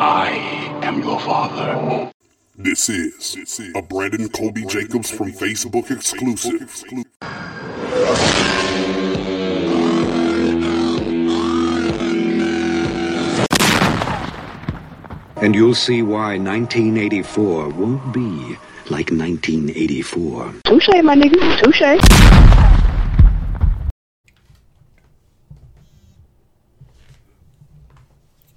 I 0.00 0.30
am 0.82 1.02
your 1.02 1.20
father. 1.20 2.10
This 2.56 2.88
is 2.88 3.36
a 3.76 3.82
Brandon 3.82 4.28
Colby 4.28 4.64
Jacobs 4.66 5.10
from 5.10 5.32
Facebook 5.32 5.90
exclusive. 5.90 6.82
And 15.36 15.54
you'll 15.54 15.74
see 15.74 16.02
why 16.02 16.38
1984 16.38 17.68
won't 17.68 18.12
be 18.12 18.56
like 18.90 19.10
1984. 19.10 20.54
Touche, 20.64 20.88
my 21.02 21.14
nigga. 21.14 21.62
Touche. 21.62 22.73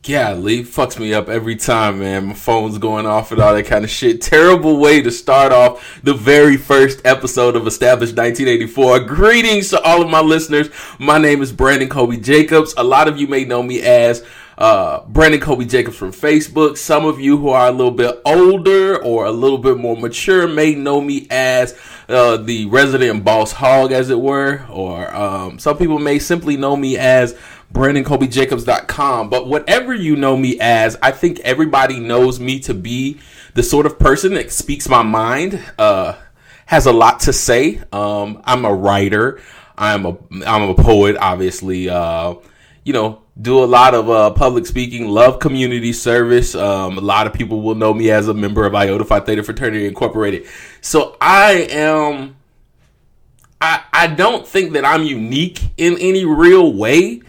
Golly, 0.08 0.64
fucks 0.64 0.98
me 0.98 1.14
up 1.14 1.28
every 1.28 1.58
time, 1.58 2.00
man. 2.00 2.28
My 2.28 2.34
phone's 2.34 2.78
going 2.78 3.06
off 3.06 3.34
and 3.34 3.42
all 3.42 3.54
that 3.54 3.66
kind 3.66 3.84
of 3.84 3.92
shit. 3.92 4.22
Terrible 4.22 4.80
way 4.80 5.02
to 5.02 5.12
start 5.12 5.52
off 5.52 6.00
the 6.02 6.14
very 6.14 6.56
first 6.56 7.02
episode 7.06 7.58
of 7.58 7.68
Established 7.68 8.16
1984. 8.16 9.02
Greetings 9.02 9.70
to 9.72 9.82
all 9.82 10.02
of 10.02 10.10
my 10.10 10.22
listeners. 10.22 10.70
My 10.98 11.18
name 11.18 11.42
is 11.42 11.52
Brandon 11.52 11.90
Kobe 11.90 12.16
Jacobs. 12.16 12.74
A 12.78 12.86
lot 12.86 13.10
of 13.10 13.20
you 13.20 13.28
may 13.28 13.44
know 13.44 13.62
me 13.62 13.82
as 13.82 14.26
uh, 14.58 15.02
Brandon 15.08 15.42
Kobe 15.42 15.66
Jacobs 15.66 15.98
from 15.98 16.14
Facebook. 16.14 16.78
Some 16.78 17.06
of 17.06 17.20
you 17.20 17.38
who 17.38 17.50
are 17.50 17.68
a 17.68 17.72
little 17.72 17.92
bit 17.92 18.22
older 18.26 19.04
or 19.04 19.26
a 19.26 19.32
little 19.32 19.58
bit 19.58 19.78
more 19.78 19.98
mature 19.98 20.48
may 20.48 20.74
know 20.74 21.02
me 21.02 21.28
as 21.30 21.78
uh, 22.08 22.38
the 22.38 22.66
resident 22.68 23.24
boss 23.24 23.52
hog, 23.52 23.92
as 23.92 24.10
it 24.10 24.20
were, 24.20 24.66
or 24.70 25.14
um, 25.14 25.60
some 25.60 25.78
people 25.78 26.00
may 26.00 26.18
simply 26.18 26.56
know 26.56 26.76
me 26.76 26.98
as 26.98 27.38
BrandonKobeJacobs.com. 27.74 29.30
But 29.30 29.48
whatever 29.48 29.94
you 29.94 30.16
know 30.16 30.38
me 30.38 30.58
as, 30.60 30.98
I 31.02 31.12
think 31.12 31.40
everybody 31.42 32.00
knows 32.00 32.40
me 32.40 32.60
to 32.62 32.74
be 32.74 33.20
the 33.54 33.64
sort 33.64 33.86
of 33.86 34.00
person 34.00 34.34
that 34.36 34.52
speaks 34.52 34.88
my 34.88 35.04
mind, 35.04 35.62
uh, 35.78 36.16
has 36.66 36.86
a 36.86 36.94
lot 36.94 37.22
to 37.22 37.34
say. 37.34 37.82
Um, 37.92 38.42
I'm 38.46 38.66
a 38.66 38.74
writer. 38.74 39.42
I'm 39.78 40.06
a 40.06 40.18
I'm 40.46 40.70
a 40.70 40.74
poet, 40.74 41.18
obviously. 41.18 41.90
Uh, 41.90 42.36
you 42.84 42.94
know, 42.94 43.22
do 43.40 43.64
a 43.64 43.66
lot 43.66 43.94
of 43.94 44.10
uh, 44.10 44.32
public 44.32 44.66
speaking, 44.66 45.08
love 45.08 45.40
community 45.40 45.94
service. 45.94 46.56
Um, 46.56 46.98
a 46.98 47.02
lot 47.02 47.28
of 47.28 47.34
people 47.34 47.62
will 47.62 47.76
know 47.76 47.94
me 47.94 48.10
as 48.12 48.28
a 48.28 48.34
member 48.34 48.66
of 48.66 48.74
Iota 48.74 49.06
Phi 49.06 49.20
Theta 49.20 49.44
Fraternity 49.44 49.86
Incorporated. 49.86 50.48
So 50.82 51.18
I 51.22 51.68
am. 51.72 52.36
I 53.60 53.84
I 53.92 54.08
don't 54.08 54.48
think 54.48 54.74
that 54.74 54.86
I'm 54.86 55.04
unique 55.04 55.62
in 55.78 55.98
any 56.00 56.26
real 56.26 56.74
way 56.74 57.22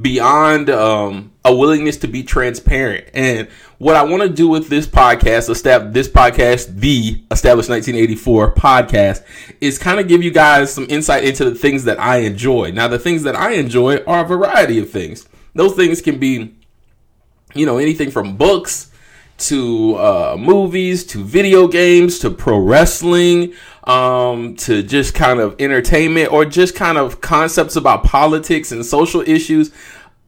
beyond 0.00 0.70
um, 0.70 1.32
a 1.44 1.54
willingness 1.54 1.96
to 1.98 2.08
be 2.08 2.22
transparent. 2.22 3.08
And 3.14 3.48
what 3.78 3.96
I 3.96 4.02
want 4.02 4.22
to 4.22 4.28
do 4.28 4.48
with 4.48 4.68
this 4.68 4.86
podcast, 4.86 5.46
this 5.92 6.08
podcast, 6.08 6.78
the 6.78 7.22
Established 7.30 7.68
1984 7.68 8.54
podcast, 8.54 9.22
is 9.60 9.78
kind 9.78 10.00
of 10.00 10.08
give 10.08 10.22
you 10.22 10.30
guys 10.30 10.72
some 10.72 10.86
insight 10.88 11.24
into 11.24 11.44
the 11.44 11.54
things 11.54 11.84
that 11.84 12.00
I 12.00 12.18
enjoy. 12.18 12.70
Now, 12.70 12.88
the 12.88 12.98
things 12.98 13.22
that 13.24 13.36
I 13.36 13.52
enjoy 13.52 13.98
are 14.04 14.24
a 14.24 14.28
variety 14.28 14.78
of 14.78 14.90
things. 14.90 15.28
Those 15.54 15.74
things 15.74 16.00
can 16.00 16.18
be, 16.18 16.54
you 17.54 17.66
know, 17.66 17.78
anything 17.78 18.10
from 18.10 18.36
books 18.36 18.90
to 19.36 19.96
uh, 19.96 20.36
movies 20.38 21.04
to 21.04 21.24
video 21.24 21.66
games 21.66 22.18
to 22.20 22.30
pro 22.30 22.58
wrestling 22.58 23.52
um, 23.84 24.56
to 24.56 24.82
just 24.82 25.14
kind 25.14 25.40
of 25.40 25.56
entertainment 25.58 26.32
or 26.32 26.44
just 26.44 26.74
kind 26.74 26.98
of 26.98 27.20
concepts 27.20 27.76
about 27.76 28.04
politics 28.04 28.72
and 28.72 28.84
social 28.84 29.20
issues. 29.22 29.70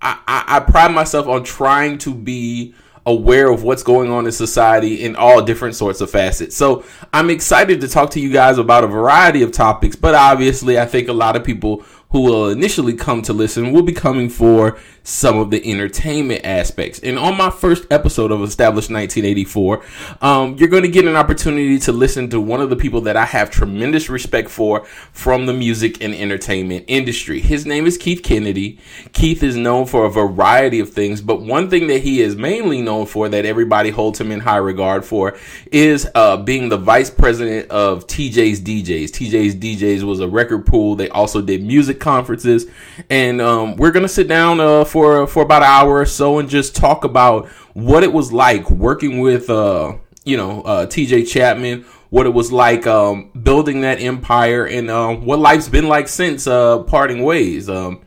I, 0.02 0.20
I, 0.26 0.44
I 0.56 0.60
pride 0.60 0.92
myself 0.92 1.26
on 1.26 1.44
trying 1.44 1.98
to 1.98 2.14
be 2.14 2.74
aware 3.06 3.50
of 3.50 3.62
what's 3.62 3.84
going 3.84 4.10
on 4.10 4.26
in 4.26 4.32
society 4.32 5.04
in 5.04 5.14
all 5.14 5.40
different 5.40 5.76
sorts 5.76 6.00
of 6.00 6.10
facets. 6.10 6.56
So 6.56 6.84
I'm 7.12 7.30
excited 7.30 7.80
to 7.80 7.88
talk 7.88 8.10
to 8.10 8.20
you 8.20 8.32
guys 8.32 8.58
about 8.58 8.82
a 8.82 8.88
variety 8.88 9.42
of 9.42 9.52
topics, 9.52 9.94
but 9.94 10.16
obviously 10.16 10.78
I 10.78 10.86
think 10.86 11.08
a 11.08 11.12
lot 11.12 11.36
of 11.36 11.44
people 11.44 11.84
who 12.16 12.22
will 12.22 12.48
initially 12.48 12.94
come 12.94 13.20
to 13.20 13.34
listen 13.34 13.72
will 13.72 13.82
be 13.82 13.92
coming 13.92 14.30
for 14.30 14.78
some 15.02 15.38
of 15.38 15.50
the 15.50 15.70
entertainment 15.70 16.40
aspects. 16.44 16.98
And 17.00 17.18
on 17.18 17.36
my 17.36 17.50
first 17.50 17.86
episode 17.90 18.32
of 18.32 18.42
Established 18.42 18.90
1984, 18.90 19.84
um, 20.22 20.56
you're 20.56 20.70
going 20.70 20.82
to 20.82 20.88
get 20.88 21.04
an 21.04 21.14
opportunity 21.14 21.78
to 21.80 21.92
listen 21.92 22.30
to 22.30 22.40
one 22.40 22.62
of 22.62 22.70
the 22.70 22.76
people 22.76 23.02
that 23.02 23.18
I 23.18 23.26
have 23.26 23.50
tremendous 23.50 24.08
respect 24.08 24.48
for 24.48 24.86
from 25.12 25.44
the 25.44 25.52
music 25.52 26.02
and 26.02 26.14
entertainment 26.14 26.86
industry. 26.88 27.38
His 27.38 27.66
name 27.66 27.86
is 27.86 27.98
Keith 27.98 28.22
Kennedy. 28.22 28.78
Keith 29.12 29.42
is 29.42 29.54
known 29.54 29.84
for 29.84 30.06
a 30.06 30.10
variety 30.10 30.80
of 30.80 30.90
things, 30.90 31.20
but 31.20 31.42
one 31.42 31.68
thing 31.68 31.86
that 31.88 31.98
he 31.98 32.22
is 32.22 32.34
mainly 32.34 32.80
known 32.80 33.04
for 33.04 33.28
that 33.28 33.44
everybody 33.44 33.90
holds 33.90 34.18
him 34.18 34.32
in 34.32 34.40
high 34.40 34.56
regard 34.56 35.04
for 35.04 35.36
is 35.70 36.08
uh, 36.14 36.38
being 36.38 36.70
the 36.70 36.78
vice 36.78 37.10
president 37.10 37.70
of 37.70 38.06
TJ's 38.06 38.62
DJs. 38.62 39.10
TJ's 39.10 39.54
DJs 39.54 40.02
was 40.02 40.20
a 40.20 40.26
record 40.26 40.64
pool. 40.64 40.96
They 40.96 41.10
also 41.10 41.42
did 41.42 41.62
music 41.62 42.00
conferences, 42.06 42.66
and 43.10 43.40
um, 43.40 43.74
we're 43.74 43.90
gonna 43.90 44.06
sit 44.06 44.28
down 44.28 44.60
uh, 44.60 44.84
for 44.84 45.26
for 45.26 45.42
about 45.42 45.62
an 45.62 45.68
hour 45.68 45.96
or 45.96 46.06
so 46.06 46.38
and 46.38 46.48
just 46.48 46.76
talk 46.76 47.02
about 47.02 47.48
what 47.74 48.04
it 48.04 48.12
was 48.12 48.32
like 48.32 48.70
working 48.70 49.18
with 49.18 49.50
uh, 49.50 49.96
you 50.24 50.36
know 50.36 50.62
uh, 50.62 50.86
TJ 50.86 51.28
Chapman, 51.28 51.84
what 52.10 52.26
it 52.26 52.32
was 52.32 52.52
like 52.52 52.86
um, 52.86 53.30
building 53.42 53.80
that 53.80 54.00
empire, 54.00 54.64
and 54.64 54.88
uh, 54.88 55.14
what 55.14 55.40
life's 55.40 55.68
been 55.68 55.88
like 55.88 56.06
since 56.06 56.46
uh, 56.46 56.84
parting 56.84 57.24
ways. 57.24 57.68
Um, 57.68 58.02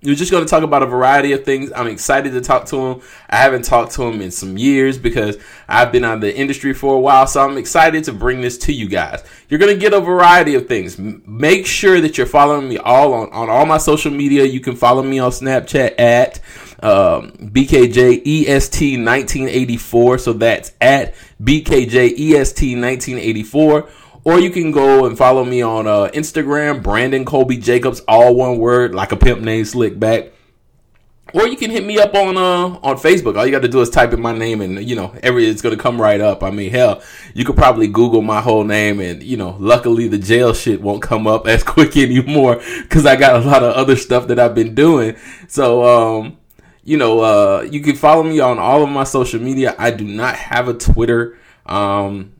we're 0.00 0.14
just 0.14 0.30
going 0.30 0.44
to 0.44 0.48
talk 0.48 0.62
about 0.62 0.84
a 0.84 0.86
variety 0.86 1.32
of 1.32 1.44
things. 1.44 1.72
I'm 1.74 1.88
excited 1.88 2.30
to 2.32 2.40
talk 2.40 2.66
to 2.66 2.76
him. 2.76 3.02
I 3.28 3.38
haven't 3.38 3.64
talked 3.64 3.90
to 3.94 4.04
him 4.04 4.20
in 4.20 4.30
some 4.30 4.56
years 4.56 4.96
because 4.96 5.38
I've 5.66 5.90
been 5.90 6.04
on 6.04 6.20
the 6.20 6.32
industry 6.36 6.72
for 6.72 6.94
a 6.94 7.00
while. 7.00 7.26
So 7.26 7.44
I'm 7.44 7.58
excited 7.58 8.04
to 8.04 8.12
bring 8.12 8.40
this 8.40 8.56
to 8.58 8.72
you 8.72 8.88
guys. 8.88 9.24
You're 9.48 9.58
going 9.58 9.74
to 9.74 9.80
get 9.80 9.92
a 9.92 10.00
variety 10.00 10.54
of 10.54 10.68
things. 10.68 10.96
make 10.98 11.66
sure 11.66 12.00
that 12.00 12.16
you're 12.16 12.28
following 12.28 12.68
me 12.68 12.78
all 12.78 13.12
on, 13.12 13.28
on 13.32 13.50
all 13.50 13.66
my 13.66 13.78
social 13.78 14.12
media. 14.12 14.44
You 14.44 14.60
can 14.60 14.76
follow 14.76 15.02
me 15.02 15.18
on 15.18 15.32
Snapchat 15.32 15.98
at 15.98 16.38
um, 16.80 17.32
BKJEST1984. 17.32 20.20
So 20.20 20.32
that's 20.32 20.74
at 20.80 21.16
BKJEST1984 21.42 23.90
or 24.28 24.38
you 24.38 24.50
can 24.50 24.70
go 24.70 25.06
and 25.06 25.16
follow 25.16 25.42
me 25.42 25.62
on 25.62 25.86
uh, 25.86 26.10
Instagram, 26.12 26.82
Brandon 26.82 27.24
Colby 27.24 27.56
Jacobs, 27.56 28.00
all 28.06 28.34
one 28.34 28.58
word, 28.58 28.94
like 28.94 29.10
a 29.10 29.16
pimp 29.16 29.40
named 29.40 29.66
Slickback. 29.66 30.32
Or 31.32 31.46
you 31.46 31.56
can 31.56 31.70
hit 31.70 31.82
me 31.82 31.98
up 31.98 32.14
on 32.14 32.36
uh 32.36 32.78
on 32.82 32.96
Facebook. 32.96 33.38
All 33.38 33.46
you 33.46 33.52
got 33.52 33.62
to 33.62 33.68
do 33.68 33.80
is 33.80 33.88
type 33.88 34.12
in 34.12 34.20
my 34.20 34.36
name, 34.36 34.60
and 34.60 34.82
you 34.86 34.96
know 34.96 35.14
every 35.22 35.46
it's 35.46 35.62
gonna 35.62 35.78
come 35.78 35.98
right 35.98 36.20
up. 36.20 36.42
I 36.42 36.50
mean, 36.50 36.70
hell, 36.70 37.02
you 37.32 37.46
could 37.46 37.56
probably 37.56 37.86
Google 37.86 38.20
my 38.20 38.42
whole 38.42 38.64
name, 38.64 39.00
and 39.00 39.22
you 39.22 39.38
know, 39.38 39.56
luckily 39.58 40.08
the 40.08 40.18
jail 40.18 40.52
shit 40.52 40.82
won't 40.82 41.02
come 41.02 41.26
up 41.26 41.46
as 41.46 41.62
quick 41.74 41.96
anymore 41.96 42.60
because 42.82 43.06
I 43.06 43.16
got 43.16 43.42
a 43.42 43.46
lot 43.46 43.62
of 43.62 43.74
other 43.74 43.96
stuff 43.96 44.26
that 44.28 44.38
I've 44.38 44.54
been 44.54 44.74
doing. 44.74 45.16
So, 45.48 45.84
um, 45.84 46.36
you 46.84 46.98
know, 46.98 47.20
uh, 47.20 47.66
you 47.70 47.80
can 47.80 47.96
follow 47.96 48.22
me 48.22 48.40
on 48.40 48.58
all 48.58 48.82
of 48.82 48.90
my 48.90 49.04
social 49.04 49.40
media. 49.40 49.74
I 49.78 49.90
do 49.90 50.04
not 50.04 50.34
have 50.34 50.68
a 50.68 50.74
Twitter. 50.74 51.38
Um, 51.64 52.32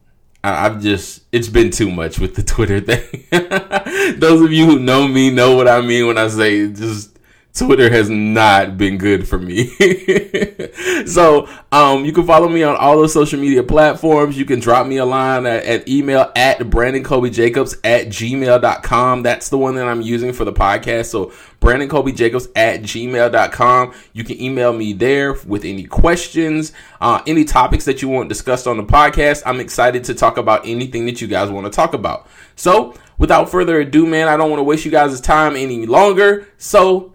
I've 0.44 0.80
just 0.80 1.24
it's 1.32 1.48
been 1.48 1.70
too 1.70 1.90
much 1.90 2.18
with 2.18 2.36
the 2.36 2.42
Twitter 2.42 2.80
thing. 2.80 3.24
Those 4.18 4.40
of 4.42 4.52
you 4.52 4.66
who 4.66 4.78
know 4.78 5.08
me 5.08 5.30
know 5.30 5.56
what 5.56 5.68
I 5.68 5.80
mean 5.80 6.06
when 6.06 6.18
I 6.18 6.28
say 6.28 6.68
just 6.68 7.17
Twitter 7.58 7.90
has 7.90 8.08
not 8.08 8.78
been 8.78 8.98
good 8.98 9.26
for 9.26 9.38
me. 9.38 9.66
so 11.06 11.48
um, 11.72 12.04
you 12.04 12.12
can 12.12 12.26
follow 12.26 12.48
me 12.48 12.62
on 12.62 12.76
all 12.76 13.02
the 13.02 13.08
social 13.08 13.40
media 13.40 13.62
platforms. 13.62 14.38
You 14.38 14.44
can 14.44 14.60
drop 14.60 14.86
me 14.86 14.98
a 14.98 15.04
line 15.04 15.44
at, 15.46 15.64
at 15.64 15.88
email 15.88 16.30
at 16.36 16.70
Brandon 16.70 17.02
Kobe 17.02 17.30
Jacobs 17.30 17.74
at 17.82 18.06
gmail.com. 18.06 19.22
That's 19.22 19.48
the 19.48 19.58
one 19.58 19.74
that 19.74 19.88
I'm 19.88 20.02
using 20.02 20.32
for 20.32 20.44
the 20.44 20.52
podcast. 20.52 21.06
So 21.06 21.32
Brandon 21.60 21.88
Kobe 21.88 22.12
Jacobs 22.12 22.48
at 22.54 22.82
gmail.com. 22.82 23.94
You 24.12 24.24
can 24.24 24.40
email 24.40 24.72
me 24.72 24.92
there 24.92 25.34
with 25.46 25.64
any 25.64 25.84
questions, 25.84 26.72
uh, 27.00 27.22
any 27.26 27.44
topics 27.44 27.84
that 27.86 28.02
you 28.02 28.08
want 28.08 28.28
discussed 28.28 28.66
on 28.66 28.76
the 28.76 28.84
podcast. 28.84 29.42
I'm 29.44 29.60
excited 29.60 30.04
to 30.04 30.14
talk 30.14 30.36
about 30.36 30.66
anything 30.66 31.06
that 31.06 31.20
you 31.20 31.26
guys 31.26 31.50
want 31.50 31.66
to 31.66 31.70
talk 31.70 31.94
about. 31.94 32.28
So 32.54 32.94
without 33.18 33.50
further 33.50 33.80
ado, 33.80 34.06
man, 34.06 34.28
I 34.28 34.36
don't 34.36 34.50
want 34.50 34.60
to 34.60 34.64
waste 34.64 34.84
you 34.84 34.90
guys' 34.90 35.20
time 35.20 35.56
any 35.56 35.86
longer. 35.86 36.48
So 36.56 37.14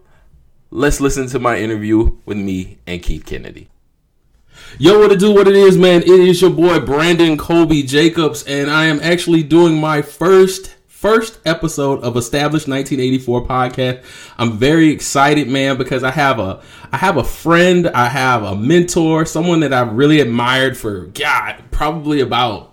let's 0.74 1.00
listen 1.00 1.28
to 1.28 1.38
my 1.38 1.60
interview 1.60 2.18
with 2.26 2.38
me 2.38 2.80
and 2.88 3.02
Keith 3.02 3.26
Kennedy. 3.28 3.70
Yo, 4.80 5.00
what 5.00 5.10
to 5.10 5.16
do, 5.16 5.32
what 5.32 5.48
it 5.48 5.56
is, 5.56 5.78
man. 5.78 6.02
It 6.02 6.10
is 6.10 6.42
your 6.42 6.50
boy 6.50 6.80
Brandon 6.80 7.38
Colby 7.38 7.84
Jacobs, 7.84 8.44
and 8.48 8.72
I 8.72 8.86
am 8.86 9.00
actually 9.02 9.44
doing 9.44 9.80
my 9.80 10.02
first 10.02 10.76
first 10.88 11.38
episode 11.46 12.02
of 12.02 12.18
Established 12.18 12.68
1984 12.68 13.46
podcast. 13.46 14.04
I'm 14.40 14.58
very 14.58 14.90
excited, 14.90 15.48
man, 15.48 15.78
because 15.78 16.04
I 16.04 16.10
have 16.10 16.40
a 16.40 16.64
I 16.92 16.98
have 16.98 17.18
a 17.18 17.24
friend, 17.24 17.88
I 17.90 18.10
have 18.10 18.42
a 18.42 18.56
mentor, 18.56 19.26
someone 19.26 19.60
that 19.60 19.74
I've 19.74 19.94
really 19.94 20.22
admired 20.22 20.76
for 20.76 21.02
God, 21.08 21.62
probably 21.70 22.20
about 22.20 22.73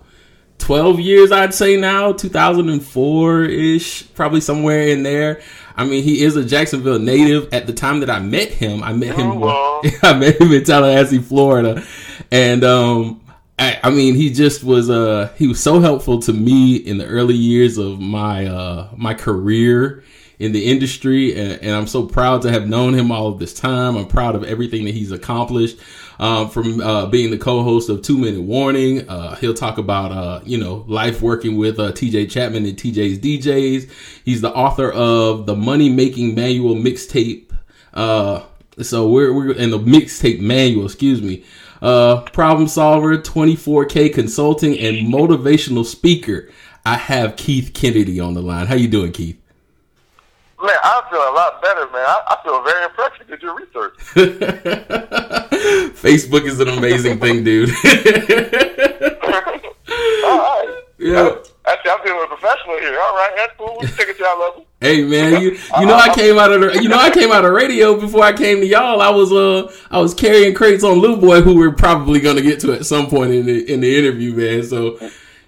12 0.61 0.99
years, 0.99 1.31
I'd 1.31 1.53
say 1.53 1.75
now, 1.75 2.13
2004 2.13 3.43
ish, 3.43 4.13
probably 4.13 4.41
somewhere 4.41 4.87
in 4.87 5.03
there. 5.03 5.41
I 5.75 5.85
mean, 5.85 6.03
he 6.03 6.23
is 6.23 6.35
a 6.35 6.45
Jacksonville 6.45 6.99
native. 6.99 7.53
At 7.53 7.67
the 7.67 7.73
time 7.73 8.01
that 8.01 8.09
I 8.09 8.19
met 8.19 8.49
him, 8.49 8.83
I 8.83 8.93
met 8.93 9.15
him. 9.15 9.41
Oh. 9.41 9.81
I 10.03 10.13
met 10.13 10.39
him 10.39 10.51
in 10.51 10.63
Tallahassee, 10.63 11.19
Florida, 11.19 11.83
and 12.29 12.63
um, 12.63 13.21
I, 13.57 13.79
I 13.83 13.89
mean, 13.89 14.15
he 14.15 14.31
just 14.31 14.63
was 14.63 14.89
uh 14.89 15.31
he 15.37 15.47
was 15.47 15.61
so 15.61 15.79
helpful 15.79 16.19
to 16.21 16.33
me 16.33 16.75
in 16.75 16.97
the 16.97 17.05
early 17.05 17.35
years 17.35 17.77
of 17.77 17.99
my 17.99 18.45
uh 18.45 18.89
my 18.95 19.13
career 19.13 20.03
in 20.39 20.51
the 20.51 20.65
industry, 20.65 21.35
and, 21.39 21.61
and 21.61 21.75
I'm 21.75 21.85
so 21.85 22.07
proud 22.07 22.41
to 22.41 22.51
have 22.51 22.67
known 22.67 22.95
him 22.95 23.11
all 23.11 23.27
of 23.27 23.37
this 23.37 23.53
time. 23.53 23.95
I'm 23.95 24.07
proud 24.07 24.35
of 24.35 24.43
everything 24.43 24.85
that 24.85 24.95
he's 24.95 25.11
accomplished. 25.11 25.77
Um, 26.21 26.49
from 26.49 26.79
uh, 26.81 27.07
being 27.07 27.31
the 27.31 27.37
co-host 27.39 27.89
of 27.89 28.03
Two 28.03 28.15
Minute 28.15 28.43
Warning, 28.43 29.09
uh, 29.09 29.35
he'll 29.37 29.55
talk 29.55 29.79
about 29.79 30.11
uh, 30.11 30.41
you 30.45 30.59
know 30.59 30.85
life 30.87 31.19
working 31.19 31.57
with 31.57 31.79
uh, 31.79 31.91
T.J. 31.93 32.27
Chapman 32.27 32.63
and 32.63 32.77
T.J.'s 32.77 33.17
DJs. 33.17 33.89
He's 34.23 34.39
the 34.41 34.53
author 34.53 34.91
of 34.91 35.47
the 35.47 35.55
Money 35.55 35.89
Making 35.89 36.35
Manual 36.35 36.75
mixtape. 36.75 37.51
Uh, 37.91 38.43
so 38.79 39.09
we're 39.09 39.33
we're 39.33 39.53
in 39.53 39.71
the 39.71 39.79
mixtape 39.79 40.39
manual, 40.39 40.85
excuse 40.85 41.23
me. 41.23 41.43
Uh, 41.81 42.21
problem 42.21 42.67
solver, 42.67 43.17
24K 43.17 44.13
consulting, 44.13 44.77
and 44.77 45.11
motivational 45.11 45.83
speaker. 45.83 46.49
I 46.85 46.97
have 46.97 47.35
Keith 47.35 47.71
Kennedy 47.73 48.19
on 48.19 48.35
the 48.35 48.43
line. 48.43 48.67
How 48.67 48.75
you 48.75 48.87
doing, 48.87 49.11
Keith? 49.11 49.40
Man, 50.61 50.77
I 50.83 51.01
feel 51.09 51.19
a 51.19 51.33
lot 51.33 51.59
better, 51.61 51.89
man. 51.89 52.05
I, 52.05 52.21
I 52.27 52.37
feel 52.43 52.61
very 52.63 52.85
impressed 52.85 53.19
you 53.19 53.25
did 53.25 53.41
your 53.41 53.55
research. 53.55 53.97
Facebook 55.97 56.45
is 56.45 56.59
an 56.59 56.67
amazing 56.67 57.19
thing, 57.19 57.43
dude. 57.43 57.69
All 60.23 60.37
right. 60.37 60.83
yeah. 60.99 61.35
Actually, 61.65 61.91
I'm 62.11 62.23
a 62.23 62.27
professional 62.27 62.77
here. 62.79 62.99
All 62.99 63.15
right, 63.15 63.33
that's 63.35 63.53
cool. 63.57 63.75
We 63.81 63.87
take 63.87 64.09
it 64.09 64.17
to 64.17 64.23
that 64.23 64.37
level. 64.39 64.65
Hey 64.81 65.03
man, 65.03 65.41
you 65.41 65.51
you 65.79 65.85
know 65.85 65.95
I 65.95 66.13
came 66.13 66.37
out 66.37 66.51
of 66.51 66.61
the, 66.61 66.81
you 66.81 66.89
know 66.89 66.97
I 66.97 67.09
came 67.11 67.31
out 67.31 67.45
of 67.45 67.53
radio 67.53 67.99
before 67.99 68.23
I 68.23 68.33
came 68.33 68.59
to 68.59 68.65
y'all. 68.67 69.01
I 69.01 69.09
was 69.09 69.31
uh 69.31 69.71
I 69.89 69.99
was 69.99 70.13
carrying 70.13 70.53
crates 70.53 70.83
on 70.83 71.01
Lil 71.01 71.17
Boy, 71.17 71.41
who 71.41 71.55
we're 71.55 71.71
probably 71.71 72.19
gonna 72.19 72.41
get 72.41 72.59
to 72.61 72.73
at 72.73 72.85
some 72.85 73.07
point 73.07 73.31
in 73.31 73.45
the 73.45 73.71
in 73.71 73.79
the 73.81 73.97
interview, 73.97 74.33
man. 74.33 74.63
So 74.63 74.99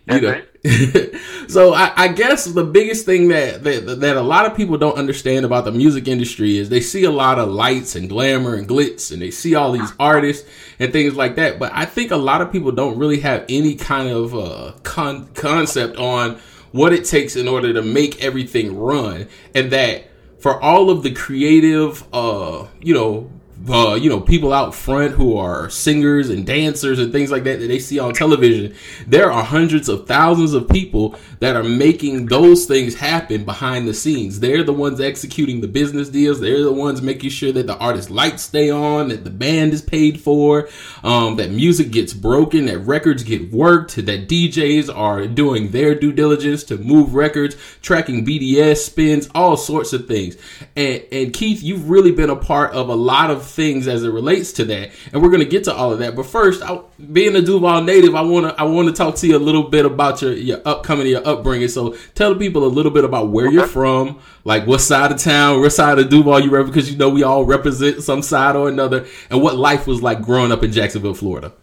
you 0.10 0.22
know. 0.22 0.42
so 1.50 1.74
I, 1.74 1.92
I 1.96 2.08
guess 2.08 2.46
the 2.46 2.64
biggest 2.64 3.06
thing 3.06 3.28
that, 3.28 3.66
that 3.66 4.00
that 4.00 4.16
a 4.16 4.22
lot 4.22 4.46
of 4.46 4.56
people 4.56 4.78
don't 4.78 4.98
understand 4.98 5.46
about 5.46 5.66
the 5.66 5.74
music 5.74 6.08
industry 6.08 6.58
is 6.58 6.70
they 6.70 6.80
see 6.80 7.04
a 7.04 7.12
lot 7.12 7.38
of 7.38 7.50
lights 7.50 7.98
and 7.98 8.08
glamour 8.08 8.56
and 8.56 8.66
glitz 8.66 9.12
and 9.12 9.22
they 9.22 9.30
see 9.30 9.56
all 9.56 9.74
these 9.74 9.92
artists 10.00 10.48
and 10.80 10.94
things 10.94 11.16
like 11.16 11.36
that. 11.36 11.60
But 11.60 11.74
I 11.74 11.84
think 11.84 12.12
a 12.12 12.18
lot 12.18 12.40
of 12.40 12.50
people 12.50 12.72
don't 12.72 12.98
really 12.98 13.20
have 13.20 13.44
any 13.50 13.76
kind 13.76 14.08
of 14.08 14.34
uh, 14.34 14.72
con- 14.84 15.28
concept 15.34 15.98
on 15.98 16.40
what 16.72 16.94
it 16.94 17.04
takes 17.04 17.36
in 17.36 17.50
order 17.50 17.74
to 17.74 17.82
make 17.82 18.24
everything 18.24 18.78
run, 18.78 19.28
and 19.54 19.70
that 19.72 20.06
for 20.40 20.62
all 20.62 20.90
of 20.90 21.04
the 21.04 21.12
creative, 21.12 22.06
uh, 22.14 22.68
you 22.82 22.94
know, 22.94 23.30
you 23.66 24.10
know, 24.10 24.20
people 24.20 24.52
out 24.52 24.76
front 24.76 25.14
who 25.14 25.38
are 25.38 25.70
singers 25.70 26.30
and 26.30 26.46
dancers 26.46 27.00
and 27.00 27.14
things 27.14 27.32
like 27.32 27.46
that 27.46 27.60
that 27.60 27.68
they 27.68 27.80
see 27.80 27.98
on 27.98 28.14
television. 28.14 28.76
There 29.08 29.32
are 29.32 29.44
hundreds 29.44 29.88
of 29.88 30.06
thousands 30.06 30.54
of 30.54 30.68
people 30.68 31.16
that 31.40 31.56
are 31.56 31.64
making 31.64 32.26
those 32.26 32.66
things 32.66 32.96
happen 32.96 33.46
behind 33.46 33.88
the 33.88 33.94
scenes. 33.94 34.42
They're 34.42 34.64
the 34.64 34.74
ones 34.74 35.00
executing 35.00 35.62
the 35.62 35.70
business 35.70 36.10
deals. 36.10 36.42
They're 36.42 36.64
the 36.64 36.74
ones 36.74 37.02
making 37.02 37.30
sure 37.30 37.54
that 37.54 37.68
the 37.68 37.78
artist 37.78 38.10
lights 38.10 38.44
stay 38.44 38.70
on, 38.70 39.08
that 39.08 39.24
the 39.24 39.30
band 39.30 39.74
is 39.74 39.82
paid 39.82 40.20
for, 40.20 40.68
um, 41.04 41.38
that 41.38 41.52
music 41.52 41.92
gets 41.92 42.14
broken, 42.14 42.66
that 42.66 42.80
records 42.80 43.24
get 43.24 43.52
worked, 43.54 43.96
that 43.96 44.28
DJs 44.28 44.94
are 44.94 45.26
doing 45.26 45.72
their 45.72 45.96
due 45.96 46.12
diligence 46.12 46.66
to 46.66 46.78
move 46.78 47.16
records, 47.16 47.56
tracking 47.82 48.26
BDS 48.26 48.78
spins, 48.78 49.30
all 49.34 49.56
sorts 49.56 49.94
of 49.94 50.06
things. 50.06 50.36
And, 50.76 51.02
and 51.14 51.34
Keith, 51.34 51.64
you've 51.64 51.90
really 51.90 52.12
been 52.12 52.30
a 52.30 52.36
part 52.36 52.74
of 52.74 52.90
a 52.90 52.96
lot 52.96 53.32
of 53.32 53.53
things 53.54 53.88
as 53.88 54.04
it 54.04 54.10
relates 54.10 54.52
to 54.54 54.66
that, 54.66 54.92
and 55.12 55.22
we're 55.22 55.30
going 55.30 55.44
to 55.44 55.50
get 55.50 55.64
to 55.66 55.74
all 55.74 55.94
of 55.94 56.00
that. 56.00 56.16
But 56.16 56.26
first, 56.26 56.62
I, 56.62 56.80
being 57.12 57.36
a 57.36 57.42
Duval 57.42 57.84
native, 57.84 58.16
I 58.16 58.22
want 58.22 58.48
to 58.48 58.62
I 58.62 58.64
want 58.64 58.88
to 58.90 58.94
talk 58.94 59.16
to 59.18 59.28
you 59.28 59.38
a 59.38 59.40
little 59.40 59.64
bit 59.64 59.86
about 59.86 60.22
your 60.22 60.34
your 60.34 60.62
upcoming 60.66 61.08
your 61.08 61.26
upbringing. 61.28 61.68
So 61.68 61.96
tell 62.16 62.34
the 62.34 62.40
people 62.40 62.66
a 62.66 62.68
little 62.68 62.92
bit 62.92 63.04
about 63.04 63.30
where 63.30 63.52
you're 63.52 63.68
from, 63.68 64.20
like 64.44 64.68
what 64.68 64.82
side 64.82 65.12
of 65.12 65.18
town, 65.18 65.62
what 65.62 65.72
side 65.72 66.00
of 66.00 66.10
Duval 66.10 66.42
you 66.42 66.50
represent, 66.50 66.74
because 66.74 66.92
you 66.92 66.98
know 66.98 67.10
we 67.10 67.24
all 67.24 67.46
represent 67.46 68.04
some 68.04 68.22
side 68.22 68.56
or 68.56 68.68
another, 68.68 69.06
and 69.30 69.42
what 69.42 69.56
life 69.56 69.88
was 69.88 70.02
like 70.02 70.22
growing 70.22 70.52
up 70.52 70.64
in 70.64 70.72
Jacksonville, 70.72 71.14
Florida. 71.14 71.54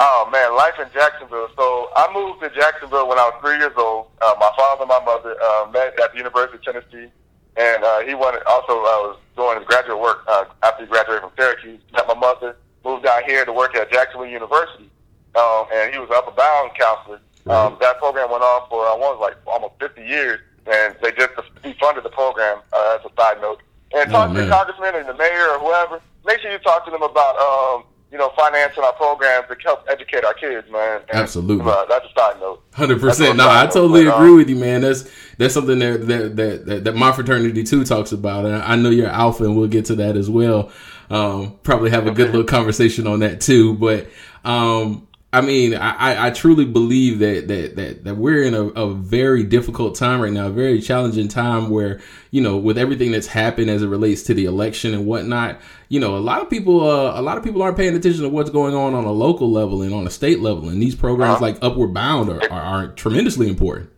Oh 0.00 0.28
man, 0.30 0.56
life 0.56 0.74
in 0.78 0.86
Jacksonville. 0.92 1.48
So 1.56 1.90
I 1.96 2.08
moved 2.14 2.40
to 2.42 2.50
Jacksonville 2.50 3.08
when 3.08 3.18
I 3.18 3.30
was 3.30 3.40
three 3.42 3.58
years 3.58 3.72
old. 3.76 4.06
Uh, 4.22 4.34
my 4.38 4.50
father 4.56 4.82
and 4.82 4.88
my 4.88 5.04
mother 5.04 5.36
uh, 5.42 5.70
met 5.72 5.98
at 6.00 6.12
the 6.12 6.18
University 6.18 6.56
of 6.56 6.62
Tennessee, 6.62 7.10
and 7.58 7.82
uh, 7.82 8.00
he 8.00 8.14
wanted 8.14 8.42
also 8.46 8.78
uh, 8.78 9.10
was 9.10 9.18
doing 9.36 9.58
his 9.58 9.66
graduate 9.66 9.98
work 9.98 10.22
uh, 10.28 10.44
after 10.62 10.84
he 10.84 10.88
graduated 10.88 11.22
from 11.22 11.32
Syracuse. 11.36 11.80
Met 11.92 12.06
my 12.06 12.14
mother, 12.14 12.56
moved 12.84 13.04
down 13.04 13.22
here 13.26 13.44
to 13.44 13.52
work 13.52 13.74
at 13.74 13.90
Jacksonville 13.90 14.30
University, 14.30 14.88
um, 15.34 15.66
and 15.74 15.92
he 15.92 15.98
was 15.98 16.08
an 16.08 16.16
Upward 16.16 16.36
Bound 16.36 16.70
counselor. 16.78 17.20
Um, 17.50 17.76
that 17.80 17.98
program 17.98 18.30
went 18.30 18.42
on 18.42 18.68
for 18.68 18.86
I 18.86 18.94
want 18.94 19.20
like 19.20 19.36
almost 19.46 19.74
50 19.80 20.02
years, 20.02 20.40
and 20.70 20.94
they 21.02 21.10
just 21.12 21.34
defunded 21.62 22.04
the 22.04 22.10
program 22.10 22.60
uh, 22.72 22.98
as 22.98 23.10
a 23.10 23.14
side 23.20 23.40
note. 23.40 23.60
And 23.92 24.10
talk 24.10 24.32
to 24.34 24.42
the 24.42 24.50
congressman 24.50 24.94
and 24.94 25.08
the 25.08 25.14
mayor 25.14 25.48
or 25.48 25.58
whoever. 25.58 26.00
Make 26.26 26.40
sure 26.40 26.52
you 26.52 26.58
talk 26.58 26.84
to 26.84 26.90
them 26.90 27.02
about 27.02 27.38
um, 27.40 27.84
you 28.10 28.18
know 28.18 28.30
financing 28.36 28.82
our 28.82 28.92
programs 28.94 29.46
to 29.48 29.56
help 29.62 29.84
educate 29.88 30.24
our 30.24 30.34
kids, 30.34 30.70
man. 30.70 31.00
And, 31.08 31.18
Absolutely. 31.18 31.70
uh, 31.70 31.84
that's 31.86 32.06
a 32.06 32.18
side 32.18 32.40
note. 32.40 32.62
Hundred 32.72 33.00
percent. 33.00 33.36
No, 33.36 33.48
I 33.48 33.66
totally 33.66 34.06
about. 34.06 34.20
agree 34.20 34.36
with 34.36 34.48
you, 34.48 34.56
man. 34.56 34.82
That's 34.82 35.10
that's 35.36 35.54
something 35.54 35.78
that 35.78 36.06
that 36.06 36.36
that 36.36 36.66
that, 36.66 36.84
that 36.84 36.96
my 36.96 37.12
fraternity 37.12 37.64
too 37.64 37.84
talks 37.84 38.12
about, 38.12 38.44
and 38.46 38.56
I 38.56 38.76
know 38.76 38.90
you're 38.90 39.08
alpha, 39.08 39.44
and 39.44 39.56
we'll 39.56 39.68
get 39.68 39.86
to 39.86 39.96
that 39.96 40.16
as 40.16 40.30
well. 40.30 40.70
Um, 41.10 41.58
probably 41.62 41.90
have 41.90 42.06
a 42.06 42.10
good 42.10 42.28
little 42.28 42.44
conversation 42.44 43.06
on 43.06 43.20
that 43.20 43.40
too. 43.40 43.74
But 43.74 44.08
um, 44.44 45.07
I 45.30 45.42
mean, 45.42 45.74
I, 45.74 46.28
I- 46.28 46.30
truly 46.30 46.64
believe 46.64 47.18
that 47.18 47.48
that 47.48 47.76
that 47.76 48.04
that 48.04 48.14
we're 48.16 48.42
in 48.44 48.54
a, 48.54 48.62
a 48.68 48.94
very 48.94 49.42
difficult 49.44 49.94
time 49.94 50.22
right 50.22 50.32
now, 50.32 50.46
a 50.46 50.50
very 50.50 50.80
challenging 50.80 51.28
time 51.28 51.68
where 51.68 52.00
you 52.30 52.40
know, 52.40 52.56
with 52.56 52.78
everything 52.78 53.12
that's 53.12 53.26
happened 53.26 53.68
as 53.70 53.82
it 53.82 53.88
relates 53.88 54.22
to 54.24 54.34
the 54.34 54.46
election 54.46 54.94
and 54.94 55.04
whatnot, 55.06 55.60
you 55.90 56.00
know, 56.00 56.16
a 56.16 56.18
lot 56.18 56.40
of 56.42 56.48
people, 56.48 56.80
uh, 56.88 57.18
a 57.18 57.22
lot 57.22 57.36
of 57.38 57.44
people 57.44 57.62
aren't 57.62 57.76
paying 57.76 57.94
attention 57.94 58.22
to 58.22 58.28
what's 58.30 58.50
going 58.50 58.74
on 58.74 58.94
on 58.94 59.04
a 59.04 59.12
local 59.12 59.50
level 59.50 59.82
and 59.82 59.92
on 59.94 60.06
a 60.06 60.10
state 60.10 60.40
level, 60.40 60.68
and 60.70 60.80
these 60.82 60.94
programs 60.94 61.36
Uh-huh. 61.36 61.44
like 61.44 61.58
Upward 61.62 61.92
Bound 61.92 62.30
are, 62.30 62.42
are, 62.50 62.60
are 62.62 62.88
tremendously 62.88 63.48
important. 63.48 63.90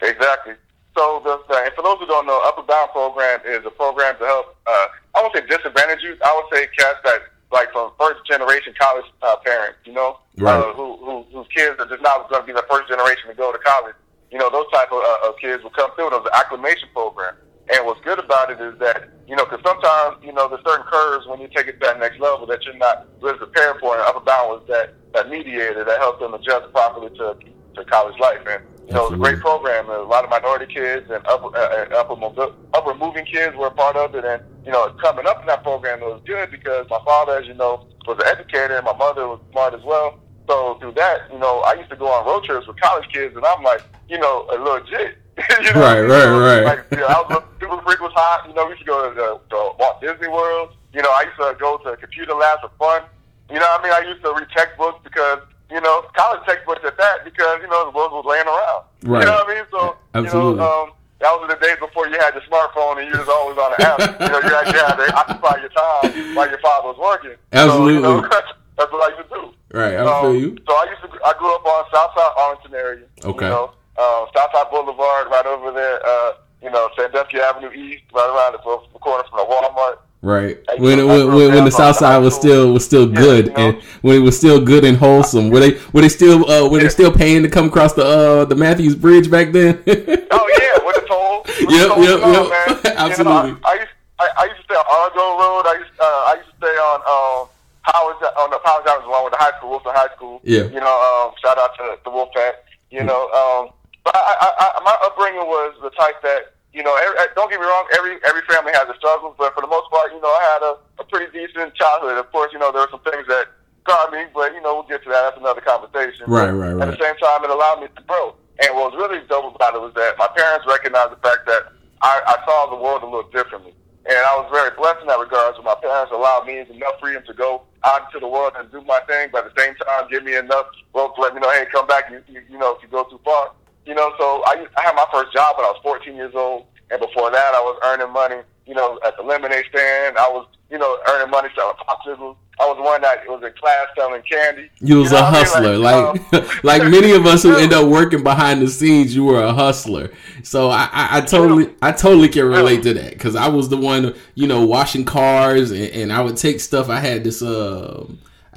Exactly. 0.00 0.54
So, 0.96 1.20
the, 1.24 1.54
and 1.56 1.72
for 1.74 1.82
those 1.82 1.98
who 1.98 2.06
don't 2.06 2.26
know, 2.26 2.40
Upward 2.44 2.66
Bound 2.66 2.90
program 2.90 3.40
is 3.46 3.64
a 3.66 3.70
program 3.70 4.16
to 4.18 4.24
help. 4.24 4.56
Uh, 4.66 4.86
I 5.14 5.22
won't 5.22 5.34
say 5.34 5.42
disadvantaged 5.46 6.02
youth. 6.02 6.18
I 6.24 6.32
would 6.34 6.56
say 6.58 6.66
cats 6.76 6.98
that 7.04 7.20
like 7.50 7.72
from 7.72 7.90
first 7.98 8.24
generation 8.26 8.74
college 8.78 9.06
uh, 9.22 9.36
parents. 9.44 9.78
You 9.84 9.92
know, 9.94 10.18
Right. 10.36 10.54
uh, 10.54 10.72
who, 10.74 10.96
who 10.98 11.24
whose 11.32 11.48
kids 11.54 11.76
are 11.80 11.86
just 11.86 12.02
not 12.02 12.28
going 12.30 12.42
to 12.42 12.46
be 12.46 12.52
the 12.52 12.64
first 12.70 12.88
generation 12.88 13.28
to 13.28 13.34
go 13.34 13.50
to 13.52 13.58
college. 13.58 13.94
You 14.30 14.38
know, 14.38 14.50
those 14.50 14.70
type 14.72 14.92
of, 14.92 15.02
uh, 15.02 15.28
of 15.28 15.38
kids 15.40 15.62
will 15.62 15.70
come 15.70 15.90
through. 15.96 16.10
Was 16.10 16.22
an 16.26 16.38
acclimation 16.38 16.88
program. 16.92 17.34
And 17.70 17.84
what's 17.84 18.00
good 18.00 18.18
about 18.18 18.50
it 18.50 18.60
is 18.60 18.78
that, 18.78 19.10
you 19.26 19.36
know, 19.36 19.44
because 19.44 19.60
sometimes, 19.66 20.16
you 20.24 20.32
know, 20.32 20.48
there's 20.48 20.64
certain 20.64 20.86
curves 20.86 21.26
when 21.26 21.38
you 21.40 21.48
take 21.48 21.66
it 21.66 21.72
to 21.80 21.86
that 21.86 21.98
next 21.98 22.18
level 22.18 22.46
that 22.46 22.64
you're 22.64 22.76
not 22.76 23.06
really 23.20 23.36
prepared 23.36 23.78
for. 23.80 23.94
And 23.94 24.02
Upward 24.04 24.24
Bound 24.24 24.48
was 24.48 24.62
that, 24.68 24.94
that 25.12 25.28
mediator 25.28 25.84
that 25.84 25.98
helped 26.00 26.20
them 26.20 26.32
adjust 26.32 26.72
properly 26.72 27.10
to, 27.18 27.36
to 27.76 27.84
college 27.84 28.18
life. 28.18 28.40
And, 28.48 28.64
you 28.88 28.94
know, 28.94 29.04
it 29.06 29.10
was 29.10 29.20
a 29.20 29.22
great 29.22 29.40
program. 29.40 29.90
A 29.90 29.98
lot 30.00 30.24
of 30.24 30.30
minority 30.30 30.72
kids 30.72 31.10
and 31.10 31.20
upper, 31.26 31.54
uh, 31.54 31.88
upper, 31.92 32.54
upper 32.72 32.94
moving 32.94 33.26
kids 33.26 33.54
were 33.54 33.66
a 33.66 33.70
part 33.70 33.96
of 33.96 34.14
it. 34.14 34.24
And, 34.24 34.42
you 34.68 34.74
know, 34.74 34.90
coming 35.00 35.24
up 35.24 35.40
in 35.40 35.46
that 35.46 35.62
program, 35.62 36.02
it 36.02 36.04
was 36.04 36.20
good 36.26 36.50
because 36.50 36.86
my 36.90 37.00
father, 37.02 37.38
as 37.38 37.46
you 37.46 37.54
know, 37.54 37.86
was 38.06 38.18
an 38.20 38.26
educator 38.28 38.76
and 38.76 38.84
my 38.84 38.94
mother 38.98 39.26
was 39.26 39.40
smart 39.50 39.72
as 39.72 39.80
well. 39.82 40.20
So 40.46 40.76
through 40.78 40.92
that, 40.92 41.22
you 41.32 41.38
know, 41.38 41.60
I 41.60 41.72
used 41.72 41.88
to 41.88 41.96
go 41.96 42.06
on 42.06 42.26
road 42.26 42.44
trips 42.44 42.66
with 42.66 42.78
college 42.78 43.08
kids, 43.10 43.34
and 43.34 43.46
I'm 43.46 43.62
like, 43.62 43.80
you 44.10 44.18
know, 44.18 44.46
a 44.52 44.60
legit. 44.60 45.16
you 45.64 45.72
know, 45.72 45.80
Right, 45.80 46.02
right, 46.04 46.28
right. 46.36 46.64
Like, 46.64 46.84
you 46.90 46.98
know, 46.98 47.06
I 47.06 47.16
was 47.16 47.42
super 47.58 47.80
freak 47.80 48.00
was 48.00 48.12
hot. 48.12 48.44
You 48.46 48.52
know, 48.52 48.66
we 48.66 48.72
used 48.72 48.80
to 48.80 48.86
go 48.86 49.08
to, 49.08 49.14
the, 49.16 49.40
to 49.56 49.72
Walt 49.80 50.02
Disney 50.02 50.28
World. 50.28 50.76
You 50.92 51.00
know, 51.00 51.12
I 51.16 51.24
used 51.24 51.40
to 51.40 51.56
go 51.58 51.78
to 51.78 51.96
computer 51.96 52.34
labs 52.34 52.60
for 52.60 52.70
fun. 52.76 53.08
You 53.48 53.60
know 53.60 53.68
what 53.72 53.80
I 53.80 53.84
mean? 53.84 53.92
I 53.92 54.04
used 54.06 54.22
to 54.22 54.34
read 54.36 54.48
textbooks 54.54 55.00
because, 55.02 55.40
you 55.70 55.80
know, 55.80 56.04
college 56.12 56.44
textbooks 56.44 56.84
at 56.84 56.98
that 56.98 57.24
because, 57.24 57.60
you 57.62 57.68
know, 57.68 57.86
the 57.86 57.92
books 57.92 58.12
was 58.12 58.28
laying 58.28 58.44
around. 58.44 58.84
Right. 59.08 59.24
You 59.24 59.32
know 59.32 59.40
what 59.40 59.48
I 59.48 59.54
mean? 59.54 59.64
So, 59.70 59.96
Absolutely. 60.12 60.50
you 60.50 60.56
know, 60.60 60.84
um, 60.84 60.92
that 61.20 61.30
was 61.34 61.42
in 61.44 61.58
the 61.58 61.60
days 61.66 61.76
before 61.80 62.06
you 62.06 62.18
had 62.18 62.34
your 62.34 62.42
smartphone 62.46 63.02
and 63.02 63.10
you 63.12 63.18
was 63.18 63.28
always 63.28 63.58
on 63.58 63.74
the 63.76 63.78
app. 63.82 63.98
you 64.20 64.28
know, 64.28 64.38
you 64.38 64.54
actually 64.54 64.78
had 64.78 64.96
to 64.96 65.06
occupy 65.16 65.58
your 65.60 65.70
time 65.70 66.34
while 66.34 66.48
your 66.48 66.58
father 66.60 66.88
was 66.88 66.98
working. 66.98 67.34
Absolutely. 67.52 68.02
So, 68.02 68.16
you 68.16 68.22
know, 68.22 68.28
that's 68.78 68.92
what 68.92 69.12
I 69.12 69.16
used 69.16 69.28
to 69.28 69.34
do. 69.34 69.54
Right, 69.76 69.94
I 69.94 70.06
Um, 70.06 70.22
feel 70.22 70.34
you. 70.40 70.56
So 70.66 70.72
I 70.74 70.86
used 70.90 71.02
to, 71.02 71.08
I 71.26 71.32
grew 71.38 71.54
up 71.54 71.66
on 71.66 71.84
Southside 71.92 72.32
Arlington 72.38 72.74
area. 72.74 73.04
Okay. 73.24 73.44
You 73.46 73.50
know, 73.50 73.72
uh, 73.98 74.26
Southside 74.34 74.70
Boulevard, 74.70 75.26
right 75.30 75.46
over 75.46 75.72
there. 75.72 76.00
Uh, 76.06 76.32
you 76.62 76.70
know, 76.70 76.88
Sandusky 76.96 77.38
Avenue 77.38 77.70
East, 77.72 78.02
right 78.14 78.28
around 78.30 78.52
the, 78.52 78.58
corner 78.98 79.24
from 79.28 79.38
the 79.38 79.44
Walmart. 79.44 79.98
Right. 80.22 80.58
I 80.68 80.74
When, 80.76 81.06
when, 81.06 81.28
when, 81.32 81.54
when 81.54 81.64
the 81.64 81.70
South 81.70 81.94
Side 81.96 82.18
was 82.18 82.34
still 82.34 82.72
was 82.72 82.84
still 82.84 83.08
Yeah, 83.08 83.20
good 83.20 83.46
you 83.46 83.52
know. 83.52 83.58
and 83.68 83.82
when 84.02 84.16
it 84.16 84.18
was 84.20 84.36
still 84.36 84.60
good 84.60 84.84
and 84.84 84.96
wholesome, 84.96 85.50
were 85.50 85.60
they 85.60 85.78
were 85.92 86.00
they 86.00 86.08
still 86.08 86.50
uh 86.50 86.68
were 86.68 86.80
they 86.80 86.88
still 86.88 87.12
paying 87.12 87.44
to 87.44 87.48
come 87.48 87.66
across 87.66 87.92
the 87.92 88.04
uh 88.04 88.44
the 88.44 88.56
Matthews 88.56 88.96
Bridge 88.96 89.30
back 89.30 89.52
then? 89.52 89.76
Oh 90.32 90.48
yeah, 90.60 90.84
with 90.84 90.96
the 90.96 91.04
toll. 91.06 91.44
Yep, 91.68 91.88
yep, 92.00 92.22
on, 92.22 92.32
yep. 92.32 92.46
man? 92.48 92.96
Absolutely. 92.96 93.50
You 93.58 93.60
know, 93.60 93.60
I, 93.64 93.70
I, 93.70 93.74
used, 93.80 93.94
I, 94.18 94.26
I 94.38 94.44
used 94.50 94.58
to 94.58 94.64
stay 94.64 94.74
on 94.74 94.86
Argo 94.88 95.24
Road. 95.38 95.64
I 95.68 95.74
used, 95.78 95.94
uh, 96.00 96.30
I 96.30 96.34
used 96.40 96.50
to 96.50 96.56
stay 96.56 96.76
on 96.76 96.98
um, 97.06 97.48
Howard 97.88 98.20
on 98.36 98.50
the 98.50 98.60
Howard 98.64 98.84
Johnson 98.84 99.08
along 99.08 99.24
with 99.24 99.34
the 99.34 99.40
high 99.40 99.56
school, 99.56 99.70
Wilson 99.70 99.92
High 99.94 100.12
School. 100.14 100.40
Yeah. 100.44 100.68
You 100.68 100.80
know, 100.80 100.92
um, 100.92 101.32
shout 101.40 101.56
out 101.56 101.72
to 101.80 101.96
the 102.04 102.10
Wolfpack. 102.10 102.66
You 102.90 103.04
know, 103.04 103.28
um, 103.32 103.72
but 104.04 104.16
I, 104.16 104.32
I, 104.40 104.48
I, 104.60 104.66
my 104.84 104.96
upbringing 105.04 105.44
was 105.44 105.76
the 105.82 105.90
type 105.90 106.20
that 106.22 106.56
you 106.72 106.82
know. 106.82 106.96
Every, 106.96 107.16
don't 107.36 107.50
get 107.50 107.60
me 107.60 107.66
wrong. 107.66 107.84
Every 107.96 108.16
every 108.24 108.42
family 108.48 108.72
has 108.72 108.88
its 108.88 108.98
struggles, 108.98 109.36
but 109.36 109.54
for 109.54 109.60
the 109.60 109.68
most 109.68 109.90
part, 109.90 110.12
you 110.12 110.20
know, 110.20 110.32
I 110.32 110.42
had 110.56 110.62
a, 110.64 110.72
a 111.00 111.04
pretty 111.04 111.28
decent 111.32 111.74
childhood. 111.74 112.16
Of 112.16 112.32
course, 112.32 112.52
you 112.52 112.58
know, 112.58 112.72
there 112.72 112.82
were 112.82 112.92
some 112.92 113.04
things 113.04 113.28
that 113.28 113.48
scarred 113.84 114.12
me, 114.12 114.24
but 114.32 114.52
you 114.54 114.60
know, 114.60 114.80
we'll 114.80 114.88
get 114.88 115.02
to 115.04 115.08
that. 115.10 115.32
That's 115.32 115.40
another 115.40 115.60
conversation. 115.60 116.24
Right, 116.28 116.50
right, 116.50 116.72
right, 116.72 116.88
At 116.88 116.96
the 116.96 117.04
same 117.04 117.16
time, 117.16 117.44
it 117.44 117.50
allowed 117.50 117.80
me 117.80 117.88
to 117.88 118.02
grow. 118.04 118.34
And 118.58 118.74
what 118.74 118.90
was 118.92 118.98
really 118.98 119.22
dope 119.28 119.54
about 119.54 119.74
it 119.74 119.80
was 119.80 119.94
that 119.94 120.18
my 120.18 120.28
parents 120.34 120.66
recognized 120.66 121.12
the 121.12 121.22
fact 121.22 121.46
that 121.46 121.72
I, 122.02 122.22
I 122.26 122.36
saw 122.44 122.70
the 122.70 122.76
world 122.76 123.02
a 123.02 123.06
little 123.06 123.30
differently. 123.30 123.74
And 124.08 124.16
I 124.16 124.34
was 124.40 124.48
very 124.50 124.74
blessed 124.74 125.02
in 125.02 125.06
that 125.08 125.20
regard. 125.20 125.54
So 125.54 125.62
my 125.62 125.76
parents 125.76 126.10
allowed 126.12 126.46
me 126.46 126.64
enough 126.64 126.98
freedom 126.98 127.22
to 127.26 127.34
go 127.34 127.62
out 127.84 128.08
into 128.08 128.18
the 128.18 128.26
world 128.26 128.54
and 128.56 128.70
do 128.72 128.80
my 128.82 129.00
thing, 129.06 129.28
but 129.30 129.44
at 129.46 129.54
the 129.54 129.60
same 129.60 129.74
time, 129.76 130.08
give 130.10 130.24
me 130.24 130.34
enough 130.34 130.66
rope 130.94 131.14
to 131.16 131.20
let 131.20 131.34
me 131.34 131.40
know, 131.40 131.50
hey, 131.52 131.66
come 131.70 131.86
back, 131.86 132.10
you, 132.10 132.22
you, 132.26 132.42
you 132.48 132.58
know, 132.58 132.74
if 132.74 132.82
you 132.82 132.88
go 132.88 133.04
too 133.04 133.20
far. 133.24 133.52
You 133.86 133.94
know, 133.94 134.12
so 134.18 134.42
I, 134.46 134.66
I 134.76 134.82
had 134.82 134.94
my 134.96 135.06
first 135.12 135.32
job 135.32 135.56
when 135.56 135.66
I 135.66 135.70
was 135.70 135.80
14 135.82 136.14
years 136.14 136.34
old. 136.34 136.66
And 136.90 137.00
before 137.00 137.30
that, 137.30 137.52
I 137.54 137.60
was 137.60 137.78
earning 137.84 138.12
money, 138.12 138.40
you 138.68 138.74
know, 138.74 139.00
at 139.04 139.16
the 139.16 139.22
lemonade 139.22 139.64
stand. 139.70 140.18
I 140.18 140.28
was, 140.28 140.46
you 140.70 140.76
know, 140.76 140.98
earning 141.08 141.30
money 141.30 141.48
selling 141.56 141.74
popsicles. 141.76 142.36
I 142.60 142.66
was 142.66 142.76
one 142.78 143.00
that 143.02 143.26
was 143.26 143.42
in 143.42 143.52
class 143.58 143.86
selling 143.96 144.20
candy. 144.30 144.68
You 144.80 144.98
was 144.98 145.12
know 145.12 145.18
a 145.18 145.22
what 145.22 145.28
I 145.28 145.32
mean? 145.32 145.44
hustler, 145.44 145.76
like 145.78 146.34
um, 146.34 146.58
like 146.64 146.82
many 146.82 147.12
of 147.12 147.24
us 147.24 147.44
who 147.44 147.56
end 147.56 147.72
up 147.72 147.88
working 147.90 148.22
behind 148.22 148.60
the 148.60 148.68
scenes. 148.68 149.14
You 149.14 149.24
were 149.24 149.42
a 149.42 149.52
hustler, 149.54 150.10
so 150.42 150.68
I, 150.68 150.88
I, 150.92 151.18
I 151.18 151.20
totally 151.22 151.70
I 151.80 151.92
totally 151.92 152.28
can 152.28 152.44
relate 152.46 152.82
to 152.82 152.92
that 152.94 153.12
because 153.12 153.36
I 153.36 153.48
was 153.48 153.68
the 153.68 153.76
one 153.76 154.14
you 154.34 154.46
know 154.46 154.66
washing 154.66 155.04
cars 155.04 155.70
and, 155.70 155.84
and 155.84 156.12
I 156.12 156.20
would 156.20 156.36
take 156.36 156.60
stuff. 156.60 156.88
I 156.90 156.98
had 157.00 157.24
this 157.24 157.42
uh 157.42 158.06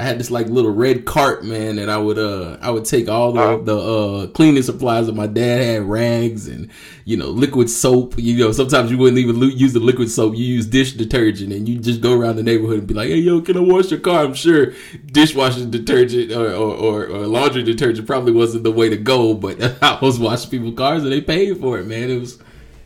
I 0.02 0.04
had 0.04 0.20
this 0.20 0.32
like 0.32 0.48
little 0.48 0.72
red 0.72 1.06
cart 1.06 1.46
man, 1.46 1.78
and 1.78 1.92
I 1.92 1.98
would 1.98 2.18
uh 2.18 2.58
I 2.60 2.72
would 2.72 2.86
take 2.86 3.08
all 3.08 3.32
the 3.34 3.62
the 3.64 3.78
uh 3.78 4.28
cleaning 4.32 4.64
supplies 4.64 5.06
that 5.06 5.14
my 5.16 5.28
dad 5.28 5.62
had 5.64 5.84
rags 5.84 6.48
and 6.48 6.72
you 7.06 7.18
know 7.18 7.28
liquid 7.28 7.70
soap. 7.70 8.16
You 8.18 8.36
know 8.40 8.52
sometimes 8.52 8.90
you 8.90 8.98
wouldn't 8.98 9.20
even 9.20 9.40
use 9.56 9.74
the 9.74 9.80
liquid 9.80 10.10
soap. 10.10 10.36
You 10.36 10.44
use 10.44 10.66
dish 10.66 10.94
detergent, 10.94 11.54
and 11.54 11.70
you 11.70 11.78
just 11.78 12.02
go 12.02 12.18
around 12.20 12.38
the 12.38 12.44
neighborhood 12.44 12.80
and 12.80 12.88
be 12.88 12.96
like, 12.96 13.10
"Hey, 13.10 13.18
yo, 13.18 13.42
can 13.42 13.58
I 13.58 13.60
wash 13.60 13.92
your 13.92 14.00
car?" 14.00 14.24
I'm 14.24 14.34
sure 14.34 14.74
dishwashing 15.06 15.70
detergent 15.70 16.32
or 16.32 16.48
or, 16.52 16.74
or, 16.76 17.06
or 17.06 17.28
laundry 17.28 17.62
detergent 17.62 18.08
probably 18.08 18.32
wasn't 18.32 18.64
the 18.64 18.72
way 18.72 18.90
to 18.90 18.98
go, 18.98 19.36
but 19.36 19.62
I 19.84 20.00
was 20.02 20.18
washing 20.18 20.50
people's 20.50 20.76
cars 20.78 21.04
and 21.04 21.12
they 21.12 21.22
paid 21.22 21.60
for 21.60 21.78
it, 21.78 21.86
man. 21.86 22.10
It 22.10 22.20
was 22.20 22.40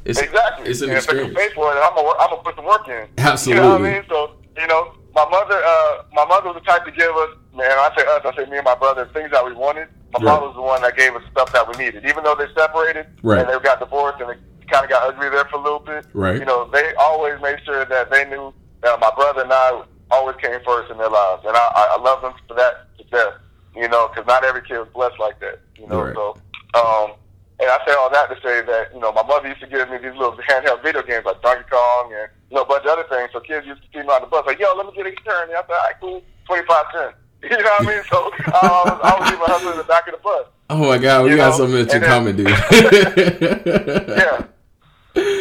it's 0.03 0.19
Exactly. 0.19 0.69
it's 0.69 0.81
an 0.81 0.89
and 0.89 0.97
if 0.97 1.07
they 1.07 1.13
can 1.13 1.25
experience. 1.31 1.49
pay 1.49 1.55
for 1.55 1.71
it, 1.73 1.79
I'm 1.79 1.95
gonna 1.95 2.09
I'm 2.19 2.29
gonna 2.31 2.43
put 2.43 2.55
some 2.57 2.65
work 2.65 2.89
in. 2.89 3.07
Absolutely. 3.17 3.63
You 3.63 3.69
know 3.69 3.79
what 3.79 3.87
I 3.87 3.93
mean? 3.93 4.03
So 4.09 4.31
you 4.57 4.67
know, 4.67 4.93
my 5.15 5.25
mother, 5.29 5.55
uh, 5.63 6.03
my 6.13 6.25
mother 6.25 6.51
was 6.51 6.59
the 6.59 6.65
type 6.69 6.83
to 6.85 6.91
give 6.91 7.15
us, 7.15 7.29
man. 7.55 7.71
I 7.71 7.89
say 7.97 8.03
us, 8.05 8.21
I 8.25 8.35
say 8.35 8.49
me 8.51 8.57
and 8.57 8.65
my 8.65 8.75
brother, 8.75 9.07
things 9.13 9.31
that 9.31 9.43
we 9.45 9.53
wanted. 9.53 9.87
My 10.13 10.19
Right. 10.19 10.31
father 10.35 10.47
was 10.47 10.55
the 10.55 10.61
one 10.61 10.81
that 10.81 10.95
gave 10.97 11.15
us 11.15 11.23
stuff 11.31 11.51
that 11.53 11.67
we 11.67 11.73
needed, 11.83 12.05
even 12.05 12.23
though 12.23 12.35
they 12.35 12.47
separated 12.55 13.07
Right. 13.23 13.39
and 13.39 13.49
they 13.49 13.57
got 13.59 13.79
divorced 13.79 14.19
and 14.21 14.31
it 14.31 14.39
kind 14.69 14.83
of 14.83 14.89
got 14.89 15.03
ugly 15.03 15.29
there 15.29 15.45
for 15.45 15.57
a 15.57 15.61
little 15.63 15.79
bit. 15.79 16.05
Right. 16.13 16.39
You 16.39 16.45
know, 16.45 16.69
they 16.71 16.93
always 16.95 17.39
made 17.41 17.57
sure 17.65 17.85
that 17.85 18.11
they 18.11 18.25
knew 18.25 18.53
that 18.81 18.99
my 18.99 19.11
brother 19.15 19.41
and 19.43 19.51
I 19.53 19.81
always 20.11 20.35
came 20.37 20.59
first 20.65 20.91
in 20.91 20.97
their 20.97 21.09
lives, 21.09 21.43
and 21.45 21.55
I, 21.55 21.95
I 21.97 22.01
love 22.01 22.21
them 22.21 22.33
for 22.47 22.53
that 22.55 22.95
to 22.97 23.03
death. 23.05 23.33
You 23.75 23.87
know, 23.89 24.07
because 24.07 24.25
not 24.27 24.43
every 24.45 24.61
kid 24.61 24.77
was 24.79 24.87
blessed 24.93 25.19
like 25.19 25.39
that. 25.39 25.59
You 25.77 25.87
know, 25.87 26.01
Right. 26.03 26.15
so. 26.15 26.35
Um, 26.75 27.11
and 27.59 27.69
I 27.69 27.79
say 27.85 27.93
all 27.93 28.09
that 28.11 28.27
to 28.29 28.35
say 28.41 28.61
that, 28.65 28.93
you 28.93 28.99
know, 28.99 29.11
my 29.11 29.23
mother 29.23 29.47
used 29.47 29.61
to 29.61 29.67
give 29.67 29.89
me 29.89 29.97
these 29.97 30.13
little 30.17 30.35
handheld 30.49 30.83
video 30.83 31.01
games 31.03 31.25
like 31.25 31.41
Donkey 31.41 31.63
Kong 31.69 32.11
and, 32.13 32.29
you 32.49 32.55
know, 32.55 32.63
a 32.63 32.65
bunch 32.65 32.83
of 32.83 32.91
other 32.91 33.07
things. 33.09 33.29
So 33.31 33.39
kids 33.39 33.65
used 33.65 33.81
to 33.81 33.87
see 33.93 34.03
me 34.03 34.09
on 34.11 34.21
the 34.21 34.27
bus 34.27 34.43
like, 34.45 34.59
yo, 34.59 34.75
let 34.75 34.85
me 34.87 34.91
get 34.95 35.05
a 35.07 35.11
turn. 35.23 35.49
And 35.49 35.57
I 35.57 35.61
said, 35.61 35.71
all 35.71 35.77
right, 35.87 35.95
cool, 36.01 36.23
25 36.47 36.85
cents. 36.93 37.15
You 37.45 37.49
know 37.51 37.63
what 37.77 37.81
I 37.81 37.85
mean? 37.85 38.03
So 38.09 38.25
um, 38.25 38.99
I 39.05 39.15
was 39.19 39.27
even 39.29 39.45
hustling 39.45 39.73
in 39.73 39.77
the 39.77 39.83
back 39.83 40.07
of 40.07 40.13
the 40.15 40.19
bus. 40.23 40.47
Oh 40.71 40.79
my 40.89 40.97
god, 40.97 41.25
we 41.25 41.31
You 41.31 41.37
got 41.37 41.51
know, 41.59 41.67
so 41.67 41.67
much 41.67 41.93
in 41.93 42.01
common, 42.01 42.35
dude. 42.35 42.47
Yeah. 44.17 44.41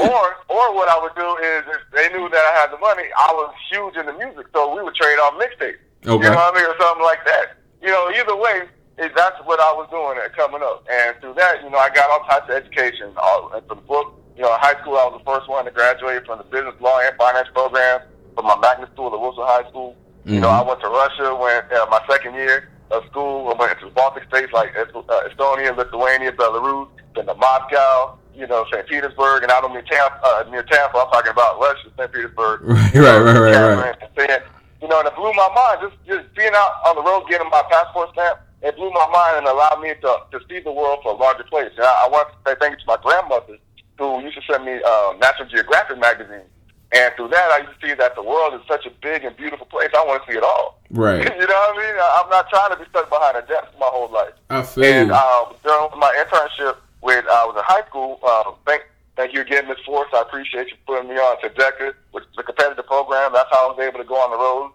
or 0.05 0.25
or 0.53 0.75
what 0.75 0.89
I 0.89 0.99
would 1.01 1.15
do 1.17 1.29
is 1.43 1.65
if 1.67 1.81
they 1.97 2.13
knew 2.15 2.29
that 2.29 2.45
I 2.45 2.61
had 2.61 2.71
the 2.71 2.79
money, 2.79 3.05
I 3.17 3.33
was 3.33 3.55
huge 3.73 3.97
into 3.97 4.13
music, 4.19 4.47
so 4.55 4.75
we 4.77 4.83
would 4.83 4.95
trade 4.95 5.17
on 5.19 5.41
mixtapes. 5.41 5.81
Okay. 6.07 6.25
You 6.25 6.31
know 6.31 6.37
what 6.37 6.55
I 6.55 6.59
mean, 6.61 6.67
or 6.69 6.77
something 6.79 7.03
like 7.05 7.25
that. 7.25 7.57
You 7.81 7.89
know, 7.89 8.11
either 8.15 8.37
way, 8.37 8.69
it, 8.99 9.13
that's 9.17 9.39
what 9.45 9.61
I 9.61 9.73
was 9.73 9.89
doing 9.91 10.19
at 10.25 10.37
coming 10.37 10.63
up, 10.63 10.87
and 10.91 11.17
through 11.21 11.35
that, 11.35 11.63
you 11.63 11.71
know, 11.71 11.79
I 11.79 11.91
got 11.91 12.11
all 12.11 12.27
types 12.27 12.49
of 12.49 12.55
education. 12.55 13.13
All 13.17 13.51
from 13.67 13.79
the 13.79 13.87
book, 13.87 14.15
you 14.37 14.43
know, 14.43 14.55
in 14.55 14.61
high 14.61 14.79
school, 14.81 14.97
I 14.97 15.07
was 15.11 15.19
the 15.19 15.25
first 15.25 15.49
one 15.49 15.65
to 15.65 15.71
graduate 15.71 16.27
from 16.27 16.39
the 16.39 16.45
business 16.45 16.75
law 16.81 17.01
and 17.01 17.17
finance 17.17 17.49
program 17.53 18.03
from 18.35 18.47
my 18.47 18.59
magnet 18.59 18.91
school 18.93 19.13
at 19.13 19.21
Wilson 19.21 19.45
High 19.47 19.69
School. 19.71 19.97
You 20.25 20.41
know, 20.41 20.49
I 20.49 20.63
went 20.63 20.81
to 20.81 20.89
Russia 20.89 21.37
when 21.37 21.61
uh, 21.77 21.87
my 21.91 22.01
second 22.09 22.35
year 22.35 22.71
of 22.91 23.05
school. 23.11 23.53
I 23.53 23.55
went 23.59 23.79
to 23.81 23.87
the 23.87 23.91
Baltic 23.91 24.25
states 24.29 24.53
like 24.53 24.75
uh, 24.77 24.85
Estonia, 25.29 25.77
Lithuania, 25.77 26.33
Belarus, 26.33 26.89
then 27.15 27.27
to 27.27 27.35
Moscow. 27.35 28.19
You 28.35 28.49
know, 28.49 28.67
St. 28.73 28.87
Petersburg, 28.89 29.45
and 29.45 29.53
out 29.53 29.71
near 29.71 29.83
Tampa. 29.83 30.19
Uh, 30.25 30.45
near 30.51 30.65
Tampa, 30.65 30.99
I'm 30.99 31.11
talking 31.11 31.31
about 31.31 31.61
Russia, 31.61 31.89
St. 31.97 32.13
Petersburg. 32.13 32.63
Right, 32.67 32.95
right, 32.95 33.19
right, 33.19 33.39
right, 33.39 33.97
right. 34.17 34.43
you 34.81 34.89
know, 34.89 34.99
and 34.99 35.07
it 35.07 35.15
blew 35.15 35.33
my 35.35 35.49
mind. 35.55 35.79
Just 35.83 35.97
just 36.07 36.35
being 36.35 36.51
out 36.55 36.73
on 36.87 36.97
the 36.97 37.03
road, 37.03 37.27
getting 37.29 37.49
my 37.51 37.63
passport 37.71 38.11
stamp, 38.13 38.41
it 38.65 38.77
blew 38.77 38.91
my 38.91 39.07
mind 39.13 39.39
and 39.39 39.47
allowed 39.47 39.81
me 39.81 39.91
to 40.03 40.11
to 40.33 40.41
see 40.49 40.61
the 40.61 40.73
world 40.73 41.01
for 41.03 41.13
a 41.13 41.17
larger 41.17 41.45
place. 41.45 41.71
And 41.77 41.85
I, 41.87 42.07
I 42.07 42.09
want 42.09 42.29
to 42.31 42.35
say 42.51 42.57
thank 42.61 42.73
you 42.73 42.79
to 42.79 42.87
my 42.87 42.99
grandmother 43.03 43.59
who 43.99 44.21
used 44.23 44.37
to 44.37 44.43
send 44.51 44.65
me 44.65 44.81
uh, 44.85 45.13
National 45.21 45.49
Geographic 45.49 45.99
magazine. 45.99 46.47
And 46.93 47.13
through 47.17 47.29
that, 47.29 47.51
I 47.51 47.59
used 47.67 47.81
to 47.81 47.89
see 47.89 47.95
that 47.95 48.15
the 48.15 48.23
world 48.23 48.55
is 48.55 48.61
such 48.69 48.87
a 48.87 48.91
big 49.03 49.25
and 49.25 49.37
beautiful 49.37 49.67
place. 49.67 49.89
I 49.95 50.05
want 50.07 50.25
to 50.25 50.31
see 50.33 50.39
it 50.39 50.45
all. 50.45 50.81
Right. 50.91 51.19
you 51.41 51.47
know 51.47 51.59
what 51.67 51.75
I 51.75 51.79
mean? 51.79 51.95
I- 51.99 52.21
I'm 52.23 52.31
not 52.31 52.49
trying 52.51 52.71
to 52.71 52.77
be 52.77 52.85
stuck 52.91 53.09
behind 53.11 53.37
a 53.37 53.43
desk 53.43 53.67
my 53.81 53.87
whole 53.87 54.11
life. 54.13 54.35
I 54.51 54.63
feel 54.63 54.85
And 54.85 55.09
you. 55.09 55.15
um, 55.15 55.55
during 55.65 55.99
my 55.99 56.13
internship 56.23 56.77
with, 57.03 57.25
uh, 57.27 57.31
I 57.33 57.45
was 57.47 57.57
in 57.57 57.65
high 57.67 57.85
school. 57.89 58.21
Uh, 58.23 58.53
thank, 58.67 58.83
thank 59.17 59.33
you 59.35 59.41
again, 59.41 59.67
Miss 59.67 59.79
Force. 59.85 60.09
I 60.15 60.23
appreciate 60.23 60.69
you 60.71 60.77
putting 60.87 61.09
me 61.09 61.17
on 61.17 61.41
to 61.43 61.49
DECA, 61.51 61.95
which 62.13 62.25
is 62.25 62.39
a 62.39 62.43
competitive 62.45 62.87
program. 62.87 63.33
That's 63.33 63.51
how 63.51 63.71
I 63.71 63.73
was 63.75 63.81
able 63.81 63.99
to 63.99 64.05
go 64.07 64.15
on 64.15 64.31
the 64.31 64.39
road. 64.39 64.71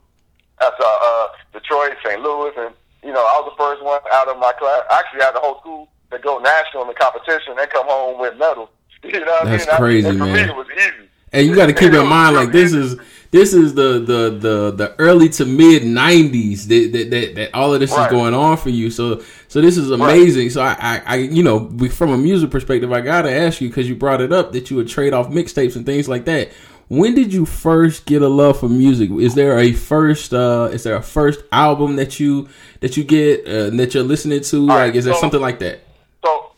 That's 0.60 0.76
uh, 0.80 0.98
uh, 1.02 1.28
Detroit, 1.54 1.96
St. 2.06 2.20
Louis, 2.22 2.52
and 2.58 2.74
you 3.04 3.12
know 3.14 3.20
I 3.22 3.42
was 3.42 3.52
the 3.56 3.64
first 3.64 3.84
one 3.84 4.00
out 4.14 4.28
of 4.28 4.38
my 4.38 4.52
class. 4.54 4.84
Actually, 4.92 5.22
out 5.22 5.30
of 5.30 5.36
the 5.36 5.40
whole 5.42 5.60
school 5.60 5.90
to 6.12 6.20
go 6.20 6.40
national 6.40 6.84
in 6.84 6.88
the 6.90 6.94
competition 6.96 7.54
and 7.60 7.70
come 7.70 7.86
home 7.88 8.20
with 8.20 8.38
medals. 8.38 8.70
You 9.04 9.12
know 9.22 9.26
what 9.26 9.46
That's 9.46 9.68
I 9.68 9.72
mean? 9.72 9.78
crazy, 9.78 10.08
and 10.10 10.18
for 10.18 10.26
man. 10.26 10.34
me, 10.36 10.42
it 10.42 10.56
was 10.56 10.68
easy. 10.76 11.08
And 11.32 11.48
you 11.48 11.56
got 11.56 11.68
to 11.68 11.74
keep 11.74 11.94
in 11.94 12.08
mind, 12.10 12.36
like 12.36 12.52
this 12.52 12.74
is 12.74 12.98
this 13.32 13.54
is 13.54 13.74
the 13.76 14.00
the 14.00 14.38
the 14.38 14.72
the 14.76 14.96
early 15.00 15.30
to 15.30 15.46
mid 15.46 15.84
'90s 15.84 16.64
that 16.68 16.92
that, 16.92 17.10
that, 17.12 17.36
that 17.36 17.54
all 17.54 17.74
of 17.74 17.80
this 17.80 17.92
Right. 17.92 18.06
is 18.08 18.12
going 18.12 18.34
on 18.34 18.58
for 18.58 18.70
you. 18.72 18.90
So 18.92 19.22
so 19.48 19.62
this 19.62 19.78
is 19.78 19.92
amazing. 19.92 20.50
So 20.50 20.62
I, 20.62 20.76
I 20.80 21.02
I 21.06 21.16
you 21.16 21.44
know 21.44 21.70
from 21.92 22.10
a 22.12 22.18
music 22.18 22.50
perspective, 22.52 22.92
I 22.92 23.00
gotta 23.02 23.32
ask 23.32 23.62
you 23.62 23.70
because 23.70 23.88
you 23.88 23.96
brought 23.96 24.20
it 24.22 24.34
up 24.34 24.52
that 24.52 24.70
you 24.70 24.76
would 24.78 24.90
trade 24.90 25.14
off 25.14 25.30
mixtapes 25.30 25.76
and 25.78 25.86
things 25.86 26.10
like 26.10 26.26
that. 26.26 26.50
When 26.90 27.14
did 27.14 27.32
you 27.32 27.46
first 27.46 28.06
get 28.08 28.24
a 28.24 28.28
love 28.28 28.60
for 28.60 28.68
music? 28.68 29.12
Is 29.12 29.36
there 29.36 29.60
a 29.60 29.74
first 29.74 30.34
uh 30.34 30.70
is 30.74 30.84
there 30.84 30.96
a 30.96 31.04
first 31.04 31.42
album 31.52 31.96
that 31.98 32.20
you 32.20 32.50
that 32.82 32.98
you 32.98 33.04
get 33.04 33.46
uh, 33.48 33.70
that 33.78 33.94
you're 33.94 34.04
listening 34.04 34.42
to? 34.42 34.58
All 34.58 34.66
like 34.66 34.78
right, 34.80 34.96
is 34.96 35.06
there 35.06 35.14
so- 35.14 35.20
something 35.22 35.42
like 35.42 35.60
that? 35.60 35.82
So 36.26 36.52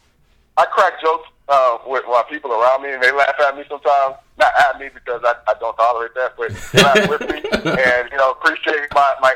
I 0.58 0.66
crack 0.66 1.02
jokes 1.02 1.28
uh, 1.50 1.80
with 1.86 2.06
my 2.08 2.24
people 2.30 2.52
around 2.54 2.82
me, 2.82 2.94
and 2.94 3.04
they 3.04 3.12
laugh 3.12 3.36
at 3.46 3.58
me 3.58 3.64
sometimes. 3.68 4.16
Not 4.40 4.54
at 4.58 4.80
me 4.80 4.90
because 4.94 5.22
I, 5.24 5.36
I 5.48 5.54
don't 5.60 5.76
tolerate 5.76 6.16
that, 6.16 6.34
but 6.38 6.50
laugh 6.82 7.10
with 7.12 7.22
me, 7.30 7.44
and 7.52 8.10
you 8.10 8.18
know 8.18 8.32
appreciate 8.32 8.88
my 8.96 9.14
my 9.22 9.36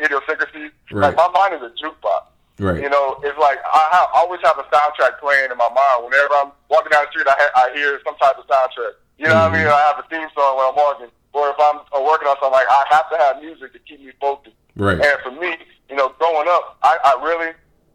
idiosyncrasies. 0.00 0.70
Right. 0.92 1.08
Like 1.08 1.16
my 1.16 1.28
mind 1.32 1.54
is 1.54 1.62
a 1.62 1.72
jukebox. 1.82 2.26
Right. 2.60 2.80
You 2.82 2.88
know, 2.90 3.18
it's 3.24 3.38
like 3.38 3.58
I 3.66 3.88
have, 3.92 4.08
always 4.14 4.40
have 4.44 4.58
a 4.58 4.62
soundtrack 4.70 5.18
playing 5.18 5.50
in 5.50 5.56
my 5.56 5.68
mind. 5.74 6.04
Whenever 6.04 6.34
I'm 6.34 6.52
walking 6.68 6.90
down 6.92 7.06
the 7.06 7.10
street, 7.10 7.26
I, 7.26 7.34
ha- 7.34 7.66
I 7.66 7.74
hear 7.74 7.98
some 8.04 8.14
type 8.18 8.38
of 8.38 8.46
soundtrack. 8.46 8.92
You 9.18 9.26
know 9.28 9.34
what 9.34 9.52
I 9.52 9.56
mean? 9.58 9.66
I 9.66 9.80
have 9.94 9.98
a 10.04 10.08
theme 10.08 10.28
song 10.34 10.56
when 10.58 10.66
I'm 10.66 10.74
walking, 10.76 11.10
or 11.32 11.48
if 11.50 11.56
I'm 11.58 11.78
working 12.04 12.26
on 12.28 12.36
something, 12.42 12.50
like 12.52 12.66
I 12.68 12.84
have 12.90 13.08
to 13.10 13.16
have 13.18 13.42
music 13.42 13.72
to 13.72 13.78
keep 13.80 14.00
me 14.00 14.12
focused. 14.20 14.56
Right. 14.76 14.98
And 15.00 15.16
for 15.22 15.30
me, 15.30 15.54
you 15.88 15.96
know, 15.96 16.10
growing 16.18 16.48
up, 16.50 16.78
I, 16.82 16.98
I 17.04 17.22
really 17.22 17.52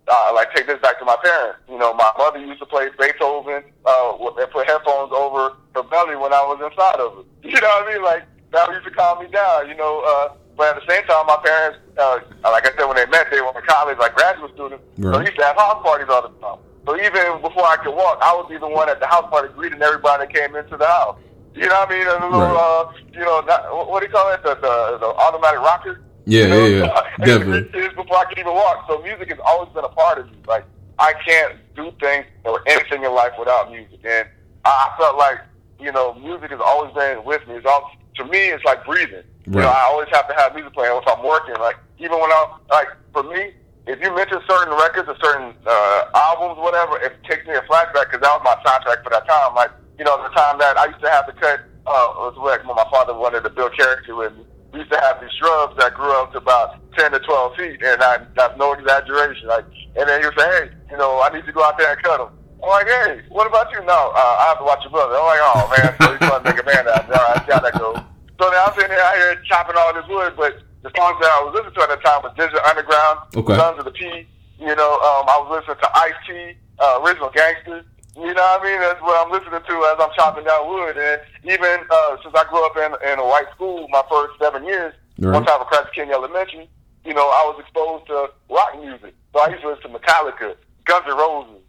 uh, 0.08 0.32
like 0.34 0.54
take 0.56 0.68
this 0.68 0.80
back 0.80 0.98
to 1.00 1.06
my 1.06 1.18
parents. 1.22 1.60
You 1.68 1.78
know, 1.78 1.94
my 1.94 2.10
mother 2.18 2.40
used 2.40 2.60
to 2.60 2.66
play 2.66 2.88
Beethoven 2.98 3.64
uh, 3.86 4.18
and 4.40 4.52
put 4.52 4.68
headphones 4.68 5.12
over 5.12 5.54
her 5.76 5.84
belly 5.84 6.16
when 6.16 6.32
I 6.34 6.42
was 6.48 6.60
inside 6.64 7.00
of 7.00 7.16
her. 7.16 7.24
You 7.50 7.60
know 7.60 7.68
what 7.68 7.88
I 7.90 7.94
mean? 7.94 8.04
Like 8.04 8.24
that 8.52 8.70
used 8.72 8.86
to 8.86 8.92
calm 8.92 9.20
me 9.24 9.28
down. 9.30 9.68
You 9.68 9.76
know, 9.76 10.02
uh, 10.08 10.34
but 10.56 10.76
at 10.76 10.82
the 10.86 10.88
same 10.92 11.04
time, 11.04 11.26
my 11.28 11.38
parents, 11.44 11.80
uh, 11.98 12.20
like 12.44 12.66
I 12.68 12.72
said, 12.78 12.86
when 12.88 12.96
they 12.96 13.06
met, 13.08 13.28
they 13.32 13.42
were 13.42 13.52
in 13.56 13.66
college, 13.68 13.98
like 13.98 14.16
graduate 14.16 14.52
students. 14.56 14.84
So 15.02 15.10
Right. 15.10 15.20
we 15.20 15.26
used 15.26 15.38
to 15.40 15.44
have 15.46 15.56
house 15.58 15.84
parties 15.84 16.08
all 16.10 16.22
the 16.24 16.30
time. 16.40 16.60
So 16.86 16.96
even 16.96 17.42
before 17.42 17.66
I 17.66 17.78
could 17.84 17.94
walk, 17.96 18.20
I 18.22 18.36
would 18.36 18.48
be 18.50 18.58
the 18.58 18.68
one 18.68 18.90
at 18.90 19.00
the 19.00 19.08
house 19.08 19.30
party 19.30 19.54
greeting 19.54 19.82
everybody 19.82 20.26
that 20.26 20.34
came 20.34 20.56
into 20.56 20.78
the 20.78 20.86
house. 20.88 21.18
You 21.54 21.68
know 21.68 21.76
what 21.80 21.90
I 21.92 21.98
mean? 21.98 22.08
A 22.08 22.14
little, 22.14 22.40
Right. 22.40 22.56
uh, 22.56 22.92
you 23.14 23.20
know, 23.20 23.42
not, 23.42 23.90
what 23.90 24.00
do 24.00 24.06
you 24.08 24.12
call 24.12 24.32
it? 24.34 24.42
The, 24.44 24.56
the, 24.56 24.98
the 25.00 25.06
automatic 25.08 25.60
rocker. 25.60 26.02
Yeah, 26.26 26.44
You 26.44 26.50
know? 26.50 26.66
yeah, 26.66 26.86
yeah. 26.86 27.26
Definitely. 27.26 27.80
It 27.80 27.92
is 27.92 27.96
before 27.96 28.18
I 28.18 28.26
could 28.26 28.40
even 28.40 28.54
walk. 28.54 28.86
So 28.88 29.02
music 29.02 29.30
has 29.30 29.40
always 29.46 29.70
been 29.74 29.84
a 29.84 29.90
part 29.90 30.20
of 30.20 30.28
me. 30.32 30.38
Like 30.48 30.64
I 31.00 31.14
can't 31.26 31.56
do 31.76 31.92
things 32.00 32.26
or 32.46 32.62
anything 32.68 33.04
in 33.04 33.12
life 33.14 33.34
without 33.38 33.70
music. 33.72 34.00
And 34.06 34.28
I 34.66 34.70
I 34.70 34.98
felt 34.98 35.18
like 35.18 35.40
you 35.80 35.92
know, 35.92 36.14
music 36.16 36.52
has 36.52 36.60
always 36.64 36.94
been 36.94 37.24
with 37.24 37.46
me. 37.48 37.56
It's 37.56 37.66
all 37.66 37.92
to 38.16 38.26
me, 38.26 38.50
it's 38.50 38.64
like 38.66 38.86
breathing. 38.86 39.24
You 39.46 39.54
know, 39.62 39.70
I 39.70 39.84
always 39.90 40.10
have 40.12 40.28
to 40.28 40.34
have 40.36 40.54
music 40.54 40.74
playing 40.74 40.96
if 40.96 41.08
I'm 41.08 41.24
working. 41.26 41.56
Like 41.56 41.78
even 41.98 42.20
when 42.20 42.30
I'm 42.32 42.50
like, 42.70 42.88
for 43.14 43.24
me, 43.24 43.54
if 43.88 44.02
you 44.02 44.14
mention 44.16 44.40
certain 44.48 44.74
records 44.76 45.10
or 45.10 45.18
certain 45.22 45.54
uh, 45.66 46.04
albums, 46.16 46.58
whatever, 46.60 46.98
it 47.00 47.16
takes 47.24 47.46
me 47.48 47.54
a 47.54 47.62
flashback 47.62 48.12
because 48.12 48.22
that 48.22 48.34
was 48.36 48.44
my 48.44 48.56
soundtrack 48.64 49.04
for 49.04 49.10
that 49.10 49.28
time. 49.28 49.56
Like 49.56 49.72
you 50.00 50.06
know, 50.06 50.16
the 50.24 50.32
time 50.34 50.58
that 50.60 50.80
I 50.80 50.88
used 50.88 51.02
to 51.02 51.12
have 51.12 51.28
to 51.28 51.34
cut. 51.34 51.60
Uh, 51.86 52.30
it 52.30 52.32
was 52.32 52.38
when 52.40 52.76
my 52.76 52.86
father 52.92 53.14
wanted 53.14 53.44
to 53.44 53.50
build 53.50 53.76
character 53.76 54.16
with 54.16 54.32
me. 54.38 54.46
We 54.72 54.80
used 54.80 54.92
to 54.92 55.00
have 55.00 55.20
these 55.20 55.32
shrubs 55.40 55.76
that 55.78 55.94
grew 55.94 56.12
up 56.22 56.32
to 56.32 56.38
about 56.38 56.80
ten 56.96 57.12
to 57.12 57.20
twelve 57.20 57.56
feet, 57.58 57.82
and 57.84 58.02
I, 58.02 58.24
that's 58.36 58.56
no 58.58 58.74
exaggeration. 58.74 59.48
Like, 59.48 59.66
and 59.98 60.08
then 60.08 60.22
he 60.22 60.28
would 60.28 60.40
say, 60.40 60.48
"Hey, 60.48 60.66
you 60.92 60.98
know, 60.98 61.20
I 61.20 61.34
need 61.34 61.46
to 61.46 61.52
go 61.52 61.64
out 61.64 61.78
there 61.78 61.92
and 61.92 62.02
cut 62.04 62.20
them." 62.20 62.32
I'm 62.64 62.70
like, 62.70 62.88
"Hey, 62.88 63.22
what 63.30 63.48
about 63.48 63.72
you?" 63.72 63.84
No, 63.84 64.14
uh, 64.16 64.36
I 64.40 64.46
have 64.54 64.60
to 64.60 64.64
watch 64.64 64.84
your 64.84 64.92
brother. 64.92 65.18
I'm 65.18 65.26
like, 65.26 65.42
"Oh 65.42 65.62
man, 65.74 65.90
so 66.00 66.06
he's 66.14 66.22
trying 66.30 66.44
to 66.44 66.48
make 66.48 66.62
a 66.62 66.66
man 66.66 66.88
out 66.88 67.04
of 67.04 67.10
me. 67.10 67.16
All 67.16 67.28
right, 67.34 67.42
see 67.44 67.52
how 67.52 67.60
that 67.60 67.74
goes." 67.74 68.00
So 68.40 68.44
now 68.52 68.66
I'm 68.70 68.74
sitting 68.78 68.94
here 68.94 69.02
out 69.02 69.18
here 69.18 69.36
chopping 69.50 69.76
all 69.76 69.92
this 69.92 70.08
wood, 70.08 70.34
but 70.38 70.62
the 70.82 70.92
songs 70.96 71.18
that 71.22 71.32
I 71.32 71.44
was 71.44 71.54
listening 71.56 71.74
to 71.76 71.82
at 71.84 71.90
the 71.90 71.98
time 72.04 72.22
was 72.24 72.34
Digital 72.38 72.62
Underground, 72.66 73.20
Okay. 73.36 73.56
Sons 73.56 73.80
of 73.80 73.86
the 73.86 73.92
P. 73.92 74.28
You 74.60 74.76
know, 74.76 74.92
um, 75.00 75.24
I 75.28 75.38
was 75.44 75.60
listening 75.60 75.78
to 75.82 75.90
Ice 75.98 76.20
T, 76.28 76.56
uh, 76.80 77.00
Original 77.04 77.30
Gangsters. 77.32 77.86
You 78.16 78.34
know 78.34 78.44
what 78.44 78.62
I 78.62 78.64
mean? 78.64 78.80
That's 78.82 79.02
what 79.02 79.16
I'm 79.26 79.32
listening 79.32 79.62
to 79.64 79.76
as 79.92 79.98
I'm 80.00 80.12
chopping 80.16 80.44
down 80.44 80.68
wood. 80.68 80.98
And 80.98 81.22
even 81.46 81.80
uh, 81.90 82.18
since 82.24 82.36
I 82.36 82.44
grew 82.50 82.60
up 82.66 82.76
in, 82.76 82.92
in 83.12 83.20
a 83.20 83.24
white 83.26 83.48
school, 83.56 83.88
my 83.90 84.04
first 84.10 84.38
seven 84.40 84.66
years, 84.66 84.94
Right. 85.20 85.34
one 85.34 85.46
time 85.46 85.60
at 85.62 85.68
Cracker 85.68 85.90
King 85.94 86.12
Elementary, 86.12 86.70
you 87.06 87.14
know, 87.14 87.28
I 87.28 87.44
was 87.52 87.60
exposed 87.60 88.08
to 88.08 88.30
rock 88.50 88.76
music. 88.80 89.14
So 89.34 89.40
I 89.42 89.50
used 89.50 89.62
to 89.64 89.70
listen 89.70 89.92
to 89.92 90.00
Metallica, 90.00 90.56
Guns 90.86 91.06
N' 91.08 91.16
Roses. 91.18 91.62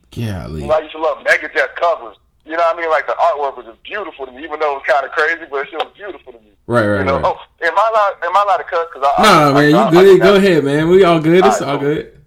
Know, 0.66 0.74
I 0.74 0.80
used 0.80 0.92
to 0.92 0.98
love 1.00 1.18
Megadeth 1.26 1.74
covers. 1.76 2.16
You 2.50 2.56
know 2.58 2.66
what 2.66 2.76
I 2.76 2.80
mean? 2.82 2.90
Like 2.90 3.06
the 3.06 3.14
artwork 3.14 3.54
was 3.56 3.66
just 3.70 3.82
beautiful 3.86 4.26
to 4.26 4.32
me, 4.32 4.42
even 4.42 4.58
though 4.58 4.74
it 4.74 4.82
was 4.82 4.86
kind 4.90 5.06
of 5.06 5.12
crazy, 5.12 5.46
but 5.48 5.62
it 5.62 5.72
was 5.72 5.92
beautiful 5.94 6.32
to 6.34 6.40
me. 6.42 6.50
Right, 6.66 6.82
right, 6.86 6.98
You 6.98 7.04
know, 7.06 7.22
right. 7.22 7.30
oh, 7.30 7.38
am 7.62 7.78
I 7.78 7.86
allowed? 7.94 8.14
Am 8.26 8.34
I 8.36 8.42
allowed 8.42 8.56
to 8.58 8.64
cut? 8.66 8.90
Cause 8.90 9.02
I, 9.06 9.22
Nah, 9.22 9.50
I, 9.50 9.52
man, 9.54 9.74
I, 9.74 9.84
you 9.86 10.18
good. 10.18 10.20
Go 10.20 10.34
ahead, 10.34 10.64
man. 10.64 10.88
We 10.90 11.04
all 11.04 11.20
good. 11.20 11.44
It's 11.46 11.62
All 11.62 11.70
all 11.70 11.78
cool. 11.78 11.88
good. 11.94 12.18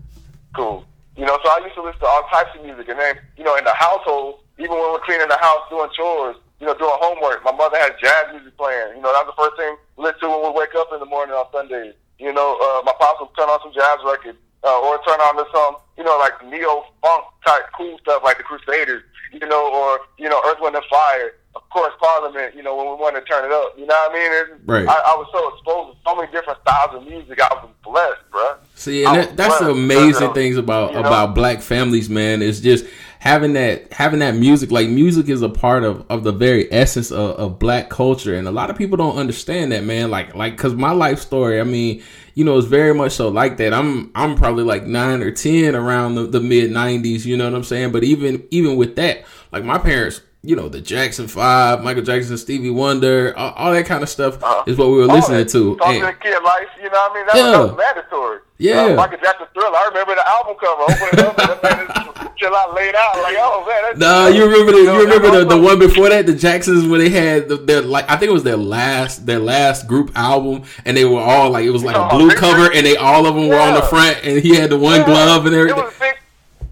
Cool. 0.56 0.86
You 1.18 1.26
know, 1.26 1.38
so 1.44 1.50
I 1.52 1.60
used 1.64 1.76
to 1.76 1.84
listen 1.84 2.00
to 2.00 2.08
all 2.08 2.24
types 2.32 2.56
of 2.58 2.64
music, 2.64 2.88
and 2.88 2.98
then 3.00 3.20
you 3.38 3.44
know, 3.44 3.56
in 3.58 3.66
the 3.66 3.74
household, 3.76 4.40
even 4.58 4.72
when 4.80 4.92
we're 4.96 5.04
cleaning 5.04 5.28
the 5.28 5.38
house, 5.44 5.68
doing 5.70 5.90
chores, 5.92 6.38
you 6.60 6.68
know, 6.68 6.74
doing 6.80 6.96
homework, 7.04 7.44
my 7.44 7.52
mother 7.52 7.78
had 7.78 7.94
jazz 8.00 8.32
music 8.32 8.56
playing. 8.58 8.96
You 8.96 9.02
know, 9.04 9.12
that 9.12 9.28
was 9.28 9.36
the 9.36 9.40
first 9.44 9.56
thing 9.60 9.76
we 9.98 10.06
listened 10.08 10.22
to 10.24 10.30
when 10.32 10.42
we 10.56 10.60
wake 10.60 10.74
up 10.80 10.88
in 10.94 11.00
the 11.04 11.06
morning 11.06 11.36
on 11.36 11.46
Sundays. 11.52 11.94
You 12.18 12.32
know, 12.32 12.56
uh, 12.64 12.82
my 12.88 12.94
pops 12.98 13.20
would 13.20 13.36
turn 13.36 13.50
on 13.52 13.60
some 13.60 13.76
jazz 13.76 14.00
records, 14.08 14.40
uh, 14.64 14.80
or 14.82 14.98
turn 15.04 15.20
on 15.20 15.36
to 15.38 15.46
some, 15.54 15.76
you 15.98 16.04
know, 16.04 16.18
like 16.20 16.34
neo 16.46 16.86
funk 17.02 17.24
type 17.46 17.64
cool 17.78 17.98
stuff 18.00 18.24
like 18.24 18.38
the 18.38 18.44
Crusaders. 18.44 19.04
You 19.32 19.48
know, 19.48 19.74
or 19.74 20.00
you 20.20 20.30
know, 20.30 20.40
Earth, 20.46 20.58
Wind 20.62 20.76
and 20.76 20.86
Fire. 20.86 21.34
Of 21.56 21.68
course, 21.70 21.94
Parliament. 22.00 22.56
You 22.56 22.62
know, 22.62 22.76
when 22.76 22.86
we 22.86 22.94
wanted 22.94 23.22
to 23.22 23.26
turn 23.26 23.46
it 23.46 23.52
up. 23.52 23.74
You 23.78 23.88
know 23.88 23.96
what 23.96 24.12
I 24.12 24.14
mean? 24.14 24.32
It's, 24.32 24.52
Right. 24.66 24.88
I, 24.88 24.94
I 24.94 25.16
was 25.16 25.28
so 25.32 25.54
exposed 25.54 25.98
to 25.98 26.10
so 26.10 26.16
many 26.16 26.32
different 26.32 26.60
styles 26.62 26.96
of 26.96 27.08
music. 27.08 27.42
I 27.42 27.54
was 27.54 27.70
blessed, 27.84 28.22
bruh. 28.32 28.58
See, 28.76 29.04
and 29.04 29.16
that, 29.16 29.38
that's 29.38 29.60
the 29.60 29.74
blessed, 29.74 29.78
amazing 29.78 30.34
things 30.34 30.58
about 30.58 30.94
you 30.94 31.02
know? 31.02 31.08
about 31.08 31.36
black 31.36 31.62
families, 31.62 32.10
man. 32.10 32.42
Is 32.42 32.62
just 32.62 32.86
having 33.20 33.54
that 33.54 33.92
having 33.92 34.20
that 34.20 34.36
music. 34.36 34.72
Like 34.72 34.90
music 34.90 35.30
is 35.30 35.42
a 35.42 35.50
part 35.50 35.84
of 35.84 36.06
of 36.10 36.24
the 36.24 36.32
very 36.32 36.72
essence 36.72 37.12
of, 37.12 37.32
of 37.38 37.60
black 37.60 37.90
culture, 37.90 38.36
and 38.36 38.48
a 38.48 38.52
lot 38.52 38.70
of 38.70 38.78
people 38.78 38.98
don't 38.98 39.18
understand 39.18 39.72
that, 39.72 39.84
man. 39.84 40.12
Like 40.12 40.36
like 40.36 40.56
because 40.56 40.76
my 40.76 40.92
life 40.92 41.20
story, 41.20 41.60
I 41.60 41.64
mean, 41.64 42.04
you 42.36 42.44
know, 42.44 42.58
it's 42.58 42.68
very 42.68 42.94
much 42.94 43.12
so 43.14 43.30
like 43.30 43.58
that. 43.58 43.74
I'm 43.74 44.12
I'm 44.16 44.36
probably 44.36 44.64
like 44.64 44.86
nine 44.86 45.22
or 45.22 45.32
ten 45.32 45.76
around 45.76 46.16
the, 46.16 46.24
the 46.28 46.40
mid 46.40 46.72
'90s. 46.72 47.26
You 47.26 47.38
know 47.38 47.46
what 47.46 47.56
I'm 47.56 47.64
saying? 47.64 47.92
But 47.92 48.04
even 48.04 48.46
even 48.52 48.76
with 48.76 48.96
that, 48.98 49.24
like 49.52 49.64
my 49.64 49.78
parents. 49.78 50.22
You 50.46 50.58
know 50.58 50.68
the 50.68 50.82
Jackson 50.82 51.30
Five, 51.30 51.86
Michael 51.86 52.04
Jackson, 52.04 52.38
Stevie 52.38 52.70
Wonder, 52.70 53.34
all, 53.38 53.52
all 53.54 53.72
that 53.72 53.86
kind 53.86 54.04
of 54.04 54.10
stuff 54.10 54.34
is 54.68 54.76
what 54.78 54.90
we 54.90 54.98
were 54.98 55.06
listening 55.08 55.38
that. 55.38 55.50
to. 55.52 55.78
Talking 55.78 56.02
And- 56.04 56.12
to 56.12 56.18
the 56.20 56.20
kid 56.22 56.44
life, 56.44 56.68
you 56.76 56.90
know 56.90 56.90
what 56.90 57.12
I 57.12 57.16
mean? 57.16 57.26
That, 57.28 57.36
Yeah. 57.38 57.44
was, 57.44 57.54
that 57.54 57.62
was 57.78 57.78
mandatory. 57.96 58.40
Yeah. 58.58 58.82
Uh, 58.88 58.96
Michael 58.96 59.20
Jackson 59.24 59.48
Thriller. 59.54 59.78
I 59.78 59.88
remember 59.88 60.16
the 60.16 60.28
album 60.28 60.56
cover. 60.60 62.20
Open 62.34 62.48
it 62.48 62.56
up 62.56 62.70
and 62.70 62.74
that 62.74 62.74
man 62.74 62.74
is 62.74 62.74
chill 62.74 62.74
out, 62.74 62.74
laid 62.76 62.96
out. 62.96 63.16
Like, 63.24 63.36
oh 63.40 63.66
man, 63.68 63.84
that's 63.84 64.00
Nah, 64.00 64.28
you 64.28 64.46
remember 64.46 64.72
the 64.72 64.78
you 64.84 65.02
remember 65.02 65.32
the, 65.40 65.46
the 65.46 65.62
one 65.62 65.80
before 65.80 66.10
that, 66.10 66.26
the 66.26 66.36
Jacksons, 66.36 66.88
where 66.88 67.00
they 67.00 67.10
had 67.10 67.48
the, 67.50 67.58
their 67.58 67.82
like 67.82 68.10
I 68.10 68.18
think 68.18 68.30
it 68.30 68.34
was 68.34 68.44
their 68.44 68.58
last 68.58 69.26
their 69.26 69.40
last 69.40 69.88
group 69.88 70.12
album, 70.16 70.64
and 70.86 70.96
they 70.98 71.06
were 71.06 71.20
all 71.22 71.50
like 71.52 71.66
it 71.66 71.72
was 71.72 71.84
like 71.84 71.96
a 71.96 72.06
Oh, 72.06 72.10
blue 72.18 72.32
cover, 72.32 72.72
and 72.74 72.86
they 72.86 72.96
all 72.98 73.26
of 73.26 73.36
them 73.36 73.48
were 73.48 73.60
on 73.60 73.74
the 73.76 73.82
front, 73.84 74.20
and 74.24 74.40
he 74.42 74.56
had 74.56 74.70
the 74.70 74.78
one 74.78 75.00
Yeah. 75.02 75.06
glove 75.06 75.46
and 75.46 75.56
It 75.56 75.60
everything. 75.60 75.84
was 75.84 75.94
big. 76.00 76.16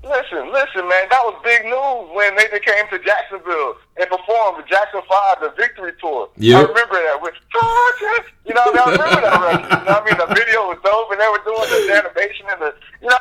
Listen, 0.04 0.52
listen, 0.52 0.84
man. 0.90 1.08
That 1.10 1.24
was 1.24 1.40
big 1.42 1.64
news 1.64 2.12
when 2.12 2.36
they, 2.36 2.44
they 2.52 2.60
came 2.60 2.84
to 2.92 3.00
Jacksonville 3.00 3.76
and 3.96 4.10
performed 4.10 4.60
the 4.60 4.68
Jackson 4.68 5.00
Five, 5.08 5.40
the 5.40 5.54
Victory 5.56 5.94
Tour. 6.02 6.28
Yep. 6.36 6.58
I 6.58 6.62
remember 6.68 6.96
that 7.00 7.20
with 7.22 7.34
Georgia. 7.48 8.28
You 8.44 8.54
know, 8.54 8.62
I 8.76 8.92
remember 8.92 9.22
that 9.24 9.40
record. 9.40 9.72
You 9.72 9.86
know, 9.88 9.94
what 9.96 10.04
I 10.04 10.06
mean, 10.06 10.18
the 10.20 10.28
video 10.36 10.68
was 10.68 10.80
dope, 10.84 11.12
and 11.16 11.20
they 11.22 11.30
were 11.32 11.40
doing 11.48 11.64
the 11.64 11.96
animation 11.96 12.46
and 12.52 12.60
the, 12.60 12.76
you 13.02 13.08
know, 13.08 13.16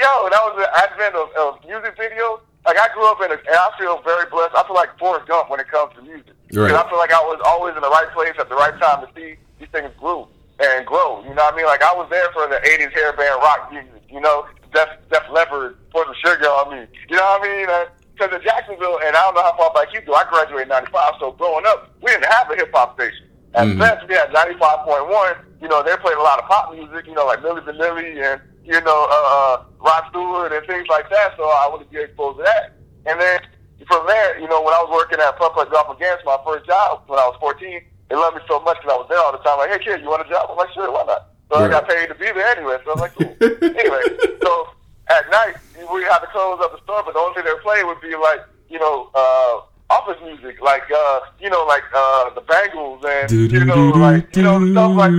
yo, 0.00 0.28
that 0.30 0.42
was 0.46 0.54
the 0.58 0.68
advent 0.78 1.14
of, 1.14 1.28
of 1.38 1.60
music 1.66 1.96
videos. 1.96 2.40
Like 2.66 2.78
I 2.78 2.86
grew 2.94 3.06
up 3.10 3.18
in, 3.24 3.30
a, 3.32 3.34
and 3.34 3.58
I 3.58 3.70
feel 3.78 4.00
very 4.02 4.28
blessed. 4.30 4.54
I 4.54 4.62
feel 4.66 4.76
like 4.76 4.96
Forrest 4.98 5.26
Gump 5.26 5.50
when 5.50 5.58
it 5.58 5.68
comes 5.68 5.94
to 5.96 6.02
music. 6.02 6.32
Right. 6.54 6.70
I 6.70 6.84
feel 6.88 6.98
like 6.98 7.12
I 7.12 7.20
was 7.26 7.40
always 7.44 7.74
in 7.74 7.82
the 7.82 7.90
right 7.90 8.06
place 8.14 8.34
at 8.38 8.48
the 8.48 8.54
right 8.54 8.76
time 8.78 9.02
to 9.04 9.08
see 9.16 9.34
these 9.58 9.68
things 9.72 9.90
grow 9.98 10.28
and 10.60 10.86
grow. 10.86 11.22
You 11.26 11.34
know 11.34 11.42
what 11.42 11.54
I 11.54 11.56
mean? 11.56 11.66
Like 11.66 11.82
I 11.82 11.92
was 11.94 12.06
there 12.10 12.30
for 12.32 12.46
the 12.46 12.60
'80s 12.62 12.92
hair 12.92 13.12
band 13.16 13.40
rock 13.42 13.72
music. 13.72 14.02
You 14.10 14.20
know, 14.20 14.46
Def 14.72 14.88
Def 15.10 15.24
Leppard 15.32 15.74
put 15.90 16.06
some 16.06 16.14
sugar 16.22 16.46
on 16.46 16.70
me. 16.76 16.86
You 17.08 17.16
know 17.16 17.24
what 17.40 17.42
I 17.42 17.50
mean? 17.50 17.66
Because 18.14 18.30
in 18.36 18.42
Jacksonville, 18.44 19.00
and 19.02 19.16
I 19.16 19.20
don't 19.26 19.34
know 19.34 19.42
how 19.42 19.56
far 19.56 19.72
back 19.74 19.92
you 19.92 20.00
do. 20.04 20.14
I 20.14 20.22
graduated 20.30 20.62
in 20.62 20.68
'95, 20.68 21.14
so 21.18 21.32
growing 21.32 21.66
up, 21.66 21.90
we 22.00 22.12
didn't 22.12 22.30
have 22.30 22.50
a 22.50 22.54
hip 22.54 22.70
hop 22.72 22.94
station. 22.94 23.26
At 23.54 23.66
Mhm. 23.66 23.78
best, 23.80 24.06
we 24.08 24.14
had 24.14 24.30
95.1. 24.32 25.34
You 25.60 25.68
know, 25.68 25.82
they 25.82 25.96
played 25.96 26.16
a 26.16 26.22
lot 26.22 26.38
of 26.38 26.44
pop 26.46 26.72
music. 26.72 27.06
You 27.06 27.14
know, 27.14 27.26
like 27.26 27.40
Milli 27.40 27.60
Vanilli 27.64 28.22
and 28.22 28.40
you 28.64 28.80
know 28.80 29.00
uh, 29.10 29.28
uh, 29.36 29.64
Rod 29.80 30.04
Stewart 30.10 30.52
and 30.52 30.66
things 30.66 30.86
like 30.88 31.08
that. 31.10 31.34
So 31.36 31.44
I 31.44 31.68
would 31.72 31.90
get 31.90 32.04
exposed 32.10 32.38
to 32.38 32.44
that. 32.44 32.78
And 33.06 33.20
then 33.20 33.40
from 33.88 34.06
there, 34.06 34.38
you 34.38 34.48
know, 34.48 34.62
when 34.62 34.72
I 34.74 34.80
was 34.86 34.90
working 34.94 35.18
at 35.20 35.36
Putt 35.36 35.54
Putt 35.54 35.70
Golf 35.70 35.96
Against 35.96 36.24
my 36.24 36.38
first 36.46 36.66
job 36.66 37.02
when 37.06 37.18
I 37.18 37.26
was 37.26 37.36
14, 37.40 37.80
they 38.08 38.16
loved 38.16 38.36
me 38.36 38.42
so 38.46 38.60
much 38.60 38.78
because 38.78 38.94
I 38.94 38.98
was 38.98 39.06
there 39.10 39.18
all 39.18 39.32
the 39.32 39.42
time. 39.42 39.58
Like, 39.58 39.70
hey 39.70 39.82
kid, 39.82 40.00
you 40.02 40.08
want 40.08 40.26
a 40.26 40.30
job? 40.30 40.46
I'm 40.50 40.56
like, 40.56 40.70
sure, 40.74 40.90
why 40.90 41.04
not? 41.06 41.28
So 41.50 41.58
Right. 41.58 41.66
I 41.66 41.68
got 41.68 41.88
paid 41.88 42.06
to 42.08 42.14
be 42.14 42.26
there 42.30 42.46
anyway. 42.56 42.78
So 42.84 42.90
I 42.90 42.94
was 42.94 43.02
like, 43.02 43.14
cool. 43.18 43.34
anyway, 43.42 44.02
so 44.42 44.68
at 45.10 45.28
night 45.30 45.56
we 45.92 46.02
had 46.04 46.20
to 46.20 46.28
close 46.30 46.60
up 46.62 46.72
the 46.72 46.80
store, 46.84 47.02
but 47.04 47.12
the 47.14 47.20
only 47.20 47.34
thing 47.34 47.44
they 47.44 47.52
would 47.52 47.62
play 47.62 47.82
would 47.84 48.00
be 48.00 48.14
like, 48.16 48.40
you 48.70 48.78
know, 48.78 49.10
uh, 49.14 49.60
office 49.90 50.16
music, 50.24 50.60
like 50.62 50.84
uh, 50.94 51.20
you 51.40 51.50
know, 51.50 51.64
like 51.66 51.82
uh, 51.94 52.30
the 52.34 52.40
Bangles 52.42 53.04
and 53.06 53.30
you 53.52 53.64
know, 53.64 53.90
like 53.90 54.34
you 54.36 54.42
know, 54.42 54.58
stuff 54.72 54.96
like 54.96 55.12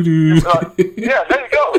uh, 0.47 0.69
yeah, 0.97 1.23
there 1.29 1.41
you 1.43 1.49
go. 1.51 1.73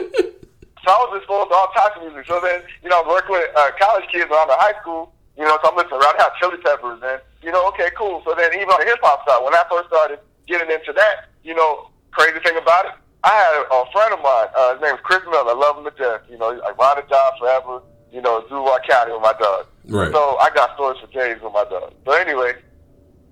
So 0.84 0.92
I 0.92 1.00
was 1.08 1.16
exposed 1.16 1.48
to 1.48 1.56
all 1.56 1.72
types 1.72 1.96
of 1.96 2.04
music. 2.04 2.28
So 2.28 2.38
then, 2.44 2.60
you 2.84 2.92
know, 2.92 3.00
I 3.00 3.08
was 3.08 3.16
working 3.16 3.40
with 3.40 3.48
uh, 3.56 3.72
college 3.80 4.04
kids 4.12 4.28
around 4.28 4.52
the 4.52 4.60
high 4.60 4.76
school. 4.84 5.16
You 5.34 5.42
know, 5.42 5.58
so 5.64 5.72
I'm 5.72 5.76
listening 5.76 5.98
around 5.98 6.14
Hot 6.22 6.30
Chili 6.38 6.62
Peppers, 6.62 7.02
and 7.02 7.18
you 7.42 7.50
know, 7.50 7.66
okay, 7.74 7.90
cool. 7.98 8.22
So 8.22 8.38
then, 8.38 8.54
even 8.54 8.70
on 8.70 8.78
the 8.78 8.86
hip 8.86 9.02
hop 9.02 9.26
side, 9.26 9.42
when 9.42 9.50
I 9.50 9.66
first 9.66 9.90
started 9.90 10.22
getting 10.46 10.70
into 10.70 10.94
that, 10.94 11.26
you 11.42 11.58
know, 11.58 11.90
crazy 12.14 12.38
thing 12.38 12.54
about 12.54 12.86
it, 12.86 12.94
I 13.26 13.34
had 13.34 13.66
a 13.66 13.82
friend 13.90 14.14
of 14.14 14.22
mine. 14.22 14.46
Uh, 14.54 14.78
his 14.78 14.82
name 14.86 14.94
is 14.94 15.02
Chris 15.02 15.26
Miller. 15.26 15.50
I 15.50 15.58
love 15.58 15.82
him 15.82 15.90
to 15.90 15.94
death. 15.98 16.22
You 16.30 16.38
know, 16.38 16.54
like 16.54 16.78
ride 16.78 17.02
or 17.02 17.06
die 17.10 17.30
forever. 17.40 17.82
You 18.12 18.22
know, 18.22 18.46
Duval 18.46 18.78
County 18.86 19.10
with 19.10 19.26
my 19.26 19.34
dog. 19.34 19.66
Right. 19.90 20.12
So 20.12 20.38
I 20.38 20.54
got 20.54 20.78
stories 20.78 21.00
for 21.02 21.10
days 21.10 21.42
with 21.42 21.52
my 21.52 21.66
dog. 21.66 21.98
So 22.06 22.12
anyway, 22.14 22.54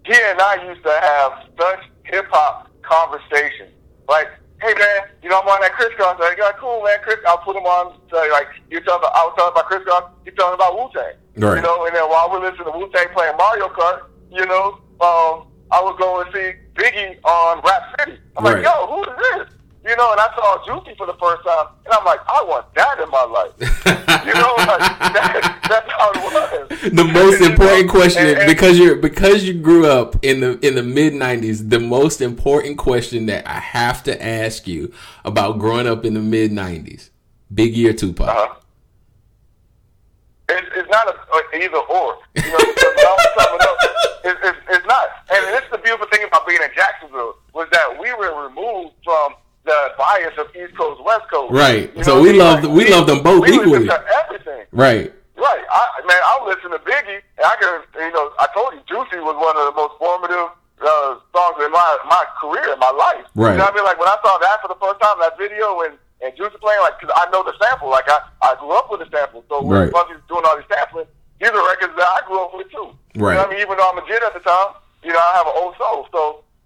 he 0.02 0.18
and 0.18 0.40
I 0.42 0.58
used 0.66 0.82
to 0.82 0.90
have 0.90 1.46
such 1.54 1.86
hip 2.02 2.26
hop 2.34 2.66
conversations. 2.82 3.70
Like, 4.08 4.26
hey 4.62 4.75
man, 4.79 5.11
you 5.22 5.29
know 5.29 5.40
I'm 5.40 5.48
on 5.48 5.61
that 5.61 5.72
Kris 5.72 5.90
Kross. 5.98 6.18
Like, 6.18 6.38
yeah, 6.38 6.53
cool 6.59 6.83
man, 6.83 6.98
Chris. 7.03 7.18
I'll 7.27 7.38
put 7.38 7.57
him 7.57 7.64
on. 7.66 7.98
So, 8.11 8.16
like, 8.31 8.48
you 8.70 8.81
talking 8.81 9.03
about, 9.03 9.14
I 9.14 9.25
was 9.27 9.35
talking 9.37 9.53
about 9.53 9.66
Kris 9.66 9.83
Kross. 9.83 10.11
You 10.25 10.33
talking 10.33 10.55
about 10.55 10.75
Wu 10.79 10.88
Tang. 10.94 11.14
Right. 11.37 11.57
You 11.57 11.62
know, 11.62 11.85
and 11.87 11.94
then 11.94 12.09
while 12.09 12.31
we're 12.31 12.40
listening 12.40 12.70
to 12.70 12.79
Wu 12.79 12.90
Tang 12.94 13.09
playing 13.12 13.37
Mario 13.37 13.68
Kart, 13.68 14.03
you 14.31 14.46
know, 14.46 14.79
um, 15.01 15.48
I 15.70 15.83
would 15.83 15.96
go 15.98 16.20
and 16.20 16.31
see 16.33 16.53
Biggie 16.75 17.18
on 17.25 17.61
Rap 17.64 17.83
City. 17.98 18.18
I'm 18.37 18.44
Right. 18.44 18.55
like, 18.57 18.64
yo, 18.64 18.87
who 18.87 19.03
is 19.05 19.16
this? 19.18 19.55
You 19.85 19.97
know, 19.97 20.12
and 20.12 20.21
I 20.21 20.29
saw 20.37 20.64
Juicy 20.64 20.95
for 20.97 21.07
the 21.07 21.14
first 21.14 21.42
time, 21.45 21.66
and 21.85 21.92
I'm 21.92 22.05
like, 22.05 22.21
I 22.29 22.45
want 22.45 22.73
that 22.75 23.01
in 23.01 23.11
my 23.11 23.25
life. 23.25 23.53
you 24.27 24.33
know, 24.35 24.55
like 24.59 24.79
that, 24.79 25.59
that's 25.68 25.90
how 25.90 26.11
it 26.14 26.81
was. 26.81 26.92
the 26.92 27.05
most 27.05 27.40
important 27.40 27.90
question 27.90 28.27
And- 28.29 28.38
and- 28.38 28.47
because 28.49 28.79
you're 28.79 28.95
because 28.97 29.42
you 29.45 29.55
grew 29.55 29.87
up 29.87 30.16
in 30.25 30.38
the 30.40 30.59
in 30.66 30.75
the 30.77 30.83
mid 30.85 31.14
90s 31.14 31.68
the 31.68 31.81
most 31.81 32.21
important 32.21 32.77
question 32.79 33.27
that 33.27 33.47
i 33.49 33.59
have 33.61 34.03
to 34.05 34.23
ask 34.25 34.66
you 34.66 34.92
about 35.25 35.59
growing 35.59 35.87
up 35.87 36.05
in 36.05 36.14
the 36.14 36.21
mid 36.21 36.51
90s 36.51 37.11
biggie 37.55 37.88
or 37.88 37.92
tupac 37.92 38.29
Uh-huh. 38.29 38.55
It's, 40.49 40.68
it's 40.77 40.90
not 40.90 41.07
a, 41.09 41.12
a 41.12 41.62
either 41.64 41.79
or. 41.79 42.18
You 42.35 42.42
know, 42.42 42.59
because 42.59 42.95
when 42.97 43.07
I 43.07 43.16
was 43.16 43.27
coming 43.38 43.61
up, 43.62 43.77
it's, 44.25 44.40
it's, 44.45 44.59
it's 44.71 44.87
not. 44.87 45.07
And 45.33 45.47
this 45.55 45.62
is 45.64 45.71
the 45.71 45.79
beautiful 45.79 46.07
thing 46.09 46.25
about 46.27 46.47
being 46.47 46.61
in 46.62 46.68
Jacksonville 46.75 47.37
was 47.55 47.68
that 47.73 47.97
we 47.99 48.12
were 48.14 48.47
removed 48.49 48.95
from 49.05 49.35
the 49.64 49.91
bias 50.02 50.34
of 50.42 50.48
East 50.58 50.74
Coast, 50.76 50.98
West 51.06 51.26
Coast. 51.32 51.52
Right. 51.54 51.86
You 51.96 52.02
So 52.02 52.20
we 52.20 52.32
like, 52.34 52.62
love- 52.62 52.72
we 52.74 52.82
love 52.90 53.06
them 53.06 53.22
both 53.22 53.46
equally. 53.46 53.86
everything. 53.88 54.66
right 54.72 55.06
Right. 55.36 55.64
I, 55.78 55.82
man, 56.06 56.22
I 56.22 56.34
listen 56.46 56.70
to 56.70 56.78
Biggie, 56.86 57.18
and 57.38 57.44
I 57.46 57.54
can, 57.58 57.72
you 57.98 58.12
know, 58.14 58.30
I 58.38 58.46
told 58.54 58.74
you, 58.74 58.82
Juicy 58.90 59.18
was 59.18 59.34
one 59.34 59.56
of 59.58 59.64
the 59.70 59.74
most 59.74 59.94
formative 59.98 60.50
uh, 60.82 61.10
songs 61.34 61.58
in 61.62 61.70
my 61.70 61.88
my 62.06 62.22
career, 62.42 62.66
in 62.74 62.78
my 62.78 62.90
life. 62.94 63.26
Right. 63.34 63.52
You 63.54 63.58
know 63.58 63.66
what 63.66 63.74
I 63.74 63.76
mean? 63.78 63.86
Like 63.90 63.98
when 64.02 64.10
I 64.10 64.18
saw 64.22 64.34
that 64.38 64.58
for 64.62 64.68
the 64.70 64.78
first 64.82 64.98
time, 65.02 65.16
that 65.22 65.34
video 65.38 65.82
and 65.86 65.94
and 66.22 66.30
Juice 66.38 66.54
playing, 66.62 66.78
like, 66.86 66.94
cause 67.02 67.10
I 67.14 67.26
know 67.34 67.42
the 67.42 67.54
sample. 67.58 67.90
Like 67.90 68.06
I 68.10 68.18
I 68.42 68.54
grew 68.62 68.70
up 68.78 68.86
with 68.90 69.02
the 69.02 69.10
sample, 69.10 69.42
so 69.50 69.62
when 69.62 69.86
Right. 69.86 69.90
Puffy's 69.94 70.22
doing 70.30 70.42
all 70.46 70.54
these 70.58 70.66
sampling, 70.70 71.06
these 71.42 71.50
are 71.50 71.66
records 71.74 71.94
that 71.98 72.06
I 72.06 72.20
grew 72.26 72.38
up 72.42 72.54
with 72.54 72.70
too. 72.70 72.90
Right. 73.18 73.34
You 73.34 73.38
know 73.38 73.42
what 73.42 73.46
I 73.46 73.50
mean? 73.50 73.62
Even 73.66 73.74
though 73.78 73.90
I'm 73.90 73.98
a 73.98 74.06
kid 74.06 74.22
at 74.22 74.34
the 74.34 74.42
time, 74.46 74.70
you 75.02 75.10
know, 75.14 75.18
I 75.22 75.32
have 75.42 75.46
an 75.50 75.54
old 75.58 75.74
soul. 75.78 76.06
So 76.14 76.20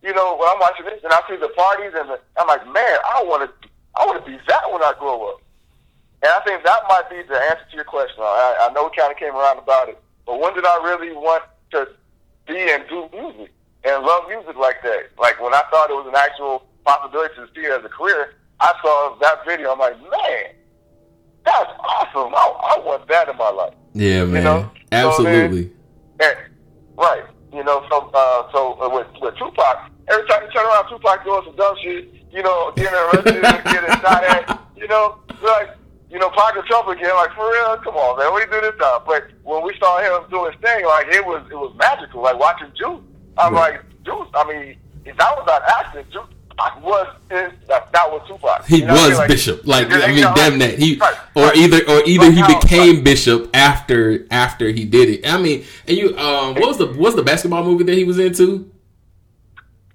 you 0.05 0.12
know, 0.12 0.37
when 0.37 0.49
I'm 0.53 0.56
watching 0.67 0.87
this 0.87 1.01
and 1.05 1.13
I 1.13 1.21
see 1.29 1.37
the 1.37 1.49
parties 1.55 1.93
and 1.95 2.11
the, 2.11 2.19
I'm 2.39 2.47
like, 2.47 2.67
man, 2.67 2.99
I 3.07 3.23
want 3.23 3.47
to 3.47 3.69
I 3.97 4.05
want 4.05 4.25
to 4.25 4.31
be 4.31 4.37
that 4.49 4.71
when 4.71 4.83
I 4.83 4.93
grow 4.99 5.31
up. 5.31 5.41
And 6.23 6.31
I 6.33 6.41
think 6.45 6.65
that 6.65 6.81
might 6.89 7.09
be 7.09 7.23
the 7.23 7.39
answer 7.39 7.65
to 7.71 7.77
your 7.77 7.85
question. 7.85 8.19
I, 8.21 8.69
I 8.69 8.73
know 8.73 8.85
we 8.85 8.97
kind 8.97 9.13
of 9.13 9.19
came 9.19 9.35
around 9.35 9.59
about 9.59 9.89
it, 9.89 9.99
but 10.27 10.41
when 10.41 10.55
did 10.55 10.67
I 10.67 10.77
really 10.85 11.13
want 11.13 11.45
to 11.73 11.89
be 12.47 12.59
and 12.59 12.85
do 12.89 13.09
music 13.13 13.53
and 13.85 14.05
love 14.05 14.29
music 14.29 14.57
like 14.57 14.83
that? 14.83 15.11
Like 15.19 15.41
when 15.41 15.55
I 15.55 15.63
thought 15.71 15.89
it 15.89 15.95
was 15.95 16.09
an 16.09 16.17
actual 16.17 16.67
possibility 16.85 17.35
to 17.37 17.49
see 17.55 17.67
it 17.67 17.73
as 17.73 17.85
a 17.85 17.89
career, 17.89 18.35
I 18.61 18.73
saw 18.83 19.17
that 19.21 19.47
video. 19.47 19.73
I'm 19.73 19.79
like, 19.79 19.99
man, 20.01 20.53
that's 21.45 21.71
awesome. 21.79 22.35
I, 22.35 22.75
I 22.75 22.79
want 22.85 23.09
that 23.09 23.29
in 23.29 23.37
my 23.37 23.51
life. 23.51 23.75
Yeah, 23.95 24.25
man. 24.25 24.35
You 24.35 24.41
know? 24.43 24.71
So 24.75 24.81
Absolutely. 24.93 25.73
And, 26.21 26.37
right. 26.99 27.25
You 27.53 27.65
know, 27.65 27.87
so 27.89 28.11
uh, 28.13 28.53
so 28.53 28.75
uh, 28.75 28.91
with 28.91 29.07
with 29.23 29.35
Tupac, 29.37 29.91
every 30.09 30.27
time 30.29 30.42
you 30.45 30.51
turn 30.53 30.66
around, 30.66 30.88
Tupac 30.88 31.25
doing 31.25 31.42
some 31.45 31.57
dumb 31.57 31.77
shit. 31.83 32.12
You 32.33 32.42
know, 32.42 32.73
getting 32.77 32.92
arrested, 32.92 33.42
getting 33.64 34.01
shot 34.01 34.25
at. 34.25 34.61
You 34.77 34.88
know, 34.88 35.19
like 35.42 35.71
you 36.11 36.19
know, 36.19 36.31
Pac 36.31 36.57
and 36.57 36.64
Trump 36.66 36.88
again. 36.88 37.14
Like 37.14 37.33
for 37.35 37.49
real, 37.51 37.77
come 37.79 37.97
on, 37.97 38.19
man, 38.19 38.31
what 38.33 38.51
do 38.51 38.61
this 38.61 38.79
time? 38.81 39.01
But 39.07 39.25
when 39.42 39.64
we 39.64 39.75
saw 39.79 39.99
him 40.01 40.29
do 40.31 40.45
his 40.45 40.55
thing, 40.61 40.85
like 40.85 41.07
it 41.09 41.25
was 41.25 41.45
it 41.51 41.55
was 41.55 41.75
magical. 41.77 42.23
Like 42.23 42.38
watching 42.38 42.69
Juice, 42.77 43.01
I'm 43.38 43.55
Right. 43.55 43.75
like 43.75 44.05
Juice. 44.05 44.29
I 44.35 44.45
mean, 44.47 44.77
if 45.05 45.16
that 45.16 45.37
was 45.37 45.45
not 45.47 45.62
acting, 45.66 46.05
Juice 46.12 46.27
Tupac 46.51 46.83
was 46.83 47.07
his, 47.31 47.53
that, 47.69 47.90
that 47.92 48.11
was 48.11 48.23
Tupac. 48.29 48.66
He 48.66 48.79
You 48.81 48.87
know 48.87 48.95
what 48.95 49.03
I 49.05 49.09
was 49.09 49.19
mean? 49.21 49.29
Bishop. 49.29 49.66
Like 49.66 49.87
I 49.90 50.09
mean, 50.09 50.21
damn 50.35 50.59
that. 50.59 50.79
He 50.79 50.97
right, 50.97 51.16
or 51.35 51.47
right. 51.47 51.57
either 51.57 51.79
or 51.88 52.03
either 52.05 52.31
he 52.31 52.42
became 52.47 53.03
Bishop 53.03 53.51
after 53.57 54.27
after 54.31 54.69
he 54.69 54.85
did 54.85 55.09
it. 55.09 55.27
I 55.29 55.40
mean, 55.40 55.64
and 55.88 55.97
you 55.97 56.16
um 56.19 56.55
what 56.55 56.66
was 56.69 56.79
the 56.79 56.87
what 56.87 56.99
was 56.99 57.14
the 57.16 57.23
basketball 57.23 57.64
movie 57.64 57.85
that 57.85 57.95
he 57.95 58.05
was 58.05 58.19
into? 58.19 58.71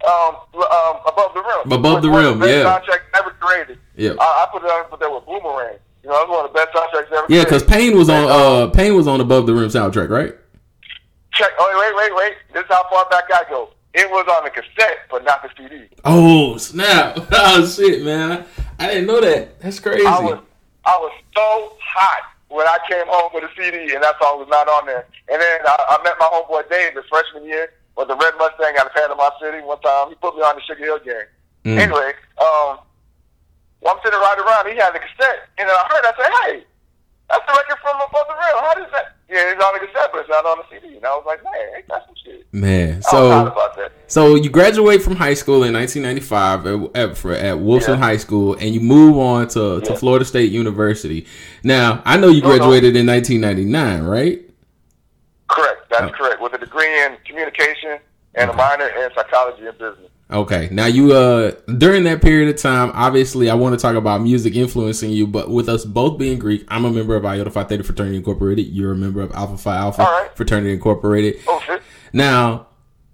Um, 0.07 0.35
um, 0.55 0.95
above 1.05 1.33
the 1.33 1.41
rim. 1.41 1.71
Above 1.71 2.01
the 2.01 2.09
Rim, 2.09 2.41
yeah. 2.41 2.63
Contract 2.63 3.03
ever 3.15 3.31
created. 3.39 3.77
Yeah. 3.95 4.13
I, 4.19 4.23
I 4.23 4.47
put 4.51 4.63
it 4.63 4.69
on, 4.69 4.85
but 4.89 4.99
there 4.99 5.09
was 5.09 5.23
Boomerang. 5.27 5.77
You 6.03 6.09
know, 6.09 6.21
it 6.21 6.27
was 6.27 6.37
one 6.37 6.45
of 6.45 6.51
the 6.51 6.57
best 6.57 6.73
soundtracks 6.73 7.15
ever. 7.15 7.27
Yeah, 7.29 7.43
because. 7.43 7.63
Pain 7.63 7.95
was 7.95 8.09
on 8.09 8.23
um, 8.23 8.29
uh 8.31 8.67
Pain 8.71 8.95
was 8.95 9.07
on 9.07 9.21
Above 9.21 9.45
the 9.45 9.53
Rim 9.53 9.69
soundtrack, 9.69 10.09
right? 10.09 10.35
check. 11.33 11.51
Oh 11.57 11.69
wait, 11.79 11.95
wait, 11.95 12.15
wait. 12.15 12.37
This 12.53 12.63
is 12.63 12.69
how 12.69 12.83
far 12.89 13.07
back 13.09 13.23
I 13.33 13.49
go. 13.49 13.69
It 13.93 14.09
was 14.09 14.25
on 14.37 14.43
the 14.43 14.49
cassette, 14.49 14.99
but 15.09 15.23
not 15.23 15.41
the 15.43 15.49
CD. 15.57 15.87
Oh 16.05 16.57
snap! 16.57 17.19
Oh 17.31 17.65
shit, 17.65 18.03
man! 18.03 18.45
I 18.79 18.87
didn't 18.87 19.07
know 19.07 19.19
that. 19.21 19.59
That's 19.59 19.79
crazy. 19.79 20.05
I 20.05 20.19
was, 20.19 20.39
I 20.85 20.97
was 20.97 21.11
so 21.35 21.77
hot 21.83 22.23
when 22.47 22.67
I 22.67 22.77
came 22.89 23.05
home 23.07 23.31
with 23.33 23.43
a 23.43 23.49
CD, 23.55 23.93
and 23.93 24.03
that 24.03 24.15
song 24.21 24.39
was 24.39 24.47
not 24.49 24.67
on 24.67 24.85
there. 24.85 25.07
And 25.31 25.41
then 25.41 25.59
I, 25.65 25.97
I 25.99 26.03
met 26.03 26.15
my 26.19 26.25
homeboy 26.31 26.69
Dave 26.69 26.93
his 26.95 27.05
freshman 27.09 27.45
year 27.45 27.73
with 27.97 28.07
the 28.07 28.15
red 28.15 28.33
Mustang 28.37 28.75
out 28.79 28.87
of 28.87 28.93
Panama 28.93 29.29
City. 29.41 29.59
One 29.63 29.79
time, 29.81 30.09
he 30.09 30.15
put 30.15 30.35
me 30.35 30.41
on 30.41 30.55
the 30.55 30.61
Sugar 30.61 30.83
Hill 30.85 30.99
Gang. 31.03 31.27
Mm. 31.65 31.77
Anyway, 31.77 32.13
um, 32.41 32.79
well, 33.81 33.93
I'm 33.95 33.99
sitting 34.03 34.19
right 34.19 34.37
around. 34.39 34.71
He 34.71 34.77
had 34.77 34.93
the 34.93 34.99
cassette, 34.99 35.49
and 35.57 35.67
then 35.69 35.75
I 35.75 35.85
heard. 35.89 36.05
I 36.05 36.13
said, 36.17 36.31
"Hey, 36.45 36.63
that's 37.29 37.45
the 37.45 37.53
record 37.53 37.79
from 37.81 37.95
Above 37.97 38.27
the 38.27 38.33
Rim. 38.33 38.63
How 38.63 38.73
does 38.75 38.91
that?" 38.91 39.15
Yeah, 39.29 39.51
it's 39.53 39.63
on 39.63 39.73
the 39.73 39.79
cassette, 39.87 40.09
but 40.11 40.21
it's 40.21 40.29
not 40.29 40.45
on 40.45 40.57
the 40.59 40.63
CD. 40.69 40.97
And 40.97 41.05
I 41.05 41.09
was 41.15 41.23
like, 41.25 41.43
"Man, 41.43 41.53
ain't 41.77 41.87
that 41.87 42.05
some 42.05 42.15
shit?" 42.23 42.45
Man, 42.53 43.01
so 43.03 43.47
about 43.47 43.75
that. 43.77 43.91
so 44.07 44.35
you 44.35 44.49
graduate 44.49 45.01
from 45.01 45.15
high 45.15 45.35
school 45.35 45.63
in 45.63 45.73
1995 45.73 46.67
at, 46.95 46.95
at, 46.97 47.25
at 47.45 47.59
Wilson 47.59 47.93
Yeah. 47.93 47.97
High 48.05 48.17
School, 48.17 48.55
and 48.55 48.73
you 48.73 48.81
move 48.81 49.17
on 49.17 49.47
to, 49.49 49.79
to 49.81 49.91
Yeah. 49.91 49.95
Florida 49.97 50.25
State 50.25 50.51
University. 50.51 51.25
Now, 51.63 52.01
I 52.05 52.17
know 52.17 52.27
you 52.27 52.41
No, 52.41 52.49
no. 52.49 52.57
graduated 52.57 52.95
in 52.97 53.05
1999, 53.07 54.03
right? 54.03 54.41
That's 55.91 56.11
Oh. 56.11 56.15
correct. 56.17 56.41
With 56.41 56.53
a 56.53 56.57
degree 56.57 57.03
in 57.03 57.17
communication 57.25 57.99
and 58.35 58.49
a 58.49 58.53
minor 58.53 58.87
in 58.87 59.09
psychology 59.13 59.67
and 59.67 59.77
business. 59.77 60.09
Okay. 60.31 60.69
Now 60.71 60.85
you 60.85 61.11
uh 61.11 61.51
during 61.77 62.05
that 62.05 62.21
period 62.21 62.47
of 62.55 62.61
time, 62.61 62.91
obviously 62.95 63.49
I 63.49 63.53
want 63.55 63.77
to 63.77 63.81
talk 63.81 63.95
about 63.95 64.21
music 64.21 64.55
influencing 64.55 65.11
you, 65.11 65.27
but 65.27 65.49
with 65.49 65.67
us 65.67 65.83
both 65.83 66.17
being 66.17 66.39
Greek, 66.39 66.63
I'm 66.69 66.85
a 66.85 66.89
member 66.89 67.15
of 67.17 67.25
Iota 67.25 67.51
Phi 67.51 67.65
Theta 67.65 67.83
Fraternity 67.83 68.15
Incorporated. 68.15 68.67
You're 68.67 68.93
a 68.93 68.95
member 68.95 69.21
of 69.21 69.33
Alpha 69.33 69.57
Phi 69.57 69.75
Alpha 69.75 70.01
right. 70.03 70.29
Fraternity 70.35 70.71
Incorporated. 70.73 71.35
Oh 71.47 71.61
shit. 71.65 71.81
Now, 72.13 72.67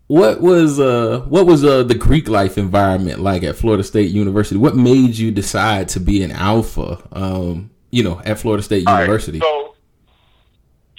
what 0.05 0.39
was 0.41 0.79
uh 0.79 1.25
what 1.27 1.47
was 1.47 1.65
uh 1.65 1.81
the 1.81 1.95
Greek 1.95 2.29
life 2.29 2.55
environment 2.59 3.19
like 3.19 3.41
at 3.43 3.55
Florida 3.55 3.83
State 3.83 4.11
University? 4.11 4.57
What 4.59 4.75
made 4.75 5.17
you 5.17 5.31
decide 5.31 5.89
to 5.89 5.99
be 5.99 6.21
an 6.21 6.31
alpha 6.31 6.99
um 7.13 7.71
you 7.89 8.03
know 8.03 8.21
at 8.25 8.37
Florida 8.37 8.61
State 8.61 8.85
All 8.85 8.93
right. 8.93 9.01
University? 9.01 9.39
So, 9.39 9.73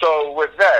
so 0.02 0.32
with 0.36 0.50
that, 0.58 0.77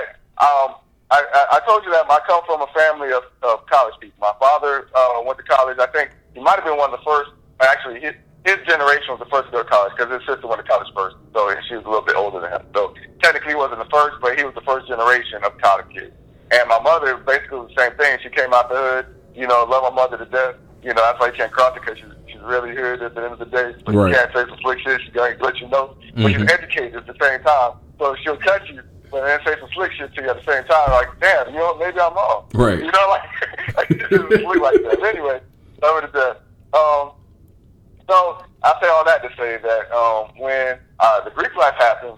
I, 1.11 1.23
I, 1.33 1.57
I 1.57 1.59
told 1.65 1.83
you 1.85 1.91
that 1.91 2.05
I 2.09 2.19
come 2.27 2.41
from 2.45 2.61
a 2.61 2.67
family 2.73 3.11
of, 3.11 3.23
of 3.41 3.65
college 3.65 3.95
people. 3.99 4.17
My 4.21 4.33
father 4.39 4.87
uh, 4.93 5.21
went 5.25 5.37
to 5.39 5.43
college. 5.43 5.77
I 5.79 5.87
think 5.87 6.11
he 6.33 6.39
might 6.41 6.55
have 6.55 6.65
been 6.65 6.77
one 6.77 6.93
of 6.93 6.99
the 6.99 7.05
first. 7.05 7.31
Actually, 7.61 7.99
his, 7.99 8.13
his 8.45 8.57
generation 8.67 9.09
was 9.09 9.19
the 9.19 9.25
first 9.29 9.47
to 9.47 9.51
go 9.51 9.63
to 9.63 9.69
college 9.69 9.93
because 9.97 10.11
his 10.13 10.21
sister 10.27 10.45
went 10.47 10.61
to 10.61 10.67
college 10.69 10.87
first. 10.95 11.15
So 11.33 11.49
she 11.67 11.75
was 11.75 11.85
a 11.85 11.89
little 11.89 12.05
bit 12.05 12.15
older 12.15 12.39
than 12.39 12.51
him. 12.51 12.61
So 12.73 12.93
technically, 13.21 13.51
he 13.51 13.55
wasn't 13.55 13.79
the 13.81 13.89
first, 13.89 14.17
but 14.21 14.37
he 14.37 14.43
was 14.45 14.53
the 14.53 14.61
first 14.61 14.87
generation 14.87 15.43
of 15.43 15.57
college 15.57 15.89
kids. 15.93 16.13
And 16.51 16.67
my 16.69 16.79
mother 16.79 17.17
basically 17.17 17.59
was 17.59 17.71
the 17.75 17.81
same 17.81 17.93
thing. 17.97 18.17
She 18.21 18.29
came 18.29 18.53
out 18.53 18.69
the 18.69 18.75
hood. 18.77 19.05
You 19.35 19.47
know, 19.47 19.65
love 19.69 19.83
my 19.89 19.95
mother 19.95 20.17
to 20.17 20.25
death. 20.25 20.55
You 20.81 20.93
know, 20.93 21.01
that's 21.01 21.19
why 21.19 21.27
you 21.27 21.33
can't 21.33 21.51
cross 21.51 21.75
it 21.75 21.81
because 21.81 21.97
she's, 21.97 22.13
she's 22.31 22.41
really 22.41 22.73
hood 22.75 23.01
at 23.01 23.13
the 23.15 23.21
end 23.23 23.33
of 23.33 23.39
the 23.39 23.45
day. 23.45 23.73
But 23.85 23.95
Right. 23.95 24.09
you 24.09 24.15
can't 24.15 24.31
say 24.33 24.45
some 24.47 24.57
slick 24.61 24.79
shit. 24.79 25.01
She's 25.01 25.13
going 25.13 25.37
to 25.37 25.43
let 25.43 25.57
you 25.59 25.67
know. 25.67 25.95
But 26.15 26.31
she's 26.31 26.41
educated 26.51 26.95
at 26.95 27.05
the 27.07 27.15
same 27.21 27.41
time. 27.43 27.73
So 27.99 28.15
she'll 28.23 28.37
cut 28.37 28.67
you, 28.69 28.81
but 29.11 29.25
then 29.25 29.39
say 29.45 29.59
some 29.59 29.69
slick 29.73 29.91
shit 29.93 30.13
to 30.15 30.21
you 30.21 30.29
at 30.29 30.43
the 30.43 30.51
same 30.51 30.63
time. 30.65 30.91
Like, 30.91 31.19
damn, 31.19 31.53
you 31.53 31.59
know, 31.59 31.75
maybe 31.77 31.99
I'm 31.99 32.13
wrong. 32.13 32.45
Right. 32.53 32.79
You 32.79 32.91
know, 32.91 33.07
like, 33.09 33.75
like 33.77 33.87
she's 33.87 34.09
just 34.09 34.27
slick 34.27 34.61
like 34.61 34.81
that. 34.83 35.03
Anyway, 35.03 35.41
over 35.83 36.01
to 36.01 36.11
that. 36.13 36.41
Um, 36.77 37.11
so 38.07 38.43
I 38.63 38.73
say 38.81 38.89
all 38.89 39.05
that 39.05 39.21
to 39.23 39.29
say 39.37 39.57
that 39.61 39.91
um, 39.91 40.31
when 40.37 40.79
uh, 40.99 41.23
the 41.23 41.31
Greek 41.31 41.55
life 41.55 41.75
happened, 41.75 42.17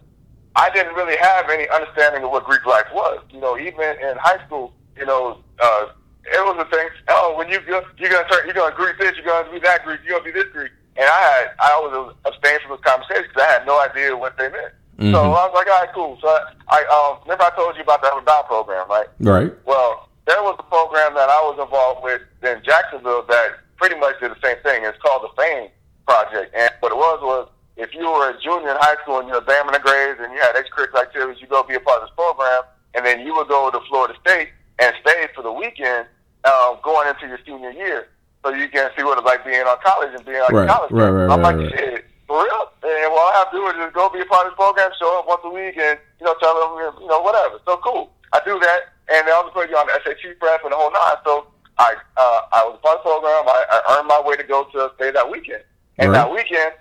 I 0.56 0.70
didn't 0.70 0.96
really 0.96 1.18
have 1.18 1.50
any 1.50 1.68
understanding 1.70 2.24
of 2.24 2.32
what 2.32 2.46
Greek 2.46 2.66
life 2.66 2.88
was. 2.94 3.20
You 3.32 3.40
know, 3.40 3.58
even 3.58 3.82
in 3.82 4.18
high 4.18 4.44
school, 4.46 4.74
you 4.98 5.06
know, 5.06 5.44
uh, 5.62 5.86
it 6.26 6.46
was 6.46 6.66
a 6.66 6.70
thing. 6.76 6.88
Oh, 7.10 7.36
when 7.38 7.50
you 7.50 7.60
go, 7.62 7.84
you're 7.98 8.10
gonna 8.10 8.28
turn, 8.28 8.46
you're 8.46 8.54
gonna 8.54 8.76
Greek 8.76 8.98
this, 9.00 9.16
you're 9.16 9.26
gonna 9.26 9.52
be 9.52 9.60
that 9.60 9.84
Greek, 9.86 10.02
you're 10.06 10.20
gonna 10.20 10.32
be 10.32 10.38
this 10.38 10.52
Greek. 10.52 10.72
And 10.98 11.06
I 11.06 11.20
had, 11.20 11.52
I 11.60 11.80
was 11.80 12.16
abstained 12.26 12.62
from 12.62 12.72
those 12.72 12.84
conversations 12.84 13.28
because 13.28 13.48
I 13.48 13.52
had 13.52 13.66
no 13.66 13.80
idea 13.80 14.16
what 14.16 14.38
they 14.38 14.50
meant. 14.50 14.74
So 15.02 15.18
Mhm. 15.18 15.34
I 15.34 15.46
was 15.50 15.52
like, 15.56 15.68
all 15.68 15.80
right, 15.82 15.94
cool. 15.94 16.18
So 16.22 16.28
I, 16.30 16.42
I 16.70 16.80
um, 16.94 17.20
remember 17.26 17.44
I 17.46 17.50
told 17.56 17.76
you 17.76 17.82
about 17.82 18.02
the 18.02 18.08
Ever 18.14 18.22
Down 18.22 18.44
program, 18.46 18.88
right? 18.88 19.08
right. 19.20 19.52
Well, 19.66 20.10
there 20.28 20.42
was 20.44 20.56
a 20.60 20.64
program 20.70 21.16
that 21.16 21.28
I 21.30 21.42
was 21.42 21.58
involved 21.60 22.04
with 22.04 22.22
in 22.44 22.62
Jacksonville 22.64 23.24
that 23.28 23.58
pretty 23.78 23.96
much 24.00 24.20
did 24.20 24.30
the 24.32 24.40
same 24.44 24.58
thing. 24.62 24.86
It's 24.86 24.98
called 25.02 25.24
the 25.26 25.42
FAME 25.42 25.70
Project. 26.08 26.54
And 26.56 26.70
what 26.82 26.92
it 26.92 26.98
was 26.98 27.20
was 27.24 27.48
if 27.78 27.94
you 27.96 28.06
were 28.06 28.30
a 28.30 28.40
junior 28.40 28.70
in 28.70 28.78
high 28.78 28.96
school 29.02 29.18
and 29.20 29.28
you're 29.28 29.40
examining 29.42 29.74
the 29.74 29.80
grades 29.80 30.20
and 30.22 30.32
you 30.34 30.40
had 30.40 30.54
extracurricular 30.56 31.02
activities, 31.02 31.42
you 31.42 31.48
go 31.48 31.64
be 31.64 31.74
a 31.76 31.80
part 31.80 32.04
of 32.04 32.08
this 32.10 32.16
program, 32.16 32.62
and 32.94 33.04
then 33.04 33.22
you 33.26 33.34
would 33.36 33.48
go 33.48 33.72
to 33.72 33.80
Florida 33.90 34.14
State 34.22 34.50
and 34.78 34.94
stay 35.02 35.28
for 35.34 35.42
the 35.42 35.52
weekend 35.52 36.06
um, 36.46 36.78
going 36.84 37.08
into 37.10 37.26
your 37.28 37.40
senior 37.46 37.72
year. 37.72 38.08
So 38.44 38.54
you 38.54 38.70
can 38.70 38.90
see 38.98 39.04
what 39.04 39.18
it's 39.18 39.26
like 39.26 39.44
being 39.46 39.62
on 39.62 39.78
college 39.84 40.14
and 40.14 40.26
being 40.26 40.42
like 40.42 40.52
Right, 40.52 40.70
college. 40.70 40.92
right, 40.92 41.10
right, 41.10 41.24
I'm 41.30 41.42
right, 41.42 41.56
like, 41.58 41.58
right. 41.58 41.80
shit, 41.80 42.06
for 42.32 42.44
real? 42.48 42.64
And 42.88 43.12
what 43.12 43.36
I 43.36 43.40
have 43.44 43.52
to 43.52 43.58
do 43.60 43.68
is 43.68 43.76
just 43.76 43.94
go 43.94 44.08
be 44.10 44.22
a 44.24 44.26
part 44.26 44.48
of 44.48 44.56
this 44.56 44.58
program, 44.58 44.90
show 44.98 45.20
up 45.20 45.28
once 45.28 45.42
a 45.44 45.52
week, 45.52 45.76
and 45.76 46.00
you 46.20 46.26
know, 46.26 46.36
tell 46.40 46.56
them, 46.56 46.96
you 47.04 47.08
know, 47.12 47.20
whatever. 47.20 47.60
So 47.68 47.76
cool. 47.84 48.12
I 48.32 48.40
do 48.48 48.56
that, 48.60 48.96
and 49.12 49.28
they 49.28 49.32
also 49.32 49.52
put 49.52 49.70
you 49.70 49.76
on 49.76 49.88
the 49.88 50.00
SAT 50.08 50.40
prep 50.40 50.64
and 50.64 50.72
the 50.72 50.78
whole 50.80 50.92
nine. 50.92 51.20
So 51.28 51.48
I, 51.78 51.96
uh, 52.16 52.42
I 52.56 52.64
was 52.64 52.80
a 52.80 52.82
part 52.82 53.00
of 53.00 53.04
the 53.04 53.10
program. 53.12 53.44
I, 53.52 53.60
I 53.68 53.98
earned 54.00 54.08
my 54.08 54.22
way 54.24 54.38
to 54.38 54.44
go 54.48 54.64
to 54.72 54.92
stay 54.96 55.12
that 55.12 55.28
weekend, 55.30 55.64
and 56.00 56.12
Right. 56.12 56.24
that 56.24 56.32
weekend, 56.32 56.72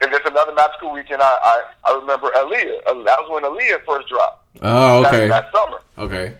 and 0.00 0.10
just 0.10 0.24
another 0.24 0.54
magical 0.54 0.92
weekend. 0.92 1.20
I, 1.20 1.28
I, 1.28 1.62
I 1.92 1.94
remember 2.00 2.28
Aaliyah. 2.32 3.04
That 3.04 3.18
was 3.20 3.28
when 3.28 3.44
Aaliyah 3.44 3.84
first 3.84 4.08
dropped. 4.08 4.48
Oh, 4.62 5.02
That, 5.02 5.12
okay. 5.14 5.28
that 5.28 5.52
summer. 5.52 5.80
Okay. 5.98 6.32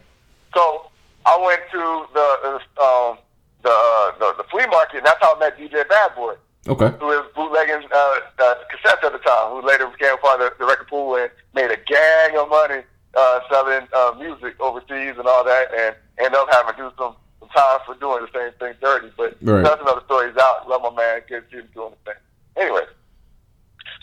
So 0.55 0.89
I 1.27 1.37
went 1.45 1.61
to 1.73 2.07
the 2.15 2.27
uh, 2.81 3.11
um, 3.11 3.19
the, 3.63 3.69
uh, 3.71 4.13
the 4.19 4.43
the 4.43 4.45
flea 4.49 4.67
market, 4.69 4.99
and 4.99 5.07
that's 5.07 5.21
how 5.21 5.37
I 5.37 5.39
met 5.41 5.59
DJ 5.59 5.87
Bad 5.89 6.15
Boy 6.17 6.35
Okay. 6.67 6.91
who 6.99 7.07
was 7.07 7.27
bootlegging 7.35 7.87
uh, 7.93 8.15
uh, 8.41 8.55
cassettes 8.73 9.05
at 9.05 9.13
the 9.13 9.19
time, 9.19 9.53
who 9.53 9.63
later 9.67 9.87
became 9.87 10.19
part 10.19 10.41
of 10.41 10.51
the, 10.59 10.65
the 10.65 10.67
record 10.69 10.89
pool 10.89 11.15
and 11.17 11.31
made 11.55 11.71
a 11.71 11.77
gang 11.87 12.37
of 12.37 12.49
money 12.49 12.83
uh, 13.17 13.41
selling 13.51 13.87
uh, 13.95 14.15
music 14.19 14.59
overseas 14.61 15.15
and 15.17 15.27
all 15.27 15.45
that, 15.45 15.69
and 15.73 15.95
ended 16.19 16.35
up 16.35 16.49
having 16.51 16.75
to 16.75 16.83
do 16.83 16.91
some, 16.99 17.15
some 17.41 17.49
time 17.51 17.79
for 17.87 17.95
doing 17.95 18.27
the 18.27 18.39
same 18.39 18.53
thing 18.59 18.75
dirty. 18.83 19.11
But 19.17 19.37
Right. 19.41 19.63
that's 19.65 19.81
another 19.81 20.03
story. 20.05 20.29
He's 20.29 20.37
out. 20.37 20.69
Love 20.69 20.83
my 20.83 20.91
man. 20.91 21.23
Good 21.29 21.45
to 21.49 21.51
see 21.51 21.57
him 21.63 21.69
doing 21.75 21.93
the 22.05 22.13
thing. 22.13 22.21
Anyway, 22.57 22.85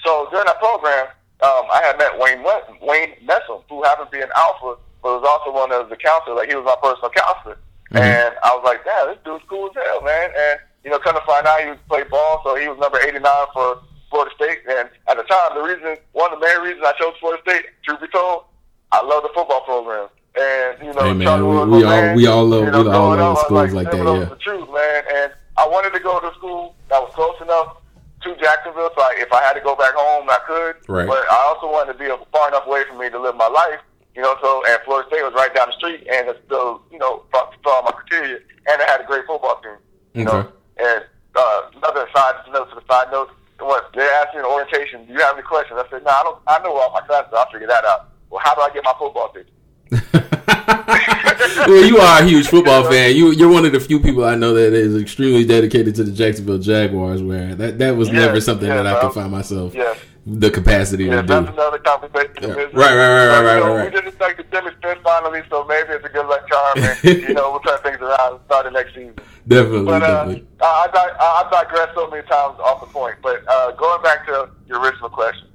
so 0.06 0.28
during 0.32 0.46
that 0.46 0.60
program, 0.60 1.08
um, 1.44 1.66
I 1.74 1.82
had 1.84 1.98
met 1.98 2.18
Wayne 2.18 2.42
Wes- 2.44 2.82
Wayne 2.82 3.14
Messam, 3.28 3.62
who 3.70 3.84
happened 3.84 4.08
to 4.12 4.18
be 4.18 4.24
an 4.24 4.32
alpha, 4.36 4.76
but 5.04 5.22
was 5.22 5.28
also 5.28 5.54
one 5.54 5.72
of 5.72 5.90
the 5.90 5.98
counselors. 5.98 6.38
Like 6.38 6.50
he 6.50 6.56
was 6.56 6.66
my 6.66 6.78
personal 6.82 7.10
counselor. 7.12 7.58
And 7.92 8.34
I 8.44 8.50
was 8.56 8.64
like, 8.66 8.84
damn, 8.84 9.08
this 9.08 9.18
dude's 9.24 9.44
cool 9.48 9.68
as 9.70 9.76
hell, 9.86 10.02
man. 10.02 10.30
And, 10.36 10.60
you 10.86 10.92
know, 10.92 11.00
come 11.00 11.16
to 11.16 11.22
find 11.26 11.46
out 11.48 11.60
he 11.62 11.68
was 11.70 11.80
play 11.90 12.04
ball, 12.04 12.42
so 12.46 12.56
he 12.56 12.68
was 12.70 12.78
number 12.80 13.00
89 13.02 13.20
for 13.54 13.82
Florida 14.12 14.32
State. 14.36 14.60
And 14.70 14.88
at 15.10 15.18
the 15.18 15.24
time, 15.24 15.56
the 15.56 15.62
reason, 15.64 15.98
one 16.14 16.32
of 16.32 16.40
the 16.40 16.46
main 16.46 16.62
reasons 16.62 16.86
I 16.86 16.94
chose 17.02 17.14
Florida 17.20 17.42
State, 17.42 17.66
truth 17.84 18.00
be 18.02 18.08
told, 18.14 18.46
I 18.92 19.04
love 19.04 19.24
the 19.24 19.30
football 19.34 19.62
program. 19.66 20.08
And, 20.38 20.78
you 20.86 20.94
know, 20.94 21.02
Hey, 21.02 21.14
man, 21.14 21.42
we- 21.48 21.56
we 21.80 21.84
all- 21.84 21.90
man. 21.90 22.16
we 22.16 22.28
all 22.28 22.44
love- 22.46 22.66
You 22.66 22.72
know, 22.72 22.84
we 22.84 22.90
all 22.92 23.10
love 23.18 23.38
up, 23.38 23.46
schools 23.46 23.74
like 23.74 23.90
that, 23.90 23.98
yeah. 23.98 24.26
The 24.30 24.36
truth, 24.36 24.70
man. 24.70 25.04
And 25.16 25.32
I 25.58 25.68
wanted 25.68 25.94
to 25.94 26.00
go 26.00 26.20
to 26.20 26.32
school 26.36 26.76
that 26.90 27.02
was 27.02 27.12
close 27.16 27.40
enough 27.42 27.78
to 28.24 28.36
Jacksonville, 28.36 28.92
so 28.96 29.02
I, 29.02 29.16
if 29.18 29.32
I 29.34 29.42
had 29.42 29.54
to 29.54 29.62
go 29.62 29.76
back 29.76 29.94
home, 29.96 30.30
I 30.30 30.38
could. 30.46 30.76
Right. 30.88 31.08
But 31.08 31.24
I 31.32 31.38
also 31.48 31.72
wanted 31.72 31.94
to 31.94 32.00
be 32.00 32.06
a 32.10 32.18
far 32.32 32.50
enough 32.50 32.68
away 32.68 32.84
from 32.86 32.98
me 33.00 33.10
to 33.10 33.20
live 33.20 33.36
my 33.36 33.48
life. 33.48 33.80
You 34.16 34.22
know, 34.22 34.36
so 34.42 34.64
and 34.68 34.80
Florida 34.86 35.08
State 35.10 35.24
was 35.24 35.34
right 35.34 35.54
down 35.54 35.68
the 35.68 35.74
street, 35.74 36.08
and 36.12 36.30
it's 36.30 36.40
still, 36.46 36.82
you 36.92 37.00
know, 37.00 37.24
all 37.34 37.84
my 37.84 37.92
criteria, 37.92 38.38
and 38.68 38.82
it 38.82 38.88
had 38.88 39.02
a 39.02 39.04
great 39.04 39.26
football 39.26 39.60
team. 39.62 39.76
You 40.14 40.24
know, 40.26 40.32
Okay. 40.32 40.50
And 40.78 41.04
uh, 41.36 41.62
another 41.78 42.08
side 42.16 42.36
note 42.52 42.70
to 42.70 42.76
the 42.76 42.84
side 42.92 43.12
note, 43.12 43.30
what 43.60 43.92
they 43.94 44.02
asked 44.04 44.34
me 44.34 44.40
in 44.42 44.46
orientation, 44.46 45.06
do 45.06 45.14
you 45.14 45.20
have 45.20 45.34
any 45.36 45.44
questions? 45.44 45.80
I 45.84 45.90
said, 45.90 46.04
no, 46.04 46.10
I 46.12 46.24
don't. 46.24 46.38
I 46.48 46.60
know 46.64 46.76
all 46.78 46.92
my 46.94 47.02
classes. 47.02 47.32
I'll 47.36 47.50
figure 47.52 47.68
that 47.68 47.86
out. 47.86 48.10
Well, 48.30 48.42
how 48.44 48.54
do 48.56 48.62
I 48.62 48.70
get 48.74 48.84
my 48.84 48.94
football 49.00 49.30
ticket? 49.30 49.52
well, 51.68 51.86
you 51.86 51.98
are 51.98 52.22
a 52.22 52.26
huge 52.26 52.48
football 52.48 52.84
fan. 52.90 53.16
You 53.16 53.32
you're 53.32 53.50
one 53.52 53.66
of 53.66 53.72
the 53.72 53.80
few 53.80 54.00
people 54.00 54.26
I 54.26 54.36
know 54.36 54.54
that 54.54 54.74
is 54.74 55.00
extremely 55.00 55.46
dedicated 55.46 55.96
to 55.96 56.04
the 56.04 56.12
Jacksonville 56.12 56.58
Jaguars. 56.60 57.22
Where 57.22 57.56
that 57.56 57.78
that 57.80 57.96
was 57.96 58.10
Yeah, 58.10 58.14
never 58.26 58.42
something 58.42 58.68
yeah, 58.68 58.76
that 58.78 58.88
I 58.88 58.94
bro. 58.94 59.02
could 59.10 59.14
find 59.14 59.32
myself 59.32 59.74
Yeah. 59.74 59.94
the 60.26 60.50
capacity 60.52 61.06
Yeah, 61.06 61.22
to 61.22 61.28
that's 61.28 61.48
do. 61.48 61.54
another 61.54 61.78
conversation. 61.80 62.34
Yeah. 62.42 62.48
Business. 62.56 62.74
Right, 62.74 62.96
right, 62.96 62.96
right, 62.96 63.28
right, 63.42 63.54
you 63.56 63.60
know, 63.64 63.68
right, 63.76 63.84
right. 63.86 63.94
We 63.94 64.02
didn't 64.02 64.20
take 64.20 64.38
the 64.38 64.44
Jimmy 64.44 64.72
finally, 65.04 65.42
so 65.50 65.64
maybe 65.66 65.90
it's 65.90 66.06
a 66.06 66.10
good 66.10 66.26
luck 66.28 66.48
charm, 66.50 66.80
and 66.80 67.04
you 67.22 67.34
know 67.34 67.52
we'll 67.52 67.60
turn 67.62 67.80
things 67.82 67.98
around 68.02 68.34
and 68.34 68.40
start 68.46 68.66
the 68.66 68.72
next 68.72 68.96
season. 68.96 69.16
Definitely, 69.48 69.86
But 69.86 70.04
uh, 70.04 70.26
definitely. 70.26 70.48
I, 70.62 70.90
I, 70.94 71.46
I 71.48 71.64
digress 71.64 71.90
so 71.94 72.10
many 72.10 72.24
times 72.24 72.60
off 72.60 72.82
the 72.82 72.88
point. 72.88 73.18
But 73.22 73.44
uh, 73.48 73.72
going 73.72 74.02
back 74.02 74.26
to 74.26 74.50
your 74.68 74.82
original 74.82 75.10
question. 75.10 75.48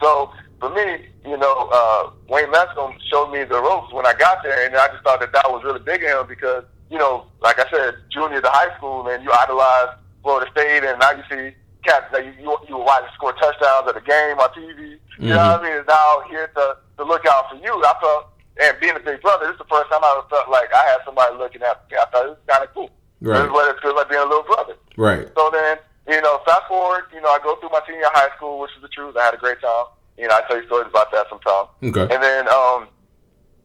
So 0.00 0.32
for 0.60 0.70
me, 0.70 1.06
you 1.24 1.36
know, 1.36 1.68
uh, 1.72 2.10
Wayne 2.28 2.46
Lanscombe 2.52 2.96
showed 3.10 3.32
me 3.32 3.44
the 3.44 3.60
ropes 3.60 3.92
when 3.92 4.06
I 4.06 4.14
got 4.14 4.42
there, 4.42 4.66
and 4.66 4.74
I 4.76 4.88
just 4.88 5.02
thought 5.04 5.20
that 5.20 5.32
that 5.32 5.50
was 5.50 5.62
really 5.64 5.80
big 5.80 6.02
of 6.04 6.20
him 6.20 6.26
because, 6.28 6.64
you 6.90 6.98
know, 6.98 7.26
like 7.40 7.58
I 7.58 7.68
said, 7.70 7.94
junior 8.10 8.40
to 8.40 8.48
high 8.48 8.74
school, 8.76 9.06
and 9.08 9.22
you 9.22 9.32
idolize 9.32 9.96
Florida 10.22 10.50
State, 10.52 10.84
and 10.84 10.98
now 10.98 11.10
you 11.12 11.22
see 11.30 11.54
cats 11.84 12.06
that 12.12 12.24
you 12.24 12.32
you, 12.40 12.56
you 12.68 12.78
watch 12.78 13.04
score 13.14 13.32
touchdowns 13.34 13.88
at 13.88 13.96
a 13.96 14.00
game 14.00 14.38
on 14.38 14.48
TV. 14.50 14.98
You 15.18 15.30
know 15.30 15.36
what 15.36 15.60
I 15.60 15.62
mean? 15.62 15.84
Now 15.88 16.22
here 16.28 16.48
to 16.56 16.76
to 16.98 17.04
look 17.04 17.24
out 17.26 17.50
for 17.50 17.56
you. 17.56 17.72
I 17.84 17.94
felt, 18.00 18.28
and 18.60 18.80
being 18.80 18.96
a 18.96 19.00
big 19.00 19.20
brother, 19.20 19.46
this 19.46 19.54
is 19.54 19.58
the 19.58 19.70
first 19.70 19.90
time 19.90 20.00
I 20.02 20.22
felt 20.30 20.48
like 20.48 20.72
I 20.72 20.82
had 20.88 20.98
somebody 21.04 21.36
looking 21.36 21.62
at 21.62 21.84
me. 21.90 21.96
I 21.96 22.06
thought 22.10 22.26
it 22.26 22.28
was 22.36 22.38
kind 22.46 22.64
of 22.64 22.72
cool. 22.72 22.90
Right. 23.20 23.38
This 23.38 23.46
is 23.46 23.52
what 23.52 23.74
it 23.74 23.82
feels 23.82 23.94
like 23.94 24.08
being 24.08 24.22
a 24.22 24.24
little 24.24 24.44
brother. 24.44 24.76
Right. 24.96 25.28
So 25.36 25.50
then, 25.52 25.78
you 26.08 26.20
know, 26.22 26.40
fast 26.46 26.68
forward, 26.68 27.04
you 27.12 27.20
know, 27.20 27.28
I 27.28 27.38
go 27.42 27.56
through 27.56 27.70
my 27.70 27.80
senior 27.86 28.08
high 28.12 28.34
school, 28.36 28.60
which 28.60 28.70
is 28.76 28.82
the 28.82 28.88
truth. 28.88 29.16
I 29.16 29.24
had 29.24 29.34
a 29.34 29.38
great 29.38 29.60
time. 29.60 29.86
You 30.16 30.28
know, 30.28 30.34
I 30.34 30.42
tell 30.48 30.56
you 30.60 30.66
stories 30.66 30.88
about 30.88 31.12
that 31.12 31.26
sometime. 31.28 31.66
Okay. 31.82 32.14
And 32.14 32.22
then, 32.22 32.48
um, 32.48 32.88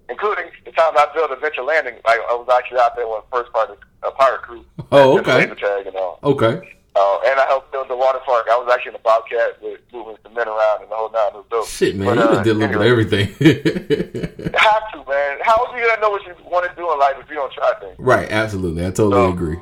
including 0.10 0.52
the 0.66 0.72
time 0.72 0.92
I 0.98 1.08
built 1.14 1.32
Adventure 1.32 1.64
Landing, 1.64 1.96
I, 2.06 2.20
I 2.30 2.36
was 2.36 2.48
actually 2.52 2.80
out 2.80 2.96
there 2.96 3.08
with 3.08 3.24
the 3.30 3.38
first 3.38 3.52
part 3.54 3.70
of 3.70 3.78
a 4.04 4.12
pirate 4.12 4.42
crew. 4.42 4.66
Oh, 4.92 5.20
okay. 5.20 5.48
tag 5.48 5.88
and 5.88 5.96
all. 5.96 6.20
Okay. 6.24 6.76
Uh, 6.94 7.20
and 7.26 7.40
I 7.40 7.46
helped 7.48 7.72
build 7.72 7.88
the 7.88 7.96
water 7.96 8.20
park. 8.26 8.48
I 8.52 8.58
was 8.58 8.70
actually 8.74 8.90
in 8.90 8.94
the 8.94 9.00
Bobcat 9.00 9.62
with 9.62 9.80
moving 9.94 10.18
some 10.24 10.34
men 10.34 10.48
around 10.50 10.82
and 10.82 10.92
the 10.92 10.96
whole 10.96 11.10
nine. 11.10 11.32
Was 11.34 11.46
dope. 11.50 11.68
Shit, 11.68 11.96
man, 11.96 12.08
But, 12.08 12.18
you 12.18 12.24
uh, 12.24 12.44
did 12.44 12.56
a 12.56 12.60
little 12.60 12.68
bit 12.68 12.82
of 12.82 12.92
everything. 12.92 13.28
Have 14.60 14.92
to, 14.92 14.98
man. 15.10 15.38
How 15.42 15.66
are 15.66 15.80
you 15.80 15.88
gonna 15.88 16.02
know 16.02 16.10
what 16.12 16.26
you 16.28 16.36
want 16.44 16.70
to 16.70 16.76
do 16.76 16.92
in 16.92 17.00
life 17.00 17.16
if 17.20 17.30
you 17.30 17.36
don't 17.36 17.54
try 17.54 17.72
things? 17.80 17.96
right. 17.98 18.30
Absolutely. 18.30 18.84
I 18.86 18.92
totally 18.92 19.14
So- 19.14 19.30
agree. 19.34 19.58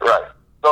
Right. 0.00 0.24
So, 0.64 0.70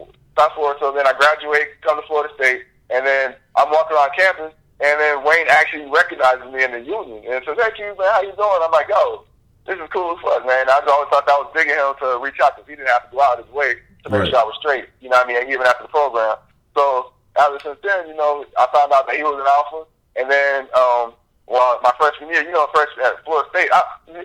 uh, 0.00 0.04
fast 0.36 0.54
forward. 0.54 0.76
So 0.80 0.92
then 0.92 1.06
I 1.06 1.12
graduate, 1.12 1.80
come 1.82 2.00
to 2.00 2.06
Florida 2.06 2.32
State, 2.34 2.62
and 2.90 3.06
then 3.06 3.34
I'm 3.56 3.70
walking 3.70 3.96
around 3.96 4.10
campus, 4.18 4.52
and 4.80 5.00
then 5.00 5.22
Wayne 5.24 5.46
actually 5.48 5.86
recognizes 5.90 6.52
me 6.52 6.64
in 6.64 6.72
the 6.72 6.80
union 6.80 7.22
and 7.30 7.44
says, 7.46 7.56
"Hey, 7.56 7.70
Q, 7.76 7.94
man, 7.98 8.10
how 8.12 8.22
you 8.22 8.32
doing?" 8.34 8.60
I'm 8.62 8.70
like, 8.72 8.88
"Yo, 8.88 9.24
this 9.66 9.78
is 9.78 9.88
cool 9.92 10.16
as 10.16 10.22
fuck, 10.22 10.44
man." 10.46 10.68
I 10.68 10.80
always 10.90 11.08
thought 11.10 11.26
that 11.26 11.38
was 11.38 11.50
big 11.54 11.70
of 11.70 11.76
him 11.76 11.94
to 12.02 12.18
reach 12.18 12.40
out 12.42 12.56
because 12.56 12.68
he 12.68 12.74
didn't 12.74 12.88
have 12.88 13.08
to 13.10 13.14
go 13.16 13.22
out 13.22 13.38
of 13.38 13.46
his 13.46 13.54
way 13.54 13.74
to 14.04 14.10
make 14.10 14.20
Right. 14.20 14.30
sure 14.30 14.38
I 14.38 14.44
was 14.44 14.54
straight. 14.58 14.86
You 15.00 15.08
know 15.10 15.16
what 15.18 15.26
I 15.28 15.40
mean? 15.40 15.52
Even 15.52 15.66
after 15.66 15.84
the 15.84 15.88
program. 15.88 16.36
So 16.76 17.12
ever 17.38 17.58
since 17.62 17.78
then, 17.82 18.08
you 18.08 18.14
know, 18.16 18.44
I 18.58 18.66
found 18.74 18.92
out 18.92 19.06
that 19.06 19.16
he 19.16 19.22
was 19.22 19.38
an 19.40 19.46
alpha, 19.46 19.88
and 20.16 20.30
then, 20.30 20.62
um, 20.74 21.12
well, 21.46 21.78
my 21.82 21.92
freshman 21.98 22.30
year, 22.30 22.42
you 22.42 22.52
know, 22.52 22.66
freshman 22.74 23.06
at 23.06 23.24
Florida 23.24 23.48
State. 23.50 23.68
I, 23.72 23.78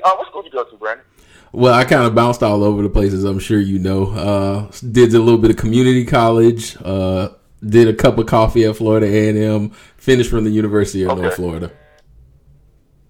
uh, 0.04 0.16
what 0.18 0.28
school 0.28 0.42
did 0.44 0.54
you 0.54 0.60
go 0.64 0.70
to, 0.70 0.76
Brandon? 0.78 1.06
Well, 1.54 1.74
I 1.74 1.86
kind 1.86 2.04
of 2.06 2.14
bounced 2.14 2.44
all 2.44 2.64
over 2.64 2.84
the 2.84 2.90
places. 2.90 3.24
I'm 3.24 3.40
sure 3.40 3.60
you 3.60 3.80
know. 3.80 4.12
Uh, 4.12 4.72
did 4.92 5.14
a 5.14 5.20
little 5.20 5.38
bit 5.40 5.50
of 5.52 5.58
community 5.58 6.06
college. 6.06 6.76
Uh, 6.84 7.30
did 7.66 7.88
a 7.88 7.94
cup 7.94 8.18
of 8.18 8.28
coffee 8.28 8.66
at 8.66 8.76
Florida 8.76 9.08
A&M. 9.08 9.70
Finished 9.98 10.30
from 10.30 10.44
the 10.44 10.50
University 10.52 11.04
of 11.06 11.18
North 11.18 11.36
Florida. 11.36 11.72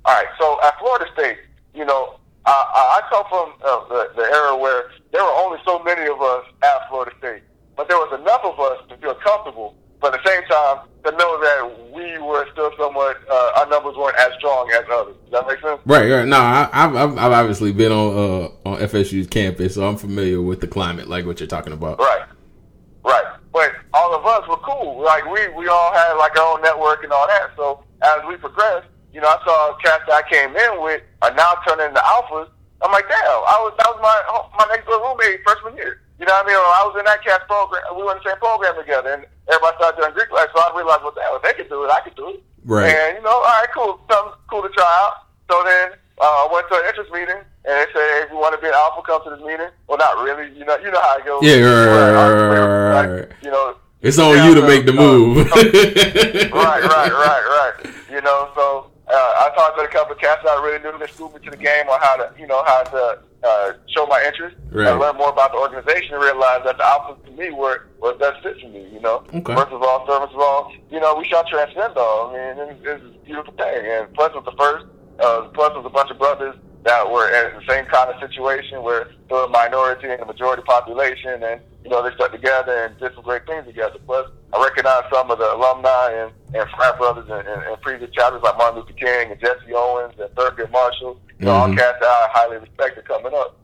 All 0.06 0.14
right, 0.16 0.28
so 0.40 0.58
at 0.64 0.78
Florida 0.80 1.06
State, 1.14 1.38
you 1.74 1.84
know, 1.86 2.18
I, 2.46 2.52
I 2.52 3.02
I 3.02 3.10
come 3.10 3.26
from 3.28 3.54
uh, 3.66 3.88
the, 3.90 4.12
the 4.16 4.22
era 4.24 4.56
where 4.56 4.90
there 5.12 5.24
were 5.24 5.36
only 5.38 5.60
so 5.66 5.82
many 5.84 6.10
of 6.10 6.22
us 6.22 6.46
at 6.64 6.90
Florida 6.90 7.12
State, 7.20 7.44
but 7.76 7.88
there 7.88 7.98
was 7.98 8.20
enough 8.20 8.42
of 8.44 8.60
us 8.60 8.80
to 8.90 8.98
feel 8.98 9.16
comfortable, 9.16 9.76
but 10.02 10.14
at 10.14 10.24
the 10.24 10.30
same 10.30 10.44
time 10.44 10.88
to 11.06 11.12
know 11.12 11.40
that 11.42 11.94
we 11.94 12.18
were 12.20 12.48
still 12.52 12.72
somewhat, 12.78 13.18
uh, 13.30 13.52
our 13.58 13.70
numbers 13.70 13.96
weren't 13.96 14.18
as 14.18 14.34
strong 14.38 14.70
as 14.72 14.84
others. 14.92 15.16
Does 15.24 15.32
that 15.32 15.48
make 15.48 15.62
sense? 15.62 15.80
Right, 15.86 16.10
right. 16.12 16.28
No, 16.28 16.38
I, 16.38 16.70
I've, 16.72 16.96
I've 16.96 17.18
I've 17.18 17.32
obviously 17.32 17.72
been 17.72 17.92
on 17.92 18.18
uh, 18.18 18.70
on 18.70 18.80
FSU's 18.80 19.28
campus, 19.28 19.76
so 19.76 19.88
I'm 19.88 19.98
familiar 19.98 20.42
with 20.42 20.62
the 20.62 20.68
climate, 20.68 21.08
like 21.08 21.26
what 21.26 21.40
you're 21.40 21.48
talking 21.48 21.74
about. 21.74 22.00
Right, 22.00 22.26
right. 23.04 23.26
But 23.54 23.72
all 23.94 24.14
of 24.14 24.26
us 24.26 24.48
were 24.48 24.58
cool. 24.58 25.02
Like 25.04 25.26
we, 25.26 25.48
we 25.50 25.68
all 25.68 25.94
had 25.94 26.14
like 26.14 26.38
our 26.38 26.54
own 26.54 26.62
network 26.62 27.04
and 27.04 27.12
all 27.12 27.28
that. 27.28 27.52
So 27.56 27.84
as 28.04 28.20
we 28.28 28.36
progressed, 28.36 28.88
you 29.14 29.22
know, 29.22 29.28
I 29.28 29.44
saw 29.44 29.78
cats 29.84 30.04
that 30.08 30.24
I 30.26 30.30
came 30.30 30.56
in 30.56 30.84
with 30.84 31.02
are 31.22 31.34
now 31.34 31.50
turning 31.68 31.88
into 31.88 32.00
alphas. 32.02 32.50
I'm 32.82 32.92
like, 32.92 33.10
damn, 33.10 33.42
I 33.50 33.58
was 33.66 33.74
that 33.78 33.90
was 33.90 34.00
my 34.02 34.18
my 34.58 34.66
next 34.70 34.86
door 34.86 35.02
roommate 35.02 35.42
freshman 35.44 35.76
year. 35.76 36.02
You 36.20 36.26
know 36.26 36.34
what 36.34 36.46
I 36.46 36.50
mean? 36.50 36.58
I 36.58 36.84
was 36.86 36.96
in 36.98 37.06
that 37.06 37.22
cat's 37.24 37.46
program. 37.46 37.82
We 37.94 38.02
were 38.02 38.14
in 38.14 38.22
the 38.22 38.30
same 38.30 38.42
program 38.42 38.74
together, 38.78 39.14
and 39.14 39.26
everybody 39.50 39.78
started 39.78 39.98
doing 40.02 40.14
Greek 40.18 40.32
life. 40.34 40.50
So 40.54 40.62
I 40.62 40.74
realized, 40.74 41.06
well, 41.06 41.14
damn, 41.14 41.38
if 41.38 41.46
they 41.46 41.54
could 41.54 41.70
do 41.70 41.86
it, 41.86 41.94
I 41.94 42.02
could 42.02 42.18
do 42.18 42.34
it. 42.34 42.42
Right. 42.66 42.90
And 42.90 43.18
you 43.18 43.24
know, 43.24 43.38
all 43.38 43.46
right, 43.46 43.70
cool, 43.74 44.02
something 44.10 44.34
cool 44.50 44.66
to 44.66 44.70
try 44.74 44.86
out. 45.06 45.30
So 45.50 45.62
then 45.62 45.94
uh, 46.18 46.46
I 46.46 46.50
went 46.50 46.66
to 46.70 46.76
an 46.82 46.86
interest 46.90 47.14
meeting, 47.14 47.38
and 47.38 47.74
they 47.78 47.86
said, 47.94 48.02
hey, 48.18 48.26
if 48.26 48.30
you 48.34 48.38
want 48.38 48.58
to 48.58 48.62
be 48.62 48.68
an 48.68 48.74
alpha, 48.74 49.02
come 49.06 49.22
to 49.26 49.30
this 49.30 49.46
meeting. 49.46 49.70
Well, 49.86 49.98
not 49.98 50.18
really. 50.22 50.50
You 50.58 50.66
know, 50.66 50.78
you 50.82 50.90
know 50.90 51.02
how 51.02 51.18
it 51.18 51.26
goes. 51.26 51.42
Yeah, 51.46 51.62
right, 51.62 52.14
right, 52.14 52.34
right, 52.74 53.06
right. 53.06 53.30
You 53.42 53.52
know, 53.54 53.78
It's 54.02 54.18
on 54.18 54.36
yeah, 54.36 54.50
you 54.50 54.56
to 54.56 54.62
so, 54.62 54.68
make 54.68 54.86
the 54.86 54.94
uh, 54.94 55.02
move. 55.02 55.38
right, 55.54 56.82
right, 56.82 57.14
right, 57.14 57.46
right. 57.46 57.94
You 58.10 58.22
know, 58.22 58.50
so 58.58 58.90
uh, 59.10 59.14
I 59.14 59.52
talked 59.56 59.78
to 59.78 59.84
a 59.86 59.88
couple 59.88 60.14
of 60.16 60.20
cats 60.20 60.42
that 60.44 60.52
I 60.52 60.64
really 60.64 60.80
knew 60.84 60.98
that 60.98 61.10
schooled 61.10 61.34
me 61.34 61.40
to 61.46 61.52
the 61.52 61.58
game 61.58 61.88
on 61.90 62.00
how 62.02 62.16
to, 62.18 62.32
you 62.40 62.48
know, 62.48 62.64
how 62.66 62.84
to 62.84 63.20
uh, 63.44 63.74
show 63.88 64.06
my 64.08 64.22
interest 64.26 64.56
Right. 64.72 64.88
and 64.92 65.00
learn 65.00 65.16
more 65.16 65.30
about 65.30 65.52
the 65.54 65.58
organization 65.60 66.14
and 66.16 66.24
realize 66.24 66.62
that 66.66 66.78
the 66.78 66.84
alphas 66.84 67.24
to 67.26 67.32
me 67.32 67.52
were 67.52 67.88
were 68.02 68.14
best 68.16 68.44
fit 68.44 68.60
for 68.60 68.68
me. 68.68 68.88
You 68.92 69.00
know, 69.00 69.24
Okay. 69.34 69.56
first 69.56 69.72
of 69.72 69.82
all, 69.82 70.06
service 70.08 70.34
of 70.34 70.40
all, 70.42 70.74
you 70.92 71.00
know, 71.00 71.16
we 71.16 71.24
shot 71.26 71.48
transcend 71.48 71.96
all. 71.98 72.36
I 72.36 72.56
mean, 72.56 72.68
it's, 72.76 72.82
it's 72.84 73.04
a 73.16 73.26
beautiful 73.26 73.54
thing. 73.54 73.86
And 73.86 74.14
plus, 74.14 74.34
was 74.34 74.44
the 74.46 74.56
first. 74.58 74.86
Uh, 75.20 75.48
plus, 75.54 75.74
was 75.74 75.86
a 75.86 75.90
bunch 75.90 76.12
of 76.12 76.20
brothers 76.20 76.56
that 76.84 77.10
were 77.12 77.28
in 77.30 77.60
the 77.60 77.66
same 77.74 77.86
kind 77.86 78.10
of 78.10 78.16
situation 78.20 78.82
where 78.84 79.08
they 79.30 79.36
were 79.36 79.44
a 79.46 79.50
minority 79.50 80.08
and 80.10 80.22
the 80.22 80.26
majority 80.26 80.64
population, 80.64 81.44
and 81.44 81.60
you 81.84 81.90
know 81.90 82.02
they 82.04 82.14
stuck 82.16 82.32
together 82.32 82.86
and 82.86 82.98
did 83.00 83.14
some 83.16 83.24
great 83.24 83.46
things 83.46 83.66
together. 83.66 83.98
Plus, 84.06 84.28
I 84.54 84.64
recognize 84.64 85.04
some 85.12 85.30
of 85.32 85.38
the 85.40 85.54
alumni 85.54 86.12
and, 86.14 86.32
and 86.56 86.70
frat 86.76 86.98
brothers 86.98 87.26
and, 87.30 87.46
and, 87.48 87.62
and 87.64 87.82
previous 87.82 88.12
chapters 88.12 88.42
like 88.44 88.58
Martin 88.58 88.80
Luther 88.80 88.94
King 88.94 89.32
and 89.32 89.40
Jesse 89.40 89.74
Owens 89.76 90.14
and 90.20 90.30
Thurgood 90.36 90.72
Marshall. 90.72 91.20
You 91.40 91.46
know, 91.46 91.52
all 91.54 91.68
Mhm. 91.68 91.78
cats 91.78 91.98
that 92.00 92.08
I 92.08 92.28
highly 92.32 92.58
respected 92.58 93.06
coming 93.06 93.34
up. 93.36 93.56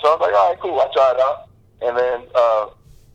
So 0.00 0.08
I 0.08 0.12
was 0.14 0.20
like, 0.20 0.34
all 0.34 0.48
right, 0.50 0.60
cool. 0.60 0.80
I 0.80 0.86
tried 0.94 1.20
out, 1.20 1.48
and 1.82 1.98
then 1.98 2.22
uh, 2.34 2.66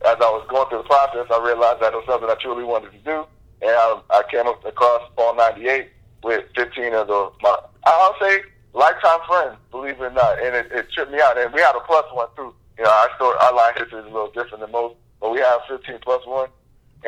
as 0.06 0.16
I 0.20 0.28
was 0.30 0.46
going 0.50 0.68
through 0.68 0.78
the 0.78 0.84
process, 0.84 1.26
I 1.32 1.40
realized 1.42 1.80
that 1.80 1.92
it 1.94 1.96
was 1.96 2.04
something 2.06 2.28
I 2.28 2.34
truly 2.34 2.64
wanted 2.64 2.92
to 2.92 2.98
do, 2.98 3.24
and 3.62 3.70
I, 3.70 4.00
I 4.10 4.22
came 4.30 4.46
up 4.46 4.62
across 4.66 5.00
Fall 5.16 5.34
'98 5.34 5.88
with 6.22 6.44
15 6.56 6.92
of 6.94 7.06
the 7.08 7.30
my 7.42 7.56
I'll 7.86 8.16
say 8.20 8.40
lifetime 8.74 9.20
friends, 9.26 9.56
believe 9.70 9.94
it 9.94 10.02
or 10.02 10.10
not, 10.10 10.42
and 10.42 10.54
it, 10.54 10.70
it 10.72 10.90
tripped 10.92 11.12
me 11.12 11.20
out. 11.20 11.38
And 11.38 11.52
we 11.54 11.60
had 11.60 11.74
a 11.74 11.80
plus 11.80 12.04
one 12.12 12.28
too. 12.36 12.52
You 12.76 12.84
know, 12.84 12.90
our 12.90 13.10
story, 13.16 13.36
our 13.40 13.54
life 13.54 13.76
history 13.78 14.00
is 14.00 14.06
a 14.06 14.10
little 14.10 14.30
different 14.32 14.60
than 14.60 14.72
most, 14.72 14.96
but 15.20 15.30
we 15.30 15.38
have 15.38 15.60
15 15.68 15.98
plus 16.02 16.26
one, 16.26 16.48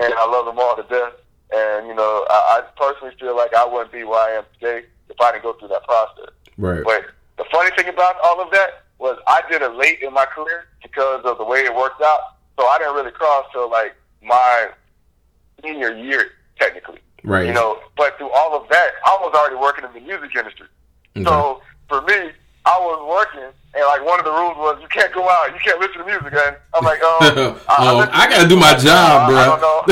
and 0.00 0.14
I 0.14 0.24
love 0.30 0.46
them 0.46 0.58
all 0.58 0.76
to 0.76 0.84
death. 0.84 1.12
And 1.52 1.86
you 1.88 1.94
know, 1.94 2.24
I, 2.30 2.62
I 2.62 2.80
personally 2.80 3.14
feel 3.18 3.36
like 3.36 3.52
I 3.54 3.66
wouldn't 3.66 3.92
be 3.92 4.04
where 4.04 4.20
I 4.20 4.38
am 4.38 4.44
today 4.58 4.86
if 5.10 5.20
I 5.20 5.32
didn't 5.32 5.42
go 5.42 5.52
through 5.54 5.68
that 5.68 5.84
process. 5.84 6.30
right. 6.56 6.82
But 6.84 7.06
the 7.36 7.44
funny 7.52 7.70
thing 7.76 7.88
about 7.88 8.16
all 8.24 8.40
of 8.40 8.50
that 8.52 8.84
was 8.98 9.18
I 9.26 9.42
did 9.50 9.62
it 9.62 9.74
late 9.74 10.00
in 10.00 10.12
my 10.12 10.24
career 10.24 10.66
because 10.82 11.22
of 11.24 11.38
the 11.38 11.44
way 11.44 11.60
it 11.60 11.74
worked 11.74 12.00
out. 12.00 12.20
So 12.58 12.66
I 12.66 12.78
didn't 12.78 12.94
really 12.94 13.10
cross 13.10 13.44
till 13.52 13.70
like 13.70 13.94
my 14.22 14.68
senior 15.62 15.94
year, 15.94 16.30
technically. 16.58 17.00
Right. 17.22 17.46
You 17.46 17.52
know, 17.52 17.80
but 17.96 18.16
through 18.18 18.30
all 18.30 18.56
of 18.56 18.68
that, 18.70 18.90
I 19.04 19.18
was 19.20 19.34
already 19.34 19.56
working 19.56 19.84
in 19.84 19.92
the 19.92 20.00
music 20.00 20.34
industry. 20.34 20.66
Okay. 21.16 21.24
So 21.24 21.62
for 21.88 22.02
me, 22.02 22.30
I 22.66 22.78
was 22.78 22.98
working, 23.08 23.48
and 23.74 23.84
like 23.86 24.04
one 24.04 24.18
of 24.18 24.26
the 24.26 24.32
rules 24.32 24.56
was 24.56 24.78
you 24.82 24.88
can't 24.88 25.12
go 25.14 25.28
out, 25.28 25.52
you 25.54 25.60
can't 25.60 25.80
listen 25.80 25.98
to 25.98 26.04
music. 26.04 26.32
And 26.32 26.56
I'm 26.74 26.84
like, 26.84 26.98
oh, 27.02 27.62
oh, 27.78 28.08
I, 28.12 28.28
gotta 28.28 28.48
do 28.48 28.56
my 28.56 28.76
job, 28.76 29.30
bro. 29.30 29.38
I 29.38 29.46
don't 29.46 29.62
know. 29.62 29.84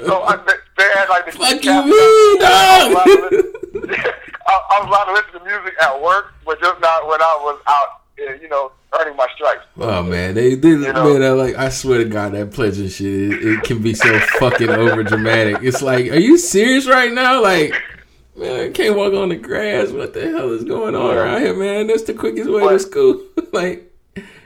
so 0.06 0.22
I, 0.22 0.36
they 0.76 0.88
had 0.94 1.08
like 1.08 1.26
the 1.26 1.32
fuck 1.32 1.62
you, 1.62 1.72
mean, 1.84 2.38
dog. 2.40 2.94
I, 4.48 4.54
I 4.70 4.80
was 4.80 4.88
allowed 4.88 5.04
to 5.04 5.12
listen 5.12 5.32
to 5.40 5.44
music 5.44 5.74
at 5.82 6.00
work, 6.02 6.32
but 6.44 6.58
just 6.60 6.80
not 6.80 7.06
when 7.06 7.20
I 7.20 7.38
was 7.42 7.60
out, 7.68 8.00
eh, 8.18 8.38
you 8.40 8.48
know, 8.48 8.72
earning 8.98 9.14
my 9.16 9.26
stripes. 9.34 9.66
Oh 9.76 10.02
man, 10.02 10.34
they 10.34 10.56
did. 10.56 10.80
You 10.80 10.92
know? 10.92 11.12
Man, 11.12 11.22
I 11.22 11.30
like 11.30 11.54
I 11.56 11.68
swear 11.68 11.98
to 11.98 12.06
God, 12.06 12.32
that 12.32 12.52
pledge 12.52 12.78
and 12.78 12.90
shit, 12.90 13.06
it, 13.06 13.44
it 13.44 13.62
can 13.62 13.82
be 13.82 13.92
so 13.94 14.18
fucking 14.40 14.70
over 14.70 15.02
dramatic. 15.02 15.58
It's 15.62 15.82
like, 15.82 16.10
are 16.10 16.18
you 16.18 16.38
serious 16.38 16.86
right 16.86 17.12
now? 17.12 17.42
Like, 17.42 17.74
man, 18.38 18.60
I 18.60 18.70
can't 18.70 18.96
walk 18.96 19.12
on 19.12 19.28
the 19.28 19.36
grass. 19.36 19.90
What 19.90 20.14
the 20.14 20.28
hell 20.30 20.50
is 20.52 20.64
going 20.64 20.94
on 20.94 21.14
yeah. 21.14 21.22
around 21.22 21.40
here, 21.42 21.54
man? 21.54 21.86
That's 21.88 22.04
the 22.04 22.14
quickest 22.14 22.50
way 22.50 22.66
to 22.66 22.78
school. 22.78 23.22
like, 23.52 23.92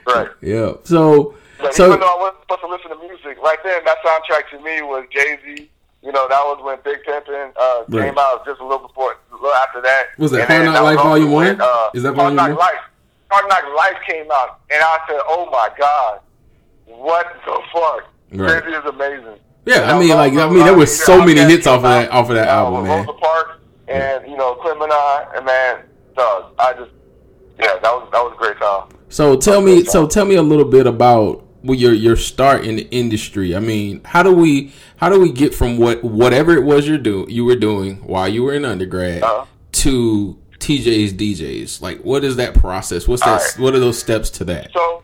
right? 0.07 0.29
Yeah. 0.41 0.73
So, 0.83 1.35
but 1.59 1.73
so 1.73 1.87
even 1.87 1.99
though 1.99 2.07
I 2.07 2.17
wasn't 2.19 2.41
supposed 2.41 2.61
to 2.61 2.67
listen 2.67 2.89
to 2.91 3.07
music, 3.07 3.41
right 3.41 3.59
then 3.63 3.83
that 3.85 3.97
soundtrack 4.03 4.49
to 4.51 4.63
me 4.63 4.81
was 4.81 5.05
Jay 5.11 5.37
Z. 5.45 5.69
You 6.01 6.11
know, 6.11 6.27
that 6.27 6.41
was 6.43 6.61
when 6.61 6.77
Big 6.83 7.01
Pimpin' 7.05 7.53
uh, 7.55 7.83
right. 7.87 8.09
came 8.09 8.17
out 8.17 8.45
just 8.45 8.59
a 8.59 8.63
little 8.65 8.87
before, 8.87 9.15
a 9.31 9.35
little 9.35 9.53
after 9.53 9.81
that. 9.81 10.07
Was 10.17 10.31
that 10.31 10.49
Hard 10.49 10.65
Knock 10.65 10.83
Life 10.83 10.97
Volume 10.97 11.31
One? 11.31 11.61
Uh, 11.61 11.89
is 11.93 12.03
that 12.03 12.11
Volume 12.11 12.35
One? 12.35 12.55
Life. 12.55 12.75
Hard 13.31 13.49
Knock 13.49 13.63
Life 13.77 13.97
came 14.05 14.29
out, 14.29 14.59
and 14.69 14.83
I 14.83 14.99
said, 15.07 15.21
"Oh 15.27 15.49
my 15.49 15.69
god, 15.77 16.19
what 16.87 17.33
the 17.45 17.59
fuck? 17.71 18.09
Right. 18.33 18.65
This 18.65 18.79
is 18.79 18.85
amazing." 18.85 19.39
Yeah, 19.65 19.95
I 19.95 19.97
mean, 19.97 20.09
like, 20.09 20.33
I 20.33 20.49
mean, 20.49 20.65
there 20.65 20.75
were 20.75 20.85
so 20.85 21.23
many 21.23 21.39
hits 21.39 21.67
off 21.67 21.77
of 21.77 21.83
that 21.83 22.11
off 22.11 22.29
of 22.29 22.35
that 22.35 22.49
album, 22.49 22.85
man. 22.85 23.05
Rosa 23.05 23.17
Parks 23.17 23.62
and 23.93 24.29
you 24.29 24.37
know, 24.37 24.55
Clemini, 24.55 24.83
and 24.83 24.93
I, 24.93 25.27
and 25.35 25.45
man, 25.45 25.83
dog, 26.15 26.53
I 26.59 26.73
just, 26.73 26.91
yeah, 27.59 27.77
that 27.81 27.83
was 27.83 28.09
that 28.11 28.23
was 28.23 28.33
a 28.33 28.37
great 28.37 28.57
time. 28.57 28.89
So 29.09 29.37
tell 29.37 29.61
me, 29.61 29.83
so 29.85 30.07
tell 30.07 30.25
me 30.25 30.35
a 30.35 30.41
little 30.41 30.65
bit 30.65 30.87
about 30.87 31.45
your 31.63 31.93
your 31.93 32.15
start 32.15 32.65
in 32.65 32.75
the 32.75 32.89
industry. 32.89 33.55
I 33.55 33.59
mean, 33.59 34.01
how 34.03 34.23
do 34.23 34.33
we 34.33 34.73
how 34.97 35.09
do 35.09 35.19
we 35.19 35.31
get 35.31 35.53
from 35.53 35.77
what 35.77 36.03
whatever 36.03 36.53
it 36.53 36.63
was 36.63 36.87
you're 36.87 36.97
do 36.97 37.25
you 37.29 37.45
were 37.45 37.55
doing 37.55 37.97
while 37.97 38.27
you 38.27 38.43
were 38.43 38.53
in 38.53 38.65
undergrad 38.65 39.23
uh-huh. 39.23 39.45
to 39.73 40.39
TJ's 40.59 41.13
DJs? 41.13 41.81
Like, 41.81 42.01
what 42.01 42.23
is 42.23 42.35
that 42.37 42.55
process? 42.55 43.07
What's 43.07 43.23
that? 43.23 43.41
Right. 43.41 43.59
What 43.59 43.75
are 43.75 43.79
those 43.79 43.99
steps 43.99 44.29
to 44.31 44.45
that? 44.45 44.71
So, 44.73 45.03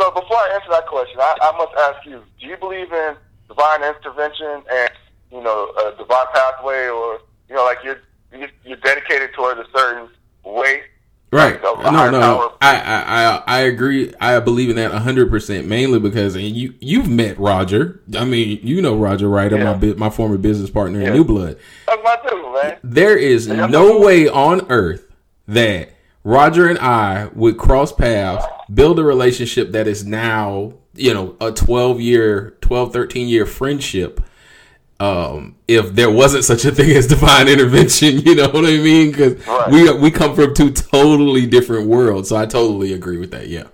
so 0.00 0.10
before 0.10 0.36
I 0.36 0.52
answer 0.54 0.70
that 0.70 0.86
question, 0.86 1.20
I, 1.20 1.36
I 1.42 1.56
must 1.56 1.72
ask 1.78 2.06
you: 2.06 2.22
Do 2.40 2.46
you 2.46 2.56
believe 2.56 2.92
in 2.92 3.16
divine 3.48 3.82
intervention 3.82 4.62
and 4.70 4.90
you 5.30 5.42
know 5.42 5.72
a 5.78 5.94
divine 5.96 6.26
pathway, 6.34 6.88
or 6.88 7.20
you 7.52 7.58
know, 7.58 7.64
like 7.64 7.84
you're 7.84 8.00
you're 8.64 8.78
dedicated 8.78 9.34
towards 9.34 9.60
a 9.60 9.66
certain 9.76 10.08
way 10.42 10.82
Right. 11.32 11.62
no, 11.62 12.10
no. 12.10 12.52
I, 12.60 12.76
I, 12.76 13.42
I 13.46 13.60
agree. 13.60 14.12
I 14.20 14.38
believe 14.40 14.68
in 14.68 14.76
that 14.76 14.92
hundred 14.92 15.30
percent. 15.30 15.66
Mainly 15.66 15.98
because 15.98 16.34
and 16.36 16.44
you 16.44 16.74
you've 16.78 17.08
met 17.08 17.38
Roger. 17.38 18.02
I 18.14 18.26
mean, 18.26 18.60
you 18.62 18.82
know 18.82 18.94
Roger, 18.94 19.30
right? 19.30 19.50
Yeah. 19.50 19.74
My 19.74 19.94
my 19.94 20.10
former 20.10 20.36
business 20.36 20.68
partner 20.68 21.00
yeah. 21.00 21.06
in 21.06 21.14
New 21.14 21.24
Blood. 21.24 21.58
That's 21.86 22.02
my 22.04 22.18
dude, 22.28 22.52
man. 22.52 22.78
There 22.84 23.16
is 23.16 23.46
yeah, 23.46 23.66
no 23.66 23.98
way 23.98 24.28
on 24.28 24.70
earth 24.70 25.10
that 25.48 25.94
Roger 26.22 26.68
and 26.68 26.78
I 26.78 27.28
would 27.32 27.56
cross 27.56 27.92
paths, 27.92 28.44
build 28.72 28.98
a 28.98 29.02
relationship 29.02 29.72
that 29.72 29.88
is 29.88 30.04
now, 30.04 30.74
you 30.94 31.14
know, 31.14 31.34
a 31.40 31.50
12 31.50 31.98
year, 31.98 32.58
12, 32.60 32.92
13 32.92 33.28
year 33.28 33.46
friendship 33.46 34.20
um, 35.02 35.56
if 35.66 35.96
there 35.96 36.10
wasn't 36.12 36.44
such 36.44 36.64
a 36.64 36.70
thing 36.70 36.90
as 36.96 37.08
divine 37.08 37.48
intervention, 37.48 38.18
you 38.24 38.36
know 38.36 38.48
what 38.48 38.64
I 38.64 38.78
mean? 38.78 39.10
Because 39.10 39.44
right. 39.48 39.68
we 39.68 39.92
we 39.94 40.10
come 40.12 40.36
from 40.36 40.54
two 40.54 40.70
totally 40.70 41.44
different 41.44 41.88
worlds. 41.88 42.28
So 42.28 42.36
I 42.36 42.46
totally 42.46 42.92
agree 42.92 43.18
with 43.18 43.32
that. 43.32 43.48
Yeah. 43.48 43.64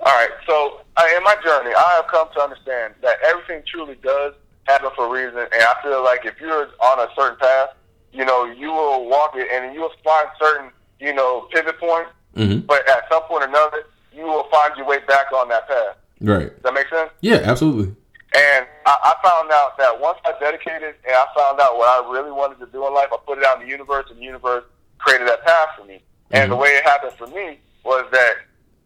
All 0.00 0.12
right. 0.12 0.30
So 0.48 0.80
uh, 0.96 1.04
in 1.16 1.22
my 1.22 1.36
journey, 1.44 1.72
I 1.76 1.92
have 1.94 2.08
come 2.10 2.26
to 2.34 2.40
understand 2.40 2.94
that 3.02 3.18
everything 3.24 3.62
truly 3.70 3.94
does 4.02 4.34
happen 4.64 4.90
for 4.96 5.06
a 5.06 5.10
reason, 5.10 5.38
and 5.38 5.62
I 5.62 5.74
feel 5.80 6.02
like 6.02 6.26
if 6.26 6.40
you're 6.40 6.70
on 6.80 6.98
a 6.98 7.08
certain 7.14 7.38
path, 7.38 7.68
you 8.12 8.24
know, 8.24 8.46
you 8.46 8.72
will 8.72 9.08
walk 9.08 9.36
it, 9.36 9.46
and 9.52 9.72
you 9.72 9.82
will 9.82 9.92
find 10.02 10.26
certain, 10.40 10.72
you 10.98 11.14
know, 11.14 11.46
pivot 11.52 11.78
points. 11.78 12.10
Mm-hmm. 12.34 12.66
But 12.66 12.88
at 12.88 13.04
some 13.08 13.22
point 13.24 13.44
or 13.44 13.48
another, 13.48 13.84
you 14.12 14.24
will 14.24 14.48
find 14.50 14.76
your 14.76 14.86
way 14.86 14.98
back 15.06 15.30
on 15.32 15.48
that 15.50 15.68
path. 15.68 15.96
Right. 16.20 16.50
Does 16.50 16.62
that 16.64 16.74
make 16.74 16.88
sense? 16.88 17.10
Yeah, 17.20 17.42
absolutely. 17.44 17.94
And 18.32 18.66
I, 18.86 18.94
I 18.94 19.12
found 19.26 19.50
out 19.50 19.76
that 19.78 19.98
once 20.00 20.18
I 20.24 20.32
dedicated 20.38 20.94
and 21.02 21.14
I 21.14 21.26
found 21.36 21.58
out 21.60 21.76
what 21.76 21.88
I 21.90 22.06
really 22.10 22.30
wanted 22.30 22.58
to 22.60 22.66
do 22.70 22.86
in 22.86 22.94
life, 22.94 23.08
I 23.12 23.18
put 23.26 23.38
it 23.38 23.44
out 23.44 23.60
in 23.60 23.66
the 23.66 23.70
universe, 23.70 24.06
and 24.08 24.18
the 24.18 24.24
universe 24.24 24.64
created 24.98 25.26
that 25.26 25.44
path 25.44 25.68
for 25.76 25.84
me. 25.84 25.96
Mm-hmm. 25.96 26.36
And 26.36 26.52
the 26.52 26.56
way 26.56 26.68
it 26.68 26.84
happened 26.84 27.18
for 27.18 27.26
me 27.26 27.58
was 27.82 28.06
that 28.12 28.34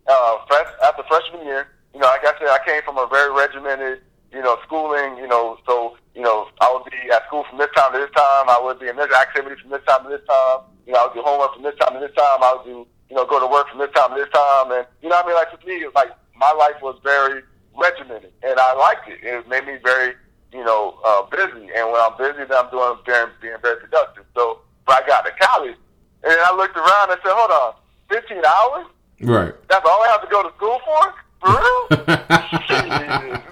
uh, 0.07 0.39
fresh, 0.49 0.69
after 0.83 1.03
freshman 1.05 1.45
year, 1.45 1.69
you 1.93 2.01
know, 2.01 2.07
like 2.07 2.25
I 2.25 2.33
said, 2.39 2.49
I 2.49 2.59
came 2.65 2.83
from 2.83 2.97
a 2.97 3.07
very 3.07 3.33
regimented, 3.33 4.01
you 4.33 4.43
know, 4.43 4.59
schooling, 4.65 5.19
you 5.19 5.29
know, 5.29 5.59
so, 5.67 5.97
you 6.15 6.23
know, 6.23 6.49
I 6.61 6.73
would 6.73 6.91
be 6.91 6.97
at 7.13 7.27
school 7.27 7.45
from 7.49 7.59
this 7.59 7.71
time 7.77 7.93
to 7.93 7.99
this 7.99 8.11
time. 8.17 8.49
I 8.49 8.59
would 8.63 8.81
be 8.81 8.89
in 8.89 8.97
this 8.97 9.13
activity 9.13 9.61
from 9.61 9.71
this 9.71 9.85
time 9.87 10.05
to 10.05 10.09
this 10.09 10.25
time. 10.27 10.67
You 10.87 10.93
know, 10.93 11.01
I 11.01 11.07
would 11.07 11.15
do 11.15 11.23
homework 11.23 11.55
from 11.55 11.63
this 11.63 11.77
time 11.79 11.95
to 11.95 12.01
this 12.01 12.17
time. 12.17 12.43
I 12.43 12.57
would 12.57 12.65
do, 12.65 12.87
you 13.11 13.17
know, 13.17 13.27
go 13.27 13.39
to 13.39 13.47
work 13.47 13.69
from 13.69 13.79
this 13.79 13.93
time 13.95 14.11
to 14.11 14.17
this 14.17 14.33
time. 14.33 14.73
And, 14.73 14.87
you 15.03 15.09
know 15.09 15.17
what 15.21 15.27
I 15.27 15.29
mean? 15.29 15.37
Like, 15.37 15.53
for 15.53 15.67
me, 15.67 15.87
like, 15.95 16.11
my 16.35 16.51
life 16.51 16.81
was 16.83 16.99
very 17.05 17.43
regimented, 17.77 18.33
and 18.43 18.59
I 18.59 18.75
liked 18.75 19.09
it. 19.09 19.19
It 19.23 19.49
made 19.49 19.67
me 19.67 19.77
very, 19.83 20.15
you 20.53 20.65
know, 20.65 20.99
uh, 21.05 21.23
busy. 21.31 21.71
And 21.75 21.91
when 21.91 22.01
I'm 22.01 22.17
busy, 22.17 22.45
then 22.45 22.53
I'm 22.53 22.71
doing 22.71 22.97
being, 23.07 23.27
being 23.41 23.57
very 23.63 23.81
productive. 23.81 24.25
So, 24.35 24.61
but 24.87 25.03
I 25.03 25.07
got 25.07 25.23
to 25.27 25.33
college, 25.41 25.77
and 26.23 26.33
then 26.33 26.39
I 26.45 26.55
looked 26.55 26.77
around 26.77 27.11
and 27.11 27.21
said, 27.23 27.33
"Hold 27.35 27.51
on, 27.51 27.75
15 28.11 28.43
hours? 28.45 28.87
Right? 29.23 29.55
That's 29.69 29.87
all 29.89 30.03
I 30.03 30.09
have 30.09 30.23
to 30.23 30.29
go 30.31 30.43
to 30.43 30.55
school 30.57 30.81
for? 30.85 31.15
For 31.41 31.51
real? 31.51 31.83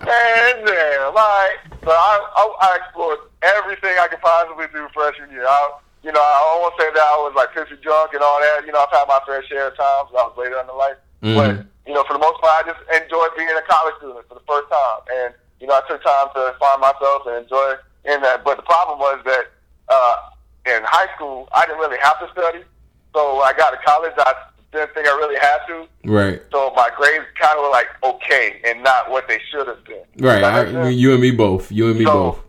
man, 0.07 0.65
damn! 0.65 1.15
Right? 1.15 1.57
So 1.85 1.91
I, 1.91 2.15
I, 2.37 2.43
I 2.63 2.79
explored 2.83 3.19
everything 3.43 3.97
I 3.99 4.09
could 4.09 4.21
possibly 4.21 4.67
do 4.73 4.89
freshman 4.95 5.31
year. 5.31 5.47
I, 5.47 5.79
you 6.03 6.13
know, 6.13 6.21
I 6.21 6.59
don't 6.61 6.75
say 6.79 6.91
that 6.95 7.03
I 7.03 7.17
was 7.23 7.35
like 7.37 7.51
pissy 7.55 7.81
drunk 7.83 8.15
and 8.15 8.23
all 8.23 8.41
that. 8.41 8.67
You 8.67 8.73
know, 8.73 8.81
I've 8.81 8.91
had 8.91 9.07
my 9.07 9.21
fair 9.27 9.45
share 9.47 9.69
of 9.69 9.77
times. 9.77 10.11
I 10.11 10.23
was 10.27 10.35
later 10.37 10.59
in 10.61 10.67
the 10.67 10.73
life, 10.73 10.97
mm-hmm. 11.23 11.37
but 11.37 11.72
you 11.87 11.95
know, 11.95 12.05
for 12.05 12.15
the 12.15 12.23
most 12.23 12.41
part, 12.41 12.65
I 12.65 12.71
just 12.71 12.83
enjoyed 12.91 13.31
being 13.37 13.51
a 13.51 13.63
college 13.67 13.95
student 13.99 14.27
for 14.29 14.35
the 14.35 14.47
first 14.47 14.71
time. 14.71 14.99
And, 15.11 15.35
you 15.61 15.67
know, 15.67 15.75
I 15.75 15.83
took 15.89 16.03
time 16.03 16.29
to 16.35 16.55
find 16.59 16.81
myself 16.81 17.27
and 17.27 17.43
enjoy 17.43 17.75
in 18.07 18.23
that. 18.23 18.45
But 18.45 18.57
the 18.57 18.67
problem 18.67 18.99
was 18.99 19.19
that 19.27 19.51
uh, 19.89 20.17
in 20.67 20.83
high 20.87 21.11
school, 21.17 21.49
I 21.55 21.67
didn't 21.67 21.81
really 21.81 21.99
have 21.99 22.19
to 22.21 22.31
study. 22.31 22.63
So 23.15 23.39
when 23.39 23.47
I 23.47 23.53
got 23.57 23.71
to 23.71 23.79
college, 23.85 24.13
I 24.17 24.35
didn't 24.73 24.95
think 24.95 25.07
I 25.07 25.15
really 25.19 25.39
had 25.39 25.59
to. 25.69 25.87
Right. 26.05 26.41
So 26.51 26.73
my 26.77 26.91
grades 26.97 27.27
kind 27.39 27.59
of 27.59 27.65
were 27.67 27.71
like 27.71 27.89
okay 28.03 28.61
and 28.65 28.83
not 28.83 29.11
what 29.11 29.29
they 29.29 29.41
should 29.51 29.67
have 29.67 29.85
been. 29.85 30.05
Right. 30.19 30.43
I, 30.43 30.89
you 30.89 31.13
and 31.13 31.21
me 31.21 31.31
both. 31.31 31.71
You 31.71 31.91
and 31.91 31.99
me 31.99 32.05
so, 32.05 32.13
both. 32.13 32.41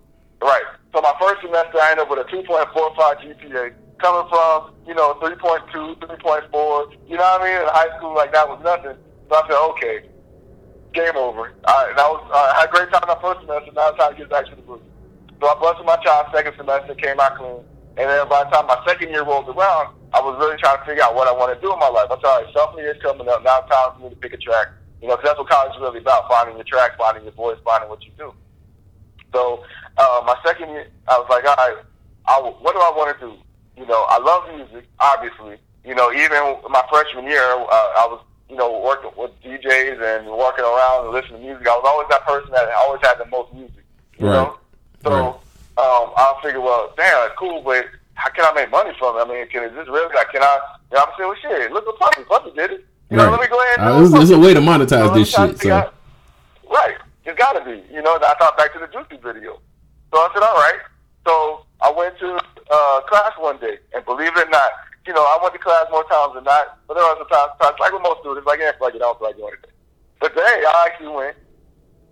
Right. 0.41 0.63
So 0.93 1.01
my 1.01 1.13
first 1.19 1.41
semester, 1.41 1.79
I 1.81 1.91
ended 1.91 2.05
up 2.05 2.09
with 2.09 2.19
a 2.19 2.29
2.45 2.29 2.69
GPA 2.69 3.73
coming 3.97 4.29
from, 4.29 4.73
you 4.85 4.93
know, 4.93 5.15
3.2, 5.15 5.97
3.4. 5.97 6.95
You 7.07 7.17
know 7.17 7.23
what 7.23 7.41
I 7.41 7.43
mean? 7.43 7.61
In 7.61 7.67
high 7.67 7.97
school, 7.97 8.13
like 8.15 8.31
that 8.31 8.47
was 8.47 8.61
nothing. 8.63 8.97
So 9.33 9.41
I 9.41 9.47
said, 9.49 9.57
okay, 9.73 9.97
game 10.93 11.17
over. 11.17 11.57
I, 11.65 11.89
and 11.89 11.97
I 11.97 12.05
was 12.05 12.21
I 12.29 12.61
had 12.61 12.69
a 12.69 12.71
great 12.71 12.85
time 12.93 13.01
my 13.09 13.17
first 13.17 13.41
semester. 13.41 13.73
Now 13.73 13.89
it's 13.89 13.97
time 13.97 14.13
to 14.13 14.17
get 14.21 14.29
back 14.29 14.45
to 14.45 14.53
the 14.53 14.61
booth. 14.61 14.85
So 15.41 15.49
I 15.49 15.57
busted 15.57 15.89
my 15.89 15.97
child 16.05 16.29
second 16.29 16.53
semester, 16.53 16.93
came 16.93 17.17
out 17.17 17.41
clean. 17.41 17.65
And 17.97 18.13
then 18.13 18.29
by 18.29 18.45
the 18.45 18.53
time 18.53 18.69
my 18.69 18.77
second 18.85 19.09
year 19.09 19.25
rolled 19.25 19.49
around, 19.49 19.97
I 20.13 20.21
was 20.21 20.37
really 20.37 20.61
trying 20.61 20.77
to 20.77 20.85
figure 20.85 21.01
out 21.01 21.17
what 21.17 21.25
I 21.25 21.33
want 21.33 21.49
to 21.49 21.57
do 21.65 21.73
in 21.73 21.81
my 21.81 21.89
life. 21.89 22.13
I 22.13 22.21
said, 22.21 22.29
all 22.29 22.45
right, 22.45 22.53
sophomore 22.53 22.85
year's 22.85 23.01
coming 23.01 23.25
up. 23.25 23.41
Now 23.41 23.65
it's 23.65 23.73
time 23.73 23.97
for 23.97 24.05
me 24.05 24.13
to 24.13 24.19
pick 24.21 24.37
a 24.37 24.37
track. 24.37 24.69
You 25.01 25.09
know, 25.09 25.17
because 25.17 25.33
that's 25.33 25.41
what 25.41 25.49
college 25.49 25.73
is 25.73 25.81
really 25.81 25.97
about, 26.05 26.29
finding 26.29 26.53
your 26.53 26.69
track, 26.69 26.93
finding 27.01 27.25
your 27.25 27.33
voice, 27.33 27.57
finding 27.65 27.89
what 27.89 28.05
you 28.05 28.13
do. 28.13 28.37
So 29.33 29.65
uh, 29.97 30.21
my 30.29 30.37
second 30.45 30.69
year, 30.77 30.93
I 31.09 31.17
was 31.17 31.25
like, 31.33 31.41
all 31.49 31.57
right, 31.57 31.81
I, 32.29 32.37
what 32.37 32.77
do 32.77 32.79
I 32.85 32.93
want 32.93 33.17
to 33.17 33.17
do? 33.17 33.33
You 33.81 33.89
know, 33.89 34.05
I 34.13 34.21
love 34.21 34.45
music, 34.53 34.85
obviously. 35.01 35.57
You 35.81 35.97
know, 35.97 36.13
even 36.13 36.61
my 36.69 36.85
freshman 36.85 37.25
year, 37.25 37.41
uh, 37.41 37.89
I 37.97 38.05
was 38.13 38.21
you 38.49 38.55
know, 38.55 38.79
working 38.79 39.11
with 39.17 39.31
DJs 39.41 40.01
and 40.01 40.27
walking 40.27 40.63
around 40.63 41.05
and 41.05 41.13
listening 41.13 41.41
to 41.41 41.47
music. 41.47 41.67
I 41.67 41.75
was 41.77 41.85
always 41.85 42.07
that 42.09 42.25
person 42.25 42.51
that 42.51 42.69
always 42.77 43.01
had 43.01 43.15
the 43.15 43.25
most 43.25 43.53
music. 43.53 43.83
You 44.17 44.27
right. 44.27 44.33
know? 44.33 44.57
So 45.03 45.09
right. 45.09 45.27
um, 45.81 46.13
I 46.15 46.39
figured, 46.43 46.63
well, 46.63 46.93
damn, 46.95 47.25
it's 47.27 47.35
cool, 47.37 47.61
but 47.61 47.85
how 48.15 48.29
can 48.29 48.45
I 48.45 48.53
make 48.53 48.71
money 48.71 48.91
from 48.99 49.17
it? 49.17 49.21
I 49.21 49.27
mean, 49.27 49.47
can 49.47 49.63
is 49.63 49.75
this 49.75 49.87
really 49.87 50.13
like 50.13 50.29
can 50.31 50.43
I? 50.43 50.59
You 50.91 50.97
know, 50.97 51.03
I'm 51.03 51.13
saying, 51.17 51.29
well, 51.29 51.37
shit, 51.41 51.71
look 51.71 51.85
what 51.85 51.99
Puffy 51.99 52.23
Puffy 52.23 52.51
did 52.51 52.71
it. 52.71 52.85
You 53.09 53.17
right. 53.17 53.25
know, 53.25 53.31
let 53.31 53.41
me 53.41 53.47
go 53.47 53.61
ahead. 53.61 53.79
And 53.79 53.89
uh, 53.89 54.17
there's, 54.17 54.29
a 54.29 54.39
way 54.39 54.53
to 54.53 54.59
monetize 54.59 54.91
you 54.91 55.07
know, 55.07 55.13
this 55.13 55.29
shit. 55.29 55.59
So. 55.59 55.71
Out. 55.71 55.95
Right, 56.69 56.95
it's 57.25 57.37
got 57.37 57.53
to 57.53 57.65
be. 57.65 57.83
You 57.93 58.01
know, 58.01 58.17
I 58.21 58.35
thought 58.39 58.57
back 58.57 58.73
to 58.73 58.79
the 58.79 58.87
Juicy 58.87 59.21
video. 59.21 59.59
So 60.11 60.19
I 60.19 60.29
said, 60.33 60.43
all 60.43 60.55
right. 60.55 60.79
So 61.25 61.65
I 61.81 61.91
went 61.91 62.17
to 62.19 62.39
uh, 62.71 63.01
class 63.01 63.31
one 63.39 63.57
day, 63.59 63.77
and 63.93 64.05
believe 64.05 64.35
it 64.35 64.47
or 64.47 64.49
not, 64.49 64.71
you 65.05 65.13
know, 65.13 65.21
I 65.21 65.39
went 65.41 65.53
to 65.53 65.59
class 65.59 65.85
more 65.91 66.03
times 66.05 66.35
than 66.35 66.43
not, 66.43 66.79
but 66.87 66.95
there 66.95 67.03
were 67.03 67.17
some 67.17 67.27
times, 67.27 67.51
times 67.61 67.77
like 67.79 67.91
with 67.91 68.03
most 68.03 68.21
students, 68.21 68.47
like, 68.47 68.59
yeah, 68.59 68.71
like, 68.79 68.95
I 68.95 68.99
don't 68.99 69.17
feel 69.19 69.27
like 69.27 69.37
going 69.37 69.55
today. 69.55 69.73
But 70.19 70.29
today, 70.29 70.63
I 70.63 70.87
actually 70.87 71.11
went, 71.11 71.35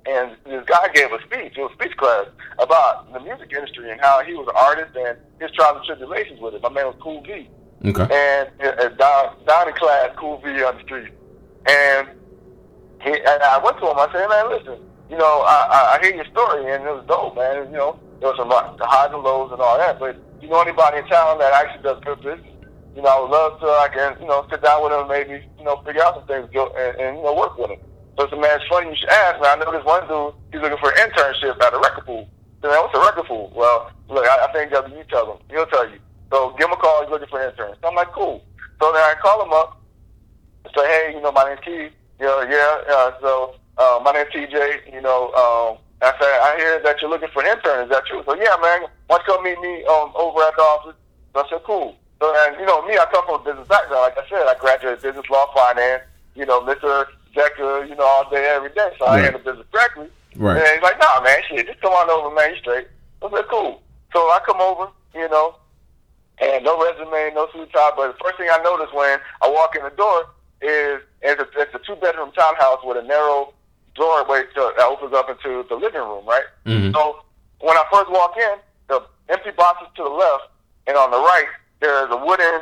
and 0.05 0.35
this 0.45 0.65
guy 0.65 0.87
gave 0.93 1.11
a 1.11 1.21
speech, 1.23 1.55
it 1.55 1.61
was 1.61 1.71
a 1.71 1.79
speech 1.79 1.95
class, 1.95 2.27
about 2.59 3.11
the 3.13 3.19
music 3.19 3.53
industry 3.53 3.91
and 3.91 4.01
how 4.01 4.23
he 4.23 4.33
was 4.33 4.47
an 4.47 4.57
artist 4.57 4.95
and 4.95 5.17
his 5.39 5.51
trials 5.51 5.77
and 5.77 5.85
tribulations 5.85 6.39
with 6.41 6.55
it. 6.55 6.61
My 6.61 6.69
man 6.69 6.87
was 6.87 6.95
Cool 6.99 7.21
V. 7.21 7.47
Okay. 7.83 8.03
And 8.03 8.49
uh, 8.61 8.89
down 8.89 9.35
down 9.47 9.67
in 9.67 9.73
class, 9.73 10.09
cool 10.15 10.37
V 10.37 10.61
on 10.63 10.77
the 10.77 10.83
street, 10.83 11.11
and 11.65 12.09
he 13.01 13.09
and 13.09 13.41
I 13.41 13.57
went 13.63 13.79
to 13.79 13.89
him. 13.89 13.97
I 13.97 14.07
said, 14.13 14.27
man, 14.29 14.49
listen, 14.53 14.85
you 15.09 15.17
know, 15.17 15.41
I, 15.41 15.65
I, 15.65 15.97
I 15.97 16.05
hear 16.05 16.13
your 16.13 16.25
story, 16.25 16.71
and 16.71 16.83
it 16.83 16.91
was 16.93 17.03
dope, 17.07 17.35
man. 17.35 17.71
You 17.71 17.77
know, 17.77 17.99
there 18.19 18.29
was 18.29 18.37
some 18.37 18.51
highs 18.53 19.09
and 19.11 19.23
lows 19.23 19.51
and 19.51 19.59
all 19.61 19.79
that, 19.79 19.97
but 19.97 20.15
you 20.41 20.47
know 20.47 20.61
anybody 20.61 20.99
in 20.99 21.07
town 21.07 21.39
that 21.39 21.53
actually 21.53 21.81
does 21.81 21.99
good 22.05 22.21
business? 22.21 22.53
You 22.95 23.01
know, 23.01 23.07
I 23.07 23.19
would 23.21 23.31
love 23.31 23.59
to. 23.59 23.67
I 23.67 23.87
can, 23.87 24.19
you 24.19 24.27
know, 24.27 24.45
sit 24.49 24.61
down 24.61 24.83
with 24.83 24.91
him, 24.91 25.07
maybe, 25.07 25.45
you 25.57 25.63
know, 25.63 25.81
figure 25.85 26.03
out 26.03 26.15
some 26.15 26.27
things, 26.27 26.49
and, 26.51 26.95
and 26.99 27.17
you 27.17 27.23
know, 27.23 27.35
work 27.35 27.57
with 27.57 27.71
him. 27.71 27.79
So 28.17 28.27
I 28.27 28.29
said, 28.29 28.39
man, 28.39 28.59
it's 28.59 28.67
funny 28.67 28.89
you 28.89 28.95
should 28.99 29.09
ask. 29.09 29.39
Man, 29.39 29.55
I 29.55 29.63
know 29.63 29.71
this 29.71 29.85
one 29.85 30.03
dude. 30.07 30.35
He's 30.51 30.61
looking 30.61 30.77
for 30.83 30.91
an 30.91 30.99
internship 30.99 31.55
at 31.61 31.73
a 31.73 31.79
record 31.79 32.05
pool. 32.05 32.27
Said, 32.61 32.69
man, 32.69 32.83
what's 32.83 32.97
a 32.97 32.99
record 32.99 33.25
pool? 33.25 33.51
Well, 33.55 33.91
look, 34.09 34.27
I, 34.27 34.45
I 34.45 34.51
think 34.51 34.71
you 34.71 35.03
tell 35.07 35.31
him. 35.31 35.39
He'll 35.49 35.65
tell 35.67 35.87
you. 35.87 35.99
So 36.31 36.55
give 36.59 36.67
him 36.67 36.73
a 36.73 36.77
call. 36.77 37.01
He's 37.01 37.11
looking 37.11 37.27
for 37.29 37.41
an 37.41 37.51
intern. 37.51 37.75
So 37.81 37.87
I'm 37.87 37.95
like, 37.95 38.11
cool. 38.11 38.43
So 38.81 38.91
then 38.91 39.01
I 39.01 39.15
call 39.21 39.43
him 39.43 39.53
up. 39.53 39.79
Say, 40.75 40.85
hey, 40.85 41.13
you 41.15 41.21
know, 41.21 41.31
my 41.31 41.45
name's 41.45 41.61
Keith. 41.63 41.91
Know, 42.19 42.41
yeah. 42.43 42.93
Uh, 42.93 43.11
so 43.21 43.55
uh, 43.77 43.99
my 44.03 44.11
name's 44.11 44.29
TJ. 44.29 44.93
You 44.93 45.01
know, 45.01 45.31
um, 45.33 45.77
I 46.01 46.13
said, 46.19 46.39
I 46.43 46.55
hear 46.57 46.81
that 46.83 47.01
you're 47.01 47.09
looking 47.09 47.29
for 47.33 47.41
an 47.43 47.57
intern. 47.57 47.85
Is 47.85 47.89
that 47.89 48.05
true? 48.05 48.23
So 48.25 48.35
yeah, 48.35 48.55
man. 48.61 48.87
Why 49.07 49.17
don't 49.17 49.27
you 49.27 49.33
come 49.33 49.43
meet 49.43 49.59
me 49.59 49.83
um, 49.85 50.11
over 50.15 50.41
at 50.43 50.55
the 50.55 50.61
office? 50.61 50.95
So 51.33 51.43
I 51.43 51.49
said, 51.49 51.61
cool. 51.65 51.95
So 52.21 52.31
and 52.45 52.55
you 52.59 52.65
know 52.67 52.85
me, 52.85 52.93
I 52.97 53.05
come 53.11 53.25
from 53.25 53.41
a 53.41 53.43
business 53.43 53.67
background. 53.67 54.03
Like 54.03 54.17
I 54.17 54.29
said, 54.29 54.45
I 54.45 54.53
graduated 54.59 55.01
business 55.01 55.25
law, 55.29 55.47
finance. 55.55 56.03
You 56.35 56.45
know, 56.45 56.61
Mr. 56.61 57.05
Decker. 57.33 57.83
You 57.85 57.95
know, 57.95 58.05
all 58.05 58.29
day, 58.29 58.45
every 58.55 58.69
day. 58.69 58.91
So 58.99 59.05
I 59.05 59.15
Right. 59.17 59.23
handle 59.25 59.41
business 59.41 59.65
directly. 59.73 60.07
Right. 60.37 60.57
And 60.57 60.67
he's 60.67 60.83
like, 60.83 60.99
nah, 60.99 61.19
man, 61.21 61.39
shit, 61.49 61.65
just 61.67 61.81
come 61.81 61.91
on 61.91 62.09
over, 62.09 62.33
man, 62.33 62.51
you 62.51 62.57
straight. 62.57 62.87
I 63.21 63.29
said, 63.29 63.45
cool. 63.49 63.81
So 64.13 64.19
I 64.29 64.39
come 64.45 64.61
over, 64.61 64.87
you 65.13 65.27
know, 65.29 65.55
and 66.39 66.63
no 66.63 66.77
resume, 66.81 67.33
no 67.33 67.49
suit 67.51 67.73
tie. 67.73 67.91
But 67.97 68.13
the 68.13 68.23
first 68.23 68.37
thing 68.37 68.47
I 68.49 68.61
notice 68.63 68.93
when 68.93 69.19
I 69.41 69.49
walk 69.49 69.75
in 69.75 69.83
the 69.83 69.89
door 69.89 70.27
is 70.61 71.01
it's 71.21 71.41
a, 71.41 71.47
it's 71.59 71.73
a 71.75 71.79
two 71.79 71.95
bedroom 71.99 72.31
townhouse 72.31 72.79
with 72.83 72.97
a 72.97 73.01
narrow 73.03 73.51
doorway 73.95 74.43
to, 74.55 74.71
that 74.77 74.85
opens 74.85 75.13
up 75.13 75.27
into 75.29 75.65
the 75.67 75.75
living 75.75 75.99
room, 76.01 76.25
right? 76.25 76.45
Mhm. 76.65 76.93
So 76.93 77.17
when 77.59 77.75
I 77.75 77.83
first 77.91 78.09
walk 78.09 78.37
in, 78.37 78.55
the 78.87 79.01
empty 79.29 79.51
boxes 79.51 79.87
to 79.97 80.03
the 80.03 80.09
left, 80.09 80.43
and 80.87 80.95
on 80.95 81.11
the 81.11 81.17
right 81.19 81.45
there 81.81 82.05
is 82.05 82.11
a 82.11 82.17
wooden 82.17 82.61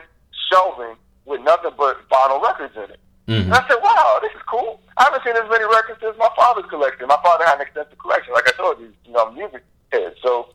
shelving 0.50 0.96
with 1.26 1.42
nothing 1.42 1.72
but 1.78 1.98
vinyl 2.10 2.42
records 2.42 2.76
in 2.76 2.90
it. 2.90 3.00
Mhm. 3.28 3.44
And 3.46 3.54
I 3.54 3.68
said, 3.68 3.78
wow, 3.84 4.18
this 4.22 4.32
is 4.34 4.42
cool. 4.50 4.82
I 4.98 5.04
haven't 5.04 5.24
seen 5.24 5.36
as 5.38 5.48
many 5.50 5.64
records 5.66 6.00
since 6.02 6.18
my 6.18 6.30
father's 6.36 6.66
collection. 6.70 7.08
My 7.08 7.20
father 7.22 7.46
had 7.46 7.56
an 7.56 7.62
extensive 7.62 8.00
collection. 8.00 8.34
Like 8.34 8.48
I 8.50 8.52
told 8.58 8.80
you, 8.80 8.92
you 9.06 9.12
know, 9.14 9.30
music 9.32 9.64
head. 9.92 10.16
So 10.24 10.50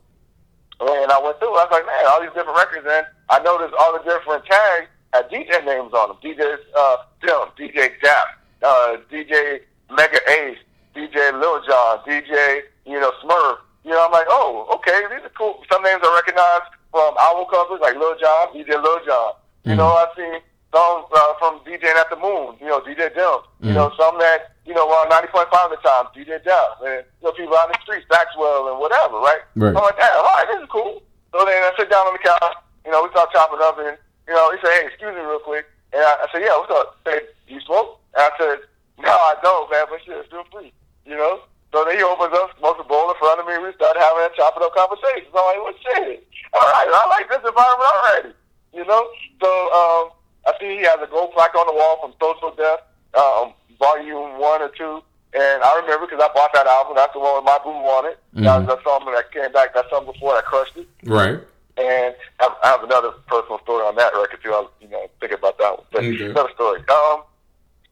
when 0.79 1.09
I 1.09 1.19
went 1.23 1.39
through, 1.39 1.55
I 1.55 1.63
was 1.63 1.71
like, 1.71 1.85
man, 1.85 2.05
all 2.11 2.19
these 2.21 2.35
different 2.35 2.57
records. 2.57 2.85
And 2.89 3.05
I 3.29 3.39
noticed 3.39 3.73
all 3.79 3.93
the 3.93 4.03
different 4.03 4.43
tags 4.45 4.87
had 5.13 5.29
DJ 5.29 5.63
names 5.65 5.93
on 5.93 6.09
them. 6.09 6.17
DJ 6.21 6.57
uh, 6.75 6.97
Tim, 7.21 7.47
DJ 7.57 7.91
Dap, 8.03 8.27
uh, 8.61 8.97
DJ 9.09 9.61
Mega 9.89 10.19
Ace, 10.29 10.57
DJ 10.95 11.31
Lil 11.39 11.63
Jon, 11.63 11.99
DJ, 12.05 12.61
you 12.85 12.99
know, 12.99 13.11
Smurf. 13.23 13.57
You 13.85 13.91
know, 13.91 14.03
I'm 14.05 14.11
like, 14.11 14.27
oh, 14.29 14.67
okay, 14.75 14.99
these 15.15 15.23
are 15.23 15.31
cool. 15.37 15.63
Some 15.71 15.83
names 15.83 16.01
I 16.03 16.13
recognize 16.15 16.67
from 16.95 17.11
album 17.19 17.43
covers, 17.51 17.83
like 17.83 17.99
Lil 17.99 18.15
Jon, 18.15 18.55
DJ 18.55 18.79
Lil 18.79 19.03
Jon. 19.03 19.35
You 19.67 19.75
know, 19.75 19.91
I've 19.99 20.15
seen 20.15 20.39
some 20.71 21.03
uh, 21.11 21.33
from 21.39 21.59
DJing 21.67 21.91
at 21.99 22.07
the 22.07 22.15
Moon, 22.15 22.55
you 22.63 22.67
know, 22.71 22.79
DJ 22.79 23.11
Dim. 23.11 23.43
You 23.59 23.73
know, 23.75 23.91
some 23.99 24.15
that, 24.19 24.55
you 24.63 24.73
know, 24.73 24.87
on 24.87 25.11
90.5 25.11 25.43
at 25.43 25.69
the 25.71 25.79
time, 25.83 26.05
DJ 26.15 26.39
Dap. 26.39 26.79
And, 26.87 27.03
you 27.19 27.23
know, 27.27 27.31
people 27.35 27.57
out 27.57 27.67
in 27.67 27.75
the 27.75 27.83
streets, 27.83 28.07
Maxwell 28.07 28.71
and 28.71 28.79
whatever, 28.79 29.19
right? 29.19 29.43
Right. 29.59 29.75
I'm 29.75 29.83
like, 29.83 29.97
damn, 29.99 30.15
all 30.23 30.39
right, 30.39 30.47
this 30.47 30.61
is 30.63 30.69
cool. 30.71 31.03
So 31.35 31.43
then 31.43 31.59
I 31.67 31.71
sit 31.75 31.89
down 31.89 32.07
on 32.07 32.13
the 32.15 32.23
couch, 32.23 32.55
you 32.85 32.91
know, 32.91 33.03
we 33.03 33.09
start 33.09 33.27
chopping 33.35 33.59
up, 33.59 33.75
and, 33.75 33.97
you 34.27 34.33
know, 34.33 34.55
he 34.55 34.57
said, 34.63 34.71
hey, 34.79 34.87
excuse 34.87 35.11
me 35.11 35.19
real 35.19 35.43
quick. 35.43 35.65
And 35.91 35.99
I, 35.99 36.23
I 36.23 36.25
said, 36.31 36.47
yeah, 36.47 36.55
what's 36.55 36.71
up? 36.71 36.95
He 37.03 37.11
said, 37.11 37.21
you 37.47 37.59
smoke? 37.67 37.99
And 38.15 38.23
I 38.23 38.31
said, 38.39 38.57
no, 39.03 39.11
I 39.11 39.35
don't, 39.43 39.67
man, 39.67 39.83
but 39.89 39.99
shit, 40.05 40.15
it's 40.15 40.31
still 40.31 40.47
free, 40.47 40.71
you 41.03 41.17
know? 41.19 41.43
So 41.71 41.83
then 41.83 41.97
he 41.97 42.03
opens 42.03 42.33
up, 42.33 42.55
smokes 42.57 42.79
a 42.79 42.87
bowl 42.87 43.09
in 43.11 43.17
front 43.19 43.39
of 43.41 43.47
me, 43.47 43.57
we 43.59 43.73
start 43.75 43.97
having 43.97 44.23
a 44.23 44.31
chopping 44.37 44.63
up 44.63 44.73
conversation. 44.75 45.27
So 45.33 45.39
I'm 45.39 45.47
like, 45.49 45.61
well, 45.63 45.79
shit, 45.83 46.27
all 46.53 46.67
right, 46.71 46.87
I 46.87 47.03
like 47.09 47.27
this 47.27 47.43
environment 47.43 47.91
already, 47.91 48.31
you 48.71 48.85
know? 48.85 49.03
So 49.41 49.49
um, 49.75 50.03
I 50.47 50.53
see 50.59 50.79
he 50.79 50.83
has 50.87 50.99
a 51.03 51.09
gold 51.11 51.33
plaque 51.33 51.55
on 51.55 51.67
the 51.67 51.75
wall 51.75 51.99
from 51.99 52.13
So 52.19 52.35
So 52.39 52.55
Def, 52.55 52.79
um, 53.19 53.53
volume 53.79 54.39
one 54.39 54.61
or 54.61 54.69
two. 54.69 55.01
And 55.35 55.63
I 55.63 55.75
remember 55.83 56.07
because 56.07 56.23
I 56.23 56.31
bought 56.33 56.53
that 56.53 56.65
album. 56.65 56.95
That's 56.95 57.11
the 57.11 57.19
one 57.19 57.35
with 57.35 57.43
my 57.43 57.59
boo 57.61 57.75
on 57.75 58.05
it. 58.07 58.23
That 58.39 58.55
was 58.63 58.67
that 58.71 58.79
song 58.87 59.03
that 59.11 59.31
came 59.35 59.51
back. 59.51 59.73
That 59.73 59.83
song 59.89 60.05
before 60.05 60.33
that 60.33 60.45
crushed 60.45 60.77
it. 60.77 60.87
Right. 61.03 61.39
And 61.75 62.15
I 62.39 62.43
have, 62.43 62.55
I 62.63 62.67
have 62.71 62.83
another 62.83 63.11
personal 63.27 63.59
story 63.59 63.83
on 63.83 63.95
that 63.97 64.15
record 64.15 64.39
too. 64.41 64.53
I 64.55 64.63
was, 64.63 64.71
you 64.79 64.87
know, 64.87 65.03
thinking 65.19 65.37
about 65.37 65.57
that 65.57 65.75
one. 65.75 65.87
But 65.91 66.03
Okay. 66.05 66.31
another 66.31 66.51
story. 66.55 66.79
Um. 66.87 67.23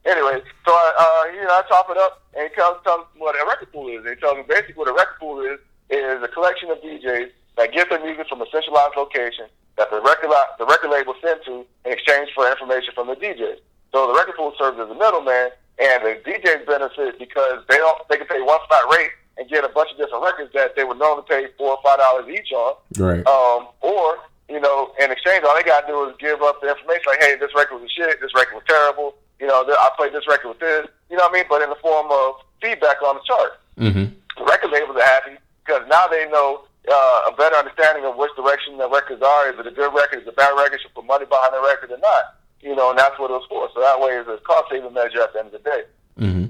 Anyway, 0.05 0.41
so 0.65 0.71
I, 0.71 0.87
uh, 0.99 1.31
you 1.31 1.43
know, 1.43 1.55
I 1.55 1.63
chop 1.69 1.87
it 1.89 1.97
up 1.97 2.21
and 2.35 2.49
he 2.49 2.55
tells, 2.55 2.83
tells 2.83 3.07
me 3.15 3.21
what 3.21 3.35
a 3.35 3.45
record 3.47 3.71
pool 3.71 3.87
is. 3.87 4.03
And 4.03 4.09
he 4.09 4.19
tells 4.19 4.35
me 4.35 4.43
basically 4.47 4.75
what 4.75 4.89
a 4.89 4.93
record 4.93 5.19
pool 5.19 5.39
is 5.41 5.59
is 5.89 6.23
a 6.23 6.27
collection 6.27 6.69
of 6.69 6.79
DJs 6.79 7.31
that 7.57 7.71
get 7.71 7.89
their 7.89 8.03
music 8.03 8.27
from 8.27 8.41
a 8.41 8.47
centralized 8.51 8.97
location 8.97 9.45
that 9.77 9.89
the 9.91 10.01
record 10.01 10.29
li- 10.29 10.51
the 10.59 10.65
record 10.65 10.91
label 10.91 11.15
send 11.23 11.39
to 11.45 11.65
in 11.85 11.91
exchange 11.91 12.29
for 12.35 12.49
information 12.49 12.93
from 12.93 13.07
the 13.07 13.15
DJs. 13.15 13.59
So 13.91 14.07
the 14.07 14.13
record 14.13 14.35
pool 14.35 14.53
serves 14.57 14.79
as 14.79 14.89
a 14.89 14.95
middleman, 14.95 15.51
and 15.79 16.03
the 16.03 16.19
DJs 16.25 16.65
benefit 16.65 17.19
because 17.19 17.63
they 17.69 17.77
don't 17.77 17.97
they 18.09 18.17
can 18.17 18.27
pay 18.27 18.41
one 18.41 18.59
flat 18.67 18.83
rate 18.91 19.11
and 19.37 19.49
get 19.49 19.63
a 19.63 19.69
bunch 19.69 19.91
of 19.91 19.97
different 19.97 20.23
records 20.23 20.51
that 20.53 20.75
they 20.75 20.83
would 20.83 20.99
normally 20.99 21.25
pay 21.27 21.47
four 21.57 21.71
or 21.71 21.79
five 21.83 21.97
dollars 21.97 22.27
each 22.29 22.51
on. 22.51 22.75
Right. 22.97 23.25
Um, 23.25 23.67
or, 23.81 24.17
you 24.49 24.59
know, 24.59 24.93
in 25.01 25.11
exchange, 25.11 25.43
all 25.43 25.55
they 25.55 25.63
got 25.63 25.81
to 25.81 25.87
do 25.87 26.09
is 26.09 26.15
give 26.19 26.41
up 26.41 26.61
the 26.61 26.69
information 26.69 27.03
like, 27.07 27.21
hey, 27.23 27.35
this 27.39 27.49
record 27.55 27.81
was 27.81 27.91
shit, 27.91 28.21
this 28.21 28.33
record 28.35 28.55
was 28.55 28.63
terrible, 28.67 29.15
you 29.43 29.49
know, 29.51 29.67
I 29.67 29.91
played 29.99 30.13
this 30.15 30.23
record 30.23 30.55
with 30.55 30.63
this, 30.63 30.87
you 31.11 31.17
know 31.19 31.27
what 31.27 31.35
I 31.35 31.43
mean? 31.43 31.45
But 31.51 31.61
in 31.61 31.67
the 31.67 31.75
form 31.83 32.07
of 32.07 32.39
feedback 32.63 33.03
on 33.03 33.19
the 33.19 33.23
chart. 33.27 33.59
Mm-hmm. 33.75 34.15
The 34.39 34.45
record 34.47 34.71
labels 34.71 34.95
are 34.95 35.03
happy 35.03 35.35
because 35.59 35.83
now 35.91 36.07
they 36.07 36.31
know 36.31 36.63
uh, 36.87 37.27
a 37.27 37.35
better 37.35 37.59
understanding 37.59 38.07
of 38.07 38.15
which 38.15 38.31
direction 38.39 38.77
the 38.77 38.87
records 38.87 39.21
are. 39.21 39.51
Is 39.51 39.59
it 39.59 39.67
a 39.67 39.75
good 39.75 39.91
record? 39.91 40.23
Is 40.23 40.27
it 40.27 40.31
a 40.31 40.39
bad 40.39 40.55
record? 40.55 40.79
Should 40.79 40.95
put 40.95 41.03
money 41.03 41.25
behind 41.25 41.51
the 41.51 41.59
record 41.59 41.91
or 41.91 41.99
not? 41.99 42.39
You 42.63 42.73
know, 42.73 42.91
and 42.91 42.97
that's 42.97 43.19
what 43.19 43.31
it 43.31 43.35
was 43.35 43.43
for. 43.51 43.67
So 43.75 43.83
that 43.83 43.99
way 43.99 44.15
it's 44.15 44.31
a 44.31 44.39
cost 44.47 44.71
saving 44.71 44.93
measure 44.95 45.19
at 45.19 45.33
the 45.33 45.39
end 45.43 45.51
of 45.51 45.59
the 45.59 45.67
day. 45.67 45.83
Mm-hmm. 46.23 46.47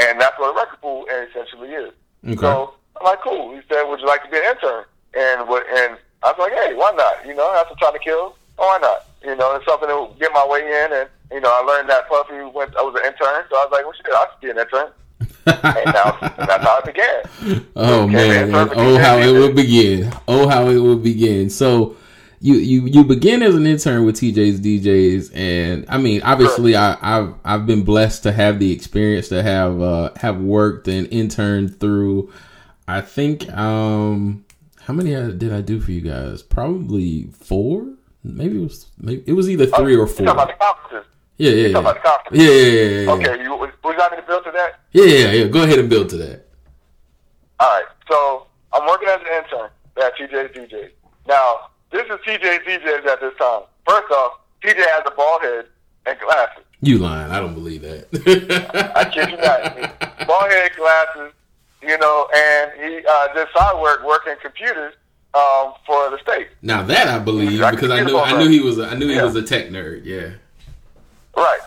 And 0.00 0.14
that's 0.16 0.38
what 0.40 0.48
a 0.48 0.56
record 0.56 0.80
pool 0.80 1.04
essentially 1.12 1.76
is. 1.76 1.92
Okay. 2.24 2.40
So 2.40 2.72
I'm 2.96 3.04
like, 3.04 3.20
cool. 3.20 3.52
He 3.52 3.60
said, 3.68 3.84
would 3.84 4.00
you 4.00 4.08
like 4.08 4.24
to 4.24 4.30
be 4.32 4.40
an 4.40 4.56
intern? 4.56 4.88
And 5.12 5.44
what? 5.44 5.68
And 5.68 6.00
I 6.24 6.32
was 6.32 6.40
like, 6.40 6.56
hey, 6.56 6.72
why 6.72 6.88
not? 6.96 7.28
You 7.28 7.36
know, 7.36 7.52
that's 7.52 7.68
what 7.68 7.76
I'm 7.76 7.92
trying 7.92 8.00
to 8.00 8.04
kill. 8.04 8.34
Why 8.56 8.78
not? 8.80 9.04
You 9.20 9.36
know, 9.36 9.54
it's 9.56 9.66
something 9.68 9.88
that 9.88 9.94
will 9.94 10.16
get 10.16 10.32
my 10.32 10.46
way 10.48 10.64
in. 10.64 10.92
And 10.96 11.08
you 11.30 11.40
know, 11.40 11.50
I 11.52 11.60
learned 11.62 11.88
that 11.90 12.08
Puffy 12.08 12.34
went. 12.54 12.76
I 12.76 12.82
was 12.82 12.94
an 13.00 13.06
intern, 13.06 13.44
so 13.50 13.56
I 13.56 13.64
was 13.64 13.68
like, 13.72 13.84
well, 13.84 13.92
shit, 13.92 14.06
I 14.08 14.26
should 14.32 14.40
be 14.40 14.50
an 14.50 14.58
intern. 14.58 14.92
and 15.84 15.94
now 15.94 16.18
and 16.38 16.48
that's 16.48 16.64
how 16.64 16.78
it 16.78 16.84
began. 16.84 17.66
Oh 17.76 18.02
Okay, 18.04 18.12
man, 18.12 18.50
man, 18.52 18.70
oh 18.74 18.98
how 18.98 19.18
it 19.18 19.32
will 19.32 19.52
begin. 19.52 20.12
Oh 20.26 20.48
how 20.48 20.68
it 20.68 20.76
will 20.78 20.98
begin. 20.98 21.50
So 21.50 21.96
you 22.40 22.54
you 22.54 22.86
you 22.86 23.04
begin 23.04 23.42
as 23.42 23.54
an 23.54 23.66
intern 23.66 24.04
with 24.06 24.16
TJ's 24.16 24.60
DJs, 24.60 25.34
and 25.34 25.84
I 25.88 25.98
mean, 25.98 26.22
obviously, 26.22 26.76
I, 26.76 26.96
I've 27.00 27.34
I've 27.44 27.66
been 27.66 27.82
blessed 27.82 28.22
to 28.24 28.32
have 28.32 28.58
the 28.58 28.72
experience 28.72 29.28
to 29.30 29.42
have 29.42 29.80
uh, 29.82 30.10
have 30.16 30.38
worked 30.40 30.86
and 30.88 31.06
interned 31.12 31.80
through. 31.80 32.32
I 32.86 33.00
think 33.00 33.50
um 33.52 34.44
how 34.82 34.94
many 34.94 35.10
did 35.36 35.52
I 35.52 35.60
do 35.60 35.80
for 35.80 35.90
you 35.90 36.00
guys? 36.00 36.42
Probably 36.42 37.28
four. 37.32 37.86
Maybe 38.22 38.58
it 38.58 38.62
was 38.62 38.86
maybe 38.98 39.24
it 39.26 39.32
was 39.32 39.50
either 39.50 39.66
three 39.66 39.96
or 39.96 40.06
four. 40.06 40.26
Talking 41.38 41.76
about 41.76 41.94
the 41.94 42.00
conferences? 42.00 42.04
Yeah, 42.08 42.10
yeah, 42.10 42.10
yeah. 42.10 42.10
about 42.10 42.30
the? 42.30 42.38
Yeah, 42.38 42.50
yeah, 42.50 42.72
yeah, 42.72 43.00
yeah. 43.00 43.10
Okay, 43.12 43.42
you 43.42 43.56
would 43.56 43.70
would 43.84 43.92
you 43.92 43.98
like 43.98 44.10
me 44.12 44.16
to 44.18 44.22
build 44.26 44.44
to 44.44 44.50
that? 44.52 44.80
Yeah, 44.92 45.04
yeah, 45.04 45.30
yeah. 45.32 45.44
Go 45.46 45.62
ahead 45.62 45.78
and 45.78 45.88
build 45.88 46.08
to 46.10 46.16
that. 46.18 46.46
All 47.60 47.68
right, 47.68 47.84
so 48.10 48.46
I'm 48.72 48.86
working 48.86 49.08
as 49.08 49.20
an 49.20 49.44
intern 49.44 49.70
at 50.02 50.16
TJ's 50.16 50.56
DJs. 50.56 50.90
Now, 51.26 51.70
this 51.92 52.04
is 52.06 52.18
TJ's 52.26 52.64
DJs 52.66 53.06
at 53.06 53.20
this 53.20 53.34
time. 53.38 53.62
First 53.86 54.10
off, 54.12 54.40
TJ 54.62 54.76
has 54.78 55.02
a 55.06 55.10
bald 55.16 55.42
head 55.42 55.66
and 56.06 56.18
glasses. 56.20 56.64
You 56.80 56.98
lying? 56.98 57.30
I 57.32 57.40
don't 57.40 57.54
believe 57.54 57.82
that. 57.82 58.06
I 58.96 59.04
kid 59.10 59.30
you 59.30 59.36
not. 59.38 60.26
Bald 60.28 60.50
head 60.50 60.70
glasses, 60.76 61.32
you 61.82 61.98
know, 61.98 62.28
and 62.34 62.70
he 62.80 63.04
uh, 63.08 63.34
did 63.34 63.48
side 63.56 63.80
work 63.80 64.04
working 64.06 64.34
computers 64.40 64.94
um, 65.34 65.74
for 65.84 66.10
the 66.10 66.18
state. 66.22 66.48
Now 66.62 66.82
that 66.84 67.08
I 67.08 67.18
believe 67.18 67.60
I 67.62 67.72
because 67.72 67.90
I 67.90 68.02
knew 68.04 68.16
I 68.18 68.38
knew 68.38 68.48
he 68.48 68.60
was 68.60 68.78
a, 68.78 68.86
I 68.88 68.94
knew 68.94 69.08
he 69.08 69.16
Yeah. 69.16 69.24
was 69.24 69.34
a 69.34 69.42
tech 69.42 69.68
nerd. 69.70 70.04
Yeah. 70.04 70.30
Right. 71.38 71.60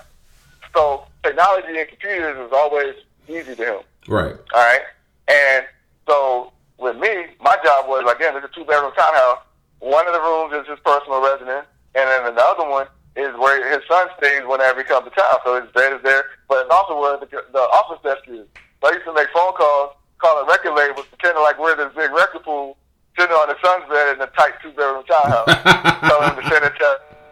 So 0.73 1.05
technology 1.23 1.79
and 1.79 1.87
computers 1.87 2.37
was 2.37 2.51
always 2.53 2.95
easy 3.27 3.55
to 3.55 3.79
him. 3.79 3.81
Right. 4.07 4.35
All 4.53 4.61
right. 4.61 4.81
And 5.27 5.65
so 6.07 6.51
with 6.77 6.97
me, 6.97 7.31
my 7.39 7.55
job 7.63 7.87
was 7.87 8.03
again, 8.11 8.35
it's 8.35 8.45
a 8.45 8.49
two 8.53 8.65
bedroom 8.65 8.91
townhouse. 8.95 9.39
One 9.79 10.05
of 10.07 10.13
the 10.13 10.21
rooms 10.21 10.53
is 10.53 10.67
his 10.69 10.79
personal 10.85 11.21
residence, 11.21 11.65
and 11.95 12.05
then 12.09 12.35
the 12.35 12.43
other 12.43 12.69
one 12.69 12.87
is 13.15 13.33
where 13.39 13.57
his 13.71 13.81
son 13.87 14.07
stays 14.17 14.43
whenever 14.45 14.79
he 14.81 14.85
comes 14.85 15.09
to 15.09 15.13
town. 15.15 15.39
So 15.43 15.61
his 15.61 15.71
bed 15.71 15.93
is 15.93 16.03
there, 16.03 16.25
but 16.47 16.65
it's 16.65 16.73
also 16.73 16.99
where 16.99 17.17
the, 17.17 17.25
the 17.25 17.65
office 17.79 17.99
desk 18.03 18.27
is. 18.27 18.45
So 18.81 18.89
I 18.89 18.93
used 18.93 19.05
to 19.05 19.13
make 19.13 19.27
phone 19.33 19.53
calls, 19.53 19.95
calling 20.19 20.47
record 20.47 20.75
labels, 20.75 21.07
pretending 21.07 21.41
like 21.43 21.59
we're 21.59 21.75
this 21.75 21.93
big 21.95 22.11
record 22.11 22.43
pool, 22.43 22.77
sitting 23.17 23.33
on 23.33 23.49
his 23.49 23.57
son's 23.63 23.89
bed 23.89 24.15
in 24.15 24.21
a 24.21 24.29
tight 24.37 24.53
two 24.61 24.71
bedroom 24.71 25.03
townhouse. 25.05 25.47
telling 26.07 26.29
him 26.29 26.43
to 26.43 26.49
send 26.49 26.65
it 26.65 26.73
to 26.77 26.89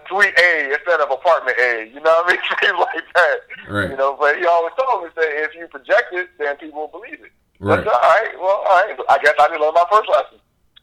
Suite 0.10 0.34
A 0.34 0.74
instead 0.74 1.00
of 1.00 1.14
Apartment 1.14 1.56
A. 1.62 1.88
You 1.94 2.02
know 2.02 2.10
what 2.26 2.28
I 2.28 2.34
mean? 2.34 2.42
Things 2.60 2.80
like 2.82 3.06
that. 3.16 3.38
Right. 3.70 3.90
You 3.92 3.98
know, 3.98 4.18
but 4.20 4.36
he 4.36 4.46
always 4.46 4.74
told 4.74 5.06
me, 5.06 5.10
say, 5.16 5.30
if 5.46 5.54
you 5.54 5.68
project 5.70 6.10
it, 6.12 6.30
then 6.38 6.58
people 6.58 6.90
will 6.90 7.00
believe 7.00 7.22
it. 7.22 7.32
Right. 7.62 7.78
That's 7.78 7.88
all 7.88 8.02
right. 8.02 8.34
Well, 8.42 8.66
all 8.66 8.76
right. 8.82 8.98
I 9.10 9.18
guess 9.22 9.38
I 9.40 9.48
didn't 9.48 9.62
learn 9.62 9.78
my 9.78 9.86
first 9.92 10.10
lesson. 10.10 10.42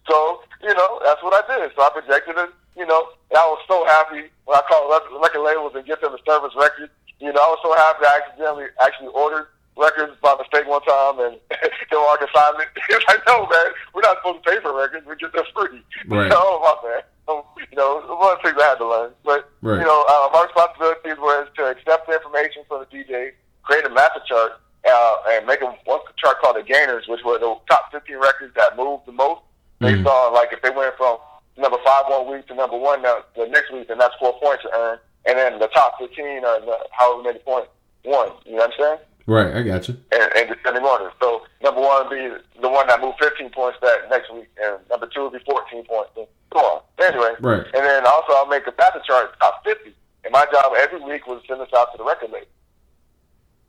So, 0.08 0.40
you 0.62 0.72
know, 0.72 1.00
that's 1.02 1.22
what 1.22 1.34
I 1.34 1.42
did. 1.50 1.74
So 1.74 1.82
I 1.82 1.90
projected 1.90 2.38
it, 2.38 2.50
you 2.78 2.86
know, 2.86 3.10
and 3.30 3.36
I 3.38 3.46
was 3.50 3.58
so 3.66 3.82
happy 3.84 4.30
when 4.46 4.54
I 4.54 4.62
called 4.70 4.94
record, 4.94 5.42
labels 5.42 5.74
and 5.74 5.84
get 5.84 6.00
them 6.00 6.14
to 6.14 6.22
service 6.22 6.54
record. 6.54 6.90
You 7.18 7.32
know, 7.32 7.42
I 7.42 7.50
was 7.50 7.58
so 7.64 7.74
happy 7.74 8.06
I 8.06 8.20
accidentally 8.22 8.70
actually 8.78 9.10
ordered 9.10 9.48
records 9.76 10.16
by 10.22 10.34
mistake 10.40 10.66
one 10.66 10.82
time 10.82 11.20
and 11.20 11.36
they 11.50 11.96
were 11.96 12.08
on 12.08 12.18
consignment. 12.18 12.68
It's 12.88 13.04
like, 13.08 13.20
no, 13.26 13.46
man, 13.46 13.66
we're 13.94 14.00
not 14.02 14.16
supposed 14.18 14.44
to 14.44 14.50
pay 14.50 14.60
for 14.60 14.72
records. 14.76 15.06
We 15.06 15.16
get 15.16 15.32
them 15.32 15.44
free. 15.54 15.82
Right. 16.08 16.32
oh, 16.34 16.60
my 16.64 16.88
bad. 16.88 17.04
So, 17.26 17.44
you 17.70 17.76
know, 17.76 18.00
one 18.06 18.32
of 18.32 18.38
the 18.42 18.48
things 18.48 18.62
I 18.62 18.68
had 18.70 18.78
to 18.78 18.88
learn. 18.88 19.10
But, 19.24 19.50
Right. 19.60 19.80
you 19.80 19.86
know, 19.86 20.04
uh, 20.08 20.30
my 20.32 20.44
responsibilities 20.44 21.18
was 21.18 21.48
to 21.56 21.66
accept 21.66 22.06
the 22.06 22.14
information 22.14 22.62
from 22.68 22.86
the 22.86 22.88
DJ, 22.88 23.32
create 23.64 23.84
a 23.84 23.90
master 23.90 24.20
chart, 24.28 24.52
uh, 24.88 25.16
and 25.34 25.46
make 25.46 25.60
a 25.60 25.66
one 25.84 26.00
chart 26.16 26.38
called 26.40 26.56
the 26.56 26.62
gainers, 26.62 27.08
which 27.08 27.20
were 27.24 27.38
the 27.38 27.56
top 27.68 27.90
15 27.92 28.16
records 28.18 28.54
that 28.54 28.76
moved 28.76 29.06
the 29.06 29.12
most 29.12 29.42
based 29.80 30.06
on, 30.06 30.32
like, 30.32 30.52
if 30.52 30.62
they 30.62 30.70
went 30.70 30.96
from 30.96 31.18
number 31.58 31.76
five 31.84 32.04
one 32.08 32.30
week 32.32 32.46
to 32.46 32.54
number 32.54 32.78
one 32.78 33.02
now, 33.02 33.18
the 33.36 33.46
next 33.48 33.72
week, 33.72 33.88
then 33.88 33.98
that's 33.98 34.14
four 34.20 34.32
points 34.40 34.62
to 34.62 34.70
earn. 34.72 34.98
And 35.26 35.36
then 35.36 35.58
the 35.58 35.66
top 35.68 35.98
15 35.98 36.44
are 36.44 36.60
the, 36.60 36.78
however 36.92 37.22
many 37.24 37.40
points 37.40 37.68
won. 38.04 38.30
You 38.46 38.52
know 38.52 38.58
what 38.58 38.72
I'm 38.72 38.78
saying? 38.78 38.98
Right, 39.26 39.54
I 39.56 39.62
got 39.62 39.88
you. 39.88 39.96
and, 40.12 40.30
and 40.36 40.48
descending 40.54 40.84
order. 40.84 41.10
So 41.20 41.42
number 41.62 41.80
one 41.80 42.08
would 42.08 42.14
be 42.14 42.60
the 42.60 42.68
one 42.68 42.86
that 42.86 43.00
moved 43.00 43.18
15 43.20 43.50
points 43.50 43.78
that 43.82 44.08
next 44.08 44.32
week, 44.32 44.46
and 44.62 44.78
number 44.88 45.06
two 45.08 45.24
would 45.24 45.32
be 45.32 45.40
14 45.44 45.84
points. 45.84 46.10
And 46.16 46.26
so 46.52 46.58
on. 46.60 46.80
Anyway, 47.00 47.34
Right. 47.40 47.64
and 47.66 47.84
then 47.84 48.06
also 48.06 48.32
I'll 48.34 48.46
make 48.46 48.66
a 48.68 48.72
battle 48.72 49.00
chart 49.06 49.38
top 49.40 49.64
50. 49.64 49.94
And 50.24 50.32
my 50.32 50.46
job 50.52 50.72
every 50.78 51.00
week 51.02 51.26
was 51.26 51.42
send 51.48 51.60
this 51.60 51.68
out 51.76 51.90
to 51.92 51.98
the 51.98 52.04
record 52.04 52.30
label. 52.30 52.46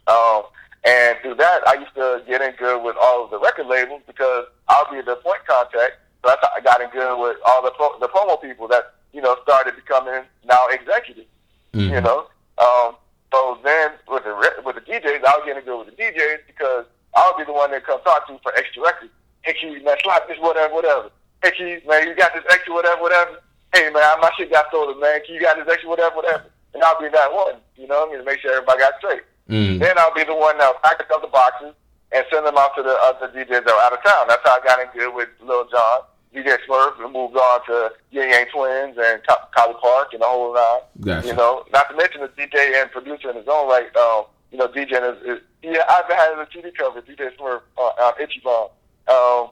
Um, 0.08 0.44
and 0.86 1.18
through 1.22 1.36
that, 1.36 1.68
I 1.68 1.74
used 1.76 1.94
to 1.96 2.24
get 2.28 2.42
in 2.42 2.54
good 2.58 2.82
with 2.84 2.96
all 3.02 3.26
of 3.26 3.32
the 3.32 3.40
record 3.40 3.68
labels 3.68 4.02
because 4.08 4.46
I'll 4.70 4.90
be 4.92 5.02
the 5.02 5.16
point 5.18 5.46
contact. 5.48 5.94
So 6.24 6.30
how 6.30 6.50
I 6.56 6.62
got 6.62 6.82
in 6.82 6.90
good 6.92 7.20
with 7.20 7.38
all 7.48 7.62
the 7.64 7.72
pro- 7.72 8.00
the 8.00 8.08
promo 8.08 8.42
people 8.42 8.68
that 8.70 8.94
you 9.14 9.22
know 9.22 9.36
started 9.44 9.76
becoming 9.76 10.24
now 10.46 10.68
executives 10.70 11.28
Mhm. 11.74 11.90
you 11.92 12.02
know. 12.02 12.28
Um, 12.58 12.96
so 13.34 13.58
then 13.64 13.92
with 14.08 14.24
the 14.24 14.34
re- 14.34 14.60
with 14.64 14.76
the 14.76 14.82
DJs, 14.82 15.24
I'll 15.26 15.46
get 15.46 15.58
in 15.58 15.64
good 15.64 15.86
with 15.86 15.96
the 15.96 16.02
DJs 16.02 16.48
because 16.48 16.86
I'll 17.16 17.38
be 17.38 17.44
the 17.44 17.54
one 17.54 17.72
that 17.72 17.86
come 17.86 18.02
talk 18.04 18.28
to 18.28 18.40
for 18.44 18.54
extra 18.56 18.84
records. 18.84 19.12
Hey, 19.42 19.54
Keys, 19.60 19.84
man, 19.84 19.96
slap 20.04 20.28
this, 20.28 20.38
whatever, 20.40 20.74
whatever. 20.74 21.10
Hey, 21.44 21.52
Keys, 21.58 21.82
man, 21.88 22.08
you 22.08 22.16
got 22.16 22.34
this 22.34 22.44
extra, 22.50 22.74
whatever, 22.74 23.02
whatever. 23.02 23.40
Hey, 23.74 23.90
man, 23.92 24.20
my 24.22 24.30
shit 24.38 24.52
got 24.52 24.68
stolen, 24.70 25.00
man. 25.00 25.20
You 25.28 25.40
got 25.42 25.58
this 25.58 25.68
extra, 25.72 25.90
whatever, 25.90 26.16
whatever. 26.16 26.46
And 26.74 26.84
I'll 26.84 27.00
be 27.00 27.10
that 27.10 27.32
one, 27.34 27.56
you 27.76 27.88
know, 27.88 28.00
what 28.02 28.10
I 28.10 28.12
mean, 28.12 28.20
to 28.20 28.26
make 28.26 28.40
sure 28.40 28.52
everybody 28.52 28.80
got 28.80 28.94
straight. 29.00 29.24
Mhm. 29.50 29.80
Then 29.80 29.98
I'll 29.98 30.14
be 30.14 30.24
the 30.24 30.36
one 30.36 30.58
that'll 30.58 30.80
package 30.84 31.08
up 31.14 31.22
the 31.22 31.28
boxes 31.28 31.74
and 32.12 32.26
send 32.32 32.46
them 32.46 32.58
out 32.58 32.76
to 32.76 32.84
the 32.84 32.96
other 33.04 33.28
DJs 33.30 33.64
that 33.66 33.70
are 33.70 33.82
out 33.82 33.94
of 33.94 34.04
town. 34.04 34.28
That's 34.28 34.42
how 34.44 34.58
I 34.60 34.64
got 34.64 34.80
in 34.82 34.88
good 34.94 35.14
with 35.14 35.30
Lil 35.42 35.66
Jon. 35.66 36.02
DJ 36.38 36.58
Smurf 36.68 37.04
and 37.04 37.12
moved 37.12 37.36
on 37.36 37.66
to 37.66 37.92
Ying 38.12 38.30
Yang 38.30 38.46
Twins 38.54 38.98
and 38.98 39.22
Collipark 39.58 40.14
and 40.14 40.22
the 40.22 40.26
whole 40.26 40.54
nine. 40.54 40.82
Gotcha. 41.02 41.28
You 41.28 41.34
know, 41.34 41.66
not 41.74 41.90
to 41.90 41.98
mention 41.98 42.22
the 42.22 42.28
DJ 42.28 42.80
and 42.82 42.92
producer 42.92 43.32
in 43.32 43.38
his 43.38 43.48
own 43.48 43.68
right. 43.68 43.94
Um, 43.96 44.26
you 44.52 44.58
know, 44.58 44.68
DJ 44.68 44.94
is, 44.94 45.24
is 45.24 45.44
yeah, 45.64 45.84
I've 45.90 46.06
had 46.06 46.34
a 46.34 46.48
CD 46.54 46.72
cover, 46.72 47.02
DJ 47.02 47.36
Smurf 47.38 47.62
uh, 47.78 47.82
on 47.82 48.14
Itchy 48.22 48.42
Bomb. 48.44 48.70
Um, 49.08 49.50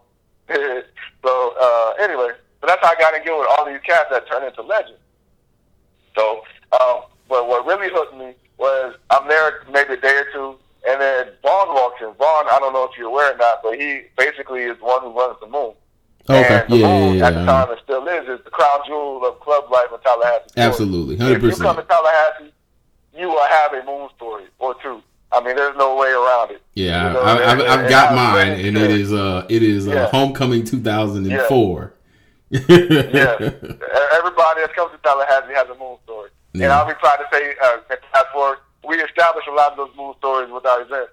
so 1.23 1.55
uh, 1.59 1.93
anyway, 1.99 2.29
so 2.61 2.67
that's 2.67 2.85
how 2.85 2.91
I 2.91 2.99
got 2.99 3.15
in 3.15 3.23
good 3.23 3.39
with 3.39 3.47
all 3.57 3.65
these 3.65 3.81
cats 3.85 4.09
that 4.11 4.27
turned 4.29 4.45
into 4.45 4.61
legends. 4.61 4.99
So, 6.15 6.43
um, 6.79 7.01
but 7.27 7.47
what 7.47 7.65
really 7.65 7.89
hooked 7.91 8.15
me 8.15 8.33
was 8.57 8.95
I'm 9.09 9.27
there 9.27 9.63
maybe 9.71 9.93
a 9.93 9.97
day 9.97 10.15
or 10.15 10.31
two, 10.31 10.55
and 10.87 11.01
then 11.01 11.27
Vaughn 11.41 11.73
walks 11.73 12.01
in. 12.01 12.13
Vaughn, 12.13 12.45
I 12.49 12.59
don't 12.59 12.73
know 12.73 12.85
if 12.85 12.91
you're 12.97 13.07
aware 13.07 13.33
or 13.33 13.37
not, 13.37 13.63
but 13.63 13.79
he 13.79 14.03
basically 14.17 14.61
is 14.61 14.77
the 14.77 14.85
one 14.85 15.01
who 15.01 15.17
runs 15.17 15.37
the 15.41 15.47
moon. 15.47 15.73
Okay, 16.29 16.65
And 16.67 16.79
yeah, 16.79 16.87
moon 16.87 17.17
yeah, 17.17 17.27
at 17.27 17.33
the 17.33 17.39
yeah. 17.41 17.45
time 17.45 17.69
and 17.71 17.79
still 17.83 18.07
is 18.07 18.27
is 18.27 18.43
the 18.43 18.49
crown 18.51 18.79
jewel 18.87 19.25
of 19.25 19.39
club 19.41 19.69
life 19.71 19.87
in 19.93 19.99
Tallahassee. 20.01 20.49
Absolutely, 20.57 21.17
hundred 21.17 21.41
percent. 21.41 21.53
If 21.53 21.59
you 21.59 21.63
come 21.65 21.75
100%. 21.77 21.81
to 21.81 21.87
Tallahassee, 21.87 22.53
you 23.17 23.27
will 23.29 23.45
have 23.47 23.73
a 23.73 23.83
moon 23.85 24.09
story 24.15 24.45
or 24.59 24.73
two. 24.81 25.01
I 25.31 25.41
mean, 25.43 25.55
there's 25.55 25.75
no 25.77 25.95
way 25.95 26.09
around 26.11 26.51
it. 26.51 26.61
Yeah, 26.75 27.07
You 27.07 27.13
know, 27.13 27.21
I, 27.21 27.51
I've 27.51 27.59
and 27.81 27.89
got 27.89 28.15
mine, 28.15 28.59
and 28.65 28.77
it 28.77 28.89
is 28.91 29.11
uh, 29.13 29.45
it 29.49 29.61
is 29.63 29.87
uh, 29.87 29.91
Yeah. 29.91 30.05
homecoming 30.07 30.63
2004. 30.65 31.93
Yeah, 32.49 32.59
everybody 32.69 34.61
that 34.61 34.71
comes 34.75 34.91
to 34.91 34.97
Tallahassee 35.03 35.53
has 35.53 35.67
a 35.69 35.75
moon 35.77 35.97
story, 36.05 36.29
and 36.53 36.65
I'll 36.65 36.87
be 36.87 36.93
proud 36.95 37.17
to 37.17 37.25
say, 37.31 37.53
uh, 37.61 37.77
forward, 38.31 38.59
we 38.87 38.95
established 38.97 39.47
a 39.47 39.53
lot 39.53 39.71
of 39.71 39.77
those 39.77 39.95
moon 39.97 40.13
stories 40.19 40.51
with 40.51 40.65
our 40.65 40.81
event, 40.81 41.09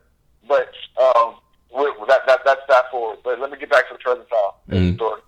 but 0.46 0.70
um, 1.00 1.34
we, 1.74 1.84
that 2.08 2.26
that 2.26 2.40
that's 2.44 2.60
fast 2.66 2.90
forward. 2.90 3.18
But 3.24 3.40
let 3.40 3.50
me 3.50 3.58
get 3.58 3.70
back 3.70 3.88
to 3.88 3.94
the 3.94 3.98
present 3.98 4.28
time 4.28 4.52
Mhm. 4.70 4.94
story. 4.96 5.20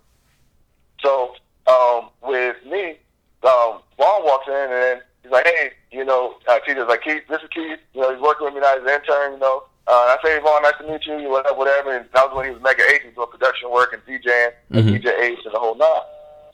So 1.01 1.35
um, 1.67 2.11
with 2.23 2.57
me, 2.67 2.99
um, 3.43 3.81
Vaughn 3.99 4.25
walks 4.25 4.49
in 4.49 4.55
and 4.55 5.03
he's 5.23 5.33
like, 5.33 5.47
"Hey, 5.47 5.73
you 5.91 6.05
know," 6.05 6.35
uh, 6.49 6.59
Keith's 6.65 6.81
like, 6.89 7.03
"Keith, 7.03 7.23
this 7.29 7.43
is 7.43 7.49
Keith. 7.51 7.79
You 7.95 8.03
know, 8.03 8.13
he's 8.13 8.21
working 8.23 8.45
with 8.47 8.55
me 8.55 8.61
now 8.61 8.77
as 8.77 8.83
an 8.83 8.89
intern. 8.89 9.33
You 9.35 9.39
know." 9.39 9.65
Uh, 9.87 10.17
I 10.17 10.17
say, 10.25 10.39
Vaughn, 10.41 10.63
nice 10.63 10.73
to 10.81 10.91
meet 10.91 11.05
you, 11.05 11.29
whatever, 11.29 11.57
whatever. 11.59 11.95
And 11.95 12.07
that 12.15 12.29
was 12.29 12.35
when 12.35 12.47
he 12.47 12.53
was 12.53 12.63
Mega 12.63 12.83
Ace, 12.85 13.01
he 13.03 13.09
was 13.09 13.17
doing 13.17 13.29
production 13.29 13.71
work 13.71 13.93
and 13.93 14.01
DJing, 14.07 14.53
and 14.71 14.89
Mhm. 14.89 15.03
DJ 15.03 15.13
Ace 15.21 15.45
and 15.45 15.53
the 15.55 15.59
whole 15.59 15.75
nine. 15.75 15.89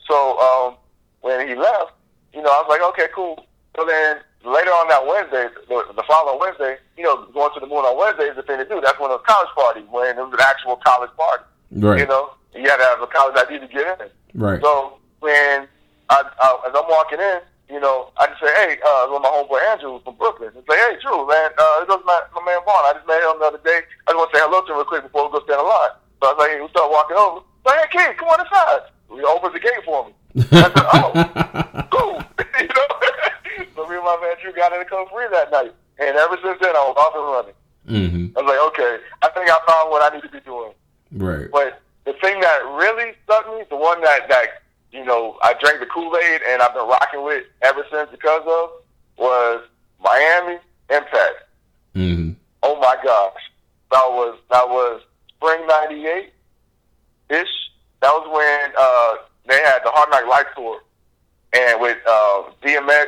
So 0.05 0.37
um, 0.41 0.75
when 1.21 1.47
he 1.47 1.55
left, 1.55 1.93
you 2.33 2.41
know, 2.41 2.49
I 2.49 2.59
was 2.59 2.65
like, 2.67 2.81
okay, 2.89 3.07
cool. 3.15 3.45
So 3.77 3.85
then 3.85 4.19
later 4.43 4.71
on 4.71 4.87
that 4.89 5.05
Wednesday, 5.05 5.47
the, 5.67 5.85
the 5.95 6.03
following 6.07 6.39
Wednesday, 6.39 6.77
you 6.97 7.03
know, 7.03 7.25
going 7.33 7.53
to 7.53 7.59
the 7.59 7.67
moon 7.67 7.85
on 7.85 7.97
Wednesday 7.97 8.25
is 8.29 8.35
the 8.35 8.43
thing 8.43 8.57
to 8.57 8.65
do. 8.65 8.81
That's 8.81 8.99
when 8.99 9.11
it 9.11 9.17
was 9.19 9.25
college 9.27 9.49
party, 9.55 9.81
when 9.89 10.17
it 10.17 10.21
was 10.21 10.33
an 10.33 10.41
actual 10.41 10.77
college 10.77 11.11
party. 11.17 11.43
Right, 11.71 11.99
You 12.01 12.07
know, 12.07 12.31
you 12.53 12.67
had 12.67 12.77
to 12.77 12.83
have 12.83 13.01
a 13.01 13.07
college 13.07 13.35
ID 13.37 13.59
to 13.59 13.67
get 13.67 14.01
in. 14.01 14.07
right. 14.35 14.61
So 14.61 14.97
when 15.19 15.67
I, 16.09 16.17
I 16.25 16.47
as 16.67 16.73
I'm 16.75 16.87
walking 16.89 17.19
in, 17.19 17.39
you 17.71 17.79
know, 17.79 18.11
I 18.19 18.27
just 18.27 18.41
say, 18.43 18.51
hey, 18.59 18.75
uh, 18.83 19.07
with 19.07 19.23
my 19.23 19.31
homeboy 19.31 19.63
Andrew 19.71 20.01
from 20.03 20.15
Brooklyn. 20.19 20.51
And 20.51 20.63
say, 20.67 20.75
hey, 20.75 20.99
Drew, 20.99 21.23
man, 21.23 21.51
uh, 21.55 21.79
it 21.81 21.87
was 21.87 22.03
my, 22.03 22.19
my 22.35 22.43
man 22.43 22.59
Vaughn. 22.67 22.83
I 22.83 22.91
just 22.99 23.07
met 23.07 23.23
him 23.23 23.39
the 23.39 23.47
other 23.47 23.63
day. 23.63 23.79
I 24.07 24.11
just 24.11 24.19
want 24.19 24.27
to 24.27 24.35
say 24.35 24.43
hello 24.43 24.59
to 24.59 24.67
him 24.67 24.75
real 24.75 24.85
quick 24.91 25.03
before 25.07 25.31
we 25.31 25.39
go 25.39 25.45
stand 25.47 25.63
in 25.63 25.67
line. 25.71 25.95
So 26.19 26.27
I 26.27 26.33
was 26.35 26.39
like, 26.43 26.51
hey, 26.51 26.59
we 26.59 26.67
start 26.67 26.91
walking 26.91 27.15
over. 27.15 27.39
So, 27.63 27.69
hey, 27.71 27.87
kid, 27.87 28.17
come 28.19 28.27
on 28.27 28.43
inside. 28.43 28.91
He 29.15 29.23
opens 29.23 29.53
the 29.55 29.63
gate 29.63 29.83
for 29.87 30.03
me. 30.03 30.11
I 30.51 30.67
said, 30.67 30.83
oh, 30.91 31.07
cool. 31.95 32.19
you 32.59 32.67
know? 32.67 32.90
Me 33.91 33.97
and 33.97 34.05
my 34.05 34.17
man 34.21 34.35
Drew 34.41 34.53
got 34.53 34.71
in 34.73 34.79
the 34.79 34.85
code 34.85 35.09
free 35.11 35.27
that 35.31 35.51
night. 35.51 35.73
And 35.99 36.15
ever 36.17 36.37
since 36.43 36.57
then, 36.61 36.75
I 36.75 36.83
was 36.87 36.95
off 36.97 37.13
and 37.13 37.27
running. 37.35 37.57
hmm 37.85 38.37
I 38.37 38.41
was 38.41 38.49
like, 38.49 38.63
okay, 38.73 39.03
I 39.21 39.29
think 39.29 39.49
I 39.49 39.59
found 39.67 39.91
what 39.91 40.01
I 40.01 40.15
need 40.15 40.23
to 40.23 40.29
be 40.29 40.39
doing. 40.39 40.71
Right. 41.11 41.51
But 41.51 41.81
the 42.05 42.13
thing 42.13 42.39
that 42.39 42.59
really 42.79 43.13
stuck 43.25 43.47
me, 43.53 43.63
the 43.69 43.75
one 43.75 44.01
that, 44.01 44.29
that 44.29 44.63
you 44.91 45.03
know, 45.05 45.37
I 45.43 45.53
drank 45.59 45.79
the 45.79 45.85
Kool 45.85 46.15
Aid 46.15 46.41
and 46.47 46.61
I've 46.61 46.73
been 46.73 46.87
rocking 46.87 47.23
with 47.23 47.43
ever 47.61 47.83
since 47.91 48.09
because 48.11 48.43
of, 48.47 48.69
was 49.17 49.63
Miami 50.01 50.57
Impact. 50.89 51.43
hmm 51.93 52.31
Oh 52.63 52.79
my 52.79 52.95
gosh, 53.03 53.41
that 53.91 54.05
was 54.05 54.37
that 54.51 54.67
was 54.69 55.01
spring 55.29 55.65
'98 55.67 56.31
ish. 57.29 57.47
That 58.01 58.09
was 58.13 58.27
when 58.29 58.73
uh, 58.77 59.25
they 59.47 59.61
had 59.63 59.79
the 59.83 59.89
Hard 59.89 60.09
Knock 60.11 60.27
Life 60.27 60.45
tour, 60.55 60.79
and 61.53 61.81
with 61.81 61.97
uh, 62.07 62.43
DMX, 62.63 63.05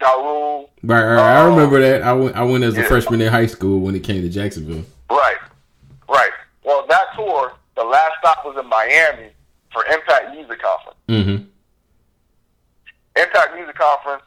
Ja 0.00 0.12
Rule, 0.14 0.70
Right, 0.82 1.04
right. 1.04 1.18
I 1.18 1.42
Um, 1.42 1.54
remember 1.54 1.80
that. 1.80 2.02
I 2.02 2.12
went. 2.12 2.36
I 2.36 2.42
went 2.44 2.64
as 2.64 2.76
a 2.76 2.80
yeah. 2.82 2.88
freshman 2.88 3.20
in 3.20 3.28
high 3.28 3.46
school 3.46 3.80
when 3.80 3.94
it 3.94 4.00
came 4.00 4.22
to 4.22 4.28
Jacksonville. 4.28 4.84
Right, 5.10 5.36
right. 6.08 6.30
Well, 6.64 6.86
that 6.88 7.06
tour, 7.16 7.52
the 7.76 7.84
last 7.84 8.12
stop 8.20 8.44
was 8.44 8.56
in 8.58 8.66
Miami 8.68 9.28
for 9.72 9.84
Impact 9.86 10.34
Music 10.34 10.60
Conference. 10.62 10.98
Mm-hmm. 11.08 11.44
Impact 13.20 13.54
Music 13.54 13.74
Conference 13.76 14.22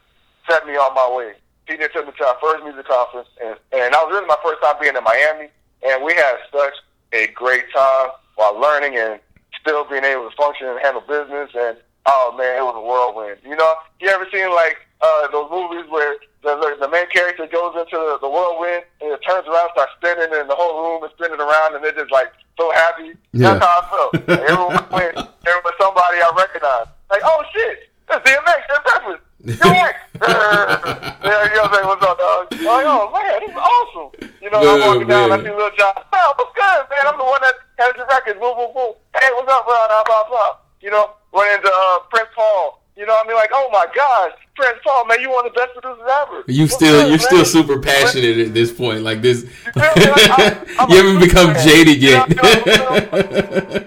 set 0.49 0.65
me 0.67 0.73
on 0.73 0.93
my 0.93 1.15
way. 1.15 1.33
TJ 1.67 1.91
took 1.93 2.05
me 2.05 2.13
to 2.17 2.25
our 2.25 2.37
first 2.41 2.63
music 2.65 2.85
conference, 2.85 3.29
and, 3.41 3.55
and 3.71 3.93
that 3.93 4.03
was 4.03 4.11
really 4.11 4.27
my 4.27 4.35
first 4.43 4.61
time 4.61 4.75
being 4.81 4.95
in 4.95 5.03
Miami. 5.03 5.47
And 5.87 6.03
we 6.03 6.13
had 6.13 6.35
such 6.51 6.73
a 7.13 7.27
great 7.27 7.63
time 7.73 8.09
while 8.35 8.59
learning 8.59 8.97
and 8.97 9.19
still 9.61 9.85
being 9.85 10.03
able 10.03 10.29
to 10.29 10.35
function 10.35 10.67
and 10.67 10.77
handle 10.81 11.01
business. 11.07 11.49
And 11.55 11.77
oh 12.05 12.35
man, 12.37 12.57
it 12.57 12.65
was 12.65 12.75
a 12.75 12.83
whirlwind. 12.83 13.39
You 13.43 13.55
know, 13.55 13.73
you 13.99 14.09
ever 14.09 14.27
seen 14.31 14.49
like 14.51 14.77
uh, 15.01 15.27
those 15.31 15.49
movies 15.51 15.85
where 15.89 16.15
the, 16.43 16.55
the, 16.59 16.87
the 16.87 16.89
main 16.89 17.07
character 17.09 17.47
goes 17.47 17.75
into 17.75 17.95
the, 17.95 18.19
the 18.21 18.29
whirlwind 18.29 18.83
and 19.01 19.11
it 19.11 19.21
turns 19.27 19.47
around, 19.47 19.71
starts 19.73 19.91
spinning, 19.99 20.31
and 20.31 20.49
the 20.49 20.55
whole 20.55 20.75
room 20.83 21.03
is 21.03 21.11
spinning 21.15 21.39
around, 21.39 21.75
and 21.75 21.83
they're 21.83 21.95
just 21.95 22.11
like 22.11 22.31
so 22.59 22.71
happy. 22.71 23.15
Yeah. 23.31 23.55
That's 23.55 23.65
how 23.65 23.73
I 23.79 23.83
felt. 23.89 24.11
Everyone 24.29 24.85
went, 24.91 25.15
there 25.43 25.59
was 25.63 25.75
somebody 25.79 26.19
I 26.19 26.29
recognized. 26.35 26.91
Like, 27.09 27.23
oh 27.23 27.43
shit, 27.53 27.91
that's 28.07 28.23
DMX, 28.27 28.59
that's 28.67 28.83
Breakfast. 28.83 29.23
DMX. 29.59 29.95
yeah, 31.23 31.43
you 31.47 31.55
know 31.55 31.67
what 31.67 31.67
I'm 31.67 31.73
saying? 31.73 31.87
What's 31.87 32.03
up, 32.03 32.17
dog? 32.19 32.43
Like, 32.51 32.87
oh 32.87 33.11
man, 33.11 33.39
this 33.43 33.51
is 33.51 33.59
awesome. 33.59 34.09
You 34.43 34.51
know, 34.51 34.59
I'm 34.59 34.79
Yeah, 34.79 34.87
walking 34.87 35.07
down, 35.07 35.31
I 35.31 35.37
see 35.39 35.51
Lil 35.51 35.71
Jon. 35.79 35.95
Man, 36.11 36.27
what's 36.35 36.51
good, 36.55 36.79
man? 36.91 37.03
I'm 37.07 37.17
the 37.17 37.23
one 37.23 37.39
that 37.43 37.55
has 37.79 37.91
the 37.95 38.05
records. 38.07 38.39
Boom, 38.39 38.55
boom, 38.55 38.71
boom. 38.75 38.91
Hey, 39.15 39.31
what's 39.35 39.47
up, 39.51 39.63
bro? 39.63 39.75
Blah, 39.87 40.03
blah, 40.03 40.23
blah. 40.27 40.51
You 40.83 40.91
know, 40.91 41.15
run 41.33 41.55
into 41.55 41.71
uh, 41.73 41.99
Prince 42.09 42.29
Paul. 42.35 42.81
You 42.95 43.05
know 43.07 43.13
what 43.13 43.25
I 43.25 43.27
mean? 43.27 43.37
Like, 43.37 43.49
oh 43.53 43.69
my 43.71 43.85
gosh, 43.95 44.33
Prince 44.55 44.77
Paul, 44.85 45.05
man, 45.07 45.19
you 45.19 45.31
one 45.31 45.47
of 45.47 45.53
the 45.53 45.59
best 45.59 45.73
producers 45.73 46.03
ever. 46.21 46.43
You 46.47 46.67
still 46.67 46.93
good, 46.93 47.07
you're 47.09 47.17
man? 47.17 47.19
still 47.19 47.45
super 47.45 47.79
passionate 47.79 48.37
at 48.37 48.53
this 48.53 48.71
point. 48.71 49.01
Like 49.01 49.21
this, 49.23 49.41
feel 49.43 49.73
me? 49.73 50.05
I- 50.05 50.85
you 50.89 50.95
a 50.99 51.01
haven't 51.01 51.19
become 51.19 51.53
fan. 51.55 51.67
jaded 51.67 51.97
yet. 52.01 52.29
you 52.29 52.35
know, 52.35 52.91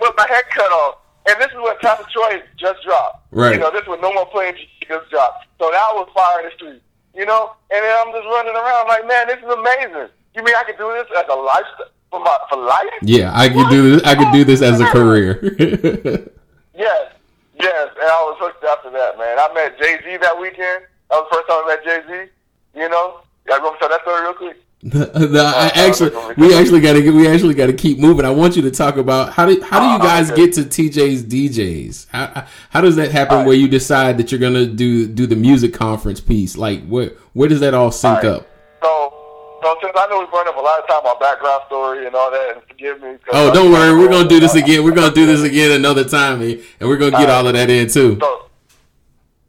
with 0.00 0.14
my 0.16 0.26
head 0.28 0.44
cut 0.52 0.72
off. 0.72 0.98
And 1.28 1.40
this 1.40 1.48
is 1.48 1.56
what 1.56 1.80
Top 1.82 2.00
of 2.00 2.06
Detroit 2.06 2.42
just 2.56 2.82
dropped. 2.84 3.26
Right. 3.32 3.54
You 3.54 3.60
know, 3.60 3.70
this 3.70 3.86
was 3.86 3.98
No 4.00 4.12
More 4.12 4.26
Playing 4.26 4.54
just 4.86 5.10
dropped. 5.10 5.46
So 5.58 5.70
that 5.70 5.88
was 5.94 6.08
fire 6.14 6.40
in 6.40 6.46
the 6.46 6.54
street. 6.54 6.82
You 7.14 7.26
know? 7.26 7.52
And 7.72 7.82
then 7.84 7.96
I'm 8.00 8.12
just 8.12 8.26
running 8.26 8.54
around 8.54 8.86
like, 8.88 9.06
man, 9.06 9.26
this 9.28 9.38
is 9.38 9.44
amazing. 9.50 10.08
You 10.36 10.42
mean 10.44 10.54
I 10.56 10.64
could 10.64 10.78
do 10.78 10.92
this 10.92 11.06
as 11.16 11.24
a 11.30 11.34
lifestyle 11.34 11.90
for 12.10 12.20
my 12.20 12.38
for 12.50 12.58
life? 12.58 12.90
yeah, 13.02 13.30
I 13.34 13.48
could 13.48 13.68
do 13.70 13.90
this. 13.96 14.02
I 14.04 14.14
could 14.16 14.32
do 14.32 14.44
this 14.44 14.62
as 14.62 14.80
a 14.80 14.86
career. 14.86 16.28
Yes. 16.78 17.12
Yes. 17.58 17.88
And 17.98 18.08
I 18.08 18.22
was 18.28 18.36
hooked 18.38 18.64
after 18.64 18.90
that, 18.90 19.18
man. 19.18 19.38
I 19.38 19.52
met 19.54 19.78
Jay 19.78 19.98
Z 20.04 20.18
that 20.18 20.38
weekend. 20.38 20.84
That 21.10 21.16
was 21.16 21.26
the 21.30 21.36
first 21.36 21.48
time 21.48 21.62
I 21.64 21.68
met 21.68 21.84
Jay 21.84 22.00
Z. 22.26 22.80
You 22.80 22.88
know? 22.88 23.20
I'm 23.52 23.62
gonna 23.62 23.78
tell 23.78 23.88
that 23.88 24.02
story 24.02 24.22
real 24.22 24.34
quick. 24.34 24.56
no, 24.82 25.42
I 25.44 25.72
actually, 25.74 26.10
we 26.36 26.54
actually 26.54 26.80
got 26.80 26.92
to 26.92 27.10
we 27.10 27.26
actually 27.26 27.54
got 27.54 27.66
to 27.66 27.72
keep 27.72 27.98
moving. 27.98 28.26
I 28.26 28.30
want 28.30 28.56
you 28.56 28.62
to 28.62 28.70
talk 28.70 28.98
about 28.98 29.32
how 29.32 29.46
do 29.46 29.60
how 29.62 29.80
do 29.80 29.86
oh, 29.86 29.92
you 29.92 29.96
Oh, 29.96 29.98
guys 29.98 30.30
get 30.30 30.52
to 30.54 30.62
TJ's 30.62 31.24
DJs? 31.24 32.08
How 32.10 32.46
how- 32.70 32.80
does 32.82 32.96
that 32.96 33.10
happen? 33.10 33.32
Alright. 33.34 33.46
Where 33.48 33.56
you 33.56 33.68
decide 33.68 34.18
that 34.18 34.30
you're 34.30 34.40
gonna 34.40 34.66
do 34.66 35.08
do 35.08 35.26
the 35.26 35.34
music 35.34 35.72
conference 35.72 36.20
piece? 36.20 36.56
Like 36.58 36.86
where 36.86 37.12
where 37.32 37.48
does 37.48 37.60
that 37.60 37.72
all 37.72 37.90
sync 37.90 38.18
Alright. 38.18 38.42
up? 38.42 38.48
So, 38.82 39.15
so 39.62 39.76
since 39.82 39.92
I 39.96 40.06
know 40.08 40.20
we 40.20 40.26
burned 40.26 40.48
up 40.48 40.56
a 40.56 40.60
lot 40.60 40.80
of 40.80 40.88
time 40.88 41.04
on 41.06 41.18
background 41.18 41.62
story 41.66 42.06
and 42.06 42.14
all 42.14 42.30
that, 42.30 42.56
and 42.56 42.62
forgive 42.66 43.00
me. 43.02 43.16
Oh, 43.32 43.52
don't 43.52 43.72
worry, 43.72 43.96
we're 43.96 44.08
gonna 44.08 44.28
do 44.28 44.40
this 44.40 44.54
again. 44.54 44.84
We're 44.84 44.94
gonna 44.94 45.14
do 45.14 45.26
this 45.26 45.42
again 45.42 45.72
another 45.72 46.04
time, 46.04 46.42
and 46.42 46.60
we're 46.80 46.96
gonna 46.96 47.18
get 47.18 47.30
all 47.30 47.46
of 47.46 47.54
that 47.54 47.70
in 47.70 47.88
too. 47.88 48.18
So, 48.20 48.26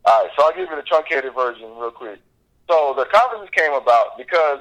all 0.06 0.24
right, 0.24 0.30
so 0.38 0.46
I'll 0.46 0.54
give 0.54 0.70
you 0.70 0.76
the 0.76 0.84
truncated 0.84 1.34
version 1.34 1.70
real 1.78 1.92
quick. 1.92 2.20
So 2.70 2.94
the 2.98 3.06
conferences 3.06 3.50
came 3.56 3.74
about 3.74 4.18
because, 4.18 4.60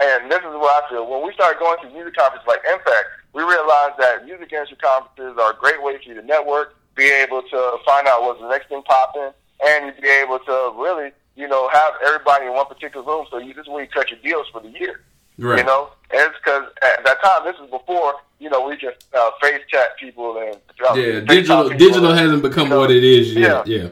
and 0.00 0.30
this 0.30 0.38
is 0.38 0.54
what 0.54 0.84
I 0.84 0.88
feel, 0.88 1.08
when 1.08 1.26
we 1.26 1.32
started 1.34 1.58
going 1.58 1.78
to 1.82 1.90
music 1.90 2.14
conferences 2.14 2.46
like 2.46 2.60
Impact, 2.72 3.06
we 3.32 3.42
realized 3.42 3.98
that 3.98 4.24
music 4.24 4.52
industry 4.52 4.78
conferences 4.78 5.38
are 5.38 5.52
a 5.52 5.56
great 5.56 5.82
way 5.82 5.96
for 5.98 6.02
you 6.08 6.14
to 6.14 6.22
network, 6.22 6.74
be 6.94 7.04
able 7.04 7.42
to 7.42 7.78
find 7.86 8.06
out 8.06 8.22
what's 8.22 8.40
the 8.40 8.48
next 8.48 8.68
thing 8.68 8.82
popping, 8.82 9.30
and 9.64 9.94
be 10.00 10.08
able 10.08 10.38
to 10.40 10.72
really, 10.76 11.10
you 11.36 11.48
know, 11.48 11.68
have 11.70 11.92
everybody 12.04 12.46
in 12.46 12.52
one 12.52 12.66
particular 12.66 13.04
room. 13.06 13.26
So 13.30 13.38
you, 13.38 13.54
this 13.54 13.62
is 13.62 13.68
where 13.68 13.82
you 13.84 13.88
cut 13.90 14.10
your 14.10 14.18
deals 14.20 14.46
for 14.52 14.60
the 14.60 14.68
year. 14.70 15.00
Right. 15.38 15.58
You 15.58 15.64
know, 15.64 15.90
and 16.10 16.20
it's 16.20 16.36
because 16.44 16.64
at 16.82 17.02
that 17.04 17.22
time, 17.22 17.44
this 17.44 17.56
is 17.56 17.70
before, 17.70 18.14
you 18.40 18.50
know, 18.50 18.66
we 18.66 18.76
can 18.76 18.92
uh, 19.14 19.30
face 19.40 19.60
chat 19.68 19.96
people 19.98 20.36
and 20.38 20.56
uh, 20.56 20.94
Yeah, 20.94 21.20
digital 21.20 21.64
people 21.70 21.78
digital 21.78 22.12
hasn't 22.12 22.42
become 22.42 22.64
you 22.64 22.70
know, 22.70 22.80
what 22.80 22.90
it 22.90 23.02
is 23.04 23.32
yet. 23.34 23.66
Yeah. 23.66 23.88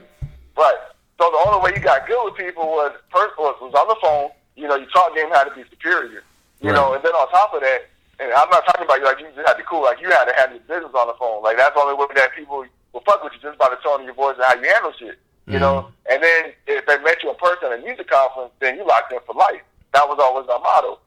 Right. 0.57 0.76
So 1.18 1.30
the 1.30 1.43
only 1.49 1.64
way 1.64 1.76
you 1.76 1.82
got 1.82 2.07
good 2.07 2.22
with 2.24 2.34
people 2.36 2.64
was 2.66 2.93
first 3.11 3.39
was, 3.39 3.57
was 3.62 3.72
on 3.74 3.89
the 3.89 3.97
phone. 4.03 4.30
You 4.57 4.68
know, 4.68 4.76
you 4.76 4.86
taught 4.86 5.14
them 5.14 5.30
how 5.32 5.45
to 5.45 5.55
be 5.55 5.64
superior. 5.70 6.22
You 6.61 6.70
Right. 6.70 6.74
know, 6.76 6.93
and 6.95 7.03
then 7.03 7.12
on 7.12 7.28
top 7.30 7.55
of 7.55 7.61
that, 7.61 7.86
and 8.20 8.30
I'm 8.32 8.51
not 8.51 8.66
talking 8.66 8.84
about 8.84 8.99
you 8.99 9.05
like 9.07 9.20
you 9.20 9.26
just 9.34 9.47
had 9.47 9.55
to 9.55 9.62
cool, 9.62 9.82
like 9.82 10.01
you 10.03 10.11
had 10.11 10.24
to 10.26 10.34
have 10.36 10.51
your 10.51 10.61
business 10.66 10.93
on 10.93 11.07
the 11.07 11.14
phone. 11.18 11.43
Like 11.43 11.57
that's 11.57 11.74
the 11.74 11.80
only 11.80 11.95
way 11.95 12.07
that 12.16 12.34
people 12.36 12.66
will 12.93 13.01
fuck 13.07 13.22
with 13.24 13.32
you 13.32 13.39
just 13.41 13.57
by 13.59 13.68
the 13.70 13.76
tone 13.76 14.01
of 14.01 14.05
your 14.07 14.14
voice 14.14 14.34
and 14.36 14.45
how 14.45 14.55
you 14.55 14.68
handle 14.68 14.93
shit. 14.99 15.18
You 15.47 15.59
know, 15.59 15.89
and 16.11 16.22
then 16.22 16.53
they 16.89 16.99
met 17.05 17.22
you 17.22 17.30
in 17.30 17.36
person 17.36 17.72
at 17.72 17.78
a 17.78 17.82
music 17.82 18.09
conference, 18.09 18.51
then 18.61 18.76
you 18.76 18.86
locked 18.86 19.12
in 19.12 19.20
for 19.26 19.34
life. 19.34 19.62
That 19.93 20.09
was 20.09 20.18
always 20.20 20.49
our 20.49 20.61
motto. 20.61 20.99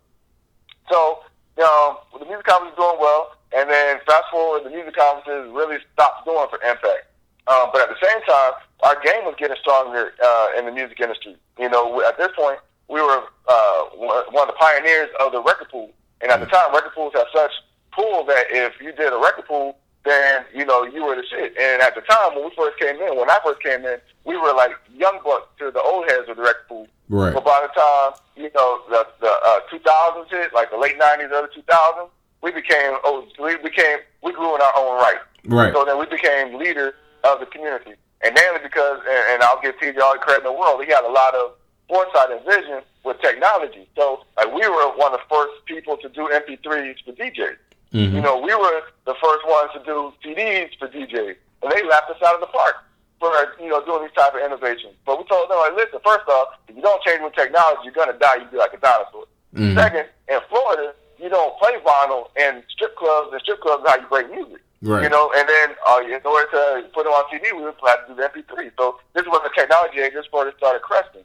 So, 0.90 1.26
um, 1.62 1.98
the 2.18 2.26
music 2.26 2.46
conference 2.46 2.74
is 2.74 2.78
doing 2.78 2.98
well, 3.00 3.36
and 3.56 3.70
then 3.70 4.00
fast 4.06 4.30
forward, 4.32 4.64
the 4.64 4.70
music 4.70 4.96
conferences 4.96 5.52
really 5.52 5.78
stopped 5.94 6.26
doing 6.26 6.48
for 6.50 6.62
Impact. 6.64 7.10
Um, 7.48 7.70
but 7.74 7.82
at 7.82 7.90
the 7.90 8.00
same 8.00 8.22
time, 8.24 8.54
our 8.84 9.02
game 9.02 9.26
was 9.26 9.36
getting 9.38 9.58
stronger 9.60 10.14
uh, 10.24 10.48
in 10.58 10.66
the 10.66 10.72
music 10.72 11.00
industry. 11.00 11.36
You 11.60 11.70
know, 11.70 12.02
at 12.06 12.18
this 12.18 12.30
point, 12.38 12.60
we 12.88 13.02
were 13.02 13.24
uh, 13.48 13.82
one 13.96 14.24
one 14.32 14.48
of 14.48 14.54
the 14.54 14.60
pioneers 14.60 15.10
of 15.20 15.32
the 15.32 15.42
record 15.42 15.70
pool, 15.70 15.92
and 16.22 16.32
at 16.32 16.40
the 16.40 16.46
time, 16.46 16.74
record 16.74 16.94
pools 16.94 17.14
have 17.14 17.28
such 17.34 17.52
pull 17.92 18.24
that 18.26 18.46
if 18.50 18.80
you 18.80 18.92
did 18.92 19.12
a 19.12 19.18
record 19.18 19.46
pool, 19.48 19.78
then 20.04 20.46
you 20.54 20.66
know 20.66 20.84
you 20.84 21.06
were 21.06 21.16
the 21.16 21.24
shit. 21.30 21.56
And 21.58 21.82
at 21.82 21.96
the 21.96 22.02
time, 22.02 22.36
when 22.36 22.46
we 22.46 22.52
first 22.56 22.78
came 22.80 22.96
in, 22.96 23.16
when 23.18 23.30
I 23.30 23.40
first 23.44 23.62
came 23.62 23.86
in, 23.86 23.98
we 24.26 24.38
were 24.38 24.54
like 24.54 24.72
young 24.96 25.20
bucks 25.24 25.48
to 25.60 25.72
the 25.72 25.82
old 25.82 26.10
heads 26.10 26.30
of 26.30 26.38
the 26.38 26.44
record 26.44 26.68
pool. 26.68 26.88
Right. 27.10 27.34
But 27.34 27.46
by 27.46 27.68
the 27.68 27.80
time 27.80 28.20
you 28.36 28.50
know 28.56 28.82
the 28.90 29.06
the 29.20 29.32
uh, 29.32 29.60
2000s 29.72 30.30
hit, 30.30 30.54
like 30.54 30.72
the 30.72 30.78
late 30.78 31.00
90s, 31.00 31.32
early 31.32 31.50
2000s, 31.56 32.10
we 32.42 32.52
became 32.52 32.98
oh 33.04 33.26
we 33.40 33.58
became 33.58 34.00
we 34.24 34.32
grew 34.34 34.56
in 34.56 34.62
our 34.62 34.74
own 34.78 34.98
right. 34.98 35.20
Right. 35.46 35.74
So 35.74 35.86
then 35.86 36.00
we 36.00 36.06
became 36.06 36.58
leaders 36.58 36.94
of 37.24 37.40
the 37.40 37.46
community, 37.46 37.94
and 38.24 38.34
mainly 38.34 38.60
because 38.64 39.00
and, 39.08 39.34
and 39.34 39.44
I'll 39.44 39.62
give 39.62 39.76
TJ 39.78 40.00
all 40.00 40.14
the 40.14 40.20
credit 40.20 40.46
in 40.46 40.54
the 40.54 40.60
world. 40.60 40.84
He 40.84 40.92
had 40.92 41.04
a 41.04 41.12
lot 41.12 41.36
of 41.36 41.54
foresight 41.88 42.32
and 42.32 42.46
vision 42.46 42.82
with 43.04 43.20
technology. 43.22 43.88
So 43.96 44.24
like 44.38 44.54
we 44.54 44.68
were 44.68 44.98
one 44.98 45.14
of 45.14 45.20
the 45.20 45.26
first 45.30 45.66
people 45.66 45.98
to 45.98 46.10
do 46.10 46.30
MP3s 46.32 47.04
for 47.06 47.12
DJs. 47.14 47.58
Mm-hmm. 47.94 48.16
You 48.16 48.22
know, 48.22 48.40
we 48.40 48.56
were 48.56 48.82
the 49.06 49.16
first 49.22 49.44
ones 49.48 49.72
to 49.76 49.84
do 49.84 50.14
CDs 50.24 50.72
for 50.80 50.88
DJs, 50.88 51.36
and 51.64 51.72
they 51.72 51.84
laughed 51.84 52.10
us 52.10 52.22
out 52.26 52.36
of 52.36 52.42
the 52.42 52.48
park 52.48 52.76
for 53.20 53.32
you 53.60 53.70
know 53.70 53.84
doing 53.86 54.04
these 54.04 54.16
type 54.16 54.34
of 54.34 54.42
innovations. 54.42 54.96
But 55.06 55.20
we 55.20 55.26
told 55.26 55.50
them 55.50 55.60
like, 55.60 55.76
listen, 55.76 56.00
first 56.04 56.28
off, 56.30 56.56
if 56.68 56.76
you 56.76 56.82
don't 56.82 57.02
change 57.04 57.22
with 57.22 57.36
technology, 57.36 57.82
you're 57.84 57.94
gonna 57.94 58.18
die. 58.18 58.38
You'd 58.40 58.52
be 58.52 58.58
like 58.58 58.74
a 58.74 58.78
dinosaur. 58.80 59.26
Mhm. 59.54 59.76
Second, 59.76 60.08
in 60.30 60.40
Florida, 60.50 60.94
you 61.20 61.30
don't 61.30 61.58
play 61.60 61.76
vinyl 61.84 62.32
in 62.38 62.64
strip 62.70 62.96
clubs, 62.96 63.30
and 63.34 63.42
strip 63.42 63.60
clubs 63.60 63.84
how 63.86 63.96
you 64.00 64.08
break 64.08 64.32
music. 64.32 64.62
Right. 64.82 65.04
You 65.04 65.10
know, 65.10 65.32
and 65.36 65.48
then 65.48 65.76
uh, 65.86 66.02
in 66.02 66.22
order 66.26 66.48
to 66.58 66.90
put 66.96 67.06
it 67.06 67.10
on 67.10 67.24
CD, 67.30 67.52
we 67.52 67.62
would 67.62 67.76
have 67.86 68.08
to 68.08 68.14
do 68.14 68.16
the 68.16 68.24
MP3. 68.24 68.72
So 68.80 68.98
this 69.14 69.22
is 69.22 69.30
when 69.30 69.44
the 69.44 69.52
technology 69.54 70.00
age 70.00 70.14
just 70.14 70.30
started 70.30 70.56
started 70.58 70.82
cresting. 70.82 71.22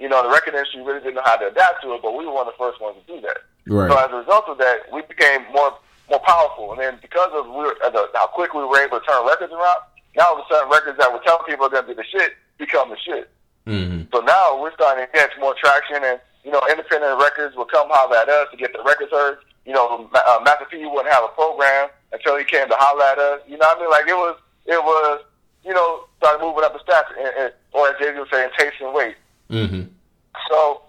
You 0.00 0.08
know, 0.08 0.22
the 0.24 0.30
record 0.30 0.54
industry 0.54 0.82
really 0.82 1.00
didn't 1.00 1.14
know 1.14 1.22
how 1.24 1.36
to 1.36 1.46
adapt 1.46 1.82
to 1.82 1.94
it, 1.94 2.02
but 2.02 2.16
we 2.16 2.26
were 2.26 2.32
one 2.32 2.48
of 2.48 2.52
the 2.52 2.58
first 2.58 2.80
ones 2.80 2.96
to 3.06 3.14
do 3.14 3.20
that. 3.22 3.38
Right. 3.68 3.90
So 3.90 3.96
as 3.96 4.10
a 4.10 4.16
result 4.16 4.48
of 4.48 4.58
that, 4.58 4.90
we 4.92 5.02
became 5.02 5.46
more 5.54 5.72
more 6.08 6.20
powerful, 6.20 6.72
and 6.72 6.80
then 6.80 6.98
because 7.02 7.30
of 7.34 7.46
we 7.46 7.66
were, 7.66 7.76
the, 7.80 8.08
how 8.14 8.26
quick 8.28 8.54
we 8.54 8.64
were 8.64 8.80
able 8.80 9.00
to 9.00 9.06
turn 9.06 9.26
records 9.26 9.52
around, 9.52 9.82
now 10.16 10.30
all 10.30 10.40
of 10.40 10.46
a 10.46 10.54
sudden 10.54 10.70
records 10.70 10.98
that 10.98 11.12
were 11.12 11.20
telling 11.20 11.44
people 11.46 11.66
are 11.66 11.70
going 11.70 11.84
to 11.84 11.88
be 11.88 11.94
the 11.94 12.04
shit 12.04 12.32
become 12.58 12.90
the 12.90 12.96
shit. 12.96 13.28
Mm-hmm. 13.66 14.08
So 14.14 14.20
now 14.20 14.60
we're 14.62 14.72
starting 14.74 15.04
to 15.04 15.12
get 15.12 15.30
more 15.40 15.54
traction, 15.58 16.02
and 16.04 16.20
you 16.44 16.52
know, 16.52 16.62
independent 16.70 17.18
records 17.20 17.56
will 17.56 17.66
come 17.66 17.88
holler 17.90 18.16
at 18.16 18.28
us 18.28 18.46
to 18.52 18.56
get 18.56 18.72
the 18.72 18.82
records 18.86 19.10
heard. 19.10 19.38
You 19.66 19.74
know, 19.74 20.08
uh, 20.14 20.38
Master 20.44 20.66
P 20.70 20.86
wouldn't 20.86 21.12
have 21.12 21.24
a 21.24 21.34
program 21.34 21.88
until 22.12 22.38
he 22.38 22.44
came 22.44 22.68
to 22.68 22.76
holler 22.78 23.02
at 23.02 23.18
us. 23.18 23.40
You 23.48 23.58
know 23.58 23.66
what 23.66 23.78
I 23.78 23.80
mean? 23.80 23.90
Like 23.90 24.06
it 24.06 24.14
was, 24.14 24.38
it 24.66 24.78
was, 24.78 25.24
you 25.64 25.74
know, 25.74 26.04
started 26.18 26.44
moving 26.44 26.62
up 26.62 26.72
the 26.72 26.78
stats, 26.86 27.10
and, 27.18 27.34
and, 27.36 27.52
or 27.72 27.88
as 27.88 27.98
Jay 27.98 28.14
Z 28.14 28.18
would 28.20 28.30
say, 28.30 28.48
taste 28.56 28.76
and 28.80 28.94
weight. 28.94 29.16
Mm-hmm. 29.50 29.90
So 30.48 30.82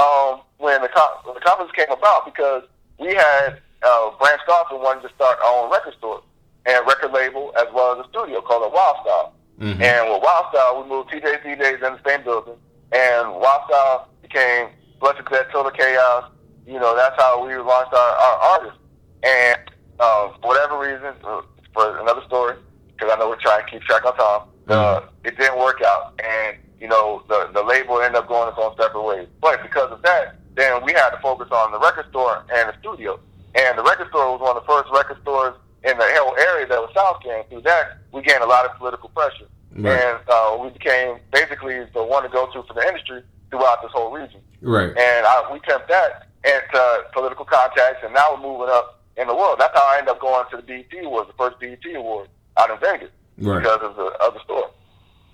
um, 0.00 0.40
when 0.56 0.80
the 0.80 0.88
con- 0.88 1.20
when 1.24 1.34
the 1.34 1.40
conference 1.40 1.72
came 1.76 1.90
about, 1.90 2.24
because 2.24 2.62
we 2.98 3.14
had 3.14 3.60
uh, 3.84 4.10
branched 4.18 4.48
off 4.48 4.68
and 4.70 4.80
wanted 4.80 5.02
to 5.08 5.14
start 5.14 5.38
our 5.44 5.64
own 5.64 5.70
record 5.70 5.94
store 5.98 6.22
and 6.66 6.86
record 6.86 7.12
label 7.12 7.52
as 7.58 7.66
well 7.74 7.92
as 7.98 8.04
a 8.04 8.08
studio 8.10 8.40
called 8.40 8.64
a 8.64 8.68
Wild 8.74 8.96
Style. 9.02 9.34
Mhm. 9.60 9.80
And 9.82 10.10
with 10.12 10.22
Wild 10.22 10.46
Style, 10.50 10.82
we 10.82 10.88
moved 10.88 11.10
TJ's 11.10 11.42
DJs 11.44 11.82
in 11.86 11.92
the 11.94 12.00
same 12.06 12.22
building, 12.24 12.56
and 12.92 13.34
Wild 13.34 13.62
Style 13.68 14.08
became 14.22 14.68
Blessed 15.00 15.24
Dead 15.30 15.46
Total 15.52 15.70
Chaos. 15.70 16.24
You 16.66 16.78
know, 16.78 16.94
that's 16.96 17.20
how 17.20 17.44
we 17.44 17.54
launched 17.56 17.92
our, 17.92 18.10
our 18.16 18.36
artists. 18.54 18.78
And 19.24 19.58
um, 20.00 20.34
for 20.40 20.48
whatever 20.48 20.78
reason, 20.78 21.14
uh, 21.24 21.42
for 21.74 21.98
another 21.98 22.22
story, 22.26 22.56
because 22.94 23.10
I 23.12 23.18
know 23.18 23.28
we're 23.28 23.36
trying 23.36 23.64
to 23.64 23.70
keep 23.70 23.82
track 23.82 24.04
of 24.04 24.16
time, 24.16 24.42
uh, 24.68 25.00
it 25.24 25.36
didn't 25.38 25.58
work 25.58 25.80
out. 25.84 26.20
And, 26.22 26.56
you 26.80 26.88
know, 26.88 27.22
the, 27.28 27.50
the 27.52 27.62
label 27.62 28.00
ended 28.00 28.16
up 28.20 28.28
going 28.28 28.48
its 28.48 28.58
own 28.60 28.74
separate 28.76 29.02
ways. 29.02 29.28
But 29.40 29.62
because 29.62 29.90
of 29.90 30.02
that, 30.02 30.36
then 30.54 30.84
we 30.84 30.92
had 30.92 31.10
to 31.10 31.18
focus 31.18 31.48
on 31.50 31.72
the 31.72 31.78
record 31.78 32.06
store 32.10 32.44
and 32.52 32.68
the 32.68 32.74
studio. 32.80 33.18
And 33.54 33.78
the 33.78 33.82
record 33.82 34.08
store 34.08 34.32
was 34.32 34.40
one 34.40 34.56
of 34.56 34.62
the 34.62 34.66
first 34.66 34.88
record 34.92 35.20
stores 35.22 35.54
in 35.84 35.96
the 35.98 36.04
whole 36.16 36.36
area 36.38 36.66
that 36.66 36.80
was 36.80 36.90
South 36.94 37.20
End. 37.28 37.44
Through 37.50 37.62
that, 37.62 37.98
we 38.12 38.22
gained 38.22 38.42
a 38.42 38.46
lot 38.46 38.64
of 38.64 38.76
political 38.78 39.08
pressure. 39.10 39.46
Right. 39.74 39.92
And 39.98 40.18
uh, 40.28 40.58
we 40.62 40.70
became 40.70 41.18
basically 41.32 41.84
the 41.94 42.02
one 42.04 42.22
to 42.22 42.28
go 42.28 42.46
to 42.52 42.62
for 42.62 42.74
the 42.74 42.86
industry 42.86 43.22
throughout 43.50 43.82
this 43.82 43.90
whole 43.92 44.10
region. 44.12 44.40
Right. 44.60 44.88
And 44.90 45.26
I, 45.26 45.48
we 45.52 45.60
kept 45.60 45.88
that 45.88 46.28
into 46.44 47.04
political 47.12 47.44
contacts, 47.44 48.00
and 48.04 48.12
now 48.14 48.34
we're 48.34 48.42
moving 48.42 48.68
up 48.72 49.00
in 49.16 49.26
the 49.28 49.34
world. 49.34 49.56
That's 49.58 49.76
how 49.76 49.84
I 49.92 49.98
ended 49.98 50.10
up 50.14 50.20
going 50.20 50.44
to 50.50 50.56
the 50.56 50.62
BET 50.62 51.04
Awards, 51.04 51.28
the 51.28 51.36
first 51.36 51.58
BET 51.60 51.78
Award 51.94 52.28
out 52.58 52.70
in 52.70 52.78
Vegas, 52.80 53.10
Right. 53.38 53.58
because 53.62 53.80
of 53.82 53.96
the 53.96 54.06
of 54.24 54.34
the 54.34 54.40
store. 54.44 54.70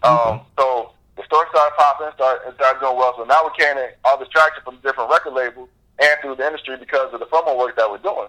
Um, 0.02 0.40
so 0.58 0.92
the 1.16 1.24
store 1.24 1.46
started 1.50 1.74
popping, 1.76 2.10
started 2.14 2.54
started 2.54 2.80
doing 2.80 2.96
well. 2.96 3.14
So 3.16 3.24
now 3.24 3.42
we're 3.44 3.54
getting 3.58 3.90
all 4.04 4.18
this 4.18 4.28
traction 4.28 4.62
from 4.64 4.76
different 4.82 5.10
record 5.10 5.32
labels 5.34 5.68
and 6.00 6.16
through 6.22 6.36
the 6.36 6.46
industry 6.46 6.76
because 6.78 7.12
of 7.12 7.20
the 7.20 7.26
promo 7.26 7.56
work 7.58 7.76
that 7.76 7.90
we're 7.90 7.98
doing. 7.98 8.28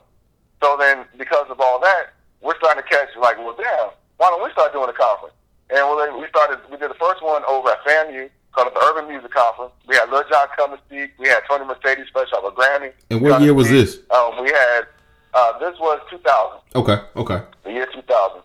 So 0.61 0.75
then, 0.79 1.05
because 1.17 1.45
of 1.49 1.59
all 1.59 1.79
that, 1.81 2.13
we're 2.41 2.57
starting 2.57 2.83
to 2.83 2.89
catch 2.89 3.09
like, 3.19 3.37
well, 3.37 3.55
damn, 3.57 3.89
why 4.17 4.29
don't 4.29 4.43
we 4.43 4.51
start 4.51 4.73
doing 4.73 4.89
a 4.89 4.93
conference? 4.93 5.35
And 5.69 5.85
we 6.15 6.21
we 6.21 6.27
started. 6.29 6.59
We 6.71 6.77
did 6.77 6.89
the 6.89 6.95
first 6.99 7.21
one 7.23 7.43
over 7.45 7.69
at 7.69 7.83
FAMU 7.85 8.29
called 8.53 8.73
the 8.73 8.79
Urban 8.85 9.07
Music 9.07 9.31
Conference. 9.31 9.71
We 9.87 9.95
had 9.95 10.09
Lil 10.09 10.23
Jon 10.29 10.47
come 10.57 10.71
and 10.73 10.81
speak. 10.87 11.11
We 11.19 11.27
had 11.27 11.41
Tony 11.47 11.65
Mercedes 11.65 12.07
special 12.07 12.39
a 12.47 12.51
Grammy. 12.51 12.91
And 13.11 13.21
what 13.21 13.41
year 13.41 13.53
was 13.53 13.67
speak. 13.67 13.85
this? 13.85 13.99
Um, 14.09 14.41
we 14.41 14.49
had 14.49 14.87
uh, 15.35 15.59
this 15.59 15.77
was 15.79 15.99
2000, 16.09 16.59
Okay. 16.75 16.97
Okay. 17.15 17.41
the 17.63 17.71
year 17.71 17.85
2000. 17.93 18.41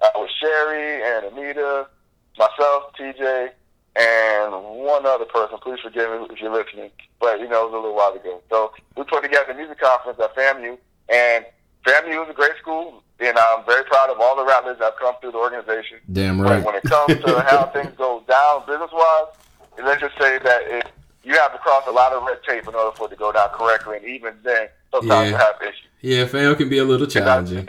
Uh, 0.00 0.08
with 0.16 0.30
Sherry 0.40 1.02
and 1.04 1.26
Anita, 1.36 1.86
myself, 2.38 2.84
TJ, 2.98 3.50
and 3.96 4.52
one 4.52 5.04
other 5.06 5.24
person. 5.26 5.58
Please 5.62 5.80
forgive 5.82 6.10
me 6.10 6.26
if 6.30 6.40
you're 6.40 6.52
listening, 6.52 6.90
but 7.20 7.38
you 7.40 7.48
know 7.48 7.66
it 7.66 7.72
was 7.72 7.74
a 7.74 7.76
little 7.76 7.94
while 7.94 8.12
ago. 8.14 8.40
So 8.50 8.72
we 8.96 9.04
put 9.04 9.22
together 9.22 9.52
a 9.52 9.54
music 9.56 9.78
conference 9.80 10.18
at 10.20 10.34
FAMU, 10.34 10.78
and 11.08 11.44
FAMU 11.86 12.24
is 12.24 12.30
a 12.30 12.34
great 12.34 12.56
school, 12.60 13.02
and 13.20 13.36
I'm 13.38 13.64
very 13.66 13.84
proud 13.84 14.10
of 14.10 14.18
all 14.20 14.36
the 14.36 14.44
rattlers 14.44 14.78
that 14.78 14.84
have 14.92 14.96
come 14.98 15.14
through 15.20 15.32
the 15.32 15.38
organization. 15.38 15.98
Damn 16.10 16.38
But 16.38 16.44
right. 16.44 16.64
when 16.64 16.74
it 16.76 16.82
comes 16.84 17.20
to 17.22 17.40
how 17.48 17.66
things 17.66 17.92
go 17.98 18.22
down 18.28 18.64
business 18.66 18.90
wise, 18.92 19.26
let's 19.82 20.00
just 20.00 20.18
say 20.18 20.38
that 20.38 20.62
it, 20.66 20.86
you 21.24 21.34
have 21.34 21.52
to 21.52 21.58
cross 21.58 21.84
a 21.86 21.92
lot 21.92 22.12
of 22.12 22.22
red 22.24 22.38
tape 22.48 22.66
in 22.66 22.74
order 22.74 22.96
for 22.96 23.06
it 23.06 23.10
to 23.10 23.16
go 23.16 23.30
down 23.32 23.48
correctly, 23.50 23.96
and 23.98 24.06
even 24.06 24.34
then, 24.42 24.68
sometimes 24.90 25.30
Yeah. 25.30 25.30
you 25.30 25.36
have 25.36 25.54
issues. 25.62 25.88
Yeah, 26.00 26.26
fam 26.26 26.56
can 26.56 26.68
be 26.68 26.78
a 26.78 26.84
little 26.84 27.06
challenging. 27.06 27.58
Is 27.58 27.66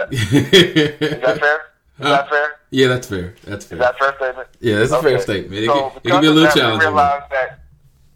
that 1.21 1.37
fair? 1.39 1.61
Is 1.99 2.05
that 2.05 2.29
fair? 2.29 2.55
yeah, 2.71 2.87
that's 2.87 3.07
fair. 3.07 3.35
That's 3.43 3.65
fair. 3.65 3.77
Is 3.77 3.83
that 3.83 3.95
a 3.95 3.97
fair 3.97 4.15
statement? 4.17 4.47
Yeah, 4.59 4.79
that's 4.79 4.91
a 4.91 5.01
fair 5.01 5.11
Okay. 5.13 5.21
statement. 5.23 5.63
It, 5.63 5.67
So 5.67 5.89
can, 5.89 6.01
it 6.03 6.09
can 6.09 6.21
be 6.21 6.27
a 6.27 6.31
little 6.31 6.51
challenging. 6.51 6.89
We 6.91 6.95
that, 6.97 7.59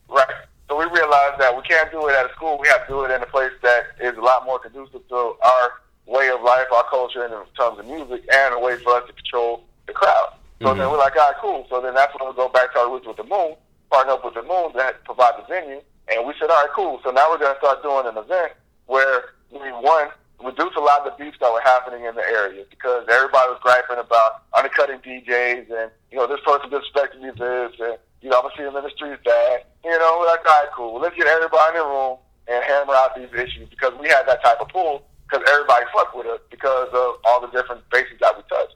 right. 0.10 0.36
So 0.68 0.78
we 0.78 0.86
realized 0.86 1.40
that 1.40 1.56
we 1.56 1.62
can't 1.64 1.92
do 1.92 2.08
it 2.08 2.16
at 2.16 2.30
a 2.30 2.34
school. 2.34 2.58
We 2.60 2.68
have 2.70 2.82
to 2.88 2.94
do 2.94 3.04
it 3.06 3.12
in 3.12 3.22
a 3.22 3.26
place 3.28 3.52
that 3.62 3.84
is 4.02 4.18
a 4.18 4.22
lot 4.22 4.46
more 4.46 4.60
conducive 4.60 5.08
to 5.08 5.16
our 5.16 5.72
way 6.08 6.30
of 6.30 6.42
life, 6.42 6.66
our 6.76 6.84
culture, 6.90 7.24
and 7.24 7.34
in 7.34 7.40
terms 7.58 7.80
of 7.80 7.86
music, 7.86 8.26
and 8.34 8.54
a 8.56 8.60
way 8.60 8.78
for 8.84 8.94
us 8.96 9.04
to 9.08 9.14
control 9.14 9.64
the 9.86 9.94
crowd. 9.94 10.34
So 10.62 10.70
Mm-hmm. 10.70 10.80
then 10.80 10.90
we're 10.90 10.98
like, 10.98 11.16
all 11.16 11.28
right, 11.28 11.36
cool. 11.40 11.68
So 11.70 11.80
then 11.82 11.94
that's 11.94 12.12
when 12.20 12.28
we 12.30 12.36
go 12.36 12.50
back 12.50 12.74
to 12.74 12.80
our 12.80 12.90
roots 12.92 13.06
with 13.06 13.18
the 13.18 13.24
moon, 13.24 13.54
partner 13.92 14.14
up 14.14 14.26
with 14.26 14.34
the 14.34 14.42
moon 14.42 14.72
that 14.76 15.04
provide 15.04 15.34
the 15.38 15.46
venue, 15.48 15.82
and 16.12 16.26
we 16.26 16.34
said, 16.40 16.50
all 16.50 16.64
right, 16.64 16.70
cool. 16.76 17.00
So 17.04 17.12
now 17.12 17.30
we're 17.30 17.38
going 17.38 17.54
to 17.54 17.60
start 17.60 17.84
doing 17.84 18.08
an 18.08 18.18
event 18.18 18.54
where 18.88 19.26
we 19.52 19.60
one 19.60 20.10
reduce 20.44 20.76
a 20.76 20.80
lot 20.80 21.02
of 21.02 21.12
the 21.12 21.24
beefs 21.24 21.38
that 21.40 21.52
were 21.52 21.62
happening 21.62 22.06
in 22.06 22.14
the 22.16 22.22
area 22.22 22.64
because 22.70 23.06
everybody 23.10 23.50
was 23.50 23.60
griping 23.62 23.98
about 23.98 24.44
undercutting 24.54 25.00
DJs 25.00 25.66
and 25.72 25.90
you 26.12 26.18
know 26.18 26.28
this 26.28 26.40
person 26.46 26.70
disrespected 26.70 27.22
me 27.22 27.32
this 27.34 27.74
and 27.82 27.98
you 28.22 28.30
know 28.30 28.38
I'm 28.38 28.46
gonna 28.46 28.58
see 28.58 28.64
them 28.64 28.78
in 28.78 28.84
the 28.84 28.94
streets 28.94 29.22
that 29.26 29.74
you 29.84 29.98
know 29.98 30.24
like 30.26 30.46
all 30.46 30.62
right 30.62 30.70
cool 30.76 31.02
let's 31.02 31.16
get 31.16 31.26
everybody 31.26 31.78
in 31.78 31.84
the 31.84 31.90
room 31.90 32.18
and 32.48 32.64
hammer 32.64 32.94
out 32.94 33.16
these 33.16 33.34
issues 33.34 33.68
because 33.70 33.94
we 34.00 34.08
had 34.08 34.24
that 34.28 34.44
type 34.44 34.62
of 34.62 34.70
pull 34.70 35.04
because 35.28 35.44
everybody 35.50 35.86
fucked 35.94 36.16
with 36.16 36.28
us 36.28 36.40
because 36.50 36.90
of 36.94 37.16
all 37.26 37.42
the 37.42 37.48
different 37.48 37.82
bases 37.90 38.16
that 38.22 38.36
we 38.38 38.44
touched. 38.48 38.76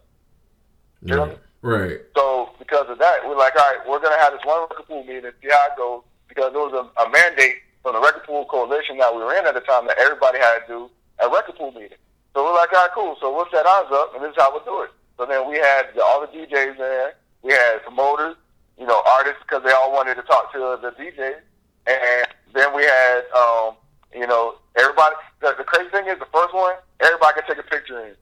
Right. 1.04 1.38
right. 1.62 2.00
So 2.16 2.50
because 2.60 2.90
of 2.90 3.00
that, 3.00 3.26
we're 3.26 3.38
like, 3.38 3.56
all 3.56 3.64
right, 3.72 3.80
we're 3.88 4.02
gonna 4.02 4.20
have 4.20 4.34
this 4.34 4.42
one 4.44 4.62
record 4.62 4.88
pool 4.88 5.04
meeting 5.04 5.26
and 5.26 5.34
see 5.42 5.50
how 5.50 5.68
it 5.72 5.78
goes 5.78 6.04
because 6.28 6.52
there 6.52 6.62
was 6.62 6.74
a, 6.74 6.84
a 7.02 7.10
mandate 7.10 7.64
from 7.82 7.94
the 7.94 8.02
record 8.02 8.24
pool 8.26 8.46
coalition 8.46 8.98
that 8.98 9.14
we 9.14 9.24
were 9.24 9.34
in 9.34 9.46
at 9.46 9.54
the 9.54 9.62
time 9.62 9.88
that 9.88 9.98
everybody 9.98 10.40
had 10.40 10.60
to 10.60 10.68
do 10.68 10.90
a 11.22 11.30
record 11.30 11.56
pool 11.56 11.72
meeting. 11.72 11.98
So 12.34 12.44
we're 12.44 12.56
like, 12.56 12.72
all 12.74 12.82
right, 12.82 12.92
cool. 12.94 13.18
So 13.20 13.34
we'll 13.36 13.50
set 13.52 13.66
ours 13.66 13.92
up 13.92 14.16
and 14.16 14.24
this 14.24 14.32
is 14.32 14.38
how 14.38 14.52
we'll 14.52 14.66
do 14.66 14.82
it. 14.82 14.92
So 15.18 15.26
then 15.26 15.48
we 15.48 15.58
had 15.58 15.94
the, 15.96 16.04
all 16.04 16.22
the 16.22 16.28
DJs 16.28 16.78
there. 16.78 17.14
We 17.44 17.52
had 17.52 17.84
promoters, 17.84 18.36
you 18.80 18.86
know, 18.86 19.02
artists 19.06 19.42
because 19.42 19.64
they 19.64 19.72
all 19.72 19.92
wanted 19.92 20.16
to 20.16 20.24
talk 20.24 20.52
to 20.54 20.80
the 20.82 20.92
DJs. 20.92 21.42
And 21.88 22.28
then 22.54 22.74
we 22.76 22.84
had, 22.84 23.22
um, 23.36 23.76
you 24.14 24.28
know, 24.28 24.56
everybody. 24.78 25.16
The, 25.42 25.56
the 25.58 25.64
crazy 25.64 25.90
thing 25.90 26.08
is, 26.08 26.20
the 26.20 26.30
first 26.32 26.54
one, 26.54 26.76
everybody 27.00 27.42
could 27.42 27.48
take 27.48 27.66
a 27.66 27.70
picture 27.70 28.00
in. 28.00 28.16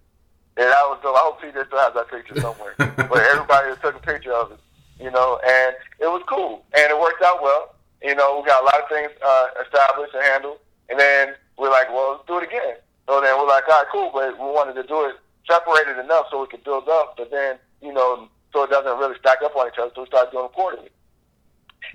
And 0.58 0.68
that 0.68 0.84
was 0.88 1.00
dope. 1.04 1.16
I 1.16 1.20
hope 1.20 1.42
TJ 1.42 1.68
still 1.68 1.80
has 1.80 1.94
that 1.94 2.10
picture 2.10 2.40
somewhere. 2.42 2.74
but 2.78 3.20
everybody 3.32 3.76
took 3.82 3.96
a 3.96 4.00
picture 4.00 4.34
of 4.34 4.52
it, 4.52 4.60
you 5.00 5.12
know, 5.12 5.40
and 5.46 5.76
it 6.00 6.08
was 6.08 6.24
cool. 6.28 6.66
And 6.76 6.92
it 6.92 7.00
worked 7.00 7.22
out 7.24 7.42
well. 7.42 7.76
You 8.02 8.16
know, 8.16 8.40
we 8.40 8.48
got 8.48 8.64
a 8.64 8.66
lot 8.66 8.82
of 8.82 8.90
things 8.90 9.12
uh, 9.26 9.48
established 9.64 10.14
and 10.16 10.24
handled. 10.24 10.58
And 10.90 11.00
then 11.00 11.36
we're 11.58 11.70
like, 11.70 11.90
well, 11.90 12.12
let's 12.12 12.28
do 12.28 12.40
it 12.40 12.44
again. 12.44 12.76
So 13.10 13.20
then 13.22 13.36
we're 13.40 13.48
like, 13.48 13.68
all 13.68 13.74
right, 13.82 13.88
cool. 13.92 14.12
But 14.14 14.38
we 14.38 14.46
wanted 14.46 14.76
to 14.80 14.84
do 14.88 15.06
it 15.06 15.16
separated 15.50 15.98
enough 15.98 16.28
so 16.30 16.42
we 16.42 16.48
could 16.48 16.64
build 16.64 16.88
up. 16.88 17.16
But 17.18 17.32
then, 17.32 17.58
you 17.82 17.92
know, 17.92 18.30
so 18.54 18.62
it 18.64 18.70
doesn't 18.70 19.00
really 19.00 19.18
stack 19.18 19.40
up 19.44 19.56
on 19.56 19.68
each 19.68 19.80
other. 19.80 19.90
So 19.96 20.02
we 20.02 20.08
started 20.08 20.30
doing 20.32 20.48
quarterly. 20.50 20.90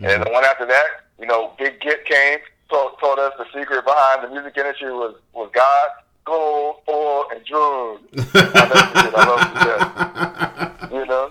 And 0.03 0.27
the 0.27 0.31
one 0.33 0.43
after 0.45 0.67
that, 0.67 0.87
you 1.21 1.27
know, 1.27 1.53
Big 1.57 1.81
Gipp 1.81 2.05
came, 2.05 2.39
told, 2.69 2.99
told 2.99 3.21
us 3.21 3.33
the 3.39 3.45
secret 3.57 3.85
behind 3.85 4.25
the 4.25 4.29
music 4.35 4.57
industry 4.57 4.91
was, 4.93 5.15
was 5.35 5.51
God, 5.55 5.89
gold, 6.25 6.77
oil, 6.89 7.27
and 7.33 7.45
drugs. 7.45 8.03
I 8.35 8.51
never 8.67 8.87
forget. 8.91 9.15
I 9.15 9.25
love 9.29 10.91
to. 10.91 10.97
You 10.97 11.07
know? 11.07 11.31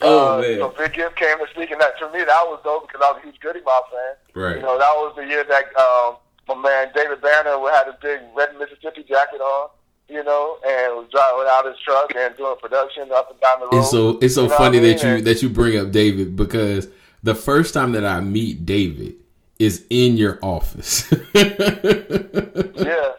Oh, 0.00 0.38
Uh, 0.38 0.40
man. 0.42 0.58
So 0.58 0.68
Big 0.78 0.92
Gipp 0.92 1.16
came 1.16 1.38
to 1.38 1.46
speak, 1.52 1.72
and 1.72 1.80
that 1.80 1.98
to 1.98 2.06
me 2.12 2.18
that 2.20 2.42
was 2.46 2.60
dope 2.62 2.86
because 2.86 3.02
I 3.04 3.10
was 3.12 3.20
a 3.22 3.26
huge 3.26 3.40
Goodie 3.40 3.62
Mob 3.64 3.84
fan. 3.90 4.14
Right. 4.40 4.56
You 4.56 4.62
know, 4.62 4.78
that 4.78 4.94
was 4.94 5.14
the 5.16 5.26
year 5.26 5.42
that 5.42 5.64
um, 5.76 6.16
my 6.48 6.54
man 6.54 6.88
David 6.94 7.20
Banner 7.20 7.50
had 7.72 7.88
a 7.88 7.96
big 8.00 8.20
red 8.36 8.50
Mississippi 8.58 9.04
jacket 9.08 9.40
on. 9.40 9.70
You 10.08 10.22
know, 10.24 10.58
and 10.66 10.94
was 10.96 11.06
driving 11.10 11.46
out 11.48 11.64
his 11.64 11.78
truck 11.82 12.14
and 12.14 12.36
doing 12.36 12.54
production 12.60 13.10
up 13.14 13.30
and 13.30 13.40
down 13.40 13.60
the 13.60 13.66
road. 13.68 13.78
It's 13.80 13.90
so 13.90 14.18
it's 14.20 14.34
so 14.34 14.42
You 14.42 14.48
know 14.50 14.56
funny 14.58 14.78
I 14.78 14.80
mean? 14.82 14.96
that 14.98 15.02
you 15.04 15.20
that 15.22 15.42
you 15.42 15.48
bring 15.48 15.78
up 15.78 15.90
David 15.90 16.36
because 16.36 16.88
the 17.22 17.34
first 17.34 17.72
time 17.72 17.92
that 17.92 18.04
I 18.04 18.20
meet 18.20 18.66
David 18.66 19.14
is 19.58 19.86
in 19.88 20.18
your 20.18 20.38
office. 20.42 21.10
yeah. 21.34 23.12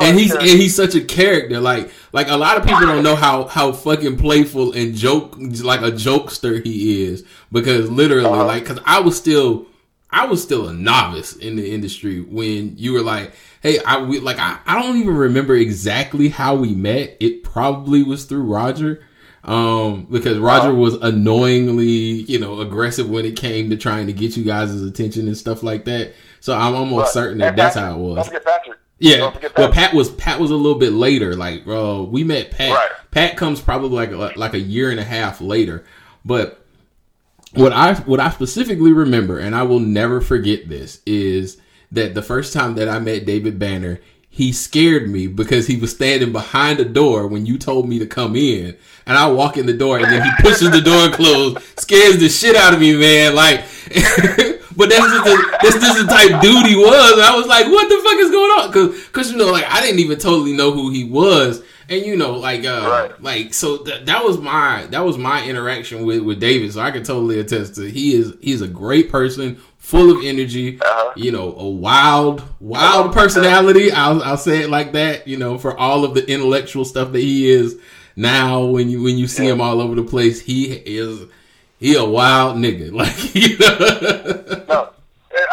and 0.00 0.18
he's 0.18 0.34
and 0.34 0.44
he's 0.44 0.74
such 0.76 0.94
a 0.94 1.00
character. 1.00 1.60
Like 1.60 1.90
like 2.12 2.28
a 2.28 2.36
lot 2.36 2.58
of 2.58 2.64
people 2.64 2.80
don't 2.80 3.02
know 3.02 3.16
how 3.16 3.44
how 3.44 3.72
fucking 3.72 4.18
playful 4.18 4.72
and 4.72 4.94
joke 4.94 5.34
like 5.38 5.80
a 5.80 5.92
jokester 5.92 6.62
he 6.62 7.04
is 7.04 7.24
because 7.50 7.90
literally 7.90 8.26
Uh-huh. 8.28 8.44
like 8.44 8.64
because 8.64 8.80
I 8.84 9.00
was 9.00 9.16
still 9.16 9.66
I 10.10 10.26
was 10.26 10.42
still 10.42 10.68
a 10.68 10.72
novice 10.72 11.34
in 11.36 11.56
the 11.56 11.70
industry 11.72 12.20
when 12.20 12.76
you 12.78 12.92
were 12.92 13.02
like, 13.02 13.32
hey, 13.60 13.78
I 13.80 14.00
we 14.02 14.20
like 14.20 14.38
I, 14.38 14.58
I 14.66 14.80
don't 14.80 14.96
even 14.98 15.16
remember 15.16 15.54
exactly 15.56 16.28
how 16.28 16.54
we 16.54 16.74
met. 16.74 17.16
It 17.20 17.42
probably 17.44 18.02
was 18.02 18.24
through 18.24 18.42
Roger. 18.44 19.02
Um, 19.44 20.08
because 20.10 20.38
Roger 20.38 20.68
Uh-huh. 20.70 20.74
was 20.76 20.94
annoyingly, 20.94 21.86
you 21.86 22.38
know, 22.38 22.60
aggressive 22.60 23.08
when 23.08 23.24
it 23.24 23.36
came 23.36 23.70
to 23.70 23.76
trying 23.76 24.06
to 24.08 24.12
get 24.12 24.36
you 24.36 24.42
guys' 24.44 24.82
attention 24.82 25.28
and 25.28 25.36
stuff 25.36 25.62
like 25.62 25.84
that. 25.84 26.14
So 26.40 26.52
I'm 26.56 26.74
almost 26.74 27.06
Right. 27.06 27.12
certain 27.12 27.38
that 27.38 27.54
that's 27.56 27.76
Patrick, 27.76 27.92
how 27.92 27.98
it 27.98 28.02
was. 28.02 28.14
Don't 28.16 28.24
forget 28.26 28.44
Patrick. 28.44 28.78
Yeah. 28.98 29.32
Well, 29.56 29.70
Pat 29.70 29.94
was 29.94 30.10
Pat 30.10 30.40
was 30.40 30.50
a 30.50 30.56
little 30.56 30.78
bit 30.78 30.92
later. 30.92 31.36
Like, 31.36 31.64
bro, 31.64 32.04
we 32.04 32.24
met 32.24 32.50
Pat. 32.50 32.72
Right. 32.74 32.90
Pat 33.10 33.36
comes 33.36 33.60
probably 33.60 34.06
like 34.06 34.36
like 34.36 34.54
a 34.54 34.58
year 34.58 34.90
and 34.90 34.98
a 34.98 35.04
half 35.04 35.40
later. 35.40 35.84
But 36.24 36.65
what 37.56 37.72
I 37.72 37.94
what 37.94 38.20
I 38.20 38.30
specifically 38.30 38.92
remember, 38.92 39.38
and 39.38 39.54
I 39.54 39.62
will 39.62 39.80
never 39.80 40.20
forget 40.20 40.68
this, 40.68 41.00
is 41.06 41.58
that 41.92 42.14
the 42.14 42.22
first 42.22 42.52
time 42.52 42.74
that 42.74 42.88
I 42.88 42.98
met 42.98 43.26
David 43.26 43.58
Banner, 43.58 44.00
he 44.28 44.52
scared 44.52 45.08
me 45.08 45.26
because 45.26 45.66
he 45.66 45.76
was 45.76 45.92
standing 45.92 46.32
behind 46.32 46.78
the 46.78 46.84
door 46.84 47.26
when 47.26 47.46
you 47.46 47.58
told 47.58 47.88
me 47.88 47.98
to 47.98 48.06
come 48.06 48.36
in, 48.36 48.76
and 49.06 49.16
I 49.16 49.30
walk 49.30 49.56
in 49.56 49.66
the 49.66 49.72
door, 49.72 49.98
and 49.98 50.06
then 50.06 50.22
he 50.22 50.30
pushes 50.40 50.70
the 50.70 50.80
door 50.80 51.10
closed, 51.10 51.58
scares 51.78 52.18
the 52.18 52.28
shit 52.28 52.56
out 52.56 52.74
of 52.74 52.80
me, 52.80 52.96
man. 52.96 53.34
Like, 53.34 53.60
but 54.76 54.90
that's 54.90 55.06
just 55.06 55.24
the 55.24 55.58
that's 55.62 55.80
just 55.80 55.98
the 55.98 56.06
type 56.06 56.42
dude 56.42 56.66
he 56.66 56.76
was. 56.76 57.12
And 57.12 57.22
I 57.22 57.34
was 57.34 57.46
like, 57.46 57.66
what 57.66 57.88
the 57.88 57.96
fuck 58.04 58.18
is 58.18 58.30
going 58.30 58.50
on? 58.50 58.70
Because 58.70 59.06
because 59.06 59.32
you 59.32 59.38
know, 59.38 59.50
like 59.50 59.64
I 59.68 59.80
didn't 59.80 60.00
even 60.00 60.18
totally 60.18 60.52
know 60.52 60.70
who 60.70 60.90
he 60.90 61.04
was. 61.04 61.62
And 61.88 62.04
you 62.04 62.16
know, 62.16 62.32
like, 62.32 62.64
uh, 62.64 62.86
Right. 62.90 63.22
like, 63.22 63.54
so 63.54 63.78
th- 63.78 64.04
that 64.06 64.24
was 64.24 64.38
my 64.38 64.86
that 64.90 65.04
was 65.04 65.16
my 65.18 65.44
interaction 65.46 66.04
with 66.04 66.20
with 66.22 66.40
David. 66.40 66.72
So 66.72 66.80
I 66.80 66.90
can 66.90 67.04
totally 67.04 67.38
attest 67.38 67.76
to 67.76 67.88
he 67.90 68.14
is 68.14 68.32
he's 68.40 68.60
a 68.62 68.66
great 68.68 69.10
person, 69.10 69.58
full 69.78 70.10
of 70.10 70.24
energy. 70.24 70.78
Uh-huh. 70.80 71.12
You 71.16 71.30
know, 71.32 71.54
a 71.56 71.68
wild 71.68 72.42
wild 72.60 73.12
personality. 73.12 73.92
I'll 73.92 74.22
I'll 74.22 74.36
say 74.36 74.62
it 74.62 74.70
like 74.70 74.92
that. 74.92 75.28
You 75.28 75.36
know, 75.36 75.58
for 75.58 75.76
all 75.78 76.04
of 76.04 76.14
the 76.14 76.28
intellectual 76.28 76.84
stuff 76.84 77.12
that 77.12 77.20
he 77.20 77.48
is 77.48 77.76
now, 78.16 78.64
when 78.64 78.88
you 78.90 79.02
when 79.02 79.16
you 79.16 79.28
see 79.28 79.46
him 79.46 79.60
all 79.60 79.80
over 79.80 79.94
the 79.94 80.02
place, 80.02 80.40
he 80.40 80.72
is 80.72 81.20
he 81.78 81.94
a 81.94 82.04
wild 82.04 82.56
nigga. 82.56 82.90
Like 82.96 83.34
you 83.34 83.58
know. 83.58 84.64
No. 84.68 84.90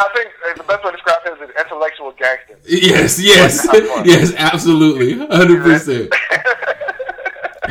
I 0.04 0.10
think 0.16 0.28
uh, 0.46 0.54
the 0.58 0.64
best 0.64 0.84
way 0.84 0.92
to 0.92 0.98
describe 0.98 1.24
him 1.26 1.34
is 1.36 1.50
an 1.50 1.56
intellectual 1.64 2.12
gangster. 2.12 2.58
Yes, 2.68 3.20
yes, 3.22 3.66
Like, 3.66 3.84
have 3.84 3.88
fun. 3.88 4.06
yes, 4.06 4.34
absolutely, 4.38 5.16
hundred 5.28 5.64
percent. 5.64 6.14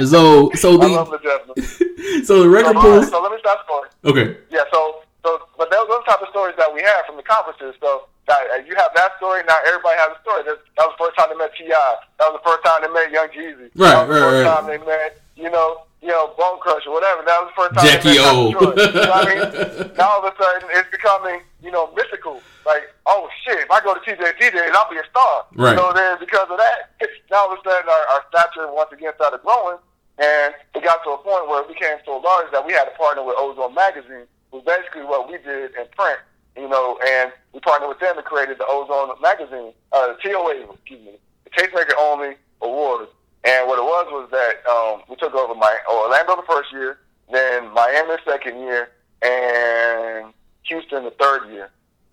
So, 0.09 0.51
so 0.57 0.81
I 0.81 0.87
love 0.89 1.11
the 1.11 1.19
the 1.21 2.25
so 2.25 2.43
the 2.43 2.49
record 2.49 2.75
So, 2.77 2.81
pools. 2.81 3.11
so 3.11 3.21
let 3.23 3.31
me 3.33 3.39
start 3.41 3.59
story. 3.69 3.89
Okay, 4.09 4.37
Yeah, 4.51 4.65
so 4.73 5.03
so 5.23 5.47
but 5.59 5.71
those 5.71 5.87
those 5.89 6.05
type 6.09 6.23
of 6.23 6.29
stories 6.31 6.57
that 6.57 6.73
we 6.73 6.81
have 6.83 7.05
from 7.07 7.17
the 7.17 7.23
conferences. 7.23 7.77
So 7.79 8.09
that, 8.27 8.41
uh, 8.55 8.57
you 8.65 8.75
have 8.77 8.91
that 8.97 9.13
story. 9.19 9.43
Now 9.47 9.57
everybody 9.69 9.99
has 10.01 10.17
a 10.17 10.21
story. 10.23 10.43
That, 10.49 10.57
that 10.81 10.85
was 10.89 10.95
the 10.97 11.05
first 11.05 11.15
time 11.21 11.29
they 11.29 11.37
met 11.37 11.53
Ti. 11.55 11.69
That 11.69 12.33
was 12.33 12.41
the 12.41 12.47
first 12.49 12.65
time 12.65 12.81
they 12.83 12.89
met 12.89 13.13
Young 13.13 13.29
Jeezy. 13.37 13.69
Right, 13.77 13.93
that 13.93 14.09
was 14.09 14.09
the 14.09 14.15
right, 14.17 14.31
first 14.33 14.47
right. 14.49 14.55
time 14.57 14.67
they 14.73 14.81
met 14.81 15.21
you 15.37 15.51
know 15.51 15.85
you 16.03 16.09
know 16.09 16.35
Bone 16.37 16.59
Crusher, 16.61 16.91
whatever. 16.91 17.23
That 17.23 17.39
was 17.41 17.49
the 17.55 17.57
first 17.63 17.75
time 17.75 17.87
Jackie 17.87 18.19
O. 18.19 18.51
You 18.51 18.59
know 18.59 18.75
what 18.75 19.27
I 19.27 19.35
mean? 19.35 19.91
Now 19.99 20.19
all 20.19 20.27
of 20.27 20.35
a 20.35 20.37
sudden 20.37 20.69
it's 20.73 20.91
becoming 20.91 21.41
you 21.63 21.71
know 21.71 21.93
mythical. 21.95 22.43
Like 22.67 22.93
oh 23.07 23.29
shit, 23.47 23.59
if 23.59 23.71
I 23.71 23.81
go 23.81 23.95
to 23.95 24.01
TJ 24.01 24.39
DJs, 24.39 24.71
I'll 24.75 24.91
be 24.91 24.99
a 24.99 25.07
star. 25.09 25.47
Right. 25.55 25.79
So 25.79 25.93
then 25.95 26.19
because 26.19 26.51
of 26.51 26.59
that, 26.59 26.91
now 27.31 27.47
all 27.47 27.53
of 27.53 27.59
a 27.59 27.63
sudden 27.63 27.89
our, 27.89 28.05
our 28.19 28.23
stature 28.29 28.67
once 28.73 28.91
again 28.93 29.13
started 29.17 29.41
growing. 29.43 29.79
And 30.19 30.55
it 30.75 30.85
got 30.85 31.03
to 31.05 31.11
a 31.11 31.19
point 31.19 31.49
where 31.49 31.63
it 31.63 31.69
became 31.69 31.97
so 32.05 32.19
large 32.19 32.53
that 32.53 32.67
we 32.67 32.73
had 32.73 32.85
to 32.85 32.91
partner 32.93 33.25
with 33.25 33.35
Ozone 33.39 33.75
Magazine, 33.75 34.27
was 34.53 34.63
basically 34.65 35.03
what 35.05 35.27
we 35.29 35.39
did 35.39 35.75
in 35.75 35.87
print, 35.97 36.21
you 36.57 36.69
know, 36.69 36.99
and 37.07 37.33
we 37.53 37.61
partnered 37.61 37.89
with 37.89 37.99
them 37.99 38.17
and 38.19 38.27
created 38.27 38.59
the 38.59 38.67
Ozone 38.69 39.17
Magazine, 39.21 39.73
uh, 39.93 40.13
TOA, 40.23 40.71
excuse 40.73 41.01
me, 41.01 41.13
the 41.45 41.51
Tastemaker 41.51 41.97
Only 41.99 42.37
Awards. 42.61 43.11
And 43.45 43.67
what 43.67 43.79
it 43.79 43.83
was 43.83 44.07
was 44.11 44.29
that 44.31 44.63
um, 44.71 45.03
we 45.09 45.17
took 45.17 45.35
over 45.35 45.55
my 45.55 45.77
Orlando 45.91 46.37
the 46.37 46.47
first 46.47 46.73
year, 46.73 46.99
then 47.31 47.73
Miami 47.73 48.17
the 48.17 48.19
second 48.25 48.61
year, 48.61 48.91
and 49.21 50.33
Houston 50.69 51.05
the 51.05 51.11
third 51.11 51.51
year. 51.51 51.71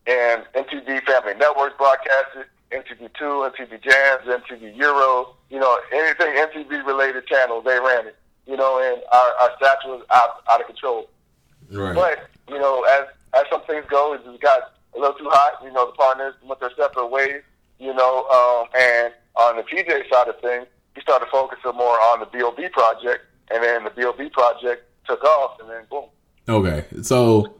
And 0.08 0.44
MTV 0.56 1.04
Family 1.04 1.36
Networks 1.36 1.76
broadcasted, 1.78 2.46
MTV 2.72 3.14
Two, 3.14 3.46
MTV 3.46 3.82
Jams, 3.82 4.26
MTV 4.26 4.76
Euro, 4.78 5.36
you 5.50 5.60
know, 5.60 5.80
anything 5.92 6.34
MTV 6.34 6.86
related 6.86 7.28
channels, 7.28 7.64
they 7.64 7.80
ran 7.80 8.08
it. 8.08 8.16
You 8.48 8.58
know, 8.58 8.80
and 8.82 9.02
our, 9.14 9.30
our 9.42 9.52
stature 9.58 9.90
was 9.90 10.04
out 10.10 10.42
out 10.52 10.62
of 10.62 10.66
control. 10.66 11.10
Right. 11.72 11.94
But 11.94 12.30
you 12.48 12.60
know, 12.60 12.84
as 12.84 13.06
as 13.36 13.44
some 13.52 13.62
things 13.66 13.86
go, 13.88 14.14
it 14.14 14.26
just 14.26 14.42
got 14.42 14.74
a 14.96 15.00
little 15.00 15.14
too 15.14 15.30
hot. 15.30 15.64
You 15.64 15.72
know, 15.72 15.86
the 15.88 15.92
partners 15.92 16.34
went 16.44 16.60
their 16.60 16.72
separate 16.76 17.08
ways. 17.08 17.44
You 17.78 17.94
know, 17.94 18.26
um, 18.28 18.68
and 18.80 19.14
on 19.36 19.58
the 19.58 19.64
TJ 19.64 20.10
side 20.10 20.28
of 20.28 20.40
things, 20.42 20.66
he 21.00 21.02
started 21.04 21.28
focusing 21.32 21.72
more 21.76 21.98
on 22.12 22.20
the 22.20 22.26
BOB 22.26 22.72
project, 22.74 23.26
and 23.52 23.64
then 23.64 23.84
the 23.86 23.90
BOB 23.92 24.32
project 24.34 24.84
took 25.08 25.24
off, 25.24 25.60
and 25.62 25.70
then 25.70 25.84
boom. 25.90 26.06
Okay, 26.48 26.84
so 27.04 27.56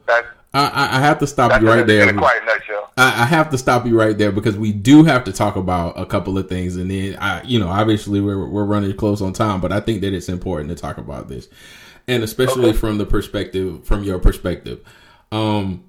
I, 0.52 0.96
I 0.96 1.00
have 1.00 1.18
to 1.20 1.26
stop 1.26 1.60
you 1.60 1.68
right 1.68 1.86
there. 1.86 2.12
quiet 2.12 2.44
nutshell. 2.44 2.90
I, 2.98 3.22
I 3.22 3.24
have 3.26 3.50
to 3.50 3.58
stop 3.58 3.86
you 3.86 3.98
right 3.98 4.18
there 4.18 4.32
because 4.32 4.58
we 4.58 4.72
do 4.72 5.04
have 5.04 5.24
to 5.24 5.32
talk 5.32 5.56
about 5.56 5.98
a 5.98 6.04
couple 6.04 6.36
of 6.36 6.48
things, 6.48 6.76
and 6.76 6.90
then 6.90 7.16
I, 7.20 7.42
you 7.44 7.58
know, 7.58 7.68
obviously 7.68 8.20
we're 8.20 8.46
we're 8.46 8.64
running 8.64 8.94
close 8.96 9.22
on 9.22 9.32
time, 9.32 9.60
but 9.60 9.72
I 9.72 9.80
think 9.80 10.02
that 10.02 10.12
it's 10.12 10.28
important 10.28 10.68
to 10.70 10.74
talk 10.74 10.98
about 10.98 11.28
this, 11.28 11.48
and 12.08 12.22
especially 12.22 12.70
Okay. 12.70 12.78
from 12.78 12.98
the 12.98 13.06
perspective, 13.06 13.84
from 13.86 14.02
your 14.04 14.18
perspective. 14.18 14.80
Um, 15.32 15.84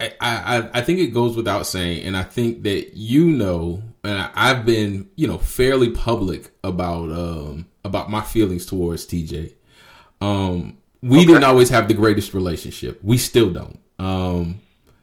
I, 0.00 0.12
I 0.20 0.70
I 0.74 0.80
think 0.82 0.98
it 0.98 1.08
goes 1.08 1.36
without 1.36 1.66
saying, 1.66 2.02
and 2.04 2.16
I 2.16 2.24
think 2.24 2.64
that 2.64 2.96
you 2.96 3.26
know, 3.26 3.82
and 4.08 4.18
I, 4.18 4.30
I've 4.34 4.64
been, 4.64 5.10
you 5.16 5.26
know, 5.26 5.38
fairly 5.38 5.90
public 5.90 6.50
about 6.64 7.10
um 7.10 7.66
about 7.84 8.10
my 8.10 8.22
feelings 8.22 8.66
towards 8.66 9.06
TJ. 9.06 9.54
Um, 10.20 10.78
we 11.02 11.24
didn't 11.24 11.44
always 11.44 11.68
have 11.68 11.86
the 11.88 11.94
greatest 11.94 12.34
relationship. 12.34 12.98
We 13.02 13.18
still 13.18 13.50
don't. 13.50 13.78
Um, 13.98 14.60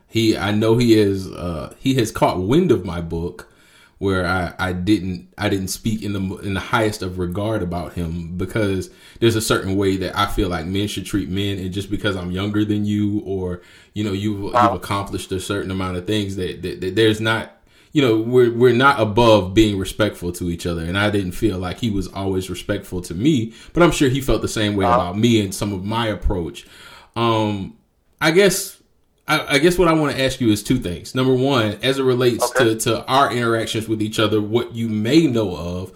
he, 0.08 0.38
I 0.38 0.52
know 0.52 0.78
he 0.78 0.94
is. 0.94 1.32
Uh, 1.32 1.74
he 1.80 1.96
has 1.96 2.12
caught 2.12 2.40
wind 2.40 2.72
of 2.72 2.84
my 2.84 3.00
book, 3.00 3.52
where 3.98 4.26
I, 4.26 4.54
I 4.60 4.74
didn't, 4.74 5.30
I 5.38 5.50
didn't 5.50 5.70
speak 5.70 6.04
in 6.04 6.14
the 6.14 6.38
in 6.38 6.54
the 6.54 6.60
highest 6.60 7.02
of 7.02 7.18
regard 7.18 7.62
about 7.62 7.94
him 7.94 8.36
because 8.36 8.90
there's 9.20 9.36
a 9.36 9.42
certain 9.42 9.76
way 9.76 9.98
that 9.98 10.18
I 10.18 10.26
feel 10.26 10.50
like 10.50 10.66
men 10.66 10.88
should 10.88 11.06
treat 11.06 11.30
men, 11.30 11.60
and 11.60 11.72
just 11.72 11.90
because 11.90 12.16
I'm 12.16 12.32
younger 12.32 12.66
than 12.66 12.86
you, 12.86 13.20
or 13.20 13.62
you 13.94 14.04
know, 14.04 14.14
you've 14.14 14.42
you've 14.42 14.56
accomplished 14.56 15.32
a 15.32 15.40
certain 15.40 15.72
amount 15.72 15.98
of 15.98 16.08
things 16.08 16.36
that, 16.36 16.62
that, 16.64 16.82
that 16.82 16.96
there's 16.96 17.22
not 17.22 17.55
you 17.96 18.02
know 18.02 18.18
we're 18.18 18.52
we're 18.52 18.74
not 18.74 19.00
above 19.00 19.54
being 19.54 19.80
respectful 19.80 20.30
to 20.30 20.50
each 20.50 20.66
other 20.66 20.84
and 20.84 20.98
i 20.98 21.10
didn't 21.10 21.32
feel 21.32 21.58
like 21.58 21.80
he 21.80 21.90
was 21.90 22.10
always 22.10 22.50
respectful 22.50 23.02
to 23.02 23.14
me 23.14 23.54
but 23.72 23.82
i'm 23.82 23.92
sure 23.92 24.10
he 24.10 24.20
felt 24.20 24.42
the 24.42 24.50
same 24.50 24.76
way 24.76 24.84
about 24.84 25.18
me 25.18 25.40
and 25.40 25.56
some 25.56 25.72
of 25.72 25.86
my 25.86 26.08
approach 26.08 26.68
um 27.16 27.78
i 28.20 28.32
guess 28.32 28.82
I, 29.28 29.56
I 29.56 29.58
guess 29.58 29.80
what 29.80 29.88
I 29.88 29.94
want 29.94 30.16
to 30.16 30.22
ask 30.22 30.40
you 30.40 30.52
is 30.52 30.62
two 30.62 30.78
things. 30.78 31.16
Number 31.16 31.34
one, 31.34 31.80
as 31.82 31.98
it 31.98 32.04
relates 32.04 32.48
to, 32.52 32.76
to 32.76 33.04
our 33.08 33.34
interactions 33.34 33.88
with 33.88 34.00
each 34.00 34.20
other, 34.20 34.40
what 34.40 34.76
you 34.76 34.88
may 34.88 35.26
know 35.26 35.56
of, 35.56 35.92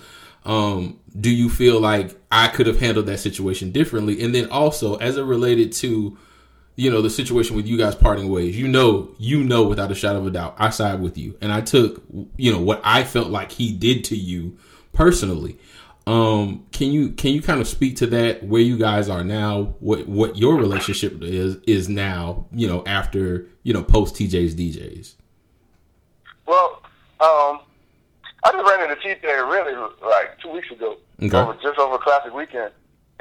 um, 0.46 1.00
do 1.20 1.30
you 1.30 1.48
feel 1.48 1.80
like 1.80 2.20
I 2.32 2.48
could 2.48 2.66
have 2.66 2.80
handled 2.80 3.06
that 3.06 3.20
situation 3.20 3.72
differently? 3.72 4.24
And 4.24 4.34
then 4.34 4.50
also, 4.50 4.96
as 4.96 5.16
it 5.18 5.22
related 5.22 5.72
to, 5.74 6.18
you 6.80 6.90
know, 6.90 7.02
the 7.02 7.10
situation 7.10 7.58
with 7.58 7.68
you 7.68 7.78
guys 7.78 7.94
parting 7.94 8.30
ways, 8.30 8.58
you 8.58 8.68
know, 8.68 9.14
you 9.18 9.44
know, 9.44 9.64
without 9.64 9.92
a 9.92 9.96
shadow 9.96 10.20
of 10.20 10.28
a 10.28 10.32
doubt, 10.32 10.56
I 10.58 10.70
side 10.70 11.02
with 11.02 11.18
you, 11.18 11.38
and 11.42 11.52
I 11.52 11.60
took, 11.60 12.02
you 12.38 12.52
know, 12.54 12.62
what 12.62 12.80
I 12.86 13.04
felt 13.04 13.28
like 13.30 13.52
he 13.52 13.74
did 13.74 14.06
to 14.06 14.16
you 14.16 14.58
personally. 14.94 15.58
Um, 16.08 16.66
can 16.72 16.92
you 16.92 17.10
can 17.12 17.34
you 17.34 17.42
kind 17.42 17.60
of 17.60 17.68
speak 17.68 17.98
to 17.98 18.08
that 18.08 18.44
where 18.44 18.62
you 18.62 18.78
guys 18.78 19.10
are 19.10 19.24
now, 19.26 19.76
what 19.80 20.08
what 20.08 20.38
your 20.38 20.56
relationship 20.56 21.22
is 21.22 21.58
is 21.68 21.90
now, 21.90 22.46
you 22.54 22.68
know, 22.68 22.84
after 22.86 23.48
you 23.64 23.74
know 23.74 23.84
post 23.84 24.16
TJ's 24.16 24.56
DJs. 24.56 25.16
Well, 26.48 26.82
um, 27.20 27.60
I 28.44 28.52
just 28.54 28.66
ran 28.68 28.90
into 28.90 28.96
TJ 29.04 29.24
really 29.52 29.74
like 30.02 30.40
two 30.42 30.50
weeks 30.50 30.72
ago, 30.72 30.96
Okay. 31.22 31.38
over, 31.38 31.54
just 31.62 31.78
over 31.78 31.98
Classic 31.98 32.34
Weekend. 32.34 32.72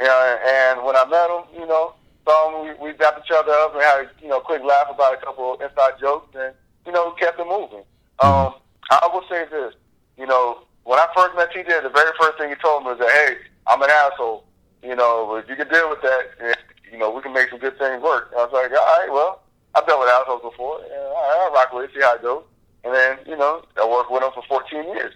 Yeah, 0.01 0.71
and 0.75 0.85
when 0.85 0.95
I 0.97 1.05
met 1.07 1.29
him, 1.29 1.61
you 1.61 1.67
know, 1.67 1.95
him, 2.29 2.79
we, 2.81 2.91
we 2.91 2.97
dapped 2.97 3.25
each 3.25 3.31
other 3.31 3.53
up 3.53 3.75
and 3.75 3.83
had 3.83 4.09
you 4.23 4.29
know 4.29 4.41
quick 4.41 4.63
laugh 4.63 4.89
about 4.91 5.15
a 5.15 5.19
couple 5.19 5.55
inside 5.55 5.99
jokes, 6.01 6.35
and 6.35 6.55
you 6.87 6.93
know 6.93 7.13
kept 7.13 7.41
it 7.41 7.47
moving. 7.47 7.85
Um, 8.21 8.55
I 8.91 9.09
will 9.13 9.25
say 9.29 9.45
this, 9.51 9.75
you 10.17 10.27
know, 10.27 10.65
when 10.85 10.99
I 10.99 11.07
first 11.15 11.37
met 11.37 11.53
TJ, 11.53 11.83
the 11.83 11.91
very 11.91 12.13
first 12.19 12.39
thing 12.39 12.49
he 12.49 12.55
told 12.57 12.85
me 12.85 12.91
was 12.91 12.99
that, 12.99 13.11
hey, 13.11 13.37
I'm 13.67 13.83
an 13.83 13.91
asshole. 13.91 14.45
You 14.83 14.97
know, 14.97 15.37
if 15.37 15.49
you 15.49 15.57
can 15.57 15.69
deal 15.69 15.91
with 15.91 16.01
that, 16.03 16.23
eh, 16.41 16.55
you 16.91 16.99
know, 16.99 17.11
we 17.11 17.21
can 17.21 17.33
make 17.33 17.51
some 17.51 17.59
good 17.59 17.79
things 17.79 18.03
work. 18.03 18.31
And 18.33 18.41
I 18.41 18.45
was 18.45 18.53
like, 18.53 18.73
all 18.73 18.99
right, 18.99 19.13
well, 19.13 19.43
I've 19.75 19.87
dealt 19.87 20.01
with 20.01 20.09
assholes 20.09 20.43
before. 20.43 20.81
Yeah, 20.89 20.97
all 20.97 21.15
right, 21.15 21.45
I'll 21.45 21.53
rock 21.53 21.73
with 21.73 21.91
it, 21.91 21.95
see 21.95 22.01
how 22.01 22.15
it 22.15 22.23
goes. 22.23 22.45
And 22.85 22.95
then, 22.95 23.19
you 23.27 23.37
know, 23.37 23.63
I 23.77 23.87
worked 23.87 24.11
with 24.11 24.23
him 24.23 24.31
for 24.33 24.43
14 24.49 24.85
years. 24.97 25.15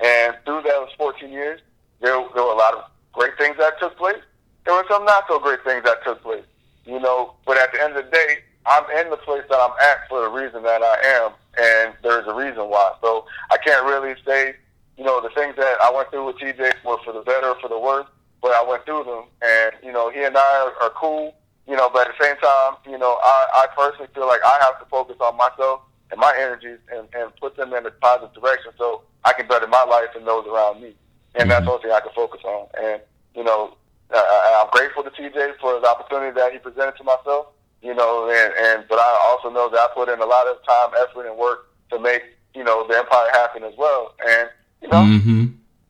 And 0.00 0.36
through 0.44 0.62
those 0.62 0.88
14 0.98 1.30
years, 1.30 1.60
there, 2.00 2.12
there 2.34 2.42
were 2.42 2.52
a 2.52 2.56
lot 2.56 2.74
of 2.74 2.84
great 3.12 3.38
things 3.38 3.56
that 3.58 3.80
took 3.80 3.96
place. 3.96 4.20
There 4.66 4.74
were 4.74 4.84
some 4.90 5.04
not 5.04 5.24
so 5.28 5.38
great 5.38 5.64
things 5.64 5.84
that 5.84 6.04
took 6.04 6.22
place. 6.22 6.44
You 6.84 7.00
know, 7.00 7.34
but 7.46 7.56
at 7.56 7.72
the 7.72 7.82
end 7.82 7.96
of 7.96 8.04
the 8.04 8.10
day, 8.10 8.38
I'm 8.66 8.84
in 8.98 9.10
the 9.10 9.16
place 9.16 9.44
that 9.48 9.58
I'm 9.58 9.72
at 9.80 10.08
for 10.08 10.20
the 10.22 10.28
reason 10.28 10.62
that 10.62 10.82
I 10.82 11.24
am, 11.24 11.32
and 11.58 11.94
there's 12.02 12.26
a 12.26 12.34
reason 12.34 12.68
why. 12.68 12.94
So 13.00 13.26
I 13.50 13.56
can't 13.58 13.84
really 13.86 14.14
say, 14.26 14.54
you 14.96 15.04
know, 15.04 15.20
the 15.20 15.30
things 15.30 15.56
that 15.56 15.76
I 15.82 15.90
went 15.92 16.10
through 16.10 16.26
with 16.26 16.36
TJ 16.36 16.84
were 16.84 16.98
for 17.04 17.12
the 17.12 17.22
better 17.22 17.48
or 17.48 17.60
for 17.60 17.68
the 17.68 17.78
worse, 17.78 18.06
but 18.40 18.52
I 18.52 18.62
went 18.68 18.84
through 18.84 19.04
them, 19.04 19.24
and 19.42 19.72
you 19.82 19.92
know, 19.92 20.10
he 20.10 20.22
and 20.24 20.36
I 20.36 20.72
are, 20.80 20.84
are 20.84 20.90
cool. 20.90 21.34
You 21.66 21.76
know, 21.76 21.88
but 21.88 22.08
at 22.08 22.14
the 22.18 22.24
same 22.24 22.36
time, 22.36 22.74
you 22.84 22.98
know, 22.98 23.18
I, 23.22 23.64
I 23.64 23.66
personally 23.74 24.08
feel 24.14 24.26
like 24.26 24.40
I 24.44 24.58
have 24.60 24.78
to 24.80 24.86
focus 24.90 25.16
on 25.20 25.34
myself 25.38 25.80
and 26.10 26.20
my 26.20 26.34
energies 26.38 26.78
and, 26.92 27.08
and 27.14 27.34
put 27.36 27.56
them 27.56 27.72
in 27.72 27.86
a 27.86 27.90
positive 27.90 28.34
direction 28.34 28.72
so 28.76 29.02
I 29.24 29.32
can 29.32 29.46
better 29.48 29.66
my 29.66 29.82
life 29.84 30.10
and 30.14 30.26
those 30.26 30.46
around 30.46 30.82
me. 30.82 30.94
And 31.34 31.50
that's 31.50 31.60
mm-hmm. 31.60 31.66
the 31.66 31.72
only 31.72 31.82
thing 31.84 31.92
I 31.92 32.00
can 32.00 32.12
focus 32.14 32.42
on. 32.44 32.68
And, 32.78 33.00
you 33.34 33.44
know, 33.44 33.76
I- 34.12 34.62
I'm 34.62 34.70
grateful 34.70 35.02
to 35.02 35.10
TJ 35.10 35.58
for 35.60 35.80
the 35.80 35.86
opportunity 35.88 36.32
that 36.38 36.52
he 36.52 36.58
presented 36.58 36.96
to 36.98 37.04
myself, 37.04 37.46
you 37.82 37.94
know, 37.94 38.28
and, 38.30 38.52
and 38.54 38.84
but 38.88 38.98
I 38.98 39.18
also 39.30 39.50
know 39.50 39.68
that 39.70 39.78
I 39.78 39.88
put 39.94 40.08
in 40.08 40.20
a 40.20 40.26
lot 40.26 40.46
of 40.46 40.56
time, 40.66 40.90
effort, 41.00 41.26
and 41.26 41.36
work 41.36 41.66
to 41.90 41.98
make, 41.98 42.22
you 42.54 42.64
know, 42.64 42.86
the 42.86 42.96
empire 42.98 43.28
happen 43.32 43.64
as 43.64 43.74
well. 43.76 44.14
And, 44.26 44.48
you 44.82 44.88
know, 44.88 45.02
Mm-hmm. 45.02 45.44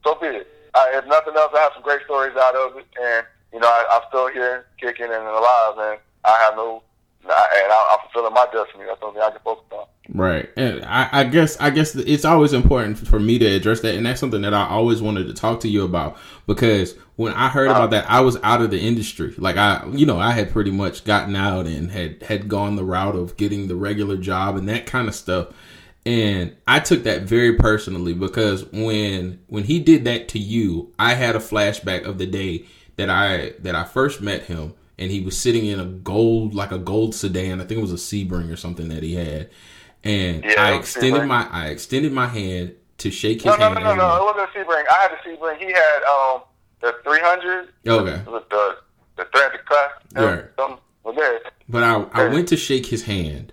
so 0.04 0.14
be 0.16 0.26
it. 0.28 0.48
I, 0.74 0.92
if 0.94 1.06
nothing 1.06 1.34
else, 1.36 1.52
I 1.56 1.60
have 1.60 1.72
some 1.74 1.82
great 1.82 2.02
stories 2.04 2.36
out 2.36 2.54
of 2.56 2.76
it, 2.76 2.86
and 3.00 3.26
you 3.52 3.60
know, 3.60 3.68
I, 3.68 3.84
I'm 3.92 4.02
still 4.08 4.28
here, 4.28 4.66
kicking 4.80 5.06
and 5.06 5.12
alive, 5.26 5.78
and 5.78 5.98
I 6.24 6.38
have 6.42 6.56
no, 6.56 6.82
and 7.30 7.72
I, 7.72 7.92
I'm 7.92 8.08
fulfilling 8.08 8.34
my 8.34 8.46
destiny. 8.52 8.84
That's 8.86 9.00
something 9.00 9.20
I 9.20 9.30
can 9.30 9.40
focus 9.44 9.64
on. 9.72 9.86
Right, 10.08 10.50
and 10.56 10.84
I, 10.84 11.08
I 11.12 11.24
guess 11.24 11.58
I 11.58 11.70
guess 11.70 11.94
it's 11.94 12.24
always 12.24 12.52
important 12.52 12.98
for 12.98 13.18
me 13.18 13.38
to 13.38 13.46
address 13.46 13.80
that, 13.80 13.94
and 13.94 14.04
that's 14.04 14.20
something 14.20 14.42
that 14.42 14.52
I 14.52 14.68
always 14.68 15.00
wanted 15.00 15.26
to 15.28 15.34
talk 15.34 15.60
to 15.60 15.68
you 15.68 15.84
about 15.84 16.18
because 16.46 16.94
when 17.16 17.32
I 17.32 17.48
heard 17.48 17.70
about 17.70 17.90
that, 17.90 18.10
I 18.10 18.20
was 18.20 18.36
out 18.42 18.60
of 18.60 18.70
the 18.70 18.80
industry. 18.80 19.34
Like 19.38 19.56
I, 19.56 19.86
you 19.92 20.04
know, 20.04 20.18
I 20.18 20.32
had 20.32 20.50
pretty 20.50 20.70
much 20.70 21.04
gotten 21.04 21.34
out 21.36 21.66
and 21.66 21.90
had 21.90 22.22
had 22.22 22.48
gone 22.48 22.76
the 22.76 22.84
route 22.84 23.16
of 23.16 23.36
getting 23.36 23.68
the 23.68 23.76
regular 23.76 24.16
job 24.16 24.56
and 24.56 24.68
that 24.68 24.86
kind 24.86 25.08
of 25.08 25.14
stuff. 25.14 25.48
And 26.06 26.54
I 26.66 26.80
took 26.80 27.04
that 27.04 27.22
very 27.22 27.54
personally 27.54 28.12
because 28.12 28.64
when 28.72 29.40
when 29.46 29.64
he 29.64 29.80
did 29.80 30.04
that 30.04 30.28
to 30.30 30.38
you, 30.38 30.92
I 30.98 31.14
had 31.14 31.34
a 31.34 31.40
flashback 31.40 32.04
of 32.04 32.18
the 32.18 32.26
day 32.26 32.66
that 32.96 33.08
I 33.08 33.54
that 33.60 33.74
I 33.74 33.84
first 33.84 34.20
met 34.20 34.42
him 34.42 34.74
and 34.98 35.10
he 35.10 35.20
was 35.20 35.36
sitting 35.38 35.66
in 35.66 35.80
a 35.80 35.84
gold 35.84 36.54
like 36.54 36.72
a 36.72 36.78
gold 36.78 37.14
sedan. 37.14 37.60
I 37.60 37.64
think 37.64 37.78
it 37.78 37.82
was 37.82 37.92
a 37.92 37.96
Sebring 37.96 38.52
or 38.52 38.56
something 38.56 38.88
that 38.88 39.02
he 39.02 39.14
had. 39.14 39.50
And 40.02 40.44
Yeah, 40.44 40.54
I 40.62 40.72
extended 40.74 41.22
Sebring. 41.22 41.28
my 41.28 41.48
I 41.50 41.68
extended 41.68 42.12
my 42.12 42.26
hand 42.26 42.74
to 42.98 43.10
shake 43.10 43.42
his 43.42 43.46
No, 43.46 43.56
no, 43.56 43.74
hand. 43.74 43.84
no, 43.84 43.94
no, 43.94 43.94
no. 43.96 44.16
It 44.16 44.34
wasn't 44.36 44.50
a 44.54 44.58
Sebring. 44.58 44.84
I 44.90 44.94
had 45.02 45.12
a 45.12 45.16
Sebring. 45.28 45.58
He 45.58 45.72
had 45.72 46.02
um 46.04 46.42
the 46.80 46.94
300 47.02 47.68
Okay. 47.86 48.30
with 48.30 48.48
the 48.50 48.76
the 49.16 49.24
300 49.32 49.64
class. 49.66 49.90
Right. 50.14 50.44
Something 50.58 50.78
was 51.04 51.16
there. 51.16 51.40
But 51.68 51.82
I, 51.82 52.04
I 52.12 52.28
went 52.28 52.48
to 52.48 52.56
shake 52.56 52.86
his 52.86 53.04
hand, 53.04 53.52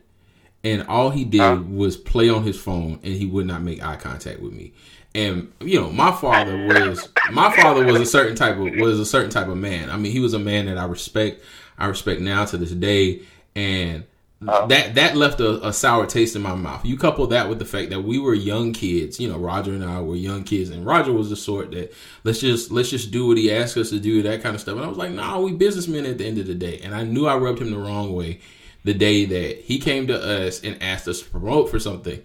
and 0.64 0.86
all 0.88 1.12
he 1.12 1.24
did 1.24 1.40
Huh? 1.40 1.62
was 1.70 1.96
play 1.98 2.30
on 2.30 2.44
his 2.44 2.60
phone, 2.60 3.00
and 3.04 3.14
he 3.14 3.26
would 3.26 3.46
not 3.48 3.62
make 3.62 3.82
eye 3.84 3.96
contact 3.96 4.40
with 4.42 4.52
me. 4.54 4.74
And 5.14 5.52
you 5.60 5.80
know, 5.80 5.90
my 5.90 6.12
father 6.12 6.68
was 6.68 7.10
my 7.32 7.54
father 7.56 7.86
was 7.86 8.00
a 8.00 8.06
certain 8.06 8.36
type 8.36 8.58
of 8.58 8.76
was 8.76 9.00
a 9.00 9.06
certain 9.06 9.30
type 9.30 9.48
of 9.48 9.58
man. 9.58 9.90
I 9.90 9.98
mean, 9.98 10.12
he 10.12 10.20
was 10.20 10.34
a 10.34 10.40
man 10.40 10.68
that 10.68 10.78
I 10.78 10.86
respect. 10.86 11.42
I 11.78 11.88
respect 11.88 12.22
now 12.22 12.46
to 12.46 12.58
this 12.58 12.72
day, 12.72 13.24
and 13.56 14.06
oh. 14.48 14.68
that 14.68 14.96
that 14.96 15.18
left 15.18 15.42
a, 15.42 15.68
a 15.68 15.74
sour 15.74 16.06
taste 16.06 16.38
in 16.38 16.42
my 16.42 16.56
mouth. 16.56 16.86
You 16.86 16.96
couple 16.96 17.28
that 17.28 17.50
with 17.50 17.60
the 17.60 17.66
fact 17.66 17.90
that 17.90 18.02
we 18.02 18.20
were 18.20 18.34
young 18.34 18.72
kids. 18.72 19.20
You 19.20 19.28
know, 19.28 19.38
Roger 19.38 19.74
and 19.74 19.84
I 19.84 20.00
were 20.00 20.16
young 20.16 20.44
kids, 20.44 20.70
and 20.70 20.86
Roger 20.86 21.12
was 21.12 21.30
the 21.30 21.36
sort 21.36 21.72
that 21.72 21.94
let's 22.24 22.40
just 22.40 22.72
let's 22.72 22.90
just 22.90 23.12
do 23.12 23.28
what 23.28 23.38
he 23.38 23.52
asked 23.52 23.76
us 23.76 23.90
to 23.90 24.00
do, 24.00 24.22
that 24.22 24.42
kind 24.42 24.56
of 24.56 24.62
stuff. 24.62 24.78
And 24.78 24.86
I 24.86 24.88
was 24.88 24.98
like, 24.98 25.12
nah, 25.12 25.40
we 25.40 25.52
businessmen 25.52 26.06
at 26.06 26.20
the 26.20 26.26
end 26.26 26.38
of 26.38 26.48
the 26.48 26.56
day. 26.56 26.80
And 26.82 26.96
I 26.96 27.04
knew 27.04 27.28
I 27.28 27.36
rubbed 27.36 27.60
him 27.60 27.72
the 27.72 27.80
wrong 27.80 28.14
way 28.14 28.40
the 28.84 28.94
day 28.94 29.26
that 29.26 29.62
he 29.62 29.80
came 29.80 30.08
to 30.08 30.20
us 30.20 30.62
and 30.64 30.82
asked 30.82 31.08
us 31.08 31.22
to 31.22 31.30
promote 31.30 31.70
for 31.70 31.80
something, 31.80 32.24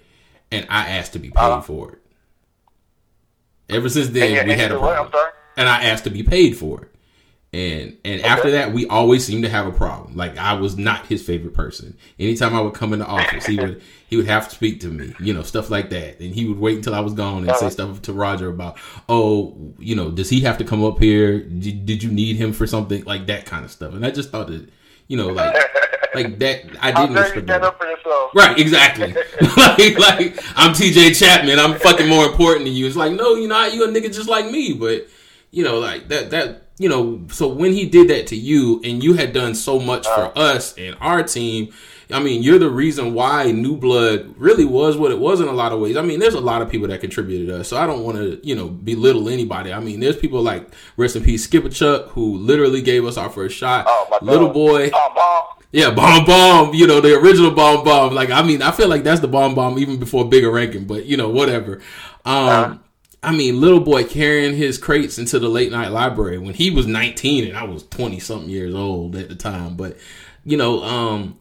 and 0.51 0.67
I 0.71 0.89
asked 0.91 1.13
to 1.15 1.19
be 1.19 1.31
paid 1.31 1.39
uh-huh. 1.39 1.61
for 1.63 1.93
it. 1.93 2.03
Ever 3.69 3.89
since 3.89 4.09
then, 4.09 4.37
And, 4.37 4.47
we 4.47 4.53
and 4.53 4.61
had 4.61 4.73
a 4.73 4.81
what? 4.81 4.95
problem 4.95 5.13
sorry. 5.13 5.33
and 5.57 5.69
I 5.69 5.85
asked 5.85 6.05
to 6.05 6.11
be 6.11 6.23
paid 6.23 6.57
for 6.57 6.83
it. 6.83 6.93
And 7.53 7.97
and 8.05 8.21
after 8.23 8.51
that, 8.51 8.73
we 8.73 8.87
always 8.89 9.25
seem 9.25 9.41
to 9.43 9.49
have 9.49 9.67
a 9.67 9.73
problem. 9.73 10.15
Like 10.17 10.37
I 10.37 10.55
was 10.55 10.77
not 10.77 11.07
his 11.07 11.23
favorite 11.25 11.55
person. 11.55 11.97
Anytime 12.19 12.55
I 12.55 12.61
would 12.61 12.75
come 12.75 12.93
in 12.93 12.99
the 12.99 13.07
office, 13.07 13.47
he 13.47 13.57
would 13.59 13.81
he 14.09 14.17
would 14.17 14.27
have 14.27 14.49
to 14.49 14.55
speak 14.55 14.81
to 14.81 14.89
me, 14.89 15.15
you 15.21 15.33
know, 15.33 15.43
stuff 15.43 15.71
like 15.71 15.89
that. 15.91 16.21
And 16.21 16.35
he 16.35 16.45
would 16.47 16.59
wait 16.59 16.77
until 16.77 16.95
I 16.95 17.01
was 17.01 17.15
gone 17.15 17.39
and 17.39 17.57
say 17.57 17.67
uh-huh. 17.67 17.71
stuff 17.71 18.03
to 18.03 18.13
Roger 18.13 18.51
about, 18.51 18.79
oh, 19.09 19.73
you 19.79 19.95
know, 19.95 20.11
does 20.11 20.29
he 20.29 20.41
have 20.41 20.59
to 20.59 20.65
come 20.65 20.85
up 20.85 20.99
here? 20.99 21.41
Did, 21.41 21.87
did 21.87 22.03
you 22.03 22.11
need 22.11 22.37
him 22.37 22.53
for 22.53 22.67
something 22.67 23.05
like 23.05 23.27
that 23.29 23.47
kind 23.47 23.65
of 23.65 23.71
stuff? 23.71 23.95
And 23.95 24.05
I 24.05 24.11
just 24.11 24.31
thought 24.31 24.49
that, 24.49 24.69
you 25.09 25.17
know, 25.17 25.29
like 25.29 25.55
like 26.15 26.39
that. 26.39 26.65
I 26.81 26.93
didn't 26.93 27.15
respect 27.15 27.31
stand 27.33 27.49
that. 27.49 27.63
up 27.63 27.79
for 27.79 27.87
yourself? 27.87 28.31
Right, 28.35 28.59
exactly. 28.59 29.13
like, 29.57 29.99
like 29.99 30.45
I'm 30.57 30.73
TJ 30.73 31.19
Chapman. 31.19 31.59
I'm 31.59 31.79
fucking 31.79 32.09
more 32.09 32.27
important 32.27 32.65
than 32.65 32.75
you. 32.75 32.87
It's 32.87 32.97
like, 32.97 33.13
no, 33.13 33.35
you're 33.35 33.49
not. 33.49 33.75
You 33.75 33.85
a 33.85 33.89
nigga 33.89 34.13
just 34.13 34.29
like 34.29 34.51
me. 34.51 34.73
But 34.73 35.09
you 35.51 35.63
know, 35.63 35.79
like 35.79 36.09
that. 36.09 36.31
That 36.31 36.69
you 36.79 36.89
know. 36.89 37.23
So 37.31 37.49
when 37.49 37.73
he 37.73 37.89
did 37.89 38.09
that 38.09 38.27
to 38.29 38.37
you, 38.37 38.81
and 38.85 39.03
you 39.03 39.15
had 39.15 39.33
done 39.33 39.55
so 39.55 39.79
much 39.79 40.05
for 40.07 40.27
uh-huh. 40.27 40.41
us 40.41 40.77
and 40.77 40.97
our 41.01 41.23
team. 41.23 41.73
I 42.11 42.21
mean, 42.23 42.43
you're 42.43 42.59
the 42.61 42.71
reason 42.71 43.15
why 43.15 43.51
New 43.51 43.77
Blood 43.77 44.35
really 44.39 44.65
was 44.65 44.97
what 44.97 45.11
it 45.11 45.19
was 45.19 45.41
in 45.41 45.49
a 45.49 45.53
lot 45.53 45.73
of 45.73 45.81
ways. 45.81 45.97
I 45.97 46.03
mean, 46.03 46.21
there's 46.21 46.35
a 46.35 46.41
lot 46.41 46.63
of 46.63 46.71
people 46.71 46.87
that 46.89 47.01
contributed 47.01 47.49
to 47.49 47.61
us, 47.61 47.69
so 47.69 47.77
I 47.77 47.87
don't 47.87 48.05
want 48.05 48.17
to, 48.19 48.41
you 48.47 48.55
know, 48.55 48.69
belittle 48.69 49.29
anybody. 49.29 49.73
I 49.73 49.81
mean, 49.81 49.99
there's 49.99 50.17
people 50.17 50.41
like 50.43 50.69
rest 50.97 51.17
in 51.17 51.25
peace, 51.25 51.43
Skipper 51.45 51.69
Chuck, 51.69 52.09
who 52.11 52.37
literally 52.39 52.81
gave 52.81 53.05
us 53.05 53.17
our 53.17 53.29
first 53.29 53.57
shot. 53.57 53.87
Oh, 53.89 54.07
my 54.11 54.19
Lil 54.33 54.51
Boy, 54.53 54.91
Oh, 54.95 55.13
mom. 55.15 55.65
yeah, 55.73 55.91
bomb 55.91 56.25
bomb. 56.25 56.75
You 56.75 56.87
know 56.87 57.01
the 57.01 57.17
original 57.19 57.51
bomb 57.51 57.83
bomb. 57.85 58.15
Like 58.15 58.31
I 58.31 58.43
mean, 58.43 58.63
I 58.63 58.71
feel 58.71 58.89
like 58.89 59.03
that's 59.03 59.21
the 59.21 59.29
bomb 59.29 59.55
bomb 59.57 59.77
even 59.79 59.99
before 59.99 60.25
Bigga 60.25 60.53
Rankin. 60.53 60.87
But 60.87 61.07
you 61.07 61.17
know, 61.17 61.29
whatever. 61.31 61.81
Um, 62.25 62.85
I 63.23 63.33
mean, 63.35 63.61
Lil 63.61 63.81
Boy 63.81 64.05
carrying 64.05 64.55
his 64.57 64.79
crates 64.79 65.19
into 65.19 65.41
the 65.41 65.49
late 65.49 65.73
night 65.73 65.89
library 65.91 66.39
when 66.39 66.55
he 66.55 66.71
was 66.71 66.87
19 66.87 67.49
and 67.49 67.57
I 67.57 67.65
was 67.65 67.83
20 67.89 68.21
something 68.21 68.49
years 68.49 68.75
old 68.75 69.17
at 69.17 69.29
the 69.29 69.35
time. 69.35 69.77
But 69.77 69.97
you 70.45 70.57
know, 70.57 70.85
um, 70.85 71.39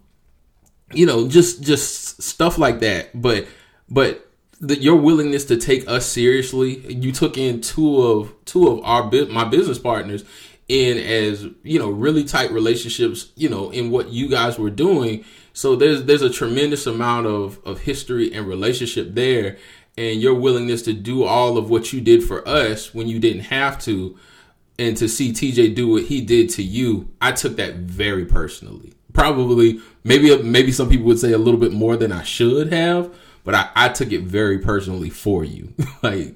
you 0.96 1.06
know, 1.06 1.28
just 1.28 1.64
just 1.64 2.22
stuff 2.22 2.58
like 2.58 2.80
that. 2.80 3.20
But 3.20 3.48
but 3.90 4.30
the, 4.60 4.80
your 4.80 4.96
willingness 4.96 5.46
to 5.46 5.58
take 5.58 5.88
us 5.88 6.06
seriously, 6.06 6.80
you 6.94 7.12
took 7.12 7.38
in 7.38 7.62
two 7.62 8.02
of 8.02 8.34
two 8.46 8.68
of 8.68 8.84
our 8.84 9.10
my 9.28 9.46
business 9.46 9.80
partners 9.80 10.24
in 10.68 10.98
as 10.98 11.48
you 11.64 11.80
know 11.80 11.90
really 11.90 12.24
tight 12.24 12.52
relationships. 12.52 13.32
You 13.36 13.50
know, 13.50 13.70
in 13.70 13.92
what 13.92 14.10
you 14.10 14.30
guys 14.30 14.58
were 14.58 14.70
doing. 14.70 15.26
So 15.54 15.76
there's 15.76 16.04
there's 16.04 16.22
a 16.22 16.30
tremendous 16.30 16.86
amount 16.86 17.28
of 17.28 17.60
of 17.66 17.82
history 17.82 18.34
and 18.34 18.48
relationship 18.48 19.14
there, 19.14 19.58
and 19.98 20.22
your 20.22 20.34
willingness 20.34 20.82
to 20.84 20.94
do 20.94 21.24
all 21.24 21.58
of 21.58 21.70
what 21.70 21.94
you 21.94 22.02
did 22.02 22.24
for 22.24 22.48
us 22.48 22.94
when 22.94 23.08
you 23.08 23.20
didn't 23.20 23.44
have 23.44 23.80
to 23.84 24.18
and 24.78 24.98
to 24.98 25.08
see 25.08 25.32
TJ 25.32 25.76
do 25.76 25.88
what 25.88 26.04
he 26.04 26.22
did 26.22 26.50
to 26.52 26.64
you, 26.64 27.10
I 27.22 27.32
took 27.32 27.56
that 27.58 27.76
very 27.76 28.26
personally. 28.26 28.94
Probably, 29.16 29.82
maybe, 30.04 30.38
maybe 30.44 30.72
some 30.72 30.90
people 30.90 31.06
would 31.08 31.20
say 31.20 31.32
a 31.32 31.38
little 31.38 31.60
bit 31.60 31.72
more 31.72 31.98
than 31.98 32.12
I 32.12 32.24
should 32.24 32.72
have, 32.72 33.14
but 33.44 33.56
I, 33.56 33.70
I 33.76 33.90
took 33.90 34.12
it 34.12 34.22
very 34.22 34.60
personally 34.60 35.10
for 35.10 35.44
you. 35.44 35.74
like, 36.04 36.36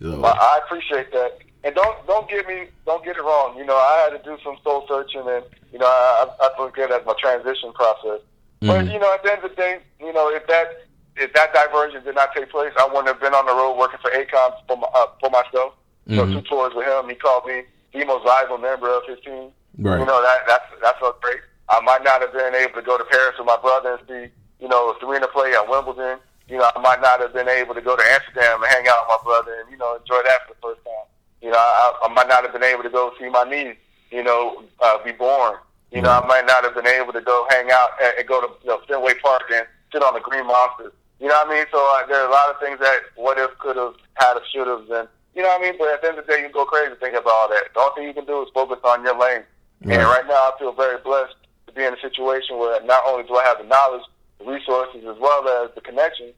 so, 0.00 0.24
I 0.24 0.30
I 0.30 0.60
appreciate 0.64 1.12
that. 1.12 1.38
And 1.62 1.74
don't 1.74 2.06
don't 2.06 2.28
get 2.28 2.46
me 2.48 2.68
don't 2.86 3.04
get 3.04 3.16
it 3.16 3.22
wrong. 3.22 3.58
You 3.58 3.66
know, 3.66 3.76
I 3.76 4.08
had 4.08 4.16
to 4.16 4.24
do 4.24 4.38
some 4.42 4.56
soul 4.64 4.86
searching, 4.88 5.28
and 5.28 5.44
you 5.72 5.78
know, 5.78 5.86
I 5.86 6.26
I, 6.40 6.62
look 6.62 6.78
at 6.78 6.90
it 6.90 7.00
as 7.00 7.06
my 7.06 7.14
transition 7.20 7.72
process. 7.74 8.20
But 8.60 8.86
you 8.86 8.98
know, 8.98 9.12
at 9.12 9.22
the 9.22 9.32
end 9.32 9.44
of 9.44 9.50
the 9.50 9.56
day, 9.56 9.80
you 10.00 10.12
know, 10.12 10.30
if 10.30 10.46
that 10.46 10.86
if 11.16 11.32
that 11.34 11.52
diversion 11.52 12.02
did 12.02 12.14
not 12.14 12.34
take 12.34 12.50
place, 12.50 12.72
I 12.78 12.86
wouldn't 12.86 13.08
have 13.08 13.20
been 13.20 13.34
on 13.34 13.44
the 13.44 13.52
road 13.52 13.76
working 13.76 13.98
for 14.00 14.10
Akon 14.10 14.52
for 14.66 14.76
my, 14.78 14.88
uh, 14.94 15.06
for 15.20 15.30
myself. 15.30 15.74
So 16.08 16.26
two 16.26 16.40
tours 16.42 16.72
with 16.74 16.86
him. 16.86 17.08
He 17.08 17.14
called 17.14 17.46
me 17.46 17.62
the 17.92 18.04
most 18.04 18.24
valuable 18.24 18.58
member 18.58 18.88
of 18.88 19.02
his 19.06 19.20
team. 19.20 19.50
Right. 19.78 20.00
You 20.00 20.06
know 20.06 20.22
that 20.22 20.38
that's 20.46 20.64
that's 20.82 20.98
so 20.98 21.14
great. 21.20 21.40
I 21.70 21.80
might 21.80 22.02
not 22.02 22.20
have 22.20 22.32
been 22.32 22.54
able 22.54 22.74
to 22.74 22.82
go 22.82 22.98
to 22.98 23.04
Paris 23.04 23.38
with 23.38 23.46
my 23.46 23.56
brother 23.56 23.94
and 23.94 24.02
see 24.08 24.32
you 24.58 24.68
know 24.68 24.94
Serena 25.00 25.28
play 25.28 25.52
at 25.54 25.68
Wimbledon. 25.68 26.18
You 26.48 26.58
know, 26.58 26.68
I 26.74 26.80
might 26.80 27.00
not 27.00 27.20
have 27.20 27.32
been 27.32 27.48
able 27.48 27.74
to 27.74 27.80
go 27.80 27.94
to 27.94 28.02
Amsterdam 28.02 28.62
and 28.62 28.72
hang 28.72 28.88
out 28.88 29.06
with 29.06 29.14
my 29.14 29.22
brother 29.24 29.60
and 29.60 29.70
you 29.70 29.78
know 29.78 29.94
enjoy 29.94 30.20
that 30.26 30.46
for 30.46 30.54
the 30.54 30.60
first 30.60 30.84
time. 30.84 31.06
You 31.40 31.50
know, 31.50 31.58
I, 31.58 31.94
I 32.04 32.12
might 32.12 32.28
not 32.28 32.42
have 32.42 32.52
been 32.52 32.64
able 32.64 32.82
to 32.82 32.90
go 32.90 33.12
see 33.18 33.28
my 33.30 33.44
niece. 33.44 33.78
You 34.10 34.24
know, 34.24 34.64
uh, 34.80 34.98
be 35.04 35.12
born. 35.12 35.56
You 35.92 36.02
know, 36.02 36.10
I 36.10 36.26
might 36.26 36.46
not 36.46 36.64
have 36.64 36.74
been 36.74 36.86
able 36.86 37.12
to 37.12 37.20
go 37.20 37.46
hang 37.50 37.70
out 37.70 37.90
and, 38.02 38.14
and 38.18 38.28
go 38.28 38.40
to 38.40 38.48
you 38.62 38.70
know, 38.70 38.80
Fenway 38.86 39.14
Park 39.22 39.42
and 39.54 39.66
sit 39.92 40.02
on 40.02 40.14
the 40.14 40.20
Green 40.20 40.46
Monster. 40.46 40.92
You 41.20 41.28
know 41.28 41.34
what 41.34 41.48
I 41.48 41.54
mean? 41.54 41.66
So 41.70 41.78
uh, 41.78 42.06
there 42.06 42.22
are 42.22 42.28
a 42.28 42.32
lot 42.32 42.50
of 42.50 42.58
things 42.58 42.78
that 42.80 42.98
what 43.14 43.38
if, 43.38 43.56
could 43.58 43.76
have, 43.76 43.94
had 44.14 44.34
have, 44.34 44.42
should 44.50 44.66
have, 44.66 44.90
and 44.90 45.08
you 45.34 45.42
know 45.42 45.48
what 45.48 45.60
I 45.60 45.62
mean. 45.62 45.74
But 45.78 45.94
at 45.94 46.02
the 46.02 46.08
end 46.08 46.18
of 46.18 46.26
the 46.26 46.32
day, 46.32 46.42
you 46.42 46.48
go 46.50 46.64
crazy 46.64 46.94
thinking 46.98 47.18
about 47.18 47.30
all 47.30 47.48
that. 47.50 47.70
The 47.74 47.80
only 47.80 47.94
thing 47.94 48.08
you 48.08 48.14
can 48.14 48.26
do 48.26 48.42
is 48.42 48.48
focus 48.54 48.78
on 48.82 49.04
your 49.04 49.18
lane. 49.18 49.42
And 49.82 50.02
right 50.04 50.26
now, 50.26 50.34
I 50.34 50.52
feel 50.58 50.72
very 50.72 50.98
blessed 50.98 51.34
to 51.70 51.76
be 51.76 51.84
in 51.84 51.94
a 51.94 52.00
situation 52.00 52.58
where 52.58 52.82
not 52.84 53.02
only 53.06 53.26
do 53.26 53.36
I 53.36 53.44
have 53.44 53.58
the 53.58 53.64
knowledge, 53.64 54.02
the 54.38 54.44
resources, 54.44 55.04
as 55.08 55.16
well 55.18 55.46
as 55.64 55.74
the 55.74 55.80
connections, 55.80 56.34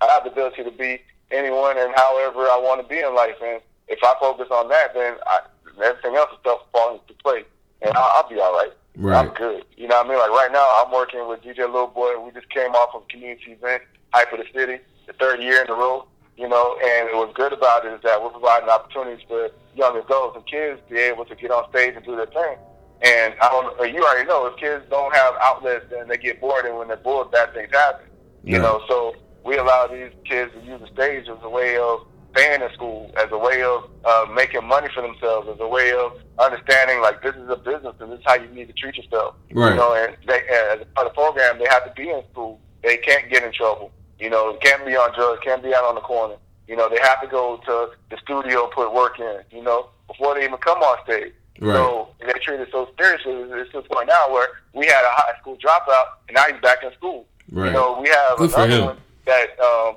I 0.00 0.06
have 0.06 0.24
the 0.24 0.30
ability 0.30 0.64
to 0.64 0.70
be 0.70 1.02
anyone 1.30 1.78
and 1.78 1.92
however 1.96 2.46
I 2.46 2.58
want 2.62 2.80
to 2.82 2.88
be 2.88 3.00
in 3.00 3.14
life. 3.14 3.36
And 3.42 3.60
if 3.88 3.98
I 4.02 4.14
focus 4.20 4.48
on 4.50 4.68
that, 4.68 4.94
then 4.94 5.16
I, 5.26 5.40
everything 5.82 6.16
else 6.16 6.30
is 6.32 6.38
stuff 6.40 6.60
falling 6.72 7.00
into 7.00 7.20
place, 7.22 7.44
and 7.82 7.92
I'll, 7.96 8.10
I'll 8.16 8.28
be 8.28 8.38
all 8.40 8.52
right. 8.52 8.72
Right. 8.96 9.26
I'm 9.26 9.34
good. 9.34 9.64
You 9.76 9.88
know 9.88 9.96
what 9.96 10.06
I 10.06 10.08
mean? 10.10 10.18
Like 10.18 10.30
right 10.30 10.52
now, 10.52 10.68
I'm 10.84 10.92
working 10.92 11.26
with 11.26 11.42
DJ 11.42 11.72
Lil 11.72 11.88
Boy. 11.88 12.18
We 12.20 12.30
just 12.32 12.50
came 12.50 12.72
off 12.72 12.94
of 12.94 13.02
a 13.02 13.06
community 13.06 13.52
event, 13.52 13.82
Hype 14.12 14.32
of 14.32 14.38
the 14.40 14.44
City, 14.52 14.78
the 15.06 15.14
third 15.14 15.40
year 15.40 15.64
in 15.64 15.70
a 15.70 15.74
row. 15.74 16.06
You 16.36 16.48
know, 16.48 16.78
and 16.82 17.16
what's 17.16 17.34
good 17.34 17.52
about 17.52 17.84
it 17.86 17.92
is 17.92 18.00
that 18.02 18.22
we're 18.22 18.30
providing 18.30 18.68
opportunities 18.68 19.24
for 19.28 19.50
young 19.74 19.96
adults 19.96 20.36
and 20.36 20.46
kids 20.46 20.80
to 20.88 20.94
be 20.94 21.00
able 21.00 21.24
to 21.26 21.34
get 21.34 21.50
on 21.50 21.68
stage 21.70 21.94
and 21.94 22.04
do 22.04 22.16
their 22.16 22.26
thing. 22.26 22.56
And 23.02 23.34
I 23.42 23.48
don't, 23.48 23.80
uh, 23.80 23.82
you 23.84 24.04
already 24.04 24.28
know, 24.28 24.46
if 24.46 24.56
kids 24.56 24.84
don't 24.88 25.14
have 25.14 25.34
outlets, 25.42 25.86
then 25.90 26.06
they 26.06 26.16
get 26.16 26.40
bored, 26.40 26.64
and 26.64 26.78
when 26.78 26.88
they're 26.88 26.96
bored, 26.96 27.32
bad 27.32 27.52
things 27.52 27.70
happen. 27.72 28.06
You 28.44 28.58
know, 28.58 28.82
so 28.88 29.14
we 29.44 29.56
allow 29.56 29.86
these 29.86 30.10
kids 30.24 30.52
to 30.52 30.60
use 30.64 30.80
the 30.80 30.88
stage 30.88 31.28
as 31.28 31.38
a 31.42 31.48
way 31.48 31.76
of 31.76 32.06
staying 32.32 32.62
in 32.62 32.72
school, 32.72 33.12
as 33.16 33.30
a 33.30 33.38
way 33.38 33.62
of 33.62 33.88
uh, 34.04 34.26
making 34.34 34.64
money 34.66 34.88
for 34.94 35.02
themselves, 35.02 35.48
as 35.48 35.60
a 35.60 35.66
way 35.66 35.92
of 35.92 36.12
understanding 36.38 37.00
like 37.00 37.22
this 37.22 37.34
is 37.34 37.48
a 37.48 37.56
business 37.56 37.94
and 38.00 38.10
this 38.10 38.18
is 38.18 38.24
how 38.24 38.34
you 38.34 38.48
need 38.48 38.66
to 38.66 38.72
treat 38.72 38.96
yourself. 38.96 39.34
Right. 39.52 39.70
You 39.70 39.76
know, 39.76 39.94
and 39.94 40.16
they, 40.26 40.40
as 40.48 40.80
a 40.80 40.86
part 40.94 41.06
of 41.06 41.12
the 41.12 41.14
program, 41.14 41.58
they 41.58 41.66
have 41.70 41.84
to 41.84 41.92
be 42.00 42.08
in 42.08 42.22
school. 42.32 42.60
They 42.82 42.96
can't 42.96 43.30
get 43.30 43.44
in 43.44 43.52
trouble. 43.52 43.92
You 44.18 44.30
know, 44.30 44.56
can't 44.62 44.84
be 44.86 44.96
on 44.96 45.14
drugs, 45.14 45.40
can't 45.44 45.62
be 45.62 45.74
out 45.74 45.84
on 45.84 45.94
the 45.94 46.00
corner. 46.00 46.36
You 46.68 46.76
know, 46.76 46.88
they 46.88 47.00
have 47.02 47.20
to 47.20 47.26
go 47.26 47.58
to 47.66 47.90
the 48.10 48.16
studio 48.22 48.64
and 48.64 48.72
put 48.72 48.94
work 48.94 49.18
in. 49.18 49.40
You 49.50 49.62
know, 49.62 49.90
before 50.06 50.34
they 50.34 50.44
even 50.44 50.58
come 50.58 50.78
on 50.78 51.04
stage. 51.04 51.32
Right. 51.62 51.74
So 51.76 52.08
they 52.18 52.32
treat 52.42 52.58
it 52.58 52.68
so 52.72 52.88
seriously. 52.98 53.32
It's 53.34 53.70
to 53.70 53.82
the 53.82 53.88
point 53.88 54.08
now 54.08 54.32
where 54.32 54.48
we 54.74 54.84
had 54.86 55.04
a 55.04 55.12
high 55.14 55.38
school 55.40 55.56
dropout, 55.56 56.18
and 56.26 56.34
now 56.34 56.46
he's 56.50 56.60
back 56.60 56.82
in 56.82 56.92
school. 56.94 57.24
Right. 57.52 57.66
You 57.68 57.72
know, 57.74 58.00
we 58.02 58.08
have 58.08 58.38
Good 58.38 58.52
another 58.52 58.84
one 58.86 58.96
that, 59.26 59.60
um, 59.60 59.94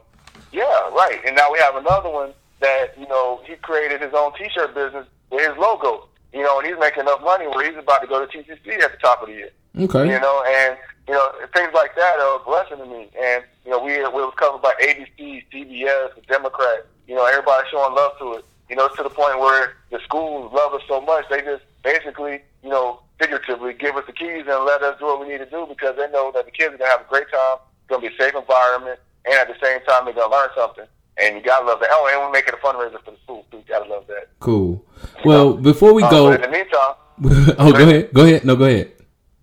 yeah, 0.52 0.64
right. 0.94 1.20
And 1.26 1.36
now 1.36 1.52
we 1.52 1.58
have 1.60 1.76
another 1.76 2.10
one 2.10 2.34
that 2.60 2.94
you 3.00 3.08
know 3.08 3.42
he 3.46 3.56
created 3.56 4.00
his 4.02 4.14
own 4.14 4.34
T-shirt 4.38 4.76
business 4.76 5.08
with 5.32 5.48
his 5.48 5.58
logo. 5.58 6.08
You 6.34 6.44
know, 6.44 6.60
and 6.60 6.68
he's 6.68 6.78
making 6.80 7.02
enough 7.02 7.22
money 7.24 7.48
where 7.48 7.66
he's 7.68 7.80
about 7.80 8.02
to 8.02 8.08
go 8.08 8.24
to 8.24 8.32
TCC 8.32 8.84
at 8.84 8.92
the 8.92 8.98
top 9.02 9.24
of 9.24 9.30
the 9.30 9.34
year. 9.34 9.50
okay. 9.80 10.06
You 10.06 10.20
know, 10.20 10.44
and 10.46 10.78
you 11.08 11.16
know 11.16 11.32
things 11.52 11.72
like 11.74 11.96
that 11.96 12.20
are 12.20 12.42
a 12.42 12.46
blessing 12.46 12.78
to 12.78 12.86
me. 12.86 13.10
And 13.20 13.44
you 13.66 13.72
know, 13.72 13.84
we 13.84 13.98
we 13.98 14.22
was 14.22 14.36
covered 14.38 14.62
by 14.62 14.74
ABC, 14.84 15.46
CBS, 15.52 16.14
the 16.14 16.22
Democrat. 16.28 16.86
You 17.08 17.16
know, 17.16 17.26
everybody 17.26 17.68
showing 17.72 17.96
love 17.96 18.12
to 18.20 18.34
it. 18.34 18.46
You 18.70 18.76
know, 18.76 18.88
to 18.88 19.04
the 19.04 19.10
point 19.10 19.40
where 19.40 19.76
the 19.92 20.00
schools 20.04 20.52
love 20.54 20.74
us 20.74 20.82
so 20.88 21.00
much 21.02 21.26
they 21.30 21.42
just 21.42 21.64
basically, 21.84 22.42
you 22.64 22.70
know, 22.70 23.02
figuratively 23.20 23.74
give 23.74 23.96
us 23.96 24.04
the 24.08 24.14
keys 24.14 24.46
and 24.48 24.66
let 24.66 24.82
us 24.82 24.98
do 25.00 25.06
what 25.06 25.20
we 25.22 25.28
need 25.30 25.38
to 25.40 25.46
do 25.50 25.66
because 25.70 25.96
they 25.98 26.10
know 26.12 26.32
that 26.34 26.46
the 26.46 26.52
kids 26.52 26.74
are 26.74 26.78
gonna 26.78 26.90
have 26.92 27.02
a 27.02 27.10
great 27.10 27.30
time. 27.32 27.58
It's 27.82 27.90
gonna 27.90 28.02
be 28.02 28.08
a 28.14 28.18
safe 28.18 28.34
environment, 28.36 29.00
and 29.26 29.34
at 29.36 29.48
the 29.48 29.56
same 29.64 29.80
time 29.88 30.06
they're 30.06 30.14
gonna 30.14 30.32
learn 30.36 30.50
something. 30.56 30.86
And 31.18 31.36
you 31.38 31.42
gotta 31.44 31.66
love 31.66 31.80
that. 31.80 31.90
Oh, 31.92 32.10
and 32.12 32.20
we're 32.22 32.32
making 32.32 32.54
a 32.54 32.58
fundraiser 32.58 33.02
for 33.06 33.12
the 33.12 33.18
school 33.24 33.46
too. 33.52 33.58
You 33.58 33.64
gotta 33.70 33.90
love 33.90 34.06
that. 34.08 34.30
Cool. 34.40 34.84
Well, 35.24 35.54
before 35.54 35.94
we 35.94 36.04
Uh, 36.04 36.10
go, 36.10 36.32
in 36.32 36.42
the 36.42 36.50
meantime, 36.50 36.96
oh, 37.60 37.72
go 37.72 37.84
ahead. 37.88 38.14
Go 38.14 38.24
ahead. 38.24 38.44
No, 38.44 38.56
go 38.56 38.66
ahead. 38.66 38.92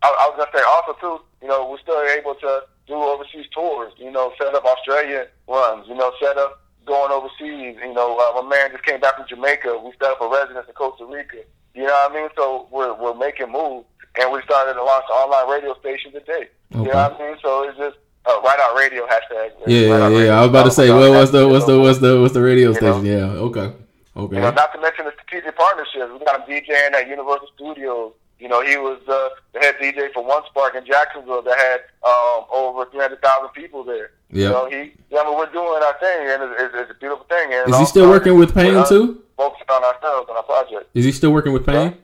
I, 0.03 0.09
I 0.09 0.29
was 0.29 0.37
gonna 0.37 0.51
say 0.59 0.65
also 0.69 0.93
too, 1.01 1.25
you 1.41 1.49
know, 1.49 1.71
we're 1.71 1.79
still 1.79 1.99
able 2.19 2.35
to 2.35 2.65
do 2.89 2.95
overseas 2.95 3.47
tours. 3.55 3.93
You 3.97 4.11
know, 4.11 4.33
set 4.37 4.55
up 4.55 4.65
Australia 4.65 5.29
runs. 5.49 5.87
You 5.89 5.95
know, 5.95 6.13
set 6.21 6.37
up 6.37 6.61
going 6.87 7.13
overseas. 7.13 7.77
You 7.83 7.95
know, 7.95 8.19
uh, 8.19 8.43
my 8.43 8.49
man 8.49 8.71
just 8.73 8.85
came 8.85 9.01
back 9.01 9.17
from 9.17 9.27
Jamaica. 9.29 9.81
We 9.85 9.93
set 10.01 10.11
up 10.11 10.21
a 10.21 10.29
residence 10.29 10.67
in 10.69 10.75
Costa 10.75 11.05
Rica. 11.07 11.39
You 11.75 11.85
know 11.85 11.93
what 11.93 12.13
I 12.13 12.15
mean? 12.15 12.29
So 12.37 12.69
we're 12.71 12.95
we're 13.01 13.15
making 13.15 13.51
moves, 13.51 13.87
and 14.21 14.33
we 14.33 14.43
started 14.43 14.75
to 14.75 14.83
launch 14.85 15.05
an 15.09 15.17
online 15.17 15.51
radio 15.51 15.75
station 15.81 16.13
today. 16.13 16.49
You 16.71 16.85
know 16.85 16.91
what 16.91 17.21
I 17.21 17.29
mean? 17.29 17.37
So 17.43 17.69
it's 17.69 17.79
just 17.79 17.97
uh, 18.27 18.41
right 18.45 18.59
out 18.61 18.77
radio 18.77 19.07
hashtag. 19.07 19.51
Yeah, 19.67 19.89
Right 19.91 19.99
yeah, 19.99 20.05
Radio. 20.07 20.19
yeah. 20.19 20.37
I 20.39 20.41
was 20.41 20.49
about 20.51 20.65
to 20.65 20.71
say, 20.71 20.89
well, 20.91 21.13
what's 21.13 21.31
the, 21.33 21.49
what's 21.49 21.65
the, 21.67 21.79
what's 21.81 21.99
the, 21.99 22.21
what's 22.21 22.35
the 22.35 22.41
radio 22.43 22.69
You 22.73 22.81
know? 22.81 23.01
station? 23.01 23.05
Yeah. 23.05 23.25
Okay. 23.49 23.61
okay. 23.61 23.75
you 24.37 24.41
know, 24.41 24.49
Okay. 24.49 24.55
not 24.55 24.73
to 24.75 24.81
mention 24.81 25.05
the 25.07 25.13
strategic 25.23 25.57
partnerships. 25.57 26.13
We 26.13 26.25
got 26.25 26.47
him 26.49 26.63
DJing 26.63 26.93
at 26.93 27.09
Universal 27.09 27.49
Studios. 27.57 28.13
You 28.43 28.49
know, 28.49 28.61
he 28.61 28.77
was 28.77 28.99
uh, 29.07 29.29
the 29.53 29.61
head 29.61 29.77
DJ 29.81 30.13
for 30.13 30.25
One 30.25 30.43
Spark 30.47 30.75
in 30.75 30.85
Jacksonville 30.85 31.43
that 31.43 31.57
had 31.57 31.81
um, 32.03 32.45
over 32.53 32.85
300,000 32.91 33.51
people 33.51 33.85
there. 33.85 34.11
Yeah. 34.33 34.47
You 34.47 34.51
know, 34.51 34.69
he, 34.69 34.93
yeah, 35.11 35.21
I 35.21 35.29
mean, 35.29 35.39
we're 35.39 35.53
doing 35.53 35.81
our 35.81 35.97
thing, 36.01 36.29
and 36.29 36.43
it's, 36.43 36.61
it's, 36.61 36.75
it's 36.75 36.91
a 36.91 36.95
beautiful 36.95 37.25
thing. 37.27 37.53
And 37.53 37.71
Is 37.71 37.79
he 37.79 37.87
still 37.87 38.09
working 38.09 38.37
with 38.37 38.53
Pain 38.53 38.75
uh, 38.75 38.85
too? 38.85 39.23
Focusing 39.37 39.69
on 39.71 39.85
ourselves 39.85 40.27
and 40.29 40.37
our 40.37 40.43
project. 40.43 40.91
Is 40.93 41.05
he 41.05 41.13
still 41.13 41.31
working 41.31 41.53
with 41.53 41.65
Pain? 41.65 41.97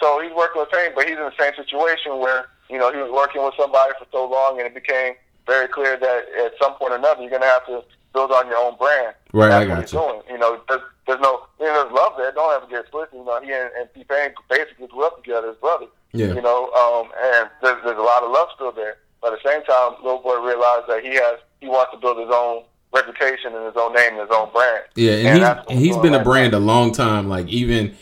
So 0.00 0.22
he's 0.22 0.32
working 0.32 0.62
with 0.62 0.70
Pain, 0.70 0.92
but 0.94 1.04
he's 1.04 1.18
in 1.18 1.22
the 1.22 1.36
same 1.38 1.52
situation 1.54 2.16
where 2.18 2.46
you 2.70 2.78
know 2.78 2.90
he 2.90 2.98
was 2.98 3.10
working 3.12 3.44
with 3.44 3.52
somebody 3.60 3.92
for 3.98 4.06
so 4.10 4.26
long, 4.26 4.58
and 4.58 4.66
it 4.66 4.74
became 4.74 5.14
very 5.46 5.68
clear 5.68 5.98
that 5.98 6.24
at 6.46 6.52
some 6.60 6.74
point 6.74 6.92
or 6.92 6.96
another 6.96 7.20
you're 7.20 7.30
going 7.30 7.42
to 7.42 7.48
have 7.48 7.66
to 7.66 7.84
build 8.12 8.30
on 8.32 8.46
your 8.46 8.58
own 8.58 8.76
brand. 8.76 9.14
Right, 9.32 9.48
That's 9.48 9.54
I 9.54 9.68
what 9.68 9.74
got 9.74 9.80
he's 9.82 9.92
you. 9.92 9.98
doing. 10.00 10.20
You 10.30 10.38
know, 10.38 10.60
there's, 10.68 10.80
there's 11.06 11.20
no, 11.20 11.42
you 11.60 11.66
know, 11.66 11.82
there's 11.82 11.92
love 11.92 12.12
there. 12.16 12.32
Don't 12.32 12.52
ever 12.62 12.66
get 12.70 12.90
twisted. 12.90 13.18
You 13.18 13.24
know, 13.24 13.40
he 13.40 13.52
and, 13.52 13.70
and 13.78 13.88
T 13.94 14.04
Pain 14.04 14.30
basically 14.48 14.86
grew 14.88 15.06
up 15.06 15.22
together 15.22 15.50
as 15.50 15.56
brothers. 15.56 15.88
Yeah. 16.12 16.34
You 16.34 16.42
know, 16.42 16.70
um, 16.72 17.10
and 17.22 17.48
there's, 17.62 17.82
there's 17.84 17.98
a 17.98 18.02
lot 18.02 18.22
of 18.22 18.30
love 18.30 18.48
still 18.54 18.72
there. 18.72 18.96
But 19.20 19.32
at 19.34 19.38
the 19.42 19.48
same 19.50 19.62
time, 19.64 19.92
Lil 20.04 20.18
Boy 20.18 20.40
realized 20.44 20.88
that 20.88 21.00
he 21.02 21.14
has, 21.14 21.38
he 21.60 21.68
wants 21.68 21.92
to 21.92 21.98
build 21.98 22.18
his 22.18 22.28
own 22.32 22.64
reputation 22.92 23.54
and 23.54 23.64
his 23.66 23.76
own 23.76 23.94
name 23.94 24.12
and 24.12 24.20
his 24.20 24.30
own 24.30 24.50
brand. 24.52 24.84
Yeah, 24.96 25.12
and, 25.12 25.38
he's 25.38 25.40
what 25.46 25.70
he's 25.70 25.96
been 25.98 26.14
a 26.14 26.22
brand 26.22 26.52
a 26.54 26.58
long 26.58 26.92
time. 26.92 27.28
Like 27.28 27.46
even 27.48 27.94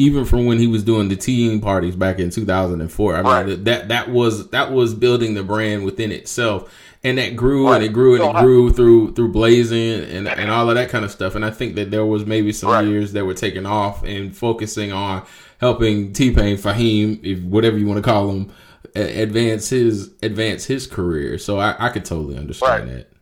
even 0.00 0.24
from 0.24 0.46
when 0.46 0.58
he 0.60 0.68
was 0.68 0.84
doing 0.84 1.08
the 1.08 1.16
teen 1.16 1.60
parties 1.60 1.96
back 1.96 2.20
in 2.20 2.30
2004. 2.30 3.14
I 3.16 3.22
mean 3.22 3.24
Right. 3.32 3.64
that 3.64 3.88
that 3.88 4.08
was 4.10 4.48
that 4.50 4.72
was 4.72 4.94
building 4.94 5.34
the 5.34 5.42
brand 5.42 5.84
within 5.84 6.12
itself, 6.12 6.72
and 7.04 7.18
that 7.18 7.36
grew 7.36 7.68
and 7.68 7.82
it 7.84 7.92
grew 7.92 8.14
and 8.20 8.36
it 8.36 8.40
grew 8.42 8.70
through 8.72 9.12
through 9.14 9.28
blazing 9.32 10.04
and 10.04 10.28
and 10.28 10.50
all 10.50 10.68
of 10.68 10.74
that 10.76 10.88
kind 10.90 11.04
of 11.04 11.10
stuff. 11.10 11.34
And 11.34 11.44
I 11.44 11.50
think 11.50 11.74
that 11.76 11.90
there 11.90 12.04
was 12.04 12.26
maybe 12.26 12.52
some 12.52 12.70
Right. 12.70 12.86
years 12.86 13.12
that 13.12 13.24
were 13.24 13.34
taken 13.34 13.66
off 13.66 14.02
and 14.04 14.36
focusing 14.36 14.92
on 14.92 15.24
helping 15.60 16.12
T 16.12 16.32
Pain, 16.32 16.56
Faheem, 16.56 17.24
if 17.24 17.40
whatever 17.42 17.78
you 17.78 17.86
want 17.86 17.98
to 17.98 18.02
call 18.02 18.30
him, 18.30 18.52
advance 18.94 19.68
his 19.68 20.12
advance 20.22 20.64
his 20.64 20.86
career. 20.86 21.38
So 21.38 21.58
I, 21.58 21.76
I 21.78 21.88
could 21.90 22.04
totally 22.04 22.36
understand 22.36 22.84
Right. 22.88 22.96
that. 22.96 23.12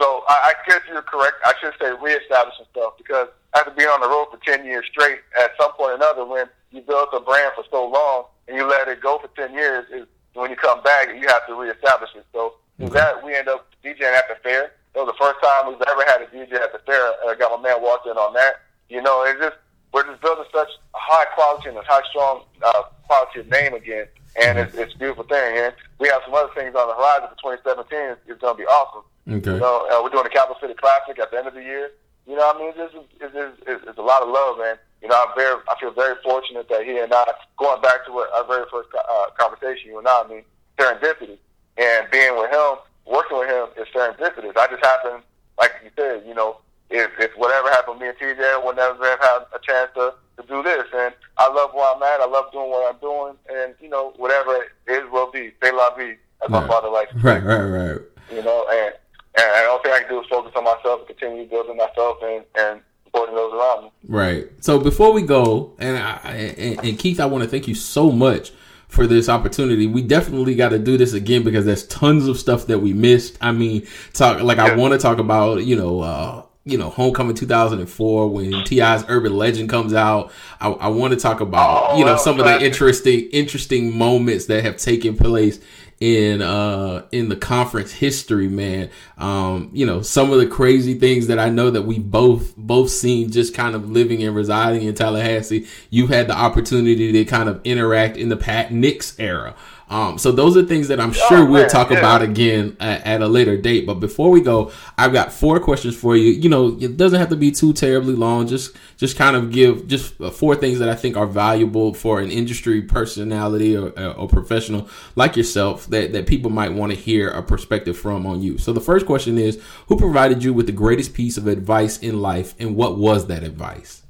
So 0.00 0.24
I, 0.28 0.52
I 0.52 0.68
guess 0.68 0.80
you're 0.88 1.02
correct. 1.02 1.34
I 1.44 1.54
should 1.60 1.72
say 1.80 1.92
reestablish 2.02 2.54
stuff 2.70 2.94
because 2.98 3.28
after 3.54 3.70
being 3.72 3.88
on 3.88 4.00
the 4.00 4.08
road 4.08 4.26
for 4.30 4.38
ten 4.44 4.64
years 4.64 4.84
straight, 4.90 5.18
at 5.40 5.52
some 5.60 5.72
point 5.72 5.92
or 5.92 5.94
another, 5.94 6.24
when 6.24 6.46
you 6.72 6.80
built 6.80 7.10
a 7.12 7.20
brand 7.20 7.52
for 7.54 7.64
so 7.70 7.86
long 7.88 8.24
and 8.48 8.56
you 8.56 8.68
let 8.68 8.88
it 8.88 9.00
go 9.00 9.18
for 9.18 9.28
ten 9.36 9.52
years, 9.54 9.86
is 9.92 10.06
when 10.34 10.50
you 10.50 10.56
come 10.56 10.82
back, 10.82 11.08
you 11.08 11.26
have 11.28 11.46
to 11.46 11.54
reestablish 11.54 12.10
it. 12.16 12.26
So 12.32 12.54
with 12.78 12.92
that, 12.92 13.24
we 13.24 13.34
end 13.34 13.48
up 13.48 13.68
DJing 13.84 14.02
at 14.02 14.28
the 14.28 14.36
fair. 14.42 14.72
It 14.94 14.98
was 14.98 15.06
the 15.06 15.18
first 15.18 15.42
time 15.42 15.68
we've 15.68 15.82
ever 15.88 16.04
had 16.06 16.22
a 16.22 16.26
DJ 16.26 16.54
at 16.60 16.72
the 16.72 16.78
fair. 16.86 17.02
I 17.26 17.34
got 17.38 17.60
my 17.60 17.68
man 17.68 17.82
walked 17.82 18.06
in 18.06 18.16
on 18.16 18.34
that. 18.34 18.62
You 18.88 19.02
know, 19.02 19.24
it's 19.24 19.40
just 19.40 19.56
we're 19.92 20.06
just 20.06 20.20
building 20.22 20.44
such 20.52 20.68
high 20.92 21.24
quality 21.34 21.68
and 21.68 21.78
a 21.78 21.82
high 21.82 22.02
strong 22.10 22.42
uh, 22.62 22.82
quality 23.06 23.40
of 23.40 23.48
name 23.48 23.74
again, 23.74 24.06
and 24.40 24.58
it's, 24.58 24.74
it's 24.74 24.94
a 24.94 24.98
beautiful 24.98 25.24
thing. 25.24 25.58
And 25.58 25.74
we 25.98 26.08
have 26.08 26.22
some 26.24 26.34
other 26.34 26.50
things 26.54 26.74
on 26.74 26.88
the 26.88 26.94
horizon 26.94 27.30
for 27.30 27.54
2017. 27.58 27.86
It's, 28.18 28.20
it's 28.26 28.40
going 28.40 28.58
to 28.58 28.62
be 28.62 28.66
awesome. 28.66 29.06
Okay. 29.26 29.54
You 29.54 29.62
know, 29.62 29.86
uh, 29.90 30.02
we're 30.02 30.10
doing 30.10 30.24
the 30.24 30.34
Capital 30.34 30.58
City 30.60 30.74
Classic 30.74 31.18
at 31.18 31.30
the 31.30 31.38
end 31.38 31.46
of 31.46 31.54
the 31.54 31.62
year. 31.62 31.90
You 32.26 32.36
know, 32.36 32.46
what 32.46 32.56
I 32.56 32.58
mean, 32.58 32.72
this 32.76 32.90
is 32.90 33.06
it's, 33.20 33.34
it's, 33.34 33.58
it's, 33.66 33.82
it's 33.94 33.98
a 33.98 34.02
lot 34.02 34.22
of 34.22 34.28
love, 34.28 34.58
man. 34.58 34.76
You 35.02 35.08
know, 35.08 35.16
I'm 35.20 35.34
very, 35.36 35.60
I 35.68 35.74
feel 35.78 35.92
very 35.92 36.16
fortunate 36.22 36.68
that 36.68 36.84
he 36.84 36.98
and 36.98 37.12
I, 37.12 37.24
going 37.58 37.80
back 37.82 38.06
to 38.06 38.12
what 38.12 38.32
our 38.32 38.46
very 38.46 38.64
first 38.70 38.88
uh, 38.96 39.26
conversation, 39.38 39.90
you 39.90 39.98
and 39.98 40.08
I, 40.08 40.22
I 40.22 40.28
mean, 40.28 40.42
serendipity, 40.78 41.38
and 41.76 42.10
being 42.10 42.36
with 42.36 42.50
him, 42.50 42.76
working 43.06 43.38
with 43.38 43.48
him 43.48 43.66
is 43.76 43.88
serendipitous. 43.94 44.56
I 44.56 44.66
just 44.68 44.84
happened, 44.84 45.22
like 45.58 45.72
you 45.82 45.90
said, 45.96 46.24
you 46.26 46.34
know, 46.34 46.58
if, 46.90 47.10
if 47.18 47.32
whatever 47.36 47.68
happened, 47.70 48.00
me 48.00 48.08
and 48.08 48.18
TJ 48.18 48.64
would 48.64 48.76
never 48.76 49.04
have 49.04 49.20
had 49.20 49.38
a 49.54 49.58
chance 49.62 49.90
to, 49.94 50.14
to 50.36 50.46
do 50.46 50.62
this. 50.62 50.84
And 50.94 51.14
I 51.38 51.52
love 51.52 51.70
where 51.74 51.92
I'm 51.94 52.02
at. 52.02 52.20
I 52.20 52.26
love 52.26 52.52
doing 52.52 52.70
what 52.70 52.92
I'm 52.92 53.00
doing, 53.00 53.34
and 53.50 53.74
you 53.80 53.88
know, 53.88 54.12
whatever 54.16 54.54
it 54.56 54.92
is 54.92 55.10
will 55.10 55.30
be. 55.30 55.52
Say 55.62 55.72
la 55.72 55.94
vie, 55.96 56.16
as 56.44 56.50
my 56.50 56.66
father 56.66 56.88
likes 56.88 57.12
to 57.12 57.18
Right, 57.18 57.42
right, 57.42 57.62
right. 57.62 58.00
you 58.30 58.42
know, 58.42 58.66
and 58.70 58.94
and 59.36 59.66
the 59.66 59.68
only 59.68 59.82
thing 59.82 59.92
I 59.92 60.00
can 60.00 60.08
do 60.10 60.20
is 60.20 60.26
focus 60.28 60.52
on 60.54 60.64
myself 60.64 61.00
and 61.00 61.08
continue 61.08 61.46
building 61.46 61.76
myself 61.76 62.18
and 62.22 62.44
and 62.54 62.80
supporting 63.04 63.34
those 63.34 63.52
around 63.52 63.84
me. 63.84 63.90
Right. 64.08 64.48
So 64.60 64.78
before 64.78 65.12
we 65.12 65.22
go, 65.22 65.72
and 65.78 65.96
I, 65.96 66.12
and, 66.32 66.84
and 66.84 66.98
Keith, 66.98 67.18
I 67.18 67.26
want 67.26 67.42
to 67.42 67.50
thank 67.50 67.66
you 67.66 67.74
so 67.74 68.12
much 68.12 68.52
for 68.94 69.06
this 69.06 69.28
opportunity. 69.28 69.86
We 69.86 70.02
definitely 70.02 70.54
got 70.54 70.70
to 70.70 70.78
do 70.78 70.96
this 70.96 71.12
again 71.12 71.42
because 71.42 71.66
there's 71.66 71.86
tons 71.86 72.28
of 72.28 72.38
stuff 72.38 72.66
that 72.68 72.78
we 72.78 72.92
missed. 72.92 73.36
I 73.40 73.52
mean, 73.52 73.86
talk 74.12 74.40
like 74.42 74.58
I 74.58 74.74
want 74.76 74.92
to 74.92 74.98
talk 74.98 75.18
about, 75.18 75.64
you 75.64 75.76
know, 75.76 76.00
uh, 76.00 76.42
you 76.64 76.78
know, 76.78 76.88
Homecoming 76.88 77.34
2004 77.34 78.28
when 78.28 78.64
T.I.'s 78.64 79.04
Urban 79.08 79.36
Legend 79.36 79.68
comes 79.68 79.92
out. 79.92 80.32
I, 80.60 80.70
I 80.70 80.88
want 80.88 81.12
to 81.12 81.20
talk 81.20 81.40
about, 81.40 81.90
Oh, 81.90 81.98
you 81.98 82.04
know, 82.04 82.16
some 82.16 82.38
of 82.40 82.46
the 82.46 82.64
interesting 82.64 83.28
interesting 83.32 83.96
moments 83.96 84.46
that 84.46 84.64
have 84.64 84.76
taken 84.78 85.16
place 85.16 85.60
in 86.00 86.42
uh 86.42 87.06
in 87.12 87.28
the 87.28 87.36
conference 87.36 87.92
history 87.92 88.48
man. 88.48 88.90
Um 89.16 89.70
you 89.72 89.86
know 89.86 90.02
some 90.02 90.32
of 90.32 90.38
the 90.38 90.46
crazy 90.46 90.94
things 90.98 91.26
that 91.28 91.38
i 91.38 91.48
know 91.48 91.70
that 91.70 91.82
we 91.82 91.98
both 91.98 92.56
both 92.56 92.90
seen 92.90 93.30
just 93.30 93.54
kind 93.54 93.74
of 93.74 93.90
living 93.90 94.22
and 94.22 94.34
residing 94.34 94.82
in 94.82 94.94
tallahassee 94.94 95.66
you've 95.90 96.10
had 96.10 96.28
the 96.28 96.36
opportunity 96.36 97.12
to 97.12 97.24
kind 97.24 97.48
of 97.48 97.60
interact 97.64 98.16
in 98.16 98.28
the 98.28 98.36
pat 98.36 98.72
nix 98.72 99.18
era 99.18 99.54
um 99.90 100.16
so 100.18 100.32
those 100.32 100.56
are 100.56 100.62
things 100.64 100.88
that 100.88 100.98
i'm 100.98 101.12
sure 101.12 101.38
Oh, 101.38 101.44
we'll 101.44 101.62
man, 101.62 101.68
talk 101.68 101.90
yeah. 101.90 101.98
about 101.98 102.22
again 102.22 102.76
at, 102.80 103.04
at 103.06 103.20
a 103.22 103.28
later 103.28 103.56
date. 103.56 103.86
But 103.86 103.94
before 103.94 104.30
we 104.30 104.40
go 104.40 104.72
i've 104.96 105.12
got 105.12 105.32
four 105.32 105.60
questions 105.60 105.94
for 105.96 106.16
you. 106.16 106.30
You 106.32 106.48
know 106.48 106.76
it 106.80 106.96
doesn't 106.96 107.18
have 107.18 107.28
to 107.30 107.36
be 107.36 107.50
too 107.50 107.72
terribly 107.72 108.14
long. 108.14 108.46
Just 108.46 108.76
just 108.96 109.16
kind 109.16 109.36
of 109.36 109.50
give 109.50 109.86
just 109.86 110.14
four 110.32 110.54
things 110.56 110.78
that 110.78 110.88
i 110.88 110.94
think 110.94 111.16
are 111.16 111.26
valuable 111.26 111.92
for 111.92 112.20
an 112.20 112.30
industry 112.30 112.80
personality 112.82 113.76
or, 113.76 113.88
or 114.12 114.26
professional 114.28 114.88
like 115.16 115.36
yourself 115.36 115.86
that 115.88 116.12
that 116.12 116.26
people 116.26 116.50
might 116.50 116.72
want 116.72 116.92
to 116.92 116.96
hear 116.98 117.28
a 117.28 117.42
perspective 117.42 117.96
from 117.98 118.26
on 118.26 118.40
you. 118.42 118.56
So 118.58 118.72
the 118.72 118.80
first 118.80 119.04
question 119.06 119.36
is 119.38 119.60
who 119.88 119.96
provided 119.96 120.42
you 120.44 120.54
with 120.54 120.66
the 120.66 120.72
greatest 120.72 121.12
piece 121.14 121.36
of 121.36 121.46
advice 121.46 121.98
in 121.98 122.22
life 122.22 122.54
and 122.58 122.74
what 122.76 122.96
was 122.96 123.26
that 123.26 123.42
advice? 123.42 124.02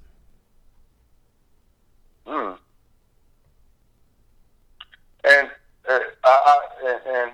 Mm. 2.27 2.59
And 5.25 5.51
I, 6.25 6.33
I 6.47 6.91
and, 6.91 7.17
and 7.17 7.33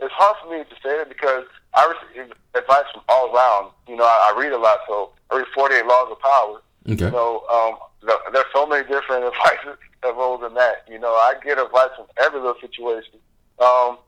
it's 0.00 0.12
hard 0.14 0.36
for 0.42 0.50
me 0.50 0.64
to 0.64 0.74
say 0.82 0.96
that 0.98 1.08
because 1.08 1.44
I 1.74 1.92
receive 1.92 2.32
advice 2.54 2.84
from 2.92 3.02
all 3.08 3.34
around. 3.34 3.72
You 3.88 3.96
know, 3.96 4.04
I, 4.04 4.32
I 4.34 4.40
read 4.40 4.52
a 4.52 4.58
lot, 4.58 4.78
so 4.86 5.10
I 5.30 5.38
read 5.38 5.46
Forty 5.54 5.76
Eight 5.76 5.86
Laws 5.86 6.10
of 6.10 6.20
Power. 6.20 6.60
okay 6.90 7.10
know, 7.10 7.44
um, 7.52 7.76
th- 8.06 8.18
there's 8.32 8.52
so 8.52 8.66
many 8.66 8.86
different 8.88 9.24
advices 9.32 9.78
that 10.02 10.16
roles 10.16 10.42
in 10.44 10.54
that. 10.54 10.84
You 10.88 10.98
know, 10.98 11.14
I 11.14 11.34
get 11.42 11.58
advice 11.58 11.90
from 11.96 12.06
every 12.20 12.40
little 12.40 12.60
situation. 12.60 13.14
Um, 13.58 13.98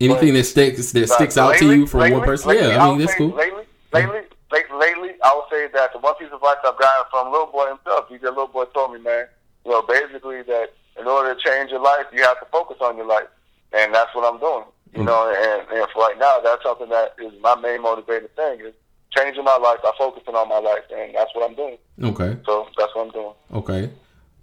anything 0.00 0.34
that 0.34 0.44
sticks 0.44 0.92
that 0.92 1.08
sticks 1.08 1.36
out 1.36 1.56
to 1.58 1.74
you 1.74 1.86
from 1.86 2.10
one 2.10 2.22
person 2.22 2.50
lately, 2.50 2.68
yeah 2.68 2.84
i 2.84 2.88
mean 2.88 2.98
that's 2.98 3.14
cool 3.14 3.28
Lately, 3.28 3.64
lately, 3.92 4.20
lately, 4.50 4.78
lately, 4.78 5.10
I 5.22 5.32
would 5.34 5.44
say 5.50 5.68
that 5.72 5.92
the 5.92 5.98
one 5.98 6.14
piece 6.16 6.28
of 6.28 6.34
advice 6.34 6.56
I've 6.64 6.78
gotten 6.78 7.04
from 7.10 7.32
Lil 7.32 7.46
Boy 7.46 7.68
himself, 7.68 8.08
DJ 8.08 8.34
Lil 8.34 8.48
Boy 8.48 8.64
told 8.74 8.94
me, 8.94 9.00
man, 9.00 9.26
you 9.64 9.70
know, 9.70 9.82
basically 9.82 10.42
that 10.42 10.72
in 10.98 11.06
order 11.06 11.34
to 11.34 11.40
change 11.40 11.70
your 11.70 11.80
life, 11.80 12.06
you 12.12 12.22
have 12.22 12.40
to 12.40 12.46
focus 12.46 12.78
on 12.80 12.96
your 12.96 13.06
life, 13.06 13.28
and 13.74 13.94
that's 13.94 14.14
what 14.14 14.32
I'm 14.32 14.40
doing. 14.40 14.64
You 14.94 15.04
know, 15.04 15.32
and, 15.34 15.78
and 15.78 15.88
for 15.90 16.02
right 16.02 16.18
now, 16.18 16.38
that's 16.44 16.62
something 16.62 16.88
that 16.90 17.14
is 17.18 17.32
my 17.40 17.54
main 17.56 17.80
motivating 17.80 18.28
thing 18.36 18.60
is 18.60 18.74
changing 19.10 19.42
my 19.42 19.56
life 19.56 19.78
by 19.82 19.90
focusing 19.96 20.34
on 20.34 20.48
my 20.50 20.58
life, 20.58 20.82
and 20.94 21.14
that's 21.14 21.34
what 21.34 21.48
I'm 21.48 21.56
doing. 21.56 21.78
okay 22.02 22.38
So 22.44 22.68
that's 22.76 22.94
what 22.94 23.06
I'm 23.06 23.10
doing. 23.12 23.32
Okay. 23.54 23.90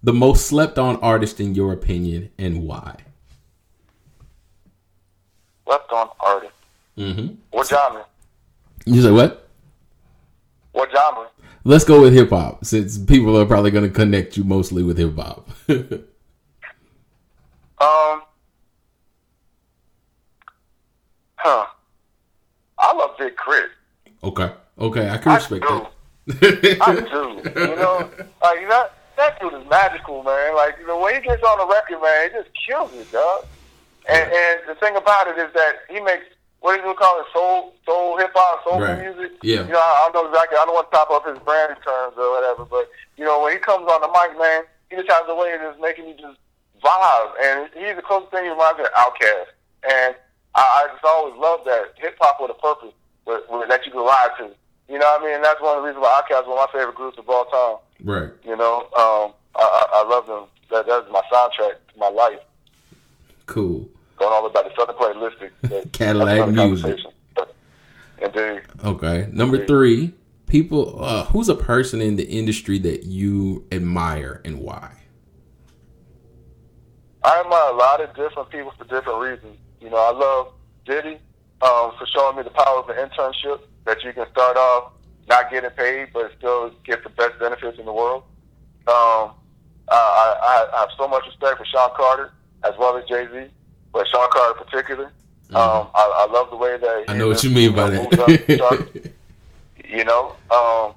The 0.02 0.12
most 0.12 0.46
slept 0.46 0.76
on 0.78 0.96
artist 0.96 1.38
in 1.40 1.54
your 1.54 1.72
opinion 1.72 2.30
and 2.36 2.64
why? 2.64 2.96
Left 5.66 5.92
on 5.92 6.08
artist. 6.18 6.54
Mm-hmm. 6.98 7.34
What 7.50 7.68
genre? 7.68 8.04
You 8.86 9.02
say 9.02 9.12
what? 9.12 9.48
What 10.72 10.90
genre? 10.90 11.28
Let's 11.62 11.84
go 11.84 12.00
with 12.00 12.12
hip 12.12 12.30
hop 12.30 12.64
since 12.64 12.98
people 12.98 13.38
are 13.38 13.46
probably 13.46 13.70
going 13.70 13.84
to 13.84 13.94
connect 13.94 14.36
you 14.36 14.42
mostly 14.42 14.82
with 14.82 14.98
hip 14.98 15.16
hop. 15.16 15.48
Um, 17.80 18.20
huh. 21.36 21.64
I 22.78 22.94
love 22.94 23.08
Big 23.20 23.36
Crit. 23.36 23.70
okay. 24.24 24.50
Okay. 24.78 25.08
I 25.10 25.18
can 25.18 25.32
I 25.32 25.34
respect 25.36 25.62
do. 25.68 25.86
that. 26.26 26.78
I 26.80 26.94
do. 26.94 27.60
You 27.60 27.76
know, 27.76 28.08
like 28.42 28.66
that 28.68 28.94
that 29.16 29.38
dude 29.40 29.52
is 29.54 29.68
magical, 29.68 30.22
man. 30.22 30.56
Like 30.56 30.76
you 30.80 30.86
know, 30.86 30.98
when 30.98 31.14
he 31.14 31.20
gets 31.20 31.42
on 31.42 31.58
the 31.58 31.66
record, 31.66 32.00
man, 32.02 32.26
it 32.26 32.32
just 32.32 32.48
kills 32.66 32.92
it, 32.94 33.12
dog. 33.12 33.44
And 34.08 34.24
and 34.32 34.60
the 34.66 34.74
thing 34.80 34.96
about 34.96 35.28
it 35.28 35.36
is 35.38 35.52
that 35.52 35.84
he 35.90 36.00
makes 36.00 36.24
what 36.60 36.80
do 36.80 36.86
you 36.88 36.94
call 36.94 37.20
it, 37.20 37.26
soul 37.32 37.74
soul 37.86 38.16
hip 38.18 38.30
hop, 38.34 38.64
soul 38.64 38.80
Right. 38.80 38.98
music. 39.00 39.32
Yeah. 39.42 39.66
You 39.66 39.72
know, 39.72 39.78
I 39.80 40.08
don't 40.12 40.24
know 40.24 40.30
exactly. 40.30 40.56
I 40.58 40.64
don't 40.64 40.74
want 40.74 40.90
to 40.90 40.96
top 40.96 41.10
up 41.10 41.26
his 41.28 41.38
brand 41.40 41.76
terms 41.84 42.14
or 42.16 42.30
whatever, 42.32 42.64
but 42.64 42.88
you 43.18 43.24
know, 43.24 43.42
when 43.42 43.52
he 43.52 43.58
comes 43.58 43.84
on 43.90 44.00
the 44.00 44.08
mic, 44.08 44.38
man, 44.40 44.62
he 44.88 44.96
just 44.96 45.10
has 45.10 45.24
a 45.28 45.34
way 45.34 45.52
of 45.52 45.60
just 45.60 45.80
making 45.80 46.08
you 46.08 46.14
just 46.14 46.38
vibe. 46.82 47.30
And 47.44 47.68
he's 47.76 47.96
the 47.96 48.02
closest 48.02 48.30
thing 48.32 48.44
he 48.44 48.50
reminds 48.50 48.78
me 48.78 48.84
of 48.84 48.92
Outkast. 48.96 49.52
And 49.84 50.14
I, 50.54 50.60
I 50.64 50.88
just 50.92 51.04
always 51.04 51.36
loved 51.36 51.64
that 51.66 51.92
hip 51.96 52.16
hop 52.20 52.40
with 52.40 52.50
a 52.50 52.54
purpose 52.60 52.92
with, 53.26 53.68
that 53.68 53.84
you 53.86 53.92
can 53.92 54.00
ride 54.00 54.30
to. 54.38 54.50
You 54.88 54.98
know 54.98 55.06
what 55.06 55.22
I 55.22 55.24
mean? 55.24 55.34
And 55.36 55.44
that's 55.44 55.60
one 55.60 55.76
of 55.76 55.82
the 55.82 55.88
reasons 55.88 56.02
why 56.02 56.20
Outkast 56.20 56.42
is 56.42 56.48
one 56.48 56.58
of 56.58 56.68
my 56.72 56.78
favorite 56.78 56.96
groups 56.96 57.18
of 57.18 57.28
all 57.28 57.44
time. 57.44 57.76
right. 58.04 58.30
You 58.44 58.56
know, 58.56 58.80
um, 58.98 59.32
I, 59.54 59.62
I, 59.62 59.86
I 59.94 60.08
love 60.08 60.26
them. 60.26 60.44
That, 60.70 60.86
that's 60.86 61.10
my 61.10 61.22
soundtrack 61.32 61.74
to 61.92 61.98
my 61.98 62.08
life. 62.08 62.40
Cool. 63.46 63.88
Going 64.16 64.32
all 64.32 64.46
about 64.46 64.64
the 64.64 64.70
way 64.70 64.86
back 64.86 64.86
to 64.86 64.94
Southernplayalistic. 64.94 65.50
But 65.68 65.92
Cadillac 65.92 66.50
music. 66.50 66.98
Indeed. 68.20 68.62
Okay. 68.84 69.28
Number 69.32 69.64
three, 69.66 70.12
people, 70.46 71.02
uh, 71.02 71.24
who's 71.26 71.48
a 71.48 71.54
person 71.54 72.00
in 72.00 72.16
the 72.16 72.28
industry 72.28 72.78
that 72.80 73.04
you 73.04 73.66
admire 73.72 74.40
and 74.44 74.58
why? 74.58 74.92
I 77.22 77.40
admire 77.40 77.72
a 77.72 77.76
lot 77.76 78.00
of 78.00 78.14
different 78.14 78.50
people 78.50 78.72
for 78.76 78.84
different 78.84 79.20
reasons. 79.20 79.56
You 79.80 79.90
know, 79.90 79.96
I 79.96 80.10
love 80.10 80.52
Diddy 80.84 81.18
um, 81.62 81.92
for 81.98 82.06
showing 82.06 82.36
me 82.36 82.42
the 82.42 82.50
power 82.50 82.78
of 82.78 82.88
an 82.88 82.96
internship 82.96 83.60
that 83.84 84.02
you 84.02 84.12
can 84.12 84.30
start 84.30 84.56
off 84.56 84.92
not 85.28 85.50
getting 85.50 85.70
paid, 85.70 86.08
but 86.12 86.32
still 86.38 86.72
get 86.84 87.02
the 87.04 87.10
best 87.10 87.38
benefits 87.38 87.78
in 87.78 87.84
the 87.84 87.92
world. 87.92 88.24
Um, 88.86 89.32
I, 89.88 90.66
I, 90.72 90.76
I 90.76 90.80
have 90.80 90.88
so 90.96 91.08
much 91.08 91.24
respect 91.26 91.58
for 91.58 91.64
Sean 91.66 91.90
Carter 91.96 92.32
as 92.64 92.74
well 92.78 92.96
as 92.96 93.04
Jay 93.08 93.26
Z, 93.32 93.50
but 93.92 94.06
Sean 94.08 94.28
Carter 94.30 94.58
in 94.58 94.64
particular. 94.64 95.04
Mm-hmm. 95.04 95.56
Um, 95.56 95.88
I, 95.94 96.26
I 96.28 96.32
love 96.32 96.50
the 96.50 96.56
way 96.56 96.76
that 96.78 97.04
I 97.08 97.16
know 97.16 97.28
what 97.28 97.42
you 97.42 97.50
mean 97.50 97.74
by 97.74 97.90
that. 97.90 99.10
you 99.88 100.04
know, 100.04 100.36
um, 100.50 100.94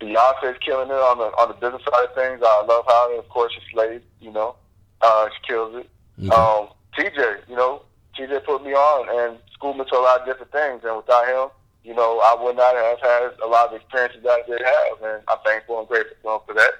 Beyonce's 0.00 0.58
killing 0.60 0.88
it 0.88 0.92
on 0.92 1.18
the 1.18 1.24
on 1.24 1.48
the 1.48 1.54
business 1.54 1.82
side 1.84 2.04
of 2.04 2.14
things. 2.14 2.40
I 2.44 2.64
love 2.66 2.84
how, 2.86 3.18
of 3.18 3.28
course, 3.28 3.52
she's 3.54 3.62
Slade. 3.72 4.02
You 4.20 4.32
know, 4.32 4.56
uh, 5.00 5.28
she 5.28 5.52
kills 5.52 5.76
it. 5.76 5.88
Okay. 6.18 6.28
Um, 6.28 6.68
TJ, 6.96 7.48
you 7.48 7.56
know, 7.56 7.82
TJ 8.18 8.44
put 8.44 8.62
me 8.62 8.72
on 8.72 9.30
and 9.30 9.38
schooled 9.60 9.76
me 9.76 9.84
to 9.84 9.96
a 9.96 10.00
lot 10.00 10.20
of 10.20 10.26
different 10.26 10.50
things, 10.52 10.80
and 10.84 10.96
without 10.96 11.28
him, 11.28 11.50
you 11.84 11.94
know, 11.94 12.18
I 12.24 12.42
would 12.42 12.56
not 12.56 12.74
have 12.74 13.00
had 13.00 13.30
a 13.44 13.46
lot 13.46 13.68
of 13.68 13.74
experiences 13.76 14.22
that 14.24 14.40
I 14.40 14.42
did 14.48 14.60
have, 14.60 14.96
and 15.04 15.22
I'm 15.28 15.38
thankful 15.44 15.78
and 15.78 15.88
grateful 15.88 16.42
for 16.46 16.54
that. 16.54 16.72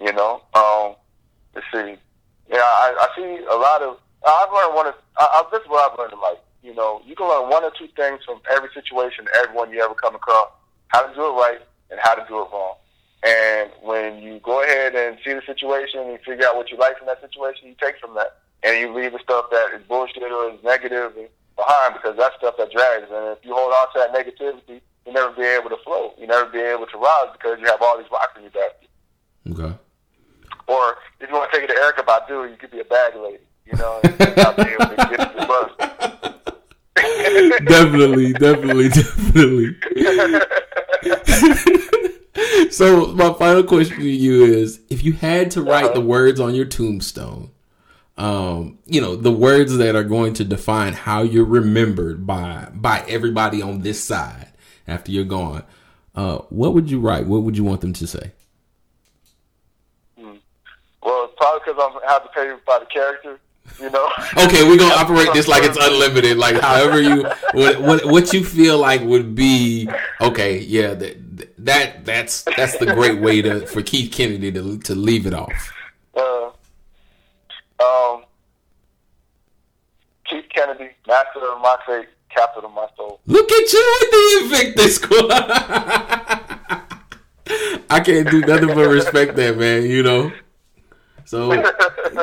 You 0.00 0.12
know, 0.12 0.40
um, 0.54 0.94
let's 1.54 1.66
see. 1.74 1.98
Yeah, 2.48 2.62
I, 2.62 2.94
I 2.94 3.08
see 3.16 3.44
a 3.44 3.56
lot 3.58 3.82
of. 3.82 3.98
I've 4.26 4.52
learned 4.52 4.74
one 4.74 4.86
of. 4.86 4.94
I, 5.18 5.26
I, 5.26 5.42
this 5.50 5.62
is 5.62 5.68
what 5.68 5.90
I've 5.90 5.98
learned 5.98 6.12
in 6.12 6.20
life. 6.20 6.38
You 6.62 6.74
know, 6.74 7.02
you 7.04 7.16
can 7.16 7.28
learn 7.28 7.50
one 7.50 7.64
or 7.64 7.72
two 7.76 7.88
things 7.96 8.20
from 8.24 8.40
every 8.50 8.68
situation, 8.74 9.26
everyone 9.42 9.70
you 9.70 9.82
ever 9.82 9.94
come 9.94 10.14
across. 10.14 10.50
How 10.88 11.06
to 11.06 11.14
do 11.14 11.26
it 11.26 11.32
right 11.32 11.60
and 11.90 11.98
how 12.02 12.14
to 12.14 12.24
do 12.28 12.36
it 12.42 12.48
wrong. 12.52 12.74
And 13.22 13.70
when 13.82 14.22
you 14.22 14.40
go 14.40 14.62
ahead 14.62 14.94
and 14.94 15.18
see 15.24 15.32
the 15.32 15.42
situation 15.46 16.00
and 16.00 16.12
you 16.12 16.18
figure 16.24 16.46
out 16.46 16.56
what 16.56 16.70
you 16.70 16.78
like 16.78 16.98
from 16.98 17.06
that 17.06 17.20
situation, 17.20 17.68
you 17.68 17.74
take 17.80 17.98
from 17.98 18.14
that. 18.14 18.38
And 18.62 18.78
you 18.78 18.92
leave 18.94 19.12
the 19.12 19.18
stuff 19.20 19.46
that 19.50 19.72
is 19.74 19.82
bullshit 19.88 20.22
or 20.22 20.50
is 20.50 20.62
negative 20.62 21.12
behind 21.60 21.94
because 21.94 22.16
that's 22.16 22.34
stuff 22.40 22.56
that 22.56 22.72
drags. 22.72 23.12
And 23.12 23.36
if 23.36 23.44
you 23.44 23.52
hold 23.52 23.72
on 23.72 23.86
to 23.92 23.96
that 24.00 24.16
negativity, 24.16 24.80
you'll 25.04 25.14
never 25.14 25.32
be 25.36 25.44
able 25.44 25.68
to 25.68 25.76
float. 25.84 26.16
You'll 26.16 26.32
never 26.32 26.48
be 26.48 26.60
able 26.60 26.86
to 26.86 26.96
rise 26.96 27.28
because 27.36 27.60
you 27.60 27.66
have 27.66 27.82
all 27.82 27.98
these 28.00 28.10
rocks 28.10 28.32
in 28.36 28.48
your 28.48 28.56
back. 28.56 28.80
Okay. 29.52 29.74
Or 30.66 30.96
if 31.20 31.28
you 31.28 31.34
want 31.34 31.52
to 31.52 31.58
take 31.58 31.68
it 31.68 31.72
to 31.72 31.78
Erykah 31.80 32.06
Badu, 32.06 32.50
you 32.50 32.56
could 32.56 32.70
be 32.70 32.80
a 32.80 32.84
bag 32.84 33.14
lady. 33.16 33.44
You 33.66 33.76
know, 33.76 34.00
not 34.36 34.56
be 34.56 34.62
able 34.62 34.86
to 34.86 34.96
get 34.96 35.36
the 35.36 35.46
bus. 35.46 35.90
definitely, 37.66 38.32
definitely, 38.32 38.88
definitely. 38.88 39.76
so 42.70 43.06
my 43.08 43.32
final 43.34 43.62
question 43.62 43.98
to 43.98 44.08
you 44.08 44.44
is: 44.44 44.80
If 44.90 45.04
you 45.04 45.12
had 45.12 45.50
to 45.52 45.62
write 45.62 45.84
uh-huh. 45.84 45.94
the 45.94 46.00
words 46.00 46.40
on 46.40 46.54
your 46.54 46.64
tombstone, 46.64 47.50
um, 48.20 48.78
you 48.86 49.00
know, 49.00 49.16
the 49.16 49.32
words 49.32 49.76
that 49.78 49.96
are 49.96 50.04
going 50.04 50.34
to 50.34 50.44
define 50.44 50.92
how 50.92 51.22
you're 51.22 51.44
remembered 51.44 52.26
by 52.26 52.68
by 52.72 53.04
everybody 53.08 53.62
on 53.62 53.80
this 53.80 54.02
side 54.02 54.48
after 54.86 55.10
you're 55.10 55.24
gone, 55.24 55.64
uh, 56.14 56.38
what 56.50 56.74
would 56.74 56.90
you 56.90 57.00
write? 57.00 57.26
What 57.26 57.42
would 57.42 57.56
you 57.56 57.64
want 57.64 57.80
them 57.80 57.92
to 57.94 58.06
say? 58.06 58.32
Hmm. 60.18 60.36
Well, 61.02 61.28
probably 61.36 61.60
because 61.64 62.00
I 62.06 62.12
have 62.12 62.22
to 62.24 62.28
pay 62.28 62.54
by 62.66 62.78
the 62.80 62.86
character 62.86 63.40
you 63.78 63.90
know. 63.90 64.08
Okay, 64.36 64.68
we're 64.68 64.78
gonna 64.78 64.94
operate 65.02 65.32
this 65.32 65.48
like 65.48 65.64
it's 65.64 65.78
unlimited. 65.80 66.36
Like 66.36 66.60
however 66.60 67.00
you 67.00 67.22
what 67.52 67.80
what 67.80 68.04
what 68.06 68.32
you 68.32 68.44
feel 68.44 68.78
like 68.78 69.02
would 69.02 69.34
be 69.34 69.88
okay. 70.20 70.58
Yeah, 70.58 70.94
that 70.94 71.64
that 71.64 72.04
that's 72.04 72.42
that's 72.56 72.78
the 72.78 72.86
great 72.86 73.20
way 73.20 73.42
to 73.42 73.66
for 73.66 73.82
Keith 73.82 74.12
Kennedy 74.12 74.52
to 74.52 74.78
to 74.78 74.94
leave 74.94 75.26
it 75.26 75.34
off. 75.34 75.72
Uh, 76.14 76.50
um, 77.82 78.24
Keith 80.24 80.46
Kennedy, 80.54 80.90
master 81.10 81.52
of 81.52 81.60
my 81.60 81.76
fate, 81.86 82.08
of 82.38 82.72
my 82.72 82.86
soul. 82.96 83.20
Look 83.26 83.50
at 83.50 83.72
you 83.72 83.98
with 84.00 84.10
the 84.10 84.38
Invictus 84.42 84.96
squad. 84.96 85.30
I 87.90 88.00
can't 88.00 88.30
do 88.30 88.40
nothing 88.42 88.68
but 88.68 88.88
respect 88.88 89.34
that 89.36 89.58
man. 89.58 89.84
You 89.84 90.04
know. 90.04 90.30
So, 91.30 91.50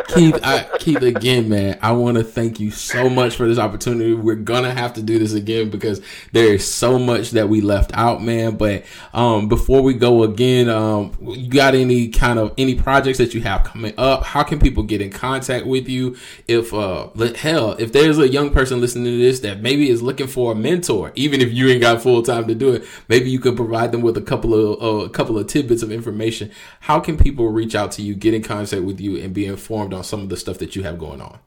Keith, 0.09 0.37
I, 0.43 0.69
Keith, 0.79 1.01
again, 1.01 1.47
man, 1.47 1.79
I 1.81 1.93
want 1.93 2.17
to 2.17 2.25
thank 2.25 2.59
you 2.59 2.71
so 2.71 3.09
much 3.09 3.37
for 3.37 3.47
this 3.47 3.57
opportunity. 3.57 4.13
We're 4.13 4.35
gonna 4.35 4.73
have 4.73 4.95
to 4.95 5.01
do 5.01 5.17
this 5.17 5.31
again 5.31 5.69
because 5.69 6.01
there 6.33 6.53
is 6.53 6.69
so 6.69 6.99
much 6.99 7.31
that 7.31 7.47
we 7.47 7.61
left 7.61 7.91
out, 7.93 8.21
man. 8.21 8.57
But 8.57 8.83
um, 9.13 9.47
before 9.47 9.81
we 9.81 9.93
go 9.93 10.23
again, 10.23 10.67
um, 10.67 11.17
you 11.21 11.49
got 11.49 11.73
any 11.73 12.09
kind 12.09 12.37
of 12.37 12.53
any 12.57 12.75
projects 12.75 13.17
that 13.19 13.33
you 13.33 13.39
have 13.43 13.63
coming 13.63 13.93
up? 13.97 14.25
How 14.25 14.43
can 14.43 14.59
people 14.59 14.83
get 14.83 14.99
in 14.99 15.09
contact 15.09 15.65
with 15.65 15.87
you? 15.87 16.17
If 16.49 16.73
uh, 16.73 17.07
hell, 17.35 17.77
if 17.79 17.93
there's 17.93 18.19
a 18.19 18.27
young 18.27 18.49
person 18.49 18.81
listening 18.81 19.05
to 19.05 19.17
this 19.17 19.39
that 19.39 19.61
maybe 19.61 19.89
is 19.89 20.01
looking 20.01 20.27
for 20.27 20.51
a 20.51 20.55
mentor, 20.55 21.13
even 21.15 21.39
if 21.39 21.53
you 21.53 21.69
ain't 21.69 21.79
got 21.79 22.01
full 22.01 22.23
time 22.23 22.45
to 22.49 22.55
do 22.55 22.73
it, 22.73 22.83
maybe 23.07 23.29
you 23.29 23.39
could 23.39 23.55
provide 23.55 23.93
them 23.93 24.01
with 24.01 24.17
a 24.17 24.21
couple 24.21 24.53
of 24.53 24.83
uh, 24.83 25.05
a 25.05 25.09
couple 25.09 25.39
of 25.39 25.47
tidbits 25.47 25.81
of 25.81 25.93
information. 25.93 26.51
How 26.81 26.99
can 26.99 27.15
people 27.15 27.47
reach 27.47 27.73
out 27.73 27.93
to 27.93 28.01
you, 28.01 28.13
get 28.13 28.33
in 28.33 28.43
contact 28.43 28.83
with 28.83 28.96
with 28.97 29.05
you 29.05 29.23
and 29.23 29.33
be 29.33 29.45
informed 29.45 29.93
on 29.93 30.03
some 30.03 30.21
of 30.21 30.29
the 30.29 30.37
stuff 30.37 30.57
that 30.57 30.75
you 30.75 30.83
have 30.83 30.97
going 30.97 31.21
on? 31.21 31.39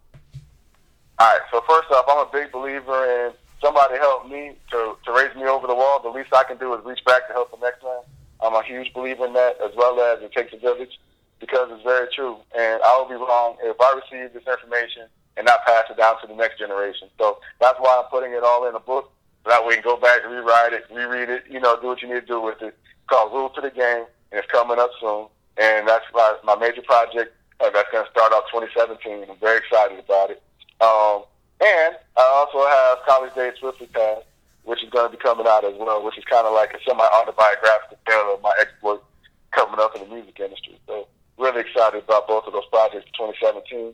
All 1.19 1.27
right. 1.27 1.41
So 1.51 1.61
first 1.69 1.91
off, 1.91 2.05
I'm 2.09 2.27
a 2.27 2.31
big 2.33 2.53
believer 2.53 3.27
in 3.27 3.33
somebody 3.61 3.97
help 3.97 4.29
me 4.29 4.53
to, 4.71 4.97
to 5.05 5.13
raise 5.13 5.35
me 5.37 5.45
over 5.45 5.67
the 5.67 5.75
wall. 5.75 6.01
The 6.01 6.09
least 6.09 6.33
I 6.33 6.45
can 6.45 6.57
do 6.59 6.73
is 6.75 6.85
reach 6.85 7.05
back 7.05 7.27
to 7.29 7.33
help 7.33 7.51
the 7.51 7.59
next 7.59 7.83
man. 7.83 8.01
I'm 8.41 8.55
a 8.55 8.63
huge 8.63 8.95
believer 8.95 9.27
in 9.27 9.35
that, 9.35 9.59
as 9.63 9.73
well 9.77 10.01
as 10.01 10.23
it 10.23 10.33
takes 10.33 10.55
a 10.55 10.57
village, 10.57 10.99
because 11.41 11.69
it's 11.71 11.83
very 11.83 12.09
true. 12.15 12.37
And 12.57 12.81
I 12.83 12.99
would 12.99 13.13
be 13.13 13.21
wrong 13.21 13.57
if 13.63 13.77
I 13.79 14.01
received 14.01 14.33
this 14.33 14.47
information 14.47 15.09
and 15.37 15.45
not 15.45 15.65
pass 15.67 15.85
it 15.91 15.99
down 15.99 16.21
to 16.23 16.27
the 16.27 16.35
next 16.35 16.59
generation. 16.59 17.09
So 17.19 17.39
that's 17.61 17.79
why 17.81 18.01
I'm 18.03 18.11
putting 18.11 18.33
it 18.33 18.43
all 18.43 18.67
in 18.67 18.75
a 18.75 18.81
book. 18.81 19.13
That 19.45 19.65
way 19.65 19.75
you 19.75 19.83
can 19.83 19.91
go 19.93 20.01
back, 20.01 20.25
rewrite 20.27 20.73
it, 20.73 20.85
reread 20.91 21.29
it, 21.29 21.45
you 21.51 21.61
know, 21.61 21.79
do 21.81 21.89
what 21.89 22.01
you 22.01 22.09
need 22.09 22.21
to 22.21 22.27
do 22.27 22.41
with 22.41 22.63
it. 22.63 22.69
It's 22.69 23.09
called 23.09 23.33
Rule 23.33 23.51
to 23.51 23.61
the 23.61 23.71
Game, 23.71 24.05
and 24.33 24.39
it's 24.39 24.51
coming 24.51 24.79
up 24.79 24.91
soon. 25.01 25.27
And 25.57 25.87
that's 25.87 26.05
my, 26.15 26.37
my 26.45 26.57
major 26.57 26.83
project 26.83 27.35
uh, 27.61 27.71
that's 27.71 27.91
going 27.93 28.05
to 28.05 28.11
start 28.11 28.33
off 28.33 28.45
2017. 28.53 29.29
I'm 29.29 29.37
very 29.39 29.59
excited 29.59 29.99
about 29.99 30.31
it. 30.31 30.43
Um, 30.81 31.25
and 31.61 31.95
I 32.17 32.25
also 32.41 32.65
have 32.65 33.05
College 33.07 33.35
Days 33.35 33.53
Swiftly 33.61 33.87
Pass, 33.89 34.25
which 34.65 34.83
is 34.83 34.91
going 34.91 35.11
to 35.11 35.17
be 35.17 35.21
coming 35.21 35.47
out 35.47 35.65
as 35.65 35.75
well, 35.77 36.03
which 36.03 36.17
is 36.17 36.25
kind 36.25 36.47
of 36.47 36.55
like 36.55 36.73
a 36.73 36.81
semi-autobiographical 36.89 37.99
tale 38.09 38.35
of 38.35 38.43
my 38.43 38.53
exploits 38.61 39.05
coming 39.53 39.79
up 39.79 39.95
in 39.95 40.09
the 40.09 40.15
music 40.15 40.41
industry. 40.41 40.79
So 40.87 41.07
really 41.37 41.61
excited 41.61 42.05
about 42.05 42.29
both 42.29 42.45
of 42.47 42.53
those 42.53 42.67
projects 42.73 43.09
for 43.17 43.33
2017. 43.33 43.93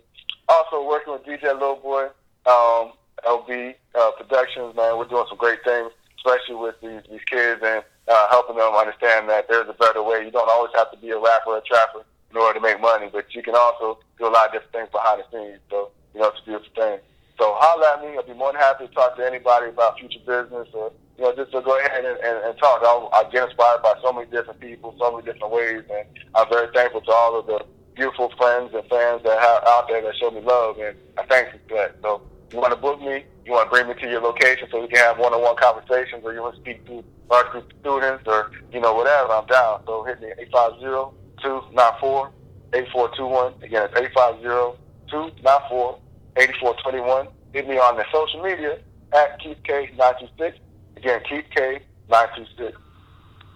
Also 0.48 0.86
working 0.86 1.12
with 1.12 1.26
DJ 1.26 1.58
Lil 1.58 1.76
Boy, 1.76 2.06
um, 2.46 2.94
LB 3.26 3.74
uh, 3.98 4.10
Productions, 4.12 4.76
man. 4.76 4.96
We're 4.96 5.10
doing 5.10 5.26
some 5.28 5.38
great 5.38 5.64
things, 5.64 5.90
especially 6.18 6.54
with 6.54 6.78
these, 6.80 7.02
these 7.10 7.24
kids 7.26 7.60
and 7.64 7.82
uh, 8.06 8.28
helping 8.30 8.56
them 8.56 8.74
understand 8.74 9.28
that 9.28 9.48
there's 9.48 9.68
a 9.68 9.72
better 9.74 10.02
way. 10.02 10.24
You 10.24 10.30
don't 10.30 10.48
always 10.50 10.70
have 10.76 10.92
to 10.92 10.96
be 10.98 11.10
a 11.10 11.18
rapper 11.18 11.50
or 11.50 11.58
a 11.58 11.62
trapper 11.62 12.04
in 12.36 12.42
order 12.42 12.60
to 12.60 12.62
make 12.62 12.78
money, 12.80 13.08
but 13.10 13.34
you 13.34 13.42
can 13.42 13.56
also 13.56 13.98
do 14.18 14.26
a 14.26 14.28
lot 14.28 14.46
of 14.48 14.52
different 14.52 14.72
things 14.72 14.88
behind 14.92 15.24
the 15.24 15.26
scenes. 15.32 15.60
So, 15.70 15.88
you 16.12 16.20
know, 16.20 16.28
it's 16.28 16.40
a 16.40 16.44
beautiful 16.44 16.68
thing. 16.76 16.98
So 17.40 17.56
holler 17.56 17.96
at 17.96 18.04
me. 18.04 18.16
I'll 18.16 18.28
be 18.28 18.36
more 18.36 18.52
than 18.52 18.60
happy 18.60 18.86
to 18.86 18.92
talk 18.92 19.16
to 19.16 19.24
anybody 19.24 19.72
about 19.72 19.98
future 19.98 20.20
business 20.20 20.68
or, 20.76 20.92
you 21.16 21.24
know, 21.24 21.32
just 21.32 21.52
to 21.52 21.64
go 21.64 21.80
ahead 21.80 22.04
and, 22.04 22.20
and, 22.20 22.36
and 22.44 22.58
talk. 22.58 22.84
I'll, 22.84 23.08
I 23.12 23.24
get 23.32 23.48
inspired 23.48 23.80
by 23.80 23.96
so 24.04 24.12
many 24.12 24.28
different 24.28 24.60
people, 24.60 24.94
so 25.00 25.16
many 25.16 25.24
different 25.24 25.52
ways, 25.52 25.80
and 25.88 26.04
I'm 26.36 26.48
very 26.52 26.68
thankful 26.76 27.00
to 27.00 27.12
all 27.12 27.40
of 27.40 27.46
the 27.46 27.64
beautiful 27.96 28.28
friends 28.36 28.72
and 28.76 28.84
fans 28.88 29.24
that 29.24 29.40
have 29.40 29.64
out 29.64 29.88
there 29.88 30.04
that 30.04 30.16
show 30.20 30.30
me 30.30 30.40
love, 30.40 30.76
and 30.76 30.96
I 31.16 31.24
thank 31.24 31.54
you 31.54 31.60
for 31.68 31.74
that. 31.76 31.96
So 32.02 32.20
you 32.52 32.60
want 32.60 32.72
to 32.72 32.80
book 32.80 33.00
me, 33.00 33.24
you 33.44 33.52
want 33.52 33.68
to 33.68 33.70
bring 33.72 33.88
me 33.88 33.94
to 33.96 34.08
your 34.08 34.20
location 34.20 34.68
so 34.70 34.82
we 34.82 34.88
can 34.88 35.00
have 35.00 35.16
one-on-one 35.16 35.56
conversations, 35.56 36.20
or 36.24 36.34
you 36.34 36.42
want 36.42 36.56
to 36.56 36.60
speak 36.60 36.84
to 36.84 37.02
large 37.30 37.48
group 37.48 37.64
of 37.64 37.78
students, 37.80 38.24
or, 38.26 38.52
you 38.72 38.80
know, 38.80 38.92
whatever, 38.92 39.32
I'm 39.32 39.46
down. 39.46 39.80
So 39.86 40.04
hit 40.04 40.20
me 40.20 40.28
at 40.32 40.40
850 40.40 41.25
294 41.46 42.32
8421. 42.72 43.62
Again, 43.62 43.84
it's 43.86 43.94
850 43.94 44.82
294 45.10 45.98
8421. 46.36 47.28
Hit 47.52 47.68
me 47.68 47.78
on 47.78 47.96
the 47.96 48.04
social 48.12 48.42
media 48.42 48.78
at 49.12 49.38
Keith 49.38 49.58
K926. 49.62 50.54
Again, 50.96 51.20
Keith 51.28 51.44
K926. 51.54 52.74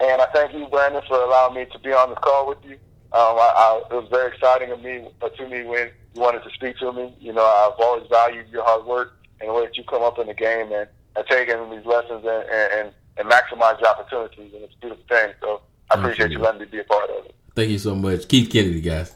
And 0.01 0.23
I 0.23 0.27
thank 0.33 0.55
you, 0.55 0.67
Brandon, 0.69 1.03
for 1.09 1.21
allowing 1.21 1.55
me 1.55 1.67
to 1.73 1.79
be 1.81 1.93
on 1.93 2.11
this 2.11 2.19
call 2.23 2.49
with 2.49 2.59
you. 2.65 2.79
Um, 3.13 3.37
I, 3.37 3.53
I, 3.57 3.83
it 3.91 3.95
was 3.95 4.09
very 4.09 4.33
exciting 4.33 4.71
of 4.71 4.81
me, 4.81 5.09
uh, 5.21 5.29
to 5.29 5.49
me 5.49 5.65
when 5.65 5.91
you 6.15 6.21
wanted 6.21 6.45
to 6.45 6.51
speak 6.51 6.79
to 6.79 6.93
me. 6.93 7.13
You 7.19 7.33
know, 7.33 7.45
I've 7.45 7.79
always 7.81 8.07
valued 8.09 8.49
your 8.51 8.65
hard 8.65 8.87
work 8.87 9.19
and 9.41 9.51
the 9.51 9.53
way 9.53 9.65
that 9.67 9.77
you 9.77 9.83
come 9.85 10.03
up 10.03 10.19
in 10.21 10.29
the 10.29 10.35
game 10.35 10.71
and, 10.73 10.89
and 11.17 11.27
taking 11.29 11.59
these 11.71 11.85
lessons 11.85 12.25
and, 12.25 12.45
and, 12.49 12.93
and 13.19 13.29
maximize 13.29 13.81
your 13.81 13.89
opportunities. 13.89 14.55
And 14.55 14.63
it's 14.63 14.75
a 14.75 14.79
beautiful 14.79 15.05
thing. 15.09 15.35
So 15.41 15.61
I 15.91 15.99
appreciate 15.99 16.31
you 16.31 16.39
letting 16.39 16.61
me 16.61 16.67
be 16.67 16.79
a 16.79 16.85
part 16.85 17.11
of 17.11 17.27
it. 17.27 17.35
Thank 17.55 17.71
you 17.71 17.79
so 17.79 17.95
much. 17.95 18.29
Keith 18.29 18.51
Kennedy, 18.51 18.81
guys. 18.81 19.15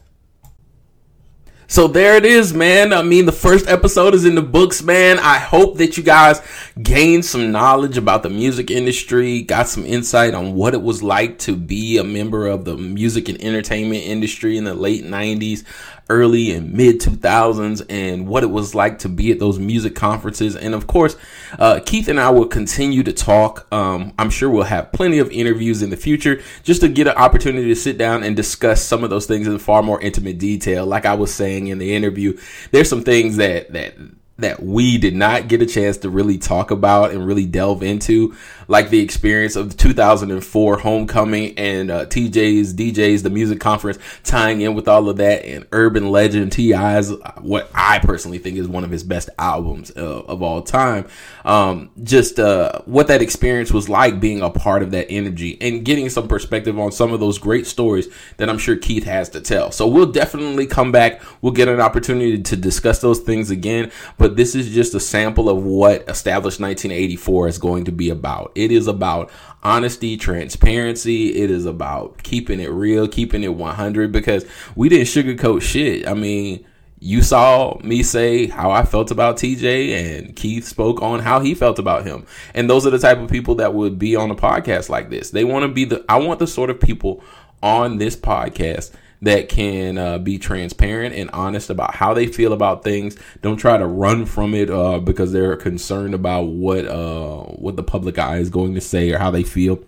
So 1.66 1.88
there 1.88 2.16
it 2.16 2.26
is, 2.26 2.52
man. 2.52 2.92
I 2.92 3.02
mean, 3.02 3.24
the 3.24 3.32
first 3.32 3.66
episode 3.66 4.14
is 4.14 4.24
in 4.26 4.34
the 4.34 4.42
books, 4.42 4.82
man. 4.82 5.18
I 5.18 5.38
hope 5.38 5.78
that 5.78 5.96
you 5.96 6.02
guys 6.02 6.42
gained 6.80 7.24
some 7.24 7.52
knowledge 7.52 7.96
about 7.96 8.22
the 8.22 8.28
music 8.28 8.70
industry, 8.70 9.42
got 9.42 9.66
some 9.66 9.86
insight 9.86 10.34
on 10.34 10.54
what 10.54 10.74
it 10.74 10.82
was 10.82 11.02
like 11.02 11.38
to 11.40 11.56
be 11.56 11.96
a 11.96 12.04
member 12.04 12.46
of 12.46 12.64
the 12.64 12.76
music 12.76 13.28
and 13.28 13.40
entertainment 13.42 14.04
industry 14.04 14.58
in 14.58 14.64
the 14.64 14.74
late 14.74 15.04
90s, 15.04 15.64
early 16.10 16.52
and 16.52 16.72
mid 16.72 17.00
2000s 17.00 17.84
and 17.88 18.26
what 18.26 18.42
it 18.42 18.50
was 18.50 18.74
like 18.74 18.98
to 18.98 19.08
be 19.08 19.32
at 19.32 19.38
those 19.38 19.58
music 19.58 19.94
conferences. 19.94 20.54
And 20.54 20.74
of 20.74 20.86
course, 20.86 21.16
uh, 21.58 21.80
Keith 21.84 22.08
and 22.08 22.20
I 22.20 22.30
will 22.30 22.46
continue 22.46 23.02
to 23.02 23.12
talk. 23.12 23.66
Um, 23.72 24.12
I'm 24.18 24.30
sure 24.30 24.50
we'll 24.50 24.64
have 24.64 24.92
plenty 24.92 25.18
of 25.18 25.30
interviews 25.30 25.82
in 25.82 25.90
the 25.90 25.96
future 25.96 26.42
just 26.62 26.82
to 26.82 26.88
get 26.88 27.06
an 27.06 27.16
opportunity 27.16 27.68
to 27.68 27.76
sit 27.76 27.96
down 27.96 28.22
and 28.22 28.36
discuss 28.36 28.82
some 28.82 29.02
of 29.02 29.10
those 29.10 29.26
things 29.26 29.46
in 29.46 29.58
far 29.58 29.82
more 29.82 30.00
intimate 30.00 30.38
detail. 30.38 30.84
Like 30.86 31.06
I 31.06 31.14
was 31.14 31.32
saying 31.32 31.68
in 31.68 31.78
the 31.78 31.94
interview, 31.94 32.38
there's 32.70 32.88
some 32.88 33.02
things 33.02 33.36
that, 33.36 33.72
that, 33.72 33.94
that 34.38 34.62
we 34.62 34.98
did 34.98 35.14
not 35.14 35.48
get 35.48 35.62
a 35.62 35.66
chance 35.66 35.98
to 35.98 36.10
really 36.10 36.38
talk 36.38 36.70
about 36.70 37.12
and 37.12 37.26
really 37.26 37.46
delve 37.46 37.82
into 37.82 38.34
like 38.68 38.90
the 38.90 39.00
experience 39.00 39.56
of 39.56 39.70
the 39.70 39.76
2004 39.76 40.78
homecoming 40.78 41.58
and 41.58 41.90
uh, 41.90 42.06
TJ's 42.06 42.74
DJ's 42.74 43.22
the 43.22 43.30
music 43.30 43.60
conference 43.60 43.98
tying 44.22 44.60
in 44.60 44.74
with 44.74 44.88
all 44.88 45.08
of 45.08 45.16
that 45.16 45.44
and 45.44 45.66
urban 45.72 46.10
legend 46.10 46.52
T.I.'s 46.52 47.12
what 47.40 47.70
I 47.74 47.98
personally 47.98 48.38
think 48.38 48.56
is 48.56 48.68
one 48.68 48.84
of 48.84 48.90
his 48.90 49.02
best 49.02 49.30
albums 49.38 49.92
uh, 49.96 50.22
of 50.22 50.42
all 50.42 50.62
time. 50.62 51.06
Um, 51.44 51.90
just 52.02 52.38
uh, 52.38 52.80
what 52.84 53.08
that 53.08 53.22
experience 53.22 53.72
was 53.72 53.88
like 53.88 54.20
being 54.20 54.42
a 54.42 54.50
part 54.50 54.82
of 54.82 54.90
that 54.92 55.06
energy 55.10 55.58
and 55.60 55.84
getting 55.84 56.08
some 56.08 56.28
perspective 56.28 56.78
on 56.78 56.92
some 56.92 57.12
of 57.12 57.20
those 57.20 57.38
great 57.38 57.66
stories 57.66 58.08
that 58.36 58.48
I'm 58.48 58.58
sure 58.58 58.76
Keith 58.76 59.04
has 59.04 59.28
to 59.30 59.40
tell. 59.40 59.70
So 59.70 59.86
we'll 59.86 60.12
definitely 60.12 60.66
come 60.66 60.92
back. 60.92 61.22
We'll 61.42 61.52
get 61.52 61.68
an 61.68 61.80
opportunity 61.80 62.42
to 62.42 62.56
discuss 62.56 63.00
those 63.00 63.20
things 63.20 63.50
again 63.50 63.90
but 64.18 64.36
this 64.36 64.54
is 64.54 64.72
just 64.72 64.94
a 64.94 65.00
sample 65.00 65.48
of 65.48 65.64
what 65.64 66.08
established 66.08 66.60
1984 66.60 67.48
is 67.48 67.58
going 67.58 67.84
to 67.84 67.92
be 67.92 68.10
about 68.10 68.52
it 68.54 68.70
is 68.70 68.86
about 68.86 69.30
honesty, 69.62 70.16
transparency. 70.16 71.36
It 71.36 71.50
is 71.50 71.66
about 71.66 72.22
keeping 72.22 72.60
it 72.60 72.70
real, 72.70 73.08
keeping 73.08 73.42
it 73.42 73.54
100 73.54 74.12
because 74.12 74.44
we 74.74 74.88
didn't 74.88 75.06
sugarcoat 75.06 75.62
shit. 75.62 76.06
I 76.06 76.14
mean, 76.14 76.64
you 77.00 77.20
saw 77.22 77.78
me 77.82 78.02
say 78.02 78.46
how 78.46 78.70
I 78.70 78.84
felt 78.84 79.10
about 79.10 79.36
TJ 79.36 79.90
and 79.90 80.34
Keith 80.34 80.64
spoke 80.64 81.02
on 81.02 81.20
how 81.20 81.40
he 81.40 81.54
felt 81.54 81.78
about 81.78 82.06
him. 82.06 82.26
And 82.54 82.70
those 82.70 82.86
are 82.86 82.90
the 82.90 82.98
type 82.98 83.18
of 83.18 83.30
people 83.30 83.56
that 83.56 83.74
would 83.74 83.98
be 83.98 84.16
on 84.16 84.30
a 84.30 84.34
podcast 84.34 84.88
like 84.88 85.10
this. 85.10 85.30
They 85.30 85.44
want 85.44 85.64
to 85.64 85.68
be 85.68 85.84
the 85.84 86.04
I 86.08 86.18
want 86.18 86.38
the 86.38 86.46
sort 86.46 86.70
of 86.70 86.80
people 86.80 87.22
on 87.62 87.98
this 87.98 88.16
podcast 88.16 88.92
that 89.24 89.48
can 89.48 89.98
uh, 89.98 90.18
be 90.18 90.38
transparent 90.38 91.14
and 91.14 91.30
honest 91.30 91.70
about 91.70 91.94
how 91.94 92.14
they 92.14 92.26
feel 92.26 92.52
about 92.52 92.84
things. 92.84 93.16
Don't 93.42 93.56
try 93.56 93.76
to 93.76 93.86
run 93.86 94.26
from 94.26 94.54
it 94.54 94.70
uh, 94.70 94.98
because 94.98 95.32
they're 95.32 95.56
concerned 95.56 96.14
about 96.14 96.42
what 96.42 96.86
uh, 96.86 97.42
what 97.42 97.76
the 97.76 97.82
public 97.82 98.18
eye 98.18 98.38
is 98.38 98.50
going 98.50 98.74
to 98.74 98.80
say 98.80 99.10
or 99.10 99.18
how 99.18 99.30
they 99.30 99.42
feel. 99.42 99.82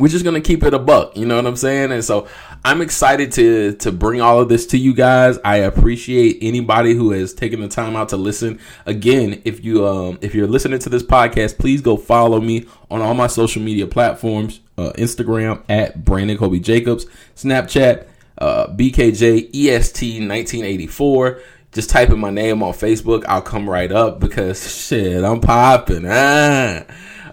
We're 0.00 0.08
just 0.08 0.24
gonna 0.24 0.40
keep 0.40 0.64
it 0.64 0.74
a 0.74 0.78
buck, 0.78 1.16
you 1.16 1.26
know 1.26 1.36
what 1.36 1.46
I'm 1.46 1.56
saying? 1.56 1.92
And 1.92 2.04
so 2.04 2.26
I'm 2.64 2.80
excited 2.80 3.32
to 3.32 3.74
to 3.76 3.92
bring 3.92 4.20
all 4.20 4.40
of 4.40 4.48
this 4.48 4.66
to 4.68 4.78
you 4.78 4.94
guys. 4.94 5.38
I 5.44 5.56
appreciate 5.56 6.38
anybody 6.40 6.94
who 6.94 7.10
has 7.12 7.34
taken 7.34 7.60
the 7.60 7.68
time 7.68 7.94
out 7.94 8.08
to 8.08 8.16
listen. 8.16 8.58
Again, 8.86 9.42
if 9.44 9.62
you 9.62 9.86
um 9.86 10.18
if 10.22 10.34
you're 10.34 10.48
listening 10.48 10.78
to 10.80 10.88
this 10.88 11.02
podcast, 11.02 11.58
please 11.58 11.82
go 11.82 11.96
follow 11.96 12.40
me 12.40 12.66
on 12.90 13.02
all 13.02 13.14
my 13.14 13.26
social 13.26 13.62
media 13.62 13.86
platforms 13.86 14.60
uh, 14.80 14.92
Instagram 14.94 15.62
at 15.68 16.04
Brandon 16.04 16.38
Kobe 16.38 16.58
Jacobs, 16.58 17.06
Snapchat, 17.36 18.06
uh, 18.38 18.68
BKJ 18.68 19.50
EST 19.54 20.26
1984. 20.26 21.40
Just 21.72 21.90
type 21.90 22.10
in 22.10 22.18
my 22.18 22.30
name 22.30 22.62
on 22.62 22.72
Facebook. 22.72 23.24
I'll 23.28 23.42
come 23.42 23.68
right 23.68 23.92
up 23.92 24.18
because 24.18 24.86
shit, 24.86 25.22
I'm 25.22 25.40
popping. 25.40 26.04
Ah. 26.08 26.84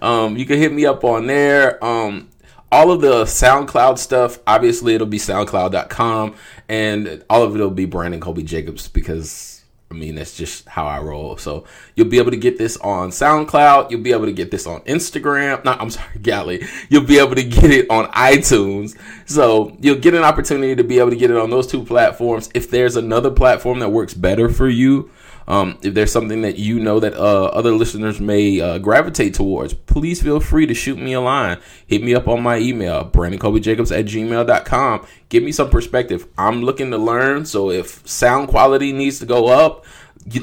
Um, 0.01 0.37
you 0.37 0.45
can 0.45 0.59
hit 0.59 0.73
me 0.73 0.85
up 0.85 1.03
on 1.03 1.25
there. 1.25 1.83
Um, 1.83 2.29
all 2.71 2.91
of 2.91 3.01
the 3.01 3.23
SoundCloud 3.23 3.97
stuff, 3.97 4.39
obviously, 4.45 4.95
it'll 4.95 5.07
be 5.07 5.19
SoundCloud.com, 5.19 6.35
and 6.67 7.23
all 7.29 7.43
of 7.43 7.55
it 7.55 7.59
will 7.59 7.69
be 7.69 7.85
Brandon 7.85 8.19
Kobe 8.19 8.43
Jacobs 8.43 8.87
because 8.87 9.57
I 9.89 9.93
mean, 9.93 10.15
that's 10.15 10.35
just 10.35 10.67
how 10.67 10.85
I 10.85 10.99
roll. 10.99 11.37
So 11.37 11.63
you'll 11.95 12.09
be 12.09 12.17
able 12.17 12.31
to 12.31 12.37
get 12.37 12.57
this 12.57 12.75
on 12.77 13.09
SoundCloud. 13.09 13.89
You'll 13.89 14.01
be 14.01 14.11
able 14.11 14.25
to 14.25 14.33
get 14.33 14.51
this 14.51 14.67
on 14.67 14.81
Instagram. 14.81 15.63
No, 15.63 15.71
I'm 15.71 15.89
sorry, 15.89 16.19
Galley. 16.21 16.65
You'll 16.89 17.05
be 17.05 17.19
able 17.19 17.35
to 17.35 17.43
get 17.43 17.71
it 17.71 17.89
on 17.89 18.11
iTunes. 18.11 18.97
So 19.25 19.77
you'll 19.79 19.99
get 19.99 20.13
an 20.13 20.23
opportunity 20.23 20.75
to 20.75 20.83
be 20.83 20.99
able 20.99 21.11
to 21.11 21.15
get 21.15 21.31
it 21.31 21.37
on 21.37 21.51
those 21.51 21.67
two 21.67 21.83
platforms. 21.85 22.49
If 22.53 22.69
there's 22.69 22.97
another 22.97 23.31
platform 23.31 23.79
that 23.79 23.89
works 23.89 24.13
better 24.13 24.49
for 24.49 24.67
you, 24.67 25.09
um, 25.47 25.77
if 25.81 25.93
there's 25.93 26.11
something 26.11 26.41
that 26.41 26.57
you 26.57 26.79
know 26.79 26.99
that 26.99 27.13
uh, 27.13 27.45
other 27.45 27.71
listeners 27.71 28.19
may 28.19 28.59
uh, 28.59 28.77
gravitate 28.79 29.33
towards, 29.33 29.73
please 29.73 30.21
feel 30.21 30.39
free 30.39 30.65
to 30.67 30.73
shoot 30.73 30.97
me 30.97 31.13
a 31.13 31.21
line. 31.21 31.59
Hit 31.87 32.03
me 32.03 32.13
up 32.13 32.27
on 32.27 32.43
my 32.43 32.57
email, 32.57 33.09
BrandonKobeJacobs 33.09 33.97
at 33.97 34.05
gmail.com. 34.05 35.07
Give 35.29 35.43
me 35.43 35.51
some 35.53 35.69
perspective. 35.69 36.27
I'm 36.37 36.63
looking 36.63 36.91
to 36.91 36.97
learn. 36.97 37.45
So 37.45 37.71
if 37.71 38.07
sound 38.07 38.49
quality 38.49 38.91
needs 38.91 39.19
to 39.19 39.25
go 39.25 39.47
up, 39.47 39.85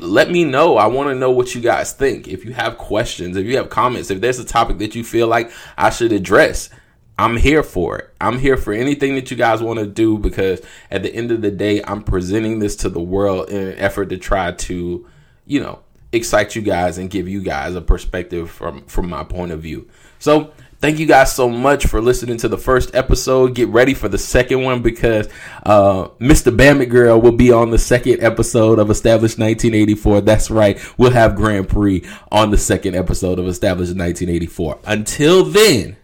let 0.00 0.30
me 0.30 0.44
know. 0.44 0.78
I 0.78 0.86
want 0.86 1.10
to 1.10 1.14
know 1.14 1.30
what 1.30 1.54
you 1.54 1.60
guys 1.60 1.92
think. 1.92 2.26
If 2.26 2.44
you 2.44 2.54
have 2.54 2.78
questions, 2.78 3.36
if 3.36 3.44
you 3.46 3.58
have 3.58 3.68
comments, 3.68 4.10
if 4.10 4.20
there's 4.22 4.38
a 4.38 4.44
topic 4.44 4.78
that 4.78 4.94
you 4.94 5.04
feel 5.04 5.28
like 5.28 5.52
I 5.76 5.90
should 5.90 6.12
address, 6.12 6.70
I'm 7.18 7.36
here 7.36 7.62
for 7.62 7.98
it. 7.98 8.10
I'm 8.20 8.38
here 8.38 8.56
for 8.56 8.72
anything 8.72 9.14
that 9.14 9.30
you 9.30 9.36
guys 9.36 9.62
want 9.62 9.78
to 9.78 9.86
do 9.86 10.18
because 10.18 10.60
at 10.90 11.02
the 11.02 11.14
end 11.14 11.30
of 11.30 11.42
the 11.42 11.50
day, 11.50 11.82
I'm 11.84 12.02
presenting 12.02 12.58
this 12.58 12.76
to 12.76 12.88
the 12.88 13.00
world 13.00 13.50
in 13.50 13.68
an 13.68 13.78
effort 13.78 14.08
to 14.10 14.18
try 14.18 14.52
to, 14.52 15.06
you 15.46 15.60
know, 15.60 15.80
excite 16.12 16.56
you 16.56 16.62
guys 16.62 16.98
and 16.98 17.10
give 17.10 17.28
you 17.28 17.40
guys 17.42 17.74
a 17.74 17.80
perspective 17.80 18.50
from 18.50 18.84
from 18.86 19.08
my 19.08 19.22
point 19.22 19.52
of 19.52 19.60
view. 19.60 19.88
So, 20.18 20.52
thank 20.80 20.98
you 20.98 21.06
guys 21.06 21.32
so 21.32 21.48
much 21.48 21.86
for 21.86 22.00
listening 22.00 22.36
to 22.38 22.48
the 22.48 22.58
first 22.58 22.94
episode. 22.96 23.54
Get 23.54 23.68
ready 23.68 23.94
for 23.94 24.08
the 24.08 24.18
second 24.18 24.62
one 24.62 24.82
because 24.82 25.28
uh, 25.64 26.08
Mr. 26.20 26.56
Bamit 26.56 26.88
Girl 26.88 27.20
will 27.20 27.32
be 27.32 27.52
on 27.52 27.70
the 27.70 27.78
second 27.78 28.22
episode 28.22 28.80
of 28.80 28.90
Established 28.90 29.38
1984. 29.38 30.22
That's 30.22 30.50
right. 30.50 30.80
We'll 30.98 31.12
have 31.12 31.36
Grand 31.36 31.68
Prix 31.68 32.04
on 32.32 32.50
the 32.50 32.58
second 32.58 32.96
episode 32.96 33.38
of 33.38 33.46
Established 33.46 33.96
1984. 33.96 34.80
Until 34.84 35.44
then, 35.44 35.96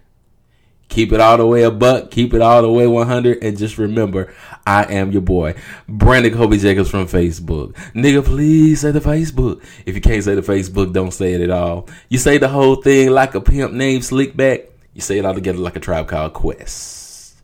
Keep 0.90 1.12
it 1.12 1.20
all 1.20 1.38
the 1.38 1.46
way 1.46 1.62
a 1.62 1.70
buck. 1.70 2.10
Keep 2.10 2.34
it 2.34 2.42
all 2.42 2.62
the 2.62 2.70
way 2.70 2.86
100. 2.86 3.42
And 3.42 3.56
just 3.56 3.78
remember, 3.78 4.34
I 4.66 4.84
am 4.92 5.12
your 5.12 5.22
boy, 5.22 5.54
Brandon 5.88 6.34
Kobe 6.34 6.58
Jacobs 6.58 6.90
from 6.90 7.06
Facebook. 7.06 7.72
Nigga, 7.94 8.24
please 8.24 8.80
say 8.80 8.90
the 8.90 9.00
Facebook. 9.00 9.62
If 9.86 9.94
you 9.94 10.00
can't 10.00 10.22
say 10.22 10.34
the 10.34 10.42
Facebook, 10.42 10.92
don't 10.92 11.12
say 11.12 11.32
it 11.34 11.40
at 11.40 11.50
all. 11.50 11.88
You 12.08 12.18
say 12.18 12.38
the 12.38 12.48
whole 12.48 12.76
thing 12.76 13.10
like 13.10 13.34
a 13.34 13.40
pimp 13.40 13.72
named 13.72 14.02
Slickback. 14.02 14.66
You 14.92 15.00
say 15.00 15.18
it 15.18 15.24
all 15.24 15.34
together 15.34 15.58
like 15.58 15.76
a 15.76 15.80
tribe 15.80 16.08
called 16.08 16.34
Quest. 16.34 17.36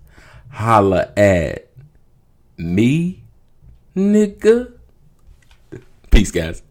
Holla 0.51 1.13
at 1.17 1.69
me, 2.59 3.23
nigga. 3.95 4.73
Peace, 6.11 6.33
guys. 6.33 6.63